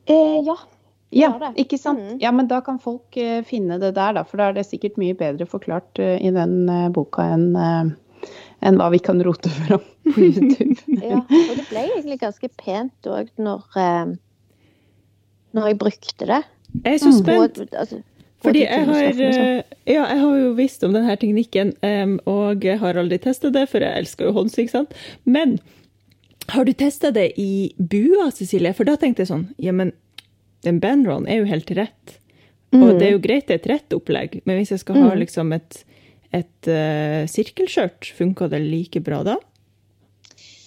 Eh, 0.07 0.39
ja. 0.45 0.55
Ja, 1.13 1.29
ikke 1.55 1.77
sant? 1.79 1.99
Mhm. 2.01 2.17
Ja, 2.21 2.31
men 2.31 2.47
da 2.47 2.61
kan 2.65 2.79
folk 2.81 3.15
uh, 3.17 3.41
finne 3.47 3.77
det 3.79 3.93
der, 3.95 4.13
da. 4.17 4.23
For 4.23 4.37
da 4.41 4.49
er 4.49 4.53
det 4.57 4.65
sikkert 4.65 4.97
mye 4.97 5.13
bedre 5.15 5.45
forklart 5.47 5.99
uh, 6.01 6.15
i 6.17 6.31
den 6.33 6.65
uh, 6.69 6.89
boka 6.89 7.21
enn 7.35 7.51
enn 8.65 8.77
hva 8.79 8.87
vi 8.89 8.97
kan 9.03 9.19
rote 9.21 9.49
fram 9.53 9.83
på 10.15 10.19
YouTube. 10.23 10.75
ja. 11.03 11.19
Og 11.21 11.51
det 11.59 11.65
ble 11.69 11.83
egentlig 11.85 12.17
ganske 12.23 12.49
pent 12.57 13.05
òg 13.11 13.27
når, 13.37 13.61
når 15.53 15.67
jeg 15.69 15.77
brukte 15.83 16.25
det. 16.31 16.41
Jeg 16.83 16.93
er 16.95 16.97
så 17.03 17.11
Mm. 17.11 17.19
spent. 17.19 17.59
Og, 17.59 17.67
altså, 17.79 18.01
Fordi 18.41 18.59
jeg 18.63 18.85
har, 18.85 19.01
ja, 19.05 19.63
jeg 19.85 20.19
har 20.19 20.35
jo 20.37 20.51
visst 20.57 20.83
om 20.83 20.93
denne 20.93 21.15
teknikken, 21.17 21.73
um, 21.83 22.19
og 22.25 22.63
jeg 22.63 22.79
har 22.79 22.93
aldri 22.97 23.17
testa 23.21 23.49
det, 23.49 23.67
for 23.69 23.79
jeg 23.85 23.97
elsker 24.03 24.25
jo 24.25 24.31
håndsy, 24.39 24.59
ikke 24.65 24.71
sant. 24.79 24.93
Men 25.25 25.59
har 26.49 26.63
du 26.65 26.73
testa 26.73 27.11
det 27.11 27.31
i 27.37 27.73
bua, 27.77 28.31
Cecilie? 28.31 28.73
For 28.73 28.83
da 28.85 28.95
tenkte 28.97 29.23
jeg 29.23 29.31
sånn, 29.31 29.47
ja, 29.57 29.71
men 29.71 29.93
den 30.65 30.79
Benron 30.83 31.27
er 31.29 31.43
jo 31.43 31.49
helt 31.49 31.71
rett. 31.77 32.17
Og 32.75 32.81
Mm. 32.81 32.97
det 32.99 33.07
er 33.07 33.11
jo 33.13 33.19
greit, 33.23 33.45
det 33.47 33.53
er 33.55 33.61
et 33.61 33.67
rett 33.71 33.93
opplegg, 33.95 34.41
men 34.45 34.57
hvis 34.59 34.73
jeg 34.73 34.81
skal 34.81 34.97
ha 34.99 35.11
Mm. 35.13 35.19
liksom 35.21 35.53
et, 35.55 35.83
et 36.33 36.67
uh, 36.67 37.23
sirkelskjørt, 37.29 38.09
funker 38.17 38.49
det 38.51 38.59
like 38.65 38.99
bra 39.05 39.21
da? 39.23 39.37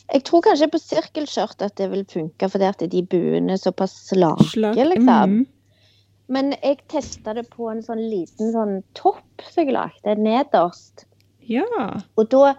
Jeg 0.09 0.23
tror 0.25 0.41
kanskje 0.47 0.71
på 0.73 0.81
sirkelskjørt 0.81 1.61
at 1.67 1.75
det 1.77 1.91
vil 1.93 2.05
funke, 2.09 2.49
fordi 2.49 2.65
at 2.71 2.85
de 2.91 3.03
buene 3.03 3.53
er 3.53 3.61
såpass 3.61 3.93
slake, 4.09 4.47
Slak. 4.55 4.77
liksom. 4.77 5.35
Mm. 5.35 5.47
Men 6.31 6.55
jeg 6.63 6.79
testa 6.89 7.35
det 7.37 7.47
på 7.51 7.69
en 7.71 7.83
sånn 7.85 8.01
liten 8.11 8.53
sånn 8.55 8.83
topp 8.97 9.45
som 9.51 9.65
jeg 9.67 9.75
lagde 9.77 10.15
nederst. 10.21 11.05
Ja. 11.49 11.65
Og 12.17 12.29
da, 12.33 12.55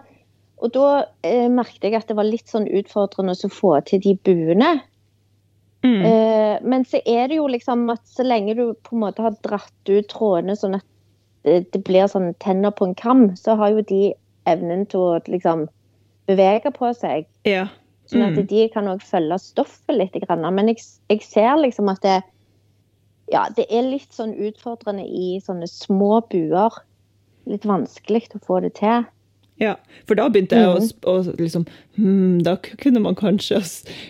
og 0.62 0.72
da 0.74 0.86
eh, 1.24 1.48
merket 1.48 1.82
jeg 1.90 1.94
at 1.98 2.06
det 2.10 2.16
var 2.18 2.26
litt 2.26 2.46
sånn 2.50 2.66
utfordrende 2.70 3.34
å 3.34 3.50
få 3.50 3.76
til 3.86 4.00
de 4.06 4.14
buene. 4.26 4.80
Mm. 5.82 6.02
Eh, 6.04 6.58
men 6.62 6.84
så 6.84 7.00
er 7.08 7.28
det 7.28 7.38
jo 7.38 7.46
liksom 7.48 7.86
at 7.92 8.02
så 8.04 8.24
lenge 8.26 8.54
du 8.56 8.74
på 8.84 8.96
en 8.96 9.00
måte 9.06 9.22
har 9.24 9.36
dratt 9.46 9.88
ut 9.88 10.08
trådene 10.12 10.56
sånn 10.58 10.76
at 10.76 10.84
det, 11.46 11.70
det 11.72 11.80
blir 11.86 12.04
sånn 12.10 12.34
tenner 12.42 12.74
på 12.76 12.84
en 12.84 12.94
kam, 12.94 13.30
så 13.36 13.56
har 13.56 13.72
jo 13.72 13.84
de 13.88 14.12
evnen 14.50 14.84
til 14.90 15.00
å 15.00 15.20
liksom 15.24 15.68
bevege 16.28 16.72
på 16.76 16.92
seg. 16.96 17.26
ja. 17.48 17.68
Sånn 18.10 18.24
at 18.26 18.34
Mm. 18.34 18.46
de 18.50 18.68
kan 18.74 18.88
òg 18.90 19.02
følge 19.06 19.36
stoffet 19.38 19.94
litt. 19.94 20.16
Men 20.28 20.66
jeg, 20.66 20.78
jeg 21.08 21.20
ser 21.22 21.56
liksom 21.62 21.88
at 21.92 22.00
det, 22.02 22.22
ja, 23.30 23.44
det 23.54 23.66
er 23.70 23.82
litt 23.86 24.10
sånn 24.10 24.34
utfordrende 24.34 25.04
i 25.06 25.38
sånne 25.38 25.68
små 25.70 26.20
buer. 26.28 26.74
Litt 27.46 27.62
vanskelig 27.62 28.26
å 28.34 28.40
få 28.42 28.60
det 28.62 28.74
til. 28.74 29.06
Ja, 29.60 29.74
for 30.08 30.16
da 30.16 30.28
begynte 30.32 30.56
jeg 30.56 30.68
å, 30.70 30.78
Mhm. 30.80 31.00
å 31.04 31.36
liksom 31.36 31.66
hmm, 31.96 32.38
Da 32.42 32.56
kunne 32.56 33.00
man 33.04 33.14
kanskje 33.14 33.60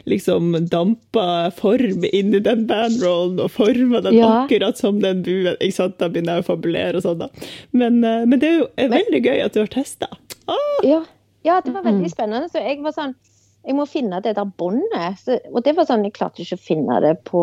liksom 0.06 0.52
dampa 0.70 1.50
form 1.52 2.04
inn 2.12 2.34
i 2.34 2.38
den 2.38 2.66
bandrollen 2.68 3.40
og 3.42 3.50
forma 3.50 4.00
den 4.04 4.14
Ja. 4.14 4.44
akkurat 4.46 4.76
som 4.78 5.00
den 5.00 5.22
buen. 5.24 5.56
Ikke 5.60 5.72
sant? 5.74 5.98
Da 5.98 6.08
begynner 6.08 6.36
jeg 6.38 6.44
å 6.44 6.56
fabulere 6.56 6.96
og 6.96 7.02
sånn, 7.02 7.18
da. 7.18 7.28
Men, 7.72 8.04
eh, 8.04 8.24
men 8.26 8.38
det 8.38 8.48
er 8.48 8.58
jo 8.60 8.68
er 8.78 8.88
veldig 8.88 9.22
gøy 9.24 9.44
at 9.44 9.52
du 9.52 9.60
har 9.60 9.66
testa. 9.66 10.06
Ja, 10.84 11.02
ja 11.44 11.60
det 11.60 11.74
var 11.74 11.82
veldig 11.82 12.06
Mhm. 12.06 12.14
spennende. 12.14 12.48
Så 12.50 12.62
jeg 12.62 12.80
var 12.82 12.92
sånn 12.92 13.14
Jeg 13.66 13.74
må 13.76 13.86
finne 13.86 14.22
det 14.22 14.36
der 14.36 14.44
båndet. 14.46 15.40
Og 15.52 15.62
det 15.62 15.76
var 15.76 15.84
sånn, 15.84 16.02
jeg 16.04 16.14
klarte 16.14 16.40
ikke 16.40 16.56
å 16.56 16.64
finne 16.64 17.00
det 17.02 17.24
på 17.24 17.42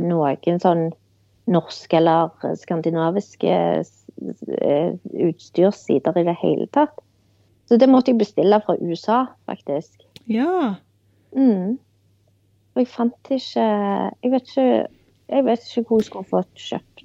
noen 0.00 0.60
sånn 0.60 0.92
norske 1.48 1.94
eller 1.94 2.30
skandinaviske 2.54 3.84
eh, 4.62 4.92
utstyrssider 5.12 6.16
i 6.16 6.22
det 6.22 6.36
hele 6.40 6.68
tatt. 6.72 6.94
Så 7.72 7.78
det 7.80 7.86
måtte 7.88 8.12
jeg 8.12 8.18
bestille 8.20 8.58
fra 8.60 8.74
USA, 8.84 9.22
faktisk. 9.48 10.02
Ja. 10.28 10.74
Mm. 11.32 11.78
Og 12.74 12.80
jeg 12.82 12.88
fant 12.92 13.30
ikke 13.32 13.64
Jeg 13.64 14.32
vet 14.34 14.50
ikke, 14.50 14.66
jeg 15.32 15.44
vet 15.46 15.64
ikke 15.64 15.84
hvor 15.88 16.02
jeg 16.02 16.08
skulle 16.10 16.28
fått 16.28 16.60
kjøpt 16.60 17.04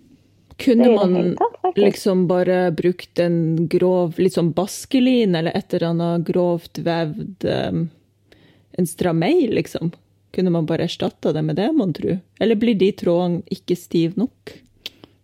Kunne 0.60 0.90
man 0.92 1.16
tatt, 1.40 1.80
liksom 1.80 2.26
bare 2.28 2.58
brukt 2.76 3.22
en 3.24 3.40
grov, 3.72 4.20
litt 4.20 4.36
sånn 4.36 4.52
baskelin 4.58 5.40
eller 5.40 5.56
et 5.56 5.72
eller 5.72 5.88
annet 5.94 6.28
grovt 6.28 6.84
vevd 6.84 7.48
um, 7.48 7.88
En 8.76 8.92
stramei, 8.92 9.48
liksom? 9.48 9.96
Kunne 10.36 10.52
man 10.52 10.68
bare 10.68 10.90
erstatta 10.90 11.32
det 11.32 11.48
med 11.48 11.56
det, 11.62 11.72
mon 11.80 11.96
tru? 11.96 12.18
Eller 12.44 12.60
blir 12.60 12.76
de 12.76 12.92
trådene 12.92 13.40
ikke 13.56 13.80
stive 13.80 14.20
nok? 14.20 14.58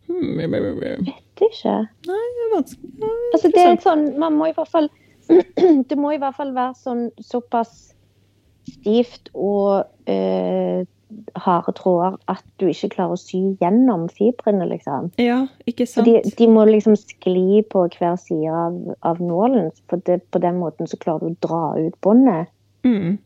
Hmm. 0.07 0.39
Vet 0.39 1.47
ikke. 1.49 1.75
Nei, 2.07 2.23
det 2.23 2.47
er 2.47 2.51
vanskelig. 2.55 2.95
Ja, 3.03 3.13
Altså, 3.35 3.51
det 3.51 3.67
er 3.67 3.79
sånn, 3.83 4.07
man 4.21 4.39
må 4.39 4.47
i 4.47 4.55
hvert 4.55 4.71
fall 4.71 4.87
Det 5.89 5.97
må 5.99 6.13
i 6.13 6.19
hvert 6.21 6.37
fall 6.37 6.53
være 6.55 6.77
sånn 6.79 7.05
såpass 7.23 7.93
stivt 8.69 9.29
og 9.35 9.83
eh, 10.09 10.83
harde 11.37 11.73
tråder 11.77 12.15
at 12.31 12.43
du 12.61 12.67
ikke 12.69 12.89
klarer 12.95 13.15
å 13.15 13.19
sy 13.19 13.39
gjennom 13.61 14.07
fibrene, 14.13 14.65
liksom. 14.69 15.11
Ja, 15.21 15.43
ikke 15.69 15.85
sant? 15.89 16.07
De, 16.07 16.33
de 16.39 16.47
må 16.49 16.65
liksom 16.69 16.95
skli 16.99 17.61
på 17.69 17.85
hver 17.97 18.15
side 18.21 18.49
av, 18.49 18.79
av 19.05 19.21
nålen. 19.21 19.69
For 19.91 20.01
det, 20.07 20.21
på 20.33 20.41
den 20.43 20.59
måten 20.61 20.89
så 20.89 20.97
klarer 21.01 21.27
du 21.27 21.35
å 21.35 21.47
dra 21.47 21.61
ut 21.79 21.99
båndet. 22.05 22.51
Mm. 22.87 23.19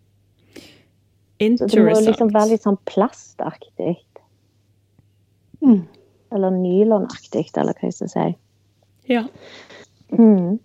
Så 1.38 1.70
det 1.70 1.84
må 1.86 1.94
liksom 2.02 2.32
være 2.34 2.56
litt 2.56 2.66
sånn 2.66 2.80
plastaktig. 2.90 3.96
Mm. 5.62 5.84
Eller 6.34 6.54
nylonaktig, 6.54 7.46
eller 7.56 7.78
hva 7.78 7.90
jeg 7.90 7.98
skal 8.00 8.12
si. 8.12 8.28
Ja. 9.12 9.24
Mm. 10.12 10.58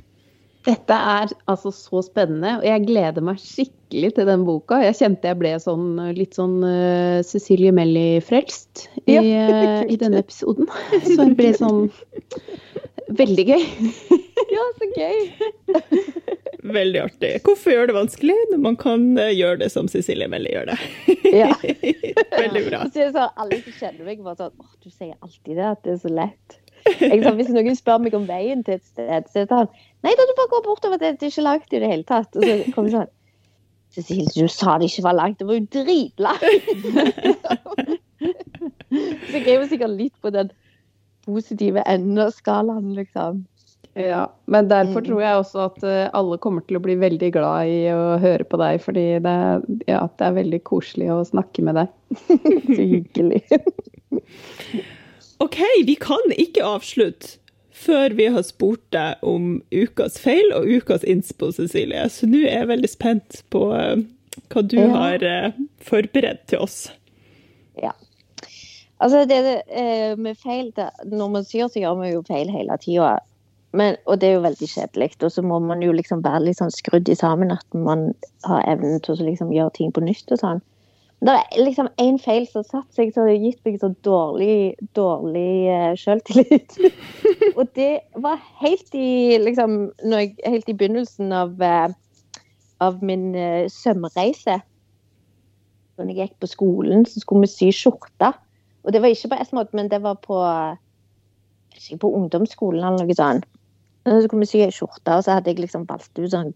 Dette 0.63 0.95
er 0.95 1.33
altså 1.51 1.73
så 1.75 2.03
spennende, 2.07 2.57
og 2.61 2.67
jeg 2.69 2.85
gleder 2.87 3.25
meg 3.27 3.41
skikkelig 3.43 4.13
til 4.15 4.29
den 4.29 4.45
boka. 4.47 4.79
Jeg 4.85 4.95
kjente 5.01 5.27
jeg 5.33 5.39
ble 5.41 5.57
sånn, 5.63 5.89
litt 6.15 6.39
sånn 6.39 6.61
uh, 6.63 7.19
Cecilie 7.27 7.73
Melly-frelst 7.75 8.85
i, 9.07 9.17
Ja. 9.17 9.23
eh, 9.25 9.83
i 9.93 9.99
denne 9.99 10.23
episoden. 10.23 10.71
Så 11.03 11.19
det 11.25 11.35
ble 11.41 11.51
sånn 11.59 11.89
veldig 13.19 13.49
gøy. 13.55 13.65
Ja, 14.53 14.65
så 14.77 14.85
gøy! 14.93 15.21
Veldig 16.77 16.99
artig. 17.03 17.31
Hvorfor 17.47 17.73
gjøre 17.73 17.89
det 17.89 17.95
vanskelig 17.97 18.35
når 18.51 18.59
man 18.63 18.77
kan 18.79 19.05
eh, 19.19 19.31
gjøre 19.35 19.63
det 19.63 19.69
som 19.73 19.89
Cecilie 19.91 20.29
Melly 20.31 20.53
gjør 20.53 20.69
det? 20.73 20.77
Ja. 21.33 21.49
Veldig 22.37 22.63
bra. 22.69 22.83
Så 22.93 23.07
så, 23.15 23.25
alle 23.41 23.59
som 23.65 23.75
kjenner 23.79 24.05
meg, 24.11 24.21
bare 24.23 24.37
sånn 24.43 24.61
Å, 24.61 24.69
du 24.85 24.91
sier 24.93 25.15
alltid 25.25 25.57
det, 25.57 25.71
at 25.73 25.81
det 25.87 25.95
er 25.97 26.01
så 26.05 26.13
lett. 26.13 26.59
Sånn, 26.83 27.37
hvis 27.39 27.51
noen 27.55 27.77
spør 27.79 27.99
meg 28.03 28.15
om 28.19 28.25
veien 28.29 28.63
til 28.67 28.75
et 28.79 28.85
sted, 28.87 29.27
så 29.29 29.33
sier 29.37 29.49
sånn 29.51 29.69
Nei 30.03 30.13
da, 30.19 30.25
du 30.27 30.33
bare 30.39 30.51
går 30.51 30.65
bortover. 30.67 30.99
Det, 30.99 31.13
det 31.21 31.29
er 31.29 31.31
ikke 31.35 31.45
langt 31.47 31.73
i 31.77 31.79
det 31.83 31.91
hele 31.93 32.07
tatt. 32.09 32.35
Og 32.37 32.43
så 32.43 32.57
kom 32.75 32.89
jeg 32.89 32.97
sånn 32.97 33.11
Cecilie, 33.93 34.33
du 34.33 34.49
sa 34.49 34.79
det 34.81 34.89
ikke 34.89 35.05
var 35.05 35.15
langt. 35.19 35.39
Det 35.39 35.47
var 35.47 35.59
jo 35.59 35.67
dritlangt. 35.77 36.43
så 38.23 39.41
jeg 39.43 39.57
er 39.57 39.67
sikkert 39.71 39.95
litt 39.99 40.15
på 40.25 40.33
den 40.35 40.51
positive 41.27 41.83
enden 41.87 42.19
av 42.25 42.33
skalaen, 42.35 42.95
liksom. 42.97 43.43
Ja, 43.95 44.23
men 44.49 44.71
derfor 44.71 45.03
Mm. 45.03 45.07
tror 45.11 45.21
jeg 45.21 45.37
også 45.43 45.59
at 45.69 45.83
eh, 45.85 46.09
alle 46.17 46.39
kommer 46.41 46.63
til 46.65 46.79
å 46.79 46.81
bli 46.83 46.95
veldig 46.97 47.29
glad 47.35 47.69
i 47.69 47.83
å 47.93 48.17
høre 48.23 48.45
på 48.49 48.57
deg, 48.57 48.81
fordi 48.81 49.05
det, 49.21 49.35
ja, 49.87 50.01
det 50.17 50.25
er 50.27 50.33
veldig 50.39 50.63
koselig 50.65 51.11
å 51.13 51.21
snakke 51.29 51.61
med 51.63 51.77
deg. 51.77 51.89
Så 52.73 52.81
hyggelig. 52.81 53.43
OK, 55.43 55.59
vi 55.87 55.97
kan 55.99 56.35
ikke 56.39 56.63
avslutte 56.65 57.39
før 57.83 58.15
vi 58.15 58.29
har 58.31 58.45
spurt 58.47 58.85
deg 58.95 59.23
om 59.27 59.57
ukas 59.75 60.19
feil 60.23 60.53
og 60.55 60.69
ukas 60.71 61.03
innspo, 61.09 61.51
Cecilie. 61.57 62.05
Så 62.13 62.29
nå 62.31 62.45
er 62.45 62.61
jeg 62.63 62.71
veldig 62.71 62.91
spent 62.91 63.41
på 63.51 63.65
eh, 63.75 64.05
hva 64.53 64.63
du 64.63 64.79
Ja. 64.79 64.89
har 64.95 65.25
eh, 65.27 65.59
forberedt 65.83 66.47
til 66.53 66.63
oss. 66.63 66.93
Ja. 67.81 67.91
Altså, 69.03 69.25
det 69.27 69.63
eh, 69.67 70.15
med 70.17 70.39
feil 70.39 70.71
Når 71.11 71.29
man 71.33 71.45
syr, 71.45 71.67
så 71.67 71.81
gjør 71.83 71.99
man 71.99 72.13
jo 72.13 72.23
feil 72.23 72.53
hele 72.53 72.79
tida. 72.79 73.19
Og 73.73 74.21
det 74.21 74.29
er 74.29 74.35
jo 74.37 74.45
veldig 74.45 74.69
kjedelig. 74.69 75.17
Og 75.25 75.33
så 75.33 75.43
må 75.43 75.59
man 75.59 75.83
jo 75.83 75.93
liksom 75.97 76.23
være 76.23 76.45
litt 76.45 76.61
sånn 76.61 76.71
skrudd 76.71 77.09
i 77.09 77.17
sammen 77.19 77.51
at 77.51 77.67
man 77.75 78.13
har 78.45 78.63
evnen 78.69 79.01
til 79.01 79.17
å 79.17 79.27
liksom 79.27 79.51
gjøre 79.51 79.75
ting 79.75 79.91
på 79.97 80.05
nytt 80.05 80.31
og 80.31 80.39
sånn. 80.39 80.63
Det 81.23 81.31
er 81.39 81.63
liksom 81.63 81.87
én 82.03 82.17
feil 82.19 82.49
som 82.51 82.65
satt 82.67 82.97
seg, 82.97 83.13
så 83.15 83.29
har 83.29 83.37
gitt 83.39 83.61
meg 83.63 83.77
så 83.79 83.93
dårlig, 84.03 84.75
dårlig 84.99 85.69
uh, 85.71 85.93
selvtillit. 85.95 86.75
og 87.59 87.69
det 87.79 87.93
var 88.25 88.41
helt 88.59 88.97
i 88.99 89.39
liksom 89.39 89.93
jeg, 90.03 90.33
Helt 90.43 90.73
i 90.73 90.75
begynnelsen 90.75 91.31
av, 91.37 91.55
uh, 91.63 91.95
av 92.83 92.99
min 93.07 93.31
uh, 93.39 93.71
sømreise. 93.71 94.59
Da 95.95 96.09
jeg 96.09 96.19
gikk 96.19 96.37
på 96.43 96.51
skolen, 96.51 97.07
så 97.07 97.23
skulle 97.23 97.47
vi 97.47 97.55
sy 97.55 97.71
skjorte. 97.77 98.33
Og 98.83 98.91
det 98.91 99.05
var 99.05 99.15
ikke 99.15 99.31
på 99.31 99.43
Esmod, 99.45 99.71
men 99.79 99.93
det 99.93 100.03
var 100.03 100.19
på, 100.27 100.43
ikke, 101.77 102.03
på 102.03 102.15
ungdomsskolen 102.19 102.83
eller 102.83 103.07
noe 103.07 103.15
sånt. 103.15 103.47
Så 104.03 104.25
skulle 104.25 104.43
vi 104.43 104.51
sy 104.51 104.65
ei 104.65 104.75
skjorte, 104.75 105.15
og 105.15 105.23
så 105.23 105.37
hadde 105.37 105.53
jeg 105.53 105.63
liksom 105.63 105.87
valgt 105.87 106.19
ut 106.19 106.33
sånn 106.33 106.51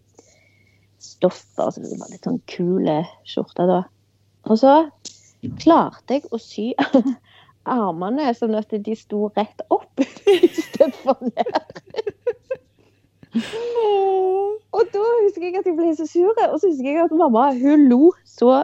stoffer, 0.99 1.69
så 1.71 1.79
det 1.79 1.95
var 2.01 2.11
litt 2.11 2.27
sånn 2.27 2.41
kule 2.51 3.05
skjorter 3.23 3.69
da. 3.69 3.85
Og 4.47 4.59
så 4.59 4.73
klarte 5.61 6.17
jeg 6.17 6.27
å 6.31 6.39
sy 6.41 6.71
armene 7.77 8.31
sånn 8.37 8.55
at 8.57 8.71
de 8.71 8.95
sto 8.97 9.27
rett 9.35 9.63
opp 9.73 10.03
istedenfor 10.37 11.19
ned. 11.27 11.75
Og 14.77 14.89
da 14.93 15.03
husker 15.25 15.47
jeg 15.47 15.59
at 15.59 15.67
jeg 15.67 15.77
ble 15.77 15.93
så 15.97 16.07
sur, 16.09 16.31
og 16.31 16.57
så 16.61 16.71
husker 16.71 16.89
jeg 16.89 17.05
at 17.05 17.15
mamma 17.15 17.49
hun 17.57 17.87
lo 17.91 18.11
så 18.25 18.63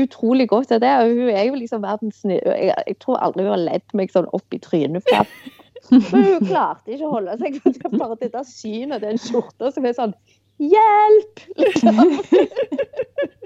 utrolig 0.00 0.48
godt 0.48 0.72
av 0.72 0.82
det. 0.82 0.92
Og 1.02 1.16
hun 1.18 1.32
er 1.32 1.44
jo 1.48 1.58
liksom 1.58 1.82
verdens. 1.84 2.22
Jeg, 2.24 2.72
jeg 2.72 2.98
tror 3.02 3.20
aldri 3.20 3.46
hun 3.46 3.54
har 3.54 3.66
ledd 3.66 3.96
meg 3.98 4.14
sånn 4.14 4.30
opp 4.32 4.56
i 4.56 4.60
trynet 4.62 5.04
før. 5.10 5.28
Men 5.90 6.24
hun 6.28 6.46
klarte 6.46 6.94
ikke 6.94 7.08
å 7.08 7.16
holde 7.16 7.36
seg 7.40 7.58
for 7.60 7.98
bare 7.98 8.16
dette 8.20 8.44
synet 8.48 9.02
den 9.02 9.18
skjorta 9.20 9.72
som 9.74 9.88
er 9.88 9.96
sånn 9.98 10.14
Hjelp! 10.62 11.40
Liksom. 11.58 11.96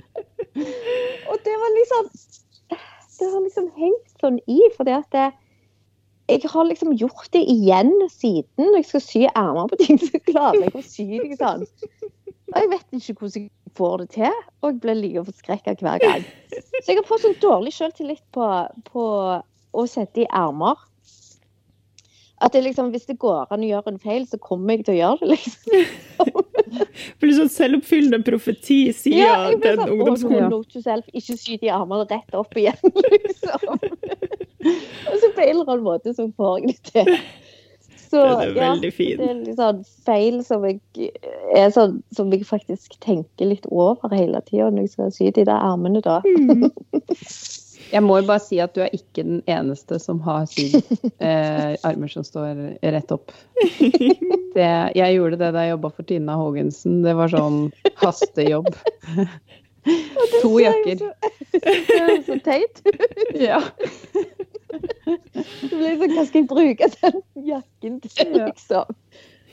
og 1.30 1.42
det 1.46 1.57
var 1.62 1.74
liksom 1.76 2.09
Det 3.16 3.28
har 3.32 3.40
liksom 3.40 3.68
hengt 3.76 4.20
sånn 4.20 4.38
i, 4.44 4.59
fordi 4.76 4.92
at 4.92 5.07
det, 5.14 5.26
jeg 6.28 6.50
har 6.52 6.66
liksom 6.68 6.92
gjort 6.98 7.30
det 7.32 7.44
igjen 7.48 7.92
siden. 8.12 8.66
Når 8.66 8.80
jeg 8.80 8.88
skal 8.90 9.04
sy 9.04 9.22
ermer 9.30 9.70
på 9.70 9.78
ting, 9.80 10.00
så 10.02 10.20
klarer 10.26 10.66
jeg 10.66 10.74
å 10.76 10.82
sy 10.84 11.07
det 11.22 11.38
sånn. 11.40 11.64
Og 12.52 12.59
jeg 12.61 12.70
vet 12.72 12.98
ikke 12.98 13.14
hvordan 13.20 13.46
jeg 13.46 13.72
får 13.78 13.94
det 14.02 14.09
til, 14.16 14.42
og 14.61 14.68
jeg 14.68 14.80
blir 14.82 14.98
like 14.98 15.24
forskrekka 15.30 15.76
hver 15.80 16.02
gang. 16.02 16.26
Så 16.50 16.90
jeg 16.90 16.98
har 16.98 17.09
fått 17.09 17.24
sånn 17.24 17.38
dårlig 17.42 17.72
selvtillit 17.76 18.24
på, 18.36 18.50
på 18.90 19.07
å 19.76 19.86
sette 19.90 20.24
i 20.24 20.28
ermer. 20.28 20.76
At 22.44 22.52
det 22.52 22.66
liksom, 22.66 22.92
hvis 22.92 23.09
det 23.09 23.16
går 23.22 23.48
an 23.48 23.64
å 23.64 23.70
gjøre 23.70 23.94
en 23.94 24.02
feil, 24.02 24.26
så 24.28 24.36
kommer 24.42 24.76
jeg 24.76 24.86
til 24.86 24.96
å 24.96 25.00
gjøre 25.00 25.22
det, 25.22 25.38
liksom. 25.38 26.42
Blir 27.23 27.35
sånn 27.37 27.51
selvoppfyllende 27.53 28.21
profeti, 28.27 28.79
sier 28.97 29.23
Ja, 29.23 29.35
den 29.53 29.81
sånn, 29.81 29.93
ungdomsskolen. 29.95 30.49
«Å, 30.49 30.53
note 30.59 30.83
self, 30.85 31.09
ikke 31.17 31.37
sy 31.39 31.59
de 31.62 31.73
armene 31.75 32.07
rett 32.11 32.39
opp 32.39 32.57
igjen, 32.59 32.79
liksom. 33.17 33.67
Og 34.67 35.19
så 35.23 35.31
på 35.37 35.45
en 35.45 35.53
eller 35.53 35.69
annen 35.69 35.85
måte 35.87 36.14
så 36.17 36.29
får 36.37 36.57
jeg 36.59 36.73
det 36.73 36.93
til. 36.93 37.12
Så, 38.07 38.23
det 38.23 38.49
er 38.49 38.55
veldig 38.55 38.91
fin. 38.95 39.19
Det 39.19 39.29
er 39.29 39.39
litt 39.41 39.59
sånn 39.59 39.81
feil 40.07 40.39
som 40.47 40.64
jeg, 40.67 40.79
er 41.59 41.73
sånn, 41.75 41.99
som 42.14 42.31
jeg 42.35 42.47
faktisk 42.47 42.95
tenker 43.03 43.51
litt 43.51 43.67
over 43.71 44.14
hele 44.14 44.43
tida 44.47 44.71
når 44.71 44.87
jeg 44.87 44.93
skal 44.95 45.14
sy 45.14 45.31
de 45.35 45.47
der 45.49 45.59
armene, 45.59 46.03
da. 46.05 46.21
Jeg 47.93 48.03
må 48.03 48.18
jo 48.20 48.26
bare 48.28 48.43
si 48.43 48.59
at 48.62 48.74
du 48.74 48.82
er 48.84 48.95
ikke 48.97 49.22
den 49.26 49.43
eneste 49.51 49.99
som 50.03 50.18
har 50.26 50.47
syv 50.51 50.74
eh, 51.24 51.76
armer 51.87 52.11
som 52.11 52.24
står 52.26 52.78
rett 52.82 53.14
opp. 53.14 53.34
Det, 54.57 54.68
jeg 54.97 55.16
gjorde 55.18 55.37
det 55.37 55.51
da 55.53 55.66
jeg 55.66 55.74
jobba 55.74 55.91
for 55.93 56.09
Tina 56.09 56.32
Haagensen. 56.41 57.03
Det 57.05 57.12
var 57.18 57.28
sånn 57.28 57.59
hastejobb. 58.01 58.70
To 60.41 60.53
jakker. 60.59 61.03
Er 61.53 62.22
så 62.24 62.39
teit. 62.45 62.80
Ja. 63.37 63.61
Det 65.07 65.76
blir 65.76 65.99
sånn, 66.01 66.14
hva 66.16 66.24
skal 66.24 66.41
jeg 66.41 66.49
bruke 66.51 66.89
den 66.97 67.20
jakken 67.47 68.01
til, 68.03 68.32
liksom? 68.32 68.97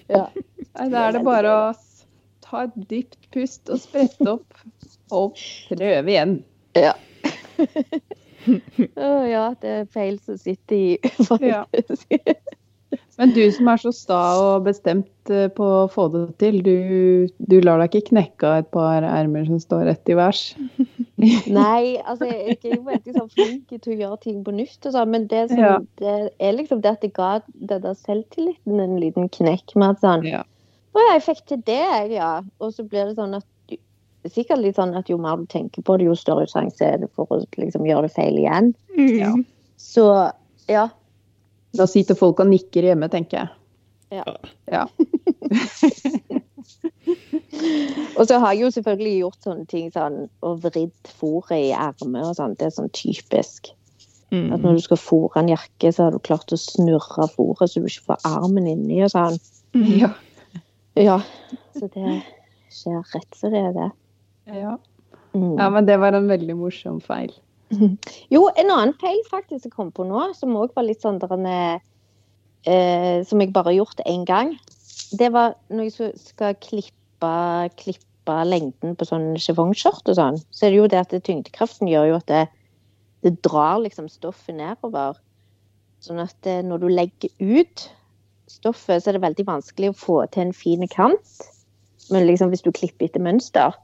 Ja. 0.07 0.23
Nei, 0.31 0.88
Da 0.95 1.03
er 1.09 1.17
det 1.17 1.25
bare 1.27 1.51
å 1.51 1.67
ta 2.47 2.63
et 2.69 2.79
dypt 2.89 3.29
pust 3.36 3.69
og 3.73 3.84
sprette 3.84 4.38
opp. 4.38 4.63
Og 5.11 5.36
prøve 5.67 6.15
igjen. 6.15 6.39
Ja. 6.79 6.95
Å 8.47 9.13
ja, 9.29 9.45
det 9.61 9.77
er 9.83 9.87
feil 9.93 10.19
som 10.23 10.37
sitter 10.39 10.75
i, 10.75 10.97
faktisk. 11.31 12.19
Men 13.17 13.31
du 13.33 13.41
som 13.53 13.67
er 13.69 13.81
så 13.81 13.91
sta 13.93 14.19
og 14.41 14.65
bestemt 14.65 15.29
eh, 15.33 15.45
på 15.53 15.65
å 15.65 15.89
få 15.91 16.07
det 16.13 16.23
til, 16.41 16.59
du, 16.65 17.29
du 17.37 17.55
lar 17.61 17.81
deg 17.81 17.93
ikke 17.93 18.09
knekke 18.09 18.49
av 18.49 18.63
et 18.63 18.69
par 18.73 19.05
ermer 19.05 19.45
som 19.45 19.59
står 19.61 19.85
rett 19.89 20.09
i 20.09 20.17
værs? 20.17 20.41
Nei, 21.59 21.99
altså 22.01 22.29
jeg 22.29 22.57
er 22.57 22.73
jo 22.73 22.81
veldig 22.87 23.15
sånn 23.17 23.29
flink 23.35 23.69
til 23.75 23.93
å 23.93 23.99
gjøre 23.99 24.19
ting 24.25 24.41
på 24.45 24.55
nytt, 24.57 24.79
og 24.89 24.95
sånn, 24.97 25.13
men 25.13 25.27
det, 25.29 25.43
som, 25.53 25.61
Ja. 25.61 25.75
det 26.01 26.15
er 26.41 26.57
liksom 26.57 26.81
det 26.81 26.95
at 26.97 27.05
det 27.05 27.13
ga 27.17 27.35
den 27.53 27.85
der 27.85 27.97
selvtilliten 28.01 28.81
en 28.81 28.97
liten 29.01 29.29
knekk 29.37 29.75
med 29.77 29.95
at 29.95 30.03
sånn 30.05 30.27
Ja. 30.29 30.43
Å 30.93 31.01
ja, 31.01 31.13
jeg 31.15 31.23
fikk 31.25 31.45
til 31.49 31.61
det, 31.65 31.79
jeg, 31.81 32.09
ja. 32.19 32.33
Og 32.61 32.73
så 32.75 32.83
blir 32.85 33.07
det 33.09 33.15
sånn 33.17 33.33
at 33.37 33.45
sikkert 34.32 34.61
litt 34.63 34.78
sånn 34.80 34.95
at 34.95 35.10
jo 35.11 35.18
mer 35.19 35.35
du 35.41 35.45
tenker 35.52 35.84
på 35.84 35.97
det, 35.99 36.06
jo 36.07 36.15
større 36.15 36.47
sjanse 36.47 36.85
er 36.85 36.97
det 37.02 37.10
for 37.15 37.27
å 37.27 37.41
liksom 37.60 37.84
gjøre 37.88 38.07
det 38.07 38.14
feil 38.15 38.38
igjen. 38.39 38.73
Ja. 38.95 39.34
Så 39.81 40.06
ja. 40.72 40.88
Da 41.73 41.88
sitter 41.89 42.15
folk 42.15 42.39
og 42.39 42.47
nikker 42.52 42.84
hjemme, 42.88 43.10
tenker 43.11 43.41
jeg. 43.41 43.49
Ja. 44.14 44.23
Ja. 44.72 44.88
Og 48.18 48.27
så 48.30 48.38
har 48.39 48.53
jeg 48.53 48.61
jo 48.64 48.72
selvfølgelig 48.73 49.14
gjort 49.19 49.45
sånne 49.45 49.65
ting 49.69 49.88
sånn 49.93 50.18
og 50.45 50.61
vridd 50.64 51.10
fôret 51.19 51.56
i 51.57 51.72
ermet 51.76 52.27
og 52.27 52.35
sånn. 52.38 52.53
Det 52.60 52.68
er 52.69 52.76
sånn 52.77 52.91
typisk. 52.95 53.72
At 54.34 54.38
Mm. 54.39 54.61
når 54.64 54.77
du 54.80 54.81
skal 54.81 54.97
fôre 54.97 55.38
en 55.38 55.49
jakke, 55.52 55.91
så 55.93 56.07
har 56.07 56.11
du 56.11 56.18
klart 56.18 56.49
å 56.49 56.57
snurre 56.57 57.27
fôret 57.35 57.69
så 57.69 57.81
du 57.81 57.85
ikke 57.85 58.07
får 58.07 58.23
armen 58.26 58.65
inni 58.68 59.03
og 59.06 59.11
sånn. 59.14 59.38
Ja. 59.73 60.10
Ja. 60.97 61.19
Så 61.77 61.89
det 61.93 62.23
skjer 62.73 63.03
rett 63.14 63.38
som 63.38 63.52
det 63.53 63.61
er 63.61 63.73
det. 63.73 63.91
Ja. 64.49 64.78
Mm. 65.34 65.57
ja, 65.57 65.70
men 65.74 65.88
det 65.88 65.98
var 65.98 66.14
en 66.14 66.30
veldig 66.30 66.56
morsom 66.60 67.02
feil. 67.02 67.34
Jo, 68.34 68.45
en 68.60 68.70
annen 68.70 68.94
feil 69.02 69.22
faktisk 69.32 69.65
jeg 69.68 69.74
kom 69.74 69.91
på 69.95 70.06
nå, 70.06 70.28
som 70.38 70.56
òg 70.60 70.76
var 70.78 70.86
litt 70.86 71.02
sånn 71.02 71.20
derene, 71.22 71.82
eh, 72.70 73.24
Som 73.26 73.41
jeg 73.41 73.53
bare 73.53 73.72
har 73.72 73.80
gjort 73.82 74.03
én 74.06 74.26
gang. 74.30 74.53
Det 75.18 75.32
var 75.34 75.56
når 75.70 75.90
jeg 75.90 76.11
skal 76.22 76.57
klippe, 76.61 77.34
klippe 77.80 78.38
lengden 78.48 78.95
på 78.95 79.07
sånn 79.07 79.34
chiffongskjørt 79.41 80.10
og 80.10 80.18
sånn, 80.20 80.38
så 80.52 80.65
er 80.65 80.72
det 80.72 80.80
jo 80.80 80.90
det 80.91 81.02
at 81.02 81.15
tyngdekraften 81.26 81.90
gjør 81.91 82.11
jo 82.11 82.20
at 82.22 82.30
det, 82.32 82.44
det 83.26 83.36
drar 83.45 83.82
liksom 83.84 84.07
stoffet 84.11 84.56
nedover. 84.57 85.18
Sånn 86.03 86.22
at 86.24 86.49
eh, 86.49 86.64
når 86.65 86.84
du 86.84 86.88
legger 86.91 87.34
ut 87.40 87.88
stoffet, 88.52 89.02
så 89.02 89.10
er 89.10 89.18
det 89.18 89.26
veldig 89.26 89.48
vanskelig 89.48 89.91
å 89.91 89.98
få 89.98 90.20
til 90.32 90.48
en 90.48 90.56
fin 90.56 90.86
kant. 90.91 91.41
Men 92.11 92.28
liksom 92.28 92.52
hvis 92.52 92.64
du 92.65 92.72
klipper 92.76 93.07
etter 93.07 93.24
mønster, 93.24 93.76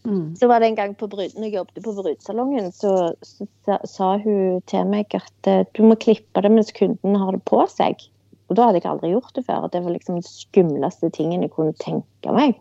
Mm. 0.00 0.36
så 0.36 0.48
var 0.48 0.60
det 0.60 0.70
en 0.70 0.78
gang 0.78 0.94
på 0.96 1.10
brud, 1.12 1.34
når 1.36 1.44
jeg 1.44 1.54
jobbet 1.58 1.82
på 1.84 1.92
brudesalongen, 1.92 2.70
så, 2.72 3.12
så 3.20 3.76
sa, 3.84 4.14
hun 4.22 4.62
til 4.70 4.88
meg 4.88 5.12
at 5.18 5.50
eh, 5.50 5.66
du 5.76 5.82
må 5.84 5.98
klippe 6.00 6.40
det 6.40 6.52
mens 6.52 6.72
kunden 6.72 7.18
har 7.20 7.36
det 7.36 7.42
på 7.48 7.60
seg. 7.68 8.00
Og 8.48 8.56
da 8.56 8.66
hadde 8.66 8.80
jeg 8.80 8.90
aldri 8.90 9.12
gjort 9.12 9.34
det 9.36 9.44
før. 9.46 9.68
Det 9.70 9.82
var 9.84 9.94
liksom 9.94 10.16
den 10.18 10.26
skumleste 10.26 11.10
tingen 11.14 11.44
jeg 11.44 11.52
kunne 11.54 11.76
tenke 11.78 12.32
meg. 12.34 12.56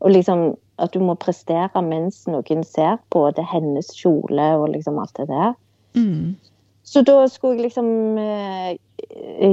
Og 0.00 0.14
liksom 0.14 0.52
at 0.80 0.94
du 0.94 1.02
må 1.04 1.16
prestere 1.20 1.82
mens 1.84 2.22
noen 2.30 2.62
ser 2.64 2.96
på. 3.12 3.26
Det 3.36 3.44
hennes 3.50 3.90
kjole 3.96 4.46
og 4.60 4.70
liksom 4.72 5.00
alt 5.02 5.12
det 5.18 5.28
der. 5.28 5.52
Mm. 5.98 6.38
Så 6.86 7.02
da 7.06 7.26
skulle 7.28 7.58
jeg 7.58 7.68
liksom 7.68 8.18
eh, 8.18 8.78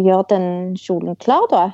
gjøre 0.05 0.23
den 0.31 0.47
kjolen 0.79 1.17
klar, 1.19 1.43
da. 1.51 1.65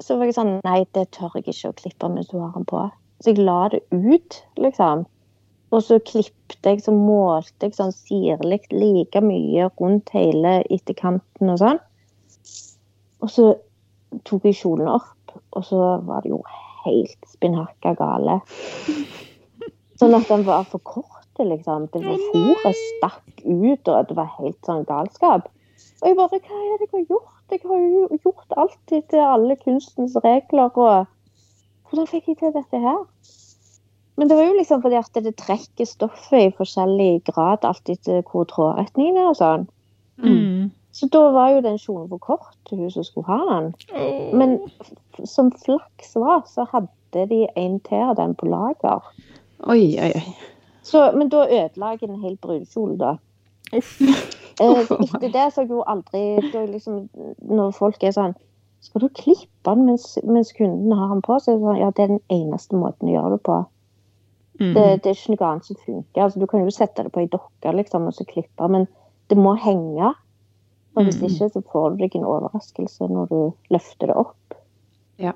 så 0.00 0.16
var 0.18 0.30
jeg 0.30 0.36
sånn 0.36 0.58
Nei, 0.64 0.84
det 0.94 1.08
tør 1.16 1.34
jeg 1.34 1.48
ikke 1.50 1.72
å 1.72 1.78
klippe 1.80 2.12
mens 2.12 2.30
du 2.30 2.38
har 2.38 2.54
den 2.54 2.68
på. 2.68 2.86
Så 3.24 3.32
jeg 3.32 3.40
la 3.40 3.70
det 3.72 3.80
ut, 3.88 4.36
liksom. 4.60 5.06
Og 5.72 5.80
så 5.82 5.96
klippet 6.04 6.68
jeg, 6.68 6.82
så 6.84 6.92
målte 6.92 7.66
jeg 7.66 7.74
sånn 7.78 7.94
sirlig 7.96 8.60
like 8.68 9.22
mye 9.24 9.70
rundt 9.80 10.12
hele 10.12 10.58
etterkanten 10.68 11.52
og 11.54 11.62
sånn. 11.62 11.80
Og 13.24 13.32
så 13.32 13.46
tok 14.28 14.44
jeg 14.44 14.58
kjolen 14.60 14.92
opp, 14.92 15.32
og 15.56 15.64
så 15.64 15.80
var 16.04 16.20
det 16.22 16.34
jo 16.34 16.42
helt 16.84 17.30
spinnhakka 17.32 17.94
gale. 17.96 18.42
Sånn 19.98 20.14
at 20.20 20.28
den 20.28 20.44
var 20.44 20.68
for 20.68 20.84
kort, 20.84 21.32
liksom. 21.40 21.88
Det 21.94 22.04
var 22.04 22.20
Fôret 22.28 22.82
stakk 22.82 23.40
ut, 23.40 23.88
og 23.88 24.12
det 24.12 24.18
var 24.20 24.36
helt 24.36 24.60
sånn 24.68 24.84
galskap. 24.90 25.48
Og 26.02 26.10
jeg 26.10 26.20
bare 26.20 26.42
Hva 26.44 26.60
er 26.60 26.76
det 26.76 26.90
jeg 26.90 26.92
har 26.92 27.08
gjort? 27.08 27.32
Jeg 27.50 27.64
har 27.64 27.80
jo 27.80 28.20
gjort 28.20 28.54
alt 28.60 28.92
etter 29.00 29.24
alle 29.24 29.56
kunstens 29.64 30.14
regler, 30.20 30.68
og 30.76 31.13
Hvordan 31.94 32.10
fikk 32.10 32.32
jeg 32.32 32.38
til 32.40 32.50
dette 32.50 32.78
her? 32.82 33.02
Men 34.18 34.30
det 34.30 34.36
var 34.36 34.48
jo 34.48 34.54
liksom 34.56 34.80
fordi 34.82 34.96
at 34.98 35.18
det 35.22 35.36
trekker 35.38 35.86
stoffet 35.86 36.40
i 36.48 36.54
forskjellig 36.56 37.20
grad, 37.28 37.62
alt 37.62 37.90
etter 37.92 38.24
hvor 38.26 38.48
trådretningen 38.50 39.20
er 39.22 39.28
og 39.30 39.36
sånn. 39.38 39.66
Mm. 40.18 40.72
Så 40.90 41.06
da 41.14 41.20
var 41.36 41.52
jo 41.52 41.60
den 41.62 41.78
kjolen 41.78 42.08
for 42.10 42.18
kort 42.18 42.56
til 42.66 42.82
hun 42.82 42.90
som 42.90 43.06
skulle 43.06 43.30
ha 43.30 43.38
den. 43.46 43.68
Men 44.34 44.56
som 45.22 45.52
flaks 45.54 46.16
var, 46.18 46.42
så 46.50 46.66
hadde 46.72 47.26
de 47.30 47.44
en 47.54 47.78
til 47.86 48.02
av 48.08 48.16
den 48.18 48.34
på 48.34 48.50
lager. 48.50 49.06
Oi, 49.70 49.94
oi, 49.94 50.10
oi. 50.18 50.34
Så, 50.82 51.12
men 51.14 51.30
da 51.30 51.44
ødela 51.46 51.92
jeg 51.94 52.08
en 52.10 52.22
hel 52.26 52.34
brudekjole, 52.42 52.98
da. 52.98 53.14
Uff. 53.70 54.00
Eh, 54.02 54.82
etter 55.14 55.30
det 55.30 55.46
så 55.54 55.62
har 55.62 55.68
jeg 55.68 55.70
jo 55.70 55.86
aldri 55.86 56.24
da 56.50 56.66
liksom, 56.70 57.06
Når 57.50 57.70
folk 57.78 58.02
er 58.02 58.18
sånn 58.18 58.34
Skal 58.84 59.00
du 59.00 59.08
klippe 59.16 59.70
den 59.70 59.86
mens, 59.88 60.10
mens 60.28 60.52
kunden 60.52 60.92
har 60.92 61.14
den 61.14 61.22
på? 61.24 61.38
Så 61.40 61.54
det 61.54 61.62
sånn, 61.62 61.78
ja, 61.80 61.88
det 61.96 62.04
er 62.04 62.12
den 62.12 62.24
eneste 62.32 62.76
måten 62.76 63.08
å 63.08 63.14
gjøre 63.14 63.30
det 63.38 63.42
på. 63.48 63.56
Mm. 64.60 64.74
Det, 64.76 64.82
det 65.02 65.10
er 65.10 65.16
ikke 65.16 65.32
noe 65.34 65.48
annet 65.48 65.70
som 65.70 65.78
funker. 65.86 66.20
Altså, 66.26 66.42
du 66.42 66.46
kan 66.50 66.62
jo 66.62 66.74
sette 66.74 67.06
det 67.06 67.12
på 67.14 67.22
ei 67.24 67.30
dokke 67.32 67.72
liksom, 67.74 68.10
og 68.10 68.14
så 68.14 68.26
klippe, 68.28 68.68
men 68.70 68.84
det 69.32 69.38
må 69.40 69.56
henge. 69.58 70.12
Og 70.94 71.08
hvis 71.08 71.16
Mm. 71.18 71.24
ikke, 71.26 71.48
så 71.50 71.62
får 71.72 71.90
du 71.90 72.04
deg 72.04 72.14
en 72.20 72.26
overraskelse 72.30 73.08
når 73.10 73.30
du 73.32 73.38
løfter 73.74 74.12
det 74.12 74.16
opp. 74.20 74.54
Ja. 75.18 75.32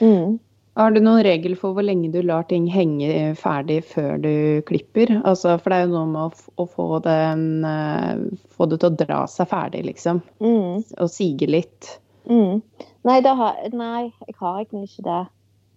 Mm. 0.00 0.38
Har 0.78 0.90
du 0.90 1.00
noen 1.04 1.20
regel 1.22 1.54
for 1.60 1.74
hvor 1.76 1.84
lenge 1.84 2.08
du 2.10 2.22
lar 2.24 2.46
ting 2.48 2.64
henge 2.72 3.34
ferdig 3.38 3.82
før 3.84 4.16
du 4.22 4.62
klipper? 4.66 5.12
Altså, 5.28 5.58
for 5.60 5.70
det 5.70 5.76
er 5.76 5.84
jo 5.84 5.92
noe 5.92 6.08
med 6.14 6.22
å, 6.32 6.48
å 6.64 6.66
få, 6.70 6.86
den, 7.04 7.44
eh, 7.68 8.24
få 8.56 8.66
det 8.70 8.80
til 8.80 8.90
å 8.90 8.96
dra 9.04 9.20
seg 9.30 9.50
ferdig, 9.52 9.84
liksom. 9.90 10.22
Mm. 10.40 10.80
Og 10.98 11.12
sige 11.12 11.46
litt. 11.52 11.98
Mm. 12.30 12.62
Nei, 13.04 13.18
har, 13.20 13.58
nei, 13.72 14.12
jeg 14.26 14.36
har 14.40 14.60
egentlig 14.60 14.88
ikke 14.88 15.04
det. 15.08 15.24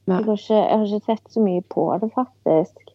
Jeg 0.08 0.16
har 0.16 0.38
ikke, 0.40 0.56
jeg 0.56 0.78
har 0.78 0.86
ikke 0.86 1.06
sett 1.06 1.34
så 1.34 1.44
mye 1.44 1.64
på 1.74 1.90
det, 2.02 2.12
faktisk. 2.16 2.94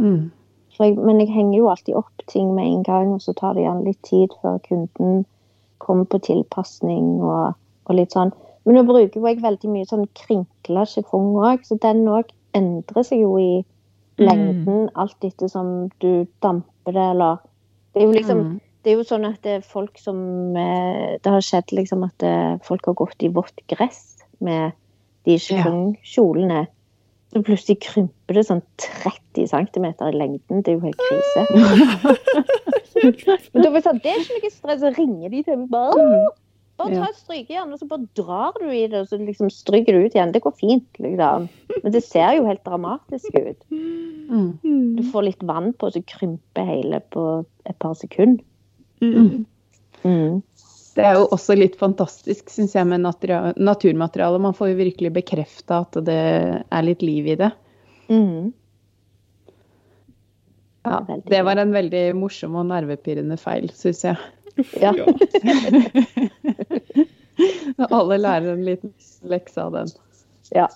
Mm. 0.00 0.30
Jeg, 0.78 0.96
men 0.96 1.20
jeg 1.20 1.30
henger 1.30 1.58
jo 1.58 1.68
alltid 1.70 1.98
opp 2.00 2.24
ting 2.30 2.54
med 2.54 2.66
en 2.66 2.82
gang, 2.86 3.12
og 3.14 3.22
så 3.22 3.34
tar 3.36 3.54
det 3.54 3.66
gjerne 3.66 3.84
litt 3.84 4.00
tid 4.06 4.32
før 4.42 4.58
kunden 4.64 5.26
kommer 5.84 6.08
på 6.08 6.18
tilpasning 6.24 7.20
og, 7.20 7.54
og 7.84 7.98
litt 7.98 8.16
sånn. 8.16 8.32
Men 8.64 8.78
nå 8.78 8.86
bruker 8.88 9.20
jeg 9.28 9.42
veldig 9.44 9.70
mye 9.70 9.86
sånn 9.90 10.06
krinkla 10.16 10.86
chiffon 10.88 11.34
òg, 11.36 11.66
så 11.68 11.76
den 11.82 12.06
òg 12.08 12.32
endrer 12.56 13.04
seg 13.04 13.20
jo 13.20 13.36
i 13.38 13.64
lengden 14.22 14.88
alt 14.94 15.26
etter 15.26 15.50
som 15.50 15.90
du 16.00 16.24
damper 16.42 16.94
det, 16.94 17.08
eller 17.14 17.42
Det 17.92 18.02
er 18.02 18.06
jo 18.06 18.14
liksom 18.14 18.38
Mm. 18.38 18.60
Det 18.84 18.92
er 18.92 19.00
jo 19.00 19.06
sånn 19.08 19.24
at 19.28 19.40
det 19.44 19.58
er 19.58 19.66
folk 19.66 19.98
som 20.00 20.18
eh, 20.60 21.16
Det 21.24 21.32
har 21.32 21.44
skjedd 21.44 21.72
liksom 21.72 22.04
at 22.06 22.24
eh, 22.26 22.54
folk 22.66 22.84
har 22.90 22.98
gått 23.00 23.24
i 23.24 23.32
vått 23.32 23.64
gress 23.72 24.20
med 24.44 24.76
de 25.24 25.38
chiffon-kjolene. 25.40 26.66
Så 27.32 27.40
plutselig 27.42 27.80
krymper 27.82 28.36
det 28.36 28.44
sånn 28.46 28.60
30 28.78 29.48
cm 29.50 29.86
i 29.88 30.12
lengden. 30.14 30.60
Det 30.62 30.74
er 30.74 30.76
jo 30.76 30.84
helt 30.84 31.00
krise. 31.00 31.40
Men 33.54 33.64
da 33.64 33.70
var 33.72 33.80
jeg 33.80 33.86
sånn, 33.88 34.02
det 34.04 34.12
er 34.12 34.20
ikke 34.20 34.36
noe 34.36 34.52
stress. 34.52 34.82
Så 34.84 34.92
ringer 34.98 35.32
de 35.32 35.42
til 35.46 35.62
meg 35.64 35.72
bare 35.72 36.08
Bare 36.74 36.90
ta 36.98 37.06
et 37.06 37.18
strykejern, 37.20 37.70
og 37.70 37.78
så 37.78 37.86
bare 37.86 38.08
drar 38.18 38.56
du 38.58 38.66
i 38.66 38.88
det, 38.90 38.98
og 38.98 39.06
så 39.06 39.14
liksom 39.20 39.46
stryker 39.54 39.94
du 39.94 40.08
ut 40.08 40.16
igjen. 40.16 40.32
Det 40.34 40.40
går 40.42 40.56
fint, 40.58 40.98
liksom. 40.98 41.46
Men 41.76 41.94
det 41.94 42.00
ser 42.02 42.32
jo 42.34 42.48
helt 42.48 42.64
dramatisk 42.66 43.30
ut. 43.38 43.60
Mm. 43.70 44.48
Du 44.98 45.04
får 45.12 45.28
litt 45.28 45.44
vann 45.46 45.70
på, 45.70 45.86
og 45.86 45.94
så 45.94 46.02
krymper 46.02 46.66
hele 46.66 46.98
på 47.14 47.28
et 47.62 47.78
par 47.78 47.94
sekunder. 47.98 48.42
Mm. 49.12 49.44
Mm. 50.04 50.42
Det 50.94 51.02
er 51.02 51.16
jo 51.18 51.24
også 51.34 51.56
litt 51.58 51.74
fantastisk, 51.80 52.50
syns 52.54 52.74
jeg, 52.76 52.86
med 52.86 53.02
naturmateriale. 53.02 54.38
Man 54.42 54.54
får 54.54 54.70
jo 54.70 54.76
virkelig 54.78 55.10
bekrefta 55.16 55.80
at 55.82 55.98
det 56.06 56.20
er 56.62 56.86
litt 56.86 57.02
liv 57.02 57.32
i 57.32 57.38
det. 57.40 57.50
Mm. 58.12 58.52
Ja, 60.84 61.00
det 61.26 61.42
var 61.48 61.58
en 61.58 61.72
veldig 61.74 62.04
morsom 62.18 62.58
og 62.60 62.68
nervepirrende 62.68 63.38
feil, 63.40 63.70
syns 63.74 64.04
jeg. 64.04 64.20
Ja. 64.78 64.92
Ja. 64.94 65.06
Alle 67.98 68.20
lærer 68.20 68.52
en 68.52 68.64
liten 68.66 68.92
lekse 69.26 69.62
av 69.64 69.74
den. 69.74 69.90
Ja. 70.54 70.68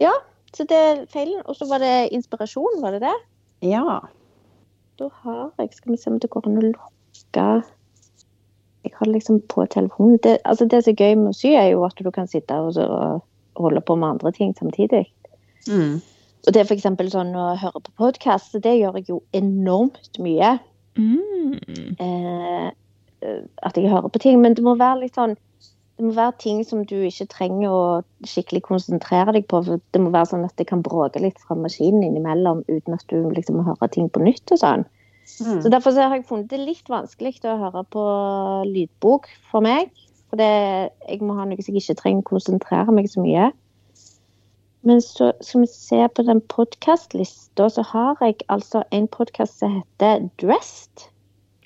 ja, 0.00 0.12
så 0.56 0.64
det 0.70 0.78
er 0.78 1.02
feilen. 1.12 1.42
Og 1.44 1.58
så 1.58 1.68
var 1.68 1.82
det 1.82 2.14
inspirasjon, 2.16 2.80
var 2.80 2.96
det 2.96 3.02
det? 3.04 3.16
Ja. 3.68 3.98
Da 4.98 5.08
har 5.24 5.50
jeg 5.58 5.74
Skal 5.74 5.92
vi 5.92 5.96
se 6.00 6.10
om 6.10 6.20
det 6.22 6.30
går 6.30 6.48
an 6.48 6.60
å 6.60 6.64
lukke 6.68 7.46
Jeg 8.84 8.92
har 8.94 9.06
det 9.06 9.12
liksom 9.14 9.40
på 9.48 9.64
telefonen. 9.72 10.18
Det, 10.22 10.38
altså 10.44 10.66
det 10.68 10.82
som 10.84 10.92
er 10.92 11.00
gøy 11.00 11.14
med 11.16 11.30
å 11.32 11.36
sy, 11.36 11.54
er 11.56 11.70
jo 11.72 11.86
at 11.86 11.96
du 11.96 12.10
kan 12.12 12.28
sitte 12.28 12.58
og, 12.60 12.74
så, 12.76 12.84
og 12.84 13.62
holde 13.64 13.80
på 13.80 13.96
med 13.96 14.08
andre 14.08 14.32
ting 14.36 14.52
samtidig. 14.58 15.06
Mm. 15.64 16.02
Og 16.44 16.52
det 16.52 16.60
er 16.60 16.68
f.eks. 16.68 16.84
sånn 17.14 17.32
å 17.32 17.46
høre 17.56 17.80
på 17.80 17.94
podkast, 17.96 18.58
det 18.60 18.74
gjør 18.76 18.98
jeg 19.00 19.08
jo 19.08 19.22
enormt 19.32 20.20
mye. 20.20 20.58
Mm. 21.00 21.56
eh, 22.04 22.68
at 23.64 23.80
jeg 23.80 23.88
hører 23.88 24.12
på 24.12 24.20
ting. 24.20 24.42
Men 24.44 24.54
det 24.54 24.64
må 24.64 24.76
være 24.76 25.06
litt 25.06 25.16
sånn 25.16 25.32
det 25.94 26.04
må 26.08 26.12
være 26.16 26.34
ting 26.42 26.64
som 26.66 26.80
du 26.90 26.96
ikke 27.06 27.28
trenger 27.30 27.70
å 27.70 27.82
skikkelig 28.26 28.64
konsentrere 28.66 29.34
deg 29.36 29.46
på. 29.50 29.60
for 29.62 29.82
Det 29.94 30.00
må 30.02 30.10
være 30.14 30.32
sånn 30.32 30.46
at 30.46 30.56
det 30.58 30.66
kan 30.66 30.82
bråke 30.82 31.22
litt 31.22 31.38
fra 31.38 31.54
maskinen 31.54 32.02
innimellom 32.02 32.64
uten 32.66 32.96
at 32.96 33.04
du 33.12 33.30
liksom 33.30 33.60
må 33.60 33.66
høre 33.68 33.88
ting 33.94 34.08
på 34.10 34.24
nytt. 34.24 34.42
og 34.50 34.58
sånn. 34.58 34.86
Mm. 35.40 35.60
Så 35.62 35.70
Derfor 35.70 35.94
så 35.94 36.08
har 36.08 36.18
jeg 36.18 36.26
funnet 36.26 36.50
det 36.50 36.60
litt 36.60 36.90
vanskelig 36.90 37.38
å 37.46 37.60
høre 37.62 37.84
på 37.94 38.06
lydbok 38.66 39.30
for 39.52 39.62
meg. 39.64 39.92
For 40.30 40.40
det, 40.40 40.90
jeg 41.06 41.22
må 41.22 41.36
ha 41.38 41.46
noe 41.46 41.62
som 41.62 41.76
jeg 41.76 41.84
ikke 41.84 42.00
trenger 42.02 42.24
å 42.24 42.30
konsentrere 42.32 42.94
meg 42.94 43.06
så 43.12 43.22
mye. 43.22 43.52
Men 44.84 45.00
så 45.00 45.30
skal 45.40 45.62
vi 45.62 45.70
se 45.70 46.02
på 46.12 46.24
den 46.26 46.42
podkastlista, 46.52 47.70
så 47.72 47.84
har 47.88 48.18
jeg 48.20 48.42
altså 48.52 48.82
en 48.92 49.06
podkast 49.08 49.62
som 49.62 49.78
heter 49.78 50.26
Dressed 50.42 51.06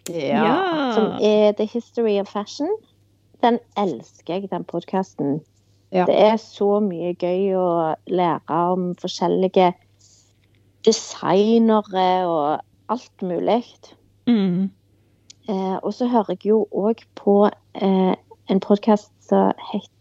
Ja. 0.09 0.93
som 0.95 1.17
er 1.21 1.53
The 1.53 1.67
History 1.67 2.19
of 2.21 2.29
Fashion. 2.29 2.71
Den 3.43 3.59
elsker 3.77 4.35
jeg, 4.35 4.51
den 4.51 4.65
podkasten. 4.65 5.41
Ja. 5.93 6.05
Det 6.05 6.17
er 6.21 6.37
så 6.37 6.81
mye 6.85 7.15
gøy 7.17 7.55
å 7.57 7.69
lære 8.11 8.63
om 8.75 8.91
forskjellige 9.01 9.73
designere 10.85 12.09
og 12.29 12.61
alt 12.93 13.23
mulig. 13.23 13.63
Mm. 14.29 14.69
Eh, 15.49 15.77
og 15.83 15.95
så 15.95 16.09
hører 16.09 16.37
jeg 16.37 16.51
jo 16.51 16.67
òg 16.73 17.05
på 17.17 17.39
eh, 17.75 18.15
en 18.49 18.61
podkast 18.61 19.13
som 19.25 19.53
heter 19.73 19.95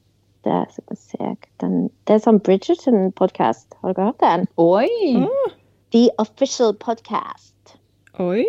skal 0.71 0.83
vi 0.89 0.95
se, 0.95 1.29
den, 1.59 1.89
Det 2.07 2.15
er 2.15 2.21
sånn 2.23 2.39
Bridgerton-podkast. 2.39 3.75
Har 3.81 3.95
dere 3.95 4.11
hørt 4.11 4.21
den? 4.23 4.45
Oi! 4.55 4.87
The 5.91 6.07
Official 6.23 6.71
Podcast. 6.73 7.75
Oi. 8.19 8.45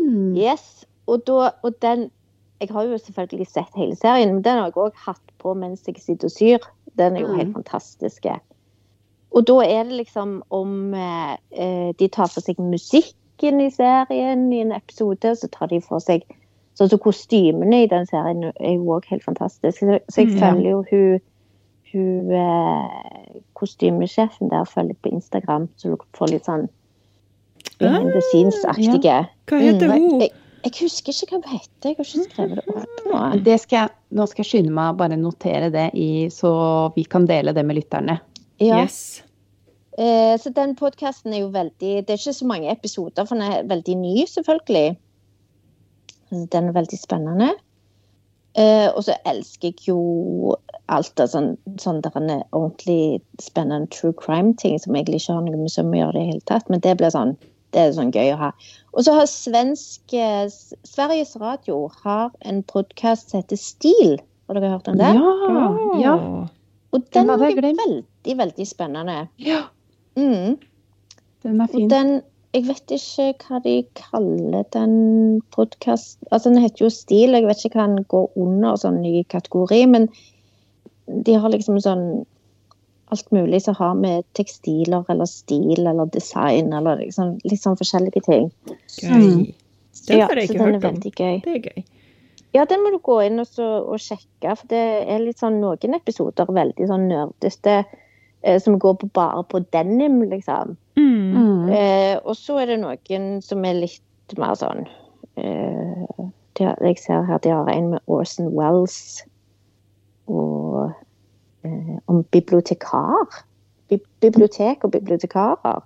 Mm. 0.00 0.32
Yes, 0.36 0.86
og, 1.06 1.26
da, 1.28 1.50
og 1.62 1.76
den 1.84 2.08
Jeg 2.60 2.68
har 2.74 2.84
jo 2.84 2.98
selvfølgelig 2.98 3.46
sett 3.48 3.76
hele 3.76 3.96
serien, 3.96 4.34
men 4.34 4.42
den 4.44 4.58
har 4.58 4.66
jeg 4.68 4.76
òg 4.76 4.98
hatt 5.06 5.32
på 5.40 5.54
mens 5.56 5.86
jeg 5.88 5.96
sitter 6.02 6.28
og 6.28 6.34
syr. 6.34 6.66
Den 6.98 7.16
er 7.16 7.20
jo 7.24 7.32
helt 7.38 7.54
fantastisk. 7.56 8.26
Og 9.30 9.46
da 9.46 9.56
er 9.64 9.84
det 9.88 9.92
liksom 10.02 10.42
om 10.50 10.94
eh, 10.94 11.92
De 11.98 12.08
tar 12.08 12.28
for 12.28 12.40
seg 12.44 12.58
musikken 12.58 13.60
i 13.64 13.70
serien 13.70 14.52
i 14.52 14.60
en 14.60 14.72
episode, 14.76 15.36
så 15.36 15.48
tar 15.48 15.70
de 15.72 15.80
for 15.80 15.98
seg 16.04 16.26
så 16.74 16.84
altså 16.84 16.96
Kostymene 17.02 17.82
i 17.84 17.88
den 17.90 18.06
serien 18.08 18.44
er 18.56 18.74
jo 18.76 18.92
òg 18.96 19.04
helt 19.10 19.24
fantastiske. 19.24 19.72
Så, 19.86 19.98
så 20.08 20.20
jeg 20.22 20.30
Mm. 20.32 20.38
følger 20.40 20.70
jo 20.70 20.84
hun, 20.90 21.20
hun 21.92 22.30
eh, 22.32 23.40
kostymesjefen 23.54 24.48
der 24.50 24.64
følger 24.64 24.94
på 25.02 25.08
Instagram, 25.12 25.68
så 25.76 25.88
du 25.90 25.96
får 26.16 26.30
litt 26.32 26.44
sånn 26.48 26.68
behind 27.80 28.12
the 28.12 28.22
scenes-aktige. 28.30 29.18
Hva 29.50 29.58
heter 29.60 29.88
Mm, 29.88 29.92
hun? 29.92 30.20
Jeg, 30.20 30.30
jeg 30.64 30.76
husker 30.82 31.14
ikke 31.14 31.38
hva 31.38 31.40
hun 31.40 31.56
heter. 31.56 31.88
Jeg 31.88 31.96
har 31.96 32.06
ikke 32.06 32.26
skrevet 32.28 32.60
det 32.60 32.74
opp 32.74 33.02
nå. 33.06 33.22
Det 33.46 33.56
skal 33.62 33.92
nå 34.10 34.26
skal 34.26 34.42
jeg 34.42 34.50
skynde 34.50 34.74
meg 34.74 34.92
å 34.92 34.98
bare 34.98 35.18
notere 35.18 35.70
det, 35.72 35.88
i, 35.94 36.28
så 36.34 36.52
vi 36.96 37.06
kan 37.08 37.28
dele 37.30 37.54
det 37.56 37.64
med 37.66 37.78
lytterne. 37.78 38.18
Ja. 38.60 38.82
Yes. 38.82 39.22
Eh, 39.98 40.34
så 40.40 40.52
den 40.54 40.76
podkasten 40.78 41.32
er 41.34 41.42
jo 41.42 41.48
veldig 41.52 41.94
Det 42.06 42.12
er 42.12 42.20
ikke 42.20 42.36
så 42.36 42.46
mange 42.48 42.70
episoder, 42.72 43.26
for 43.26 43.38
den 43.38 43.46
er 43.46 43.66
veldig 43.70 43.96
ny, 44.00 44.14
selvfølgelig. 44.28 44.98
Den 46.52 46.70
er 46.70 46.76
veldig 46.76 46.98
spennende. 46.98 47.50
Eh, 48.58 48.88
og 48.90 49.04
så 49.06 49.14
elsker 49.30 49.70
jeg 49.70 49.86
jo 49.86 50.56
alt 50.90 51.22
av 51.22 51.30
sånn, 51.30 51.52
sånn 51.78 52.02
ordentlig 52.02 53.20
spennende 53.42 53.90
true 53.94 54.14
crime-ting 54.18 54.78
som 54.82 54.96
egentlig 54.96 55.22
ikke 55.22 55.36
har 55.36 55.44
noe 55.46 55.60
med 55.60 55.70
søm 55.70 55.94
å 55.94 56.00
gjøre 56.00 56.18
i 56.18 56.24
det 56.24 56.32
hele 56.32 56.46
tatt. 56.50 56.70
Men 56.70 56.82
det 56.82 56.96
blir 56.98 57.14
sånn, 57.14 57.36
det 57.74 57.80
er 57.82 57.92
sånn 57.96 58.10
gøy 58.14 58.32
å 58.34 58.38
ha. 58.40 58.48
Og 58.94 59.04
så 59.06 59.14
har 59.14 59.28
svensk 59.30 60.14
eh, 60.16 60.46
Sveriges 60.86 61.36
Radio 61.40 61.84
har 62.02 62.30
en 62.40 62.62
podkast 62.66 63.30
som 63.30 63.42
heter 63.42 63.60
Stil. 63.60 64.16
Har 64.48 64.58
dere 64.58 64.72
hørt 64.72 64.88
om 64.90 64.98
det? 64.98 65.12
Ja. 65.14 65.68
ja. 66.02 66.14
Og 66.90 67.04
den 67.14 67.30
den 67.30 67.30
er 67.30 67.44
veldig, 67.78 68.36
veldig 68.42 68.66
spennende. 68.66 69.28
ja. 69.38 69.62
Mm. 70.18 70.58
Den 71.44 71.60
er 71.60 71.68
Og 71.70 71.70
fin. 71.70 71.90
den 71.90 72.08
Jeg 72.52 72.66
vet 72.66 72.90
ikke 72.90 73.28
hva 73.46 73.60
de 73.62 73.76
kaller 73.94 74.64
den 74.74 75.40
podkasten 75.54 76.26
Altså, 76.32 76.50
den 76.50 76.58
heter 76.58 76.84
jo 76.84 76.88
Stil. 76.90 77.36
Jeg 77.38 77.46
vet 77.46 77.62
ikke 77.64 77.78
hva 77.78 77.86
den 77.92 78.04
går 78.10 78.26
under 78.36 78.74
sånn 78.76 78.98
ny 79.04 79.22
kategori, 79.30 79.84
men 79.86 80.08
de 81.06 81.36
har 81.38 81.50
liksom 81.54 81.78
sånn 81.80 82.26
alt 83.12 83.30
mulig 83.34 83.62
som 83.64 83.74
har 83.78 83.94
med 83.98 84.24
tekstiler 84.38 85.04
eller 85.12 85.28
stil 85.30 85.86
eller 85.86 86.10
design 86.14 86.72
eller 86.76 87.00
liksom, 87.04 87.36
litt 87.44 87.62
sånn 87.62 87.78
forskjellige 87.80 88.22
ting. 88.26 88.50
Gøy. 89.00 89.10
Mm. 89.10 89.46
Den 90.08 90.18
Ja, 90.20 90.26
har 90.30 90.38
jeg 90.40 90.50
ikke 90.50 90.60
er 90.62 90.72
hørt 90.72 90.84
om. 90.88 91.00
gøy. 91.00 91.40
Det 91.44 91.56
er 91.56 91.64
gøy. 91.70 91.84
Ja, 92.54 92.64
den 92.66 92.82
må 92.82 92.90
du 92.90 92.98
gå 92.98 93.20
inn 93.26 93.38
og, 93.38 93.46
så, 93.46 93.66
og 93.86 94.00
sjekke, 94.02 94.56
for 94.58 94.66
det 94.72 94.80
er 95.06 95.20
litt 95.22 95.38
sånn 95.38 95.60
noen 95.62 95.94
episoder 95.94 96.48
veldig 96.50 96.86
sånn 96.90 97.04
nerdete, 97.10 97.76
eh, 98.42 98.58
som 98.62 98.78
går 98.82 98.96
på 99.02 99.10
bare 99.14 99.44
på 99.46 99.60
denim, 99.70 100.16
liksom. 100.32 100.76
Mm. 100.98 101.36
Mm. 101.36 101.68
Eh, 101.70 102.16
og 102.24 102.34
så 102.38 102.58
er 102.62 102.72
det 102.72 102.80
noen 102.82 103.28
som 103.46 103.62
er 103.64 103.78
litt 103.84 104.34
mer 104.38 104.56
sånn 104.58 104.82
eh, 105.38 106.26
de 106.58 106.66
har, 106.66 106.76
Jeg 106.82 106.98
ser 106.98 107.22
her 107.26 107.38
de 107.42 107.50
har 107.54 107.70
en 107.70 107.92
med 107.94 108.02
Orson 108.10 108.50
Wells 108.56 109.22
og 110.30 110.90
om 112.06 112.22
bibliotekar. 112.32 113.42
Bibliotek 114.22 114.84
og 114.86 114.92
bibliotekarer. 114.94 115.82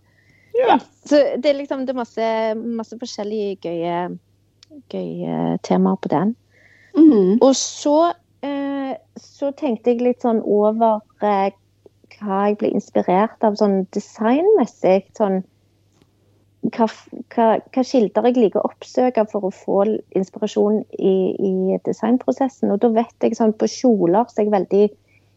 Ja. 0.54 0.78
Så 1.04 1.20
det 1.42 1.50
er 1.50 1.58
liksom 1.58 1.86
det 1.86 1.94
er 1.94 1.98
masse, 1.98 2.28
masse 2.54 2.98
forskjellige 3.00 3.56
gøye, 3.64 4.18
gøye 4.92 5.58
temaer 5.66 5.98
på 6.02 6.12
den. 6.12 6.34
Mm. 6.94 7.40
Og 7.42 7.56
så, 7.58 8.12
eh, 8.46 8.94
så 9.18 9.50
tenkte 9.58 9.90
jeg 9.90 10.04
litt 10.04 10.22
sånn 10.22 10.42
over 10.44 11.00
eh, 11.22 11.50
hva 12.14 12.44
jeg 12.48 12.60
ble 12.60 12.70
inspirert 12.76 13.42
av 13.42 13.58
sånn 13.58 13.82
designmessig. 13.96 15.08
Sånn, 15.18 15.42
hva, 16.72 16.86
hva, 17.34 17.48
hva 17.58 17.84
kilder 17.84 18.28
jeg 18.30 18.38
liker 18.38 18.62
å 18.62 18.70
oppsøke 18.70 19.26
for 19.32 19.48
å 19.48 19.54
få 19.54 19.80
inspirasjon 20.16 20.84
i, 20.96 21.16
i 21.34 21.80
designprosessen. 21.84 22.72
Og 22.72 22.80
da 22.84 22.92
vet 22.94 23.26
jeg 23.26 23.36
sånn 23.40 23.56
på 23.58 23.68
kjoler 23.70 24.30
så 24.30 24.40
er 24.40 24.46
jeg 24.46 24.54
veldig 24.54 24.84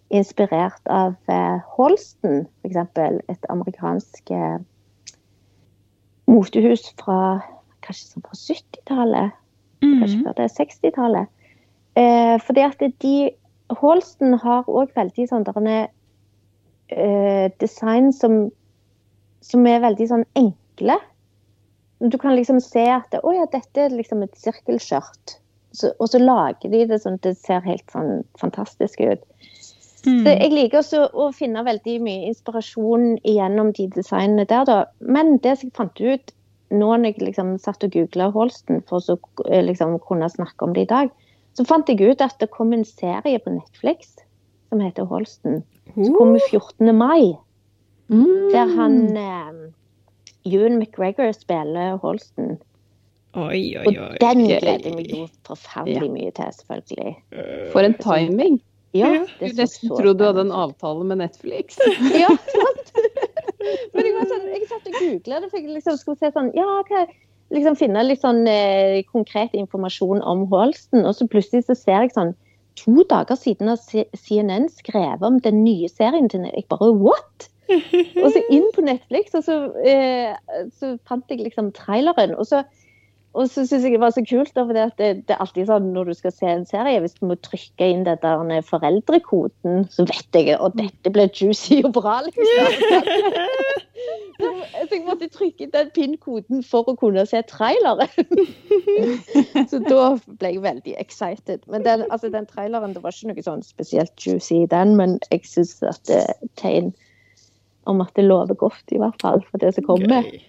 inspirert 0.09 0.81
av 0.87 1.15
eh, 1.27 1.59
Holsten, 1.75 2.45
f.eks. 2.63 2.77
Et 3.27 3.49
amerikansk 3.51 4.31
eh, 4.31 4.59
motehus 6.27 6.85
fra 6.99 7.41
kanskje 7.85 8.13
sånn 8.13 8.25
fra 8.27 8.39
70-tallet 8.39 9.43
kanskje 9.81 10.17
Mm. 10.17 10.23
før 10.25 10.33
det 10.33 10.45
er 10.45 10.55
60-tallet. 10.55 11.27
Eh, 11.97 12.39
fordi 12.41 12.61
at 12.65 12.79
de 13.01 13.29
Holsten 13.69 14.33
har 14.39 14.63
òg 14.67 14.93
veldig 14.95 15.27
sånn 15.27 15.43
derne, 15.43 15.89
eh, 16.89 17.51
design 17.59 18.13
som, 18.13 18.51
som 19.41 19.67
er 19.67 19.83
veldig 19.83 20.07
sånn 20.07 20.25
enkle. 20.35 20.97
Du 21.99 22.17
kan 22.17 22.35
liksom 22.35 22.61
se 22.61 22.85
at 22.89 23.13
å 23.23 23.33
ja, 23.33 23.45
dette 23.51 23.81
er 23.81 23.89
liksom 23.89 24.23
et 24.23 24.35
sirkelskjørt. 24.37 25.37
Og 25.99 26.07
så 26.09 26.17
lager 26.21 26.69
de 26.71 26.85
det 26.85 27.01
sånn 27.03 27.19
at 27.19 27.25
det 27.25 27.37
ser 27.37 27.61
helt 27.61 27.85
sånn 27.91 28.23
fantastisk 28.39 29.01
ut. 29.01 29.25
Mm. 30.05 30.23
Så 30.23 30.33
jeg 30.33 30.51
liker 30.53 30.81
også 30.81 31.05
å 31.13 31.29
finne 31.35 31.63
veldig 31.65 31.95
mye 32.05 32.27
inspirasjon 32.29 33.15
gjennom 33.25 33.71
de 33.77 33.87
designene 33.95 34.45
der, 34.49 34.67
da. 34.69 34.83
Men 35.01 35.37
det 35.43 35.57
som 35.57 35.71
jeg 35.71 35.77
fant 35.79 36.01
ut 36.01 36.33
nå 36.69 36.89
når 36.99 37.13
jeg 37.13 37.23
liksom 37.29 37.55
satt 37.63 37.85
og 37.87 37.93
googla 37.95 38.27
Holsten 38.35 38.83
for 38.89 38.99
å 38.99 39.17
eh, 39.47 39.63
liksom, 39.63 39.97
kunne 40.03 40.27
snakke 40.29 40.67
om 40.67 40.75
det 40.75 40.85
i 40.85 40.91
dag, 40.91 41.11
så 41.57 41.65
fant 41.65 41.89
jeg 41.89 42.03
ut 42.03 42.21
at 42.21 42.35
det 42.41 42.51
kom 42.53 42.73
en 42.75 42.85
serie 42.85 43.39
på 43.39 43.55
Netflix 43.55 44.17
som 44.69 44.83
heter 44.83 45.07
Holsten. 45.07 45.63
Som 45.95 46.13
kom 46.17 46.35
14. 46.35 46.91
mai. 46.95 47.37
Mm. 48.11 48.51
Der 48.53 48.73
han 48.75 48.99
eh, 49.17 49.53
Ewan 50.47 50.77
McGregor 50.77 51.31
spiller 51.35 51.97
Holsten. 52.03 52.57
Oi, 53.37 53.75
oi, 53.77 53.85
Og 53.85 54.17
den 54.21 54.45
gleder 54.47 54.79
jeg 54.81 54.95
meg 54.95 55.11
jo 55.11 55.27
forferdelig 55.45 56.07
Ja. 56.07 56.13
mye 56.13 56.31
til, 56.31 56.53
selvfølgelig. 56.59 57.15
For 57.71 57.85
en 57.85 57.97
timing. 58.01 58.61
Ja, 58.95 59.09
det 59.39 59.51
Du 59.51 59.61
nesten 59.61 59.91
trodde 59.91 60.17
du 60.21 60.25
hadde 60.25 60.45
en 60.47 60.55
avtale 60.55 61.03
med 61.03 61.19
Netflix. 61.23 61.77
Ja, 62.23 62.31
sant. 62.55 62.91
Men 63.93 64.05
jeg, 64.05 64.13
var 64.15 64.27
sånn, 64.29 64.49
jeg 64.53 64.67
satt 64.69 64.87
og 64.87 64.99
googla 64.99 65.41
det, 65.43 65.49
for 65.51 65.59
jeg 65.59 65.73
liksom 65.73 65.97
skulle 65.99 66.19
se 66.21 66.31
sånn 66.35 66.53
Ja, 66.55 66.67
hva 66.87 67.05
liksom 67.53 67.77
finne 67.79 68.03
litt 68.03 68.23
sånn 68.23 68.47
eh, 68.49 69.03
konkret 69.11 69.55
informasjon 69.57 70.23
om 70.23 70.45
Holsten. 70.51 71.05
Og 71.07 71.15
så 71.17 71.27
plutselig 71.31 71.67
så 71.67 71.77
ser 71.77 72.05
jeg 72.05 72.15
sånn 72.15 72.35
To 72.77 73.01
dager 73.09 73.33
siden 73.39 73.71
har 73.71 73.79
CNN 74.13 74.67
skrevet 74.69 75.23
om 75.25 75.39
den 75.41 75.63
nye 75.63 75.87
serien 75.89 76.27
til 76.29 76.45
Jeg 76.45 76.67
bare 76.69 76.91
what?! 76.93 77.47
Og 78.23 78.29
så 78.31 78.41
inn 78.53 78.67
på 78.75 78.83
Netflix, 78.85 79.33
og 79.35 79.43
så, 79.43 79.55
eh, 79.83 80.37
så 80.71 80.93
fant 81.09 81.27
jeg 81.27 81.41
liksom 81.41 81.73
traileren. 81.75 82.31
Og 82.39 82.47
så, 82.47 82.61
og 83.37 83.49
så 83.51 83.63
syns 83.67 83.85
jeg 83.85 83.93
det 83.93 84.01
var 84.01 84.13
så 84.15 84.23
kult, 84.25 84.49
da, 84.55 84.63
for 84.65 84.73
det, 84.73 84.85
det 84.97 85.33
er 85.35 85.41
alltid 85.43 85.69
sånn 85.69 85.91
når 85.93 86.09
du 86.09 86.17
skal 86.17 86.33
se 86.33 86.49
en 86.49 86.65
serie, 86.65 87.01
hvis 87.03 87.17
du 87.19 87.27
må 87.29 87.37
trykke 87.45 87.89
inn 87.93 88.05
den 88.07 88.17
der 88.23 88.65
foreldrekoden, 88.65 89.85
så 89.93 90.05
vet 90.09 90.39
jeg 90.39 90.55
at 90.57 90.77
dette 90.79 91.13
blir 91.13 91.29
juicy 91.29 91.83
og 91.83 91.93
bra, 91.99 92.19
liksom. 92.25 92.45
Så 94.37 94.93
jeg 94.93 95.03
måtte 95.07 95.27
trykke 95.33 95.65
inn 95.65 95.71
den 95.73 95.89
PIN-koden 95.95 96.61
for 96.65 96.87
å 96.87 96.93
kunne 96.99 97.23
se 97.29 97.39
traileren. 97.49 98.11
Så 99.71 99.79
da 99.85 100.11
ble 100.37 100.51
jeg 100.53 100.61
veldig 100.63 100.93
excited. 101.01 101.63
Men 101.71 101.85
den, 101.87 102.05
altså, 102.13 102.29
den 102.33 102.45
traileren, 102.49 102.93
det 102.93 103.01
var 103.03 103.15
ikke 103.15 103.33
noe 103.33 103.45
sånn 103.45 103.65
spesielt 103.65 104.13
juicy 104.21 104.61
i 104.63 104.69
den, 104.69 104.93
men 104.99 105.17
jeg 105.31 105.41
syns 105.49 105.73
at 105.81 106.03
det 106.09 106.21
er 106.21 106.53
tegn 106.61 106.93
om 107.89 108.03
at 108.03 108.13
det 108.19 108.27
lover 108.27 108.57
godt, 108.59 108.85
i 108.93 109.01
hvert 109.01 109.17
fall, 109.23 109.41
for 109.49 109.63
det 109.63 109.73
som 109.77 109.87
kommer. 109.89 110.27
Gøy. 110.27 110.45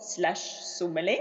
slash 0.00 0.62
sommerli. 0.62 1.18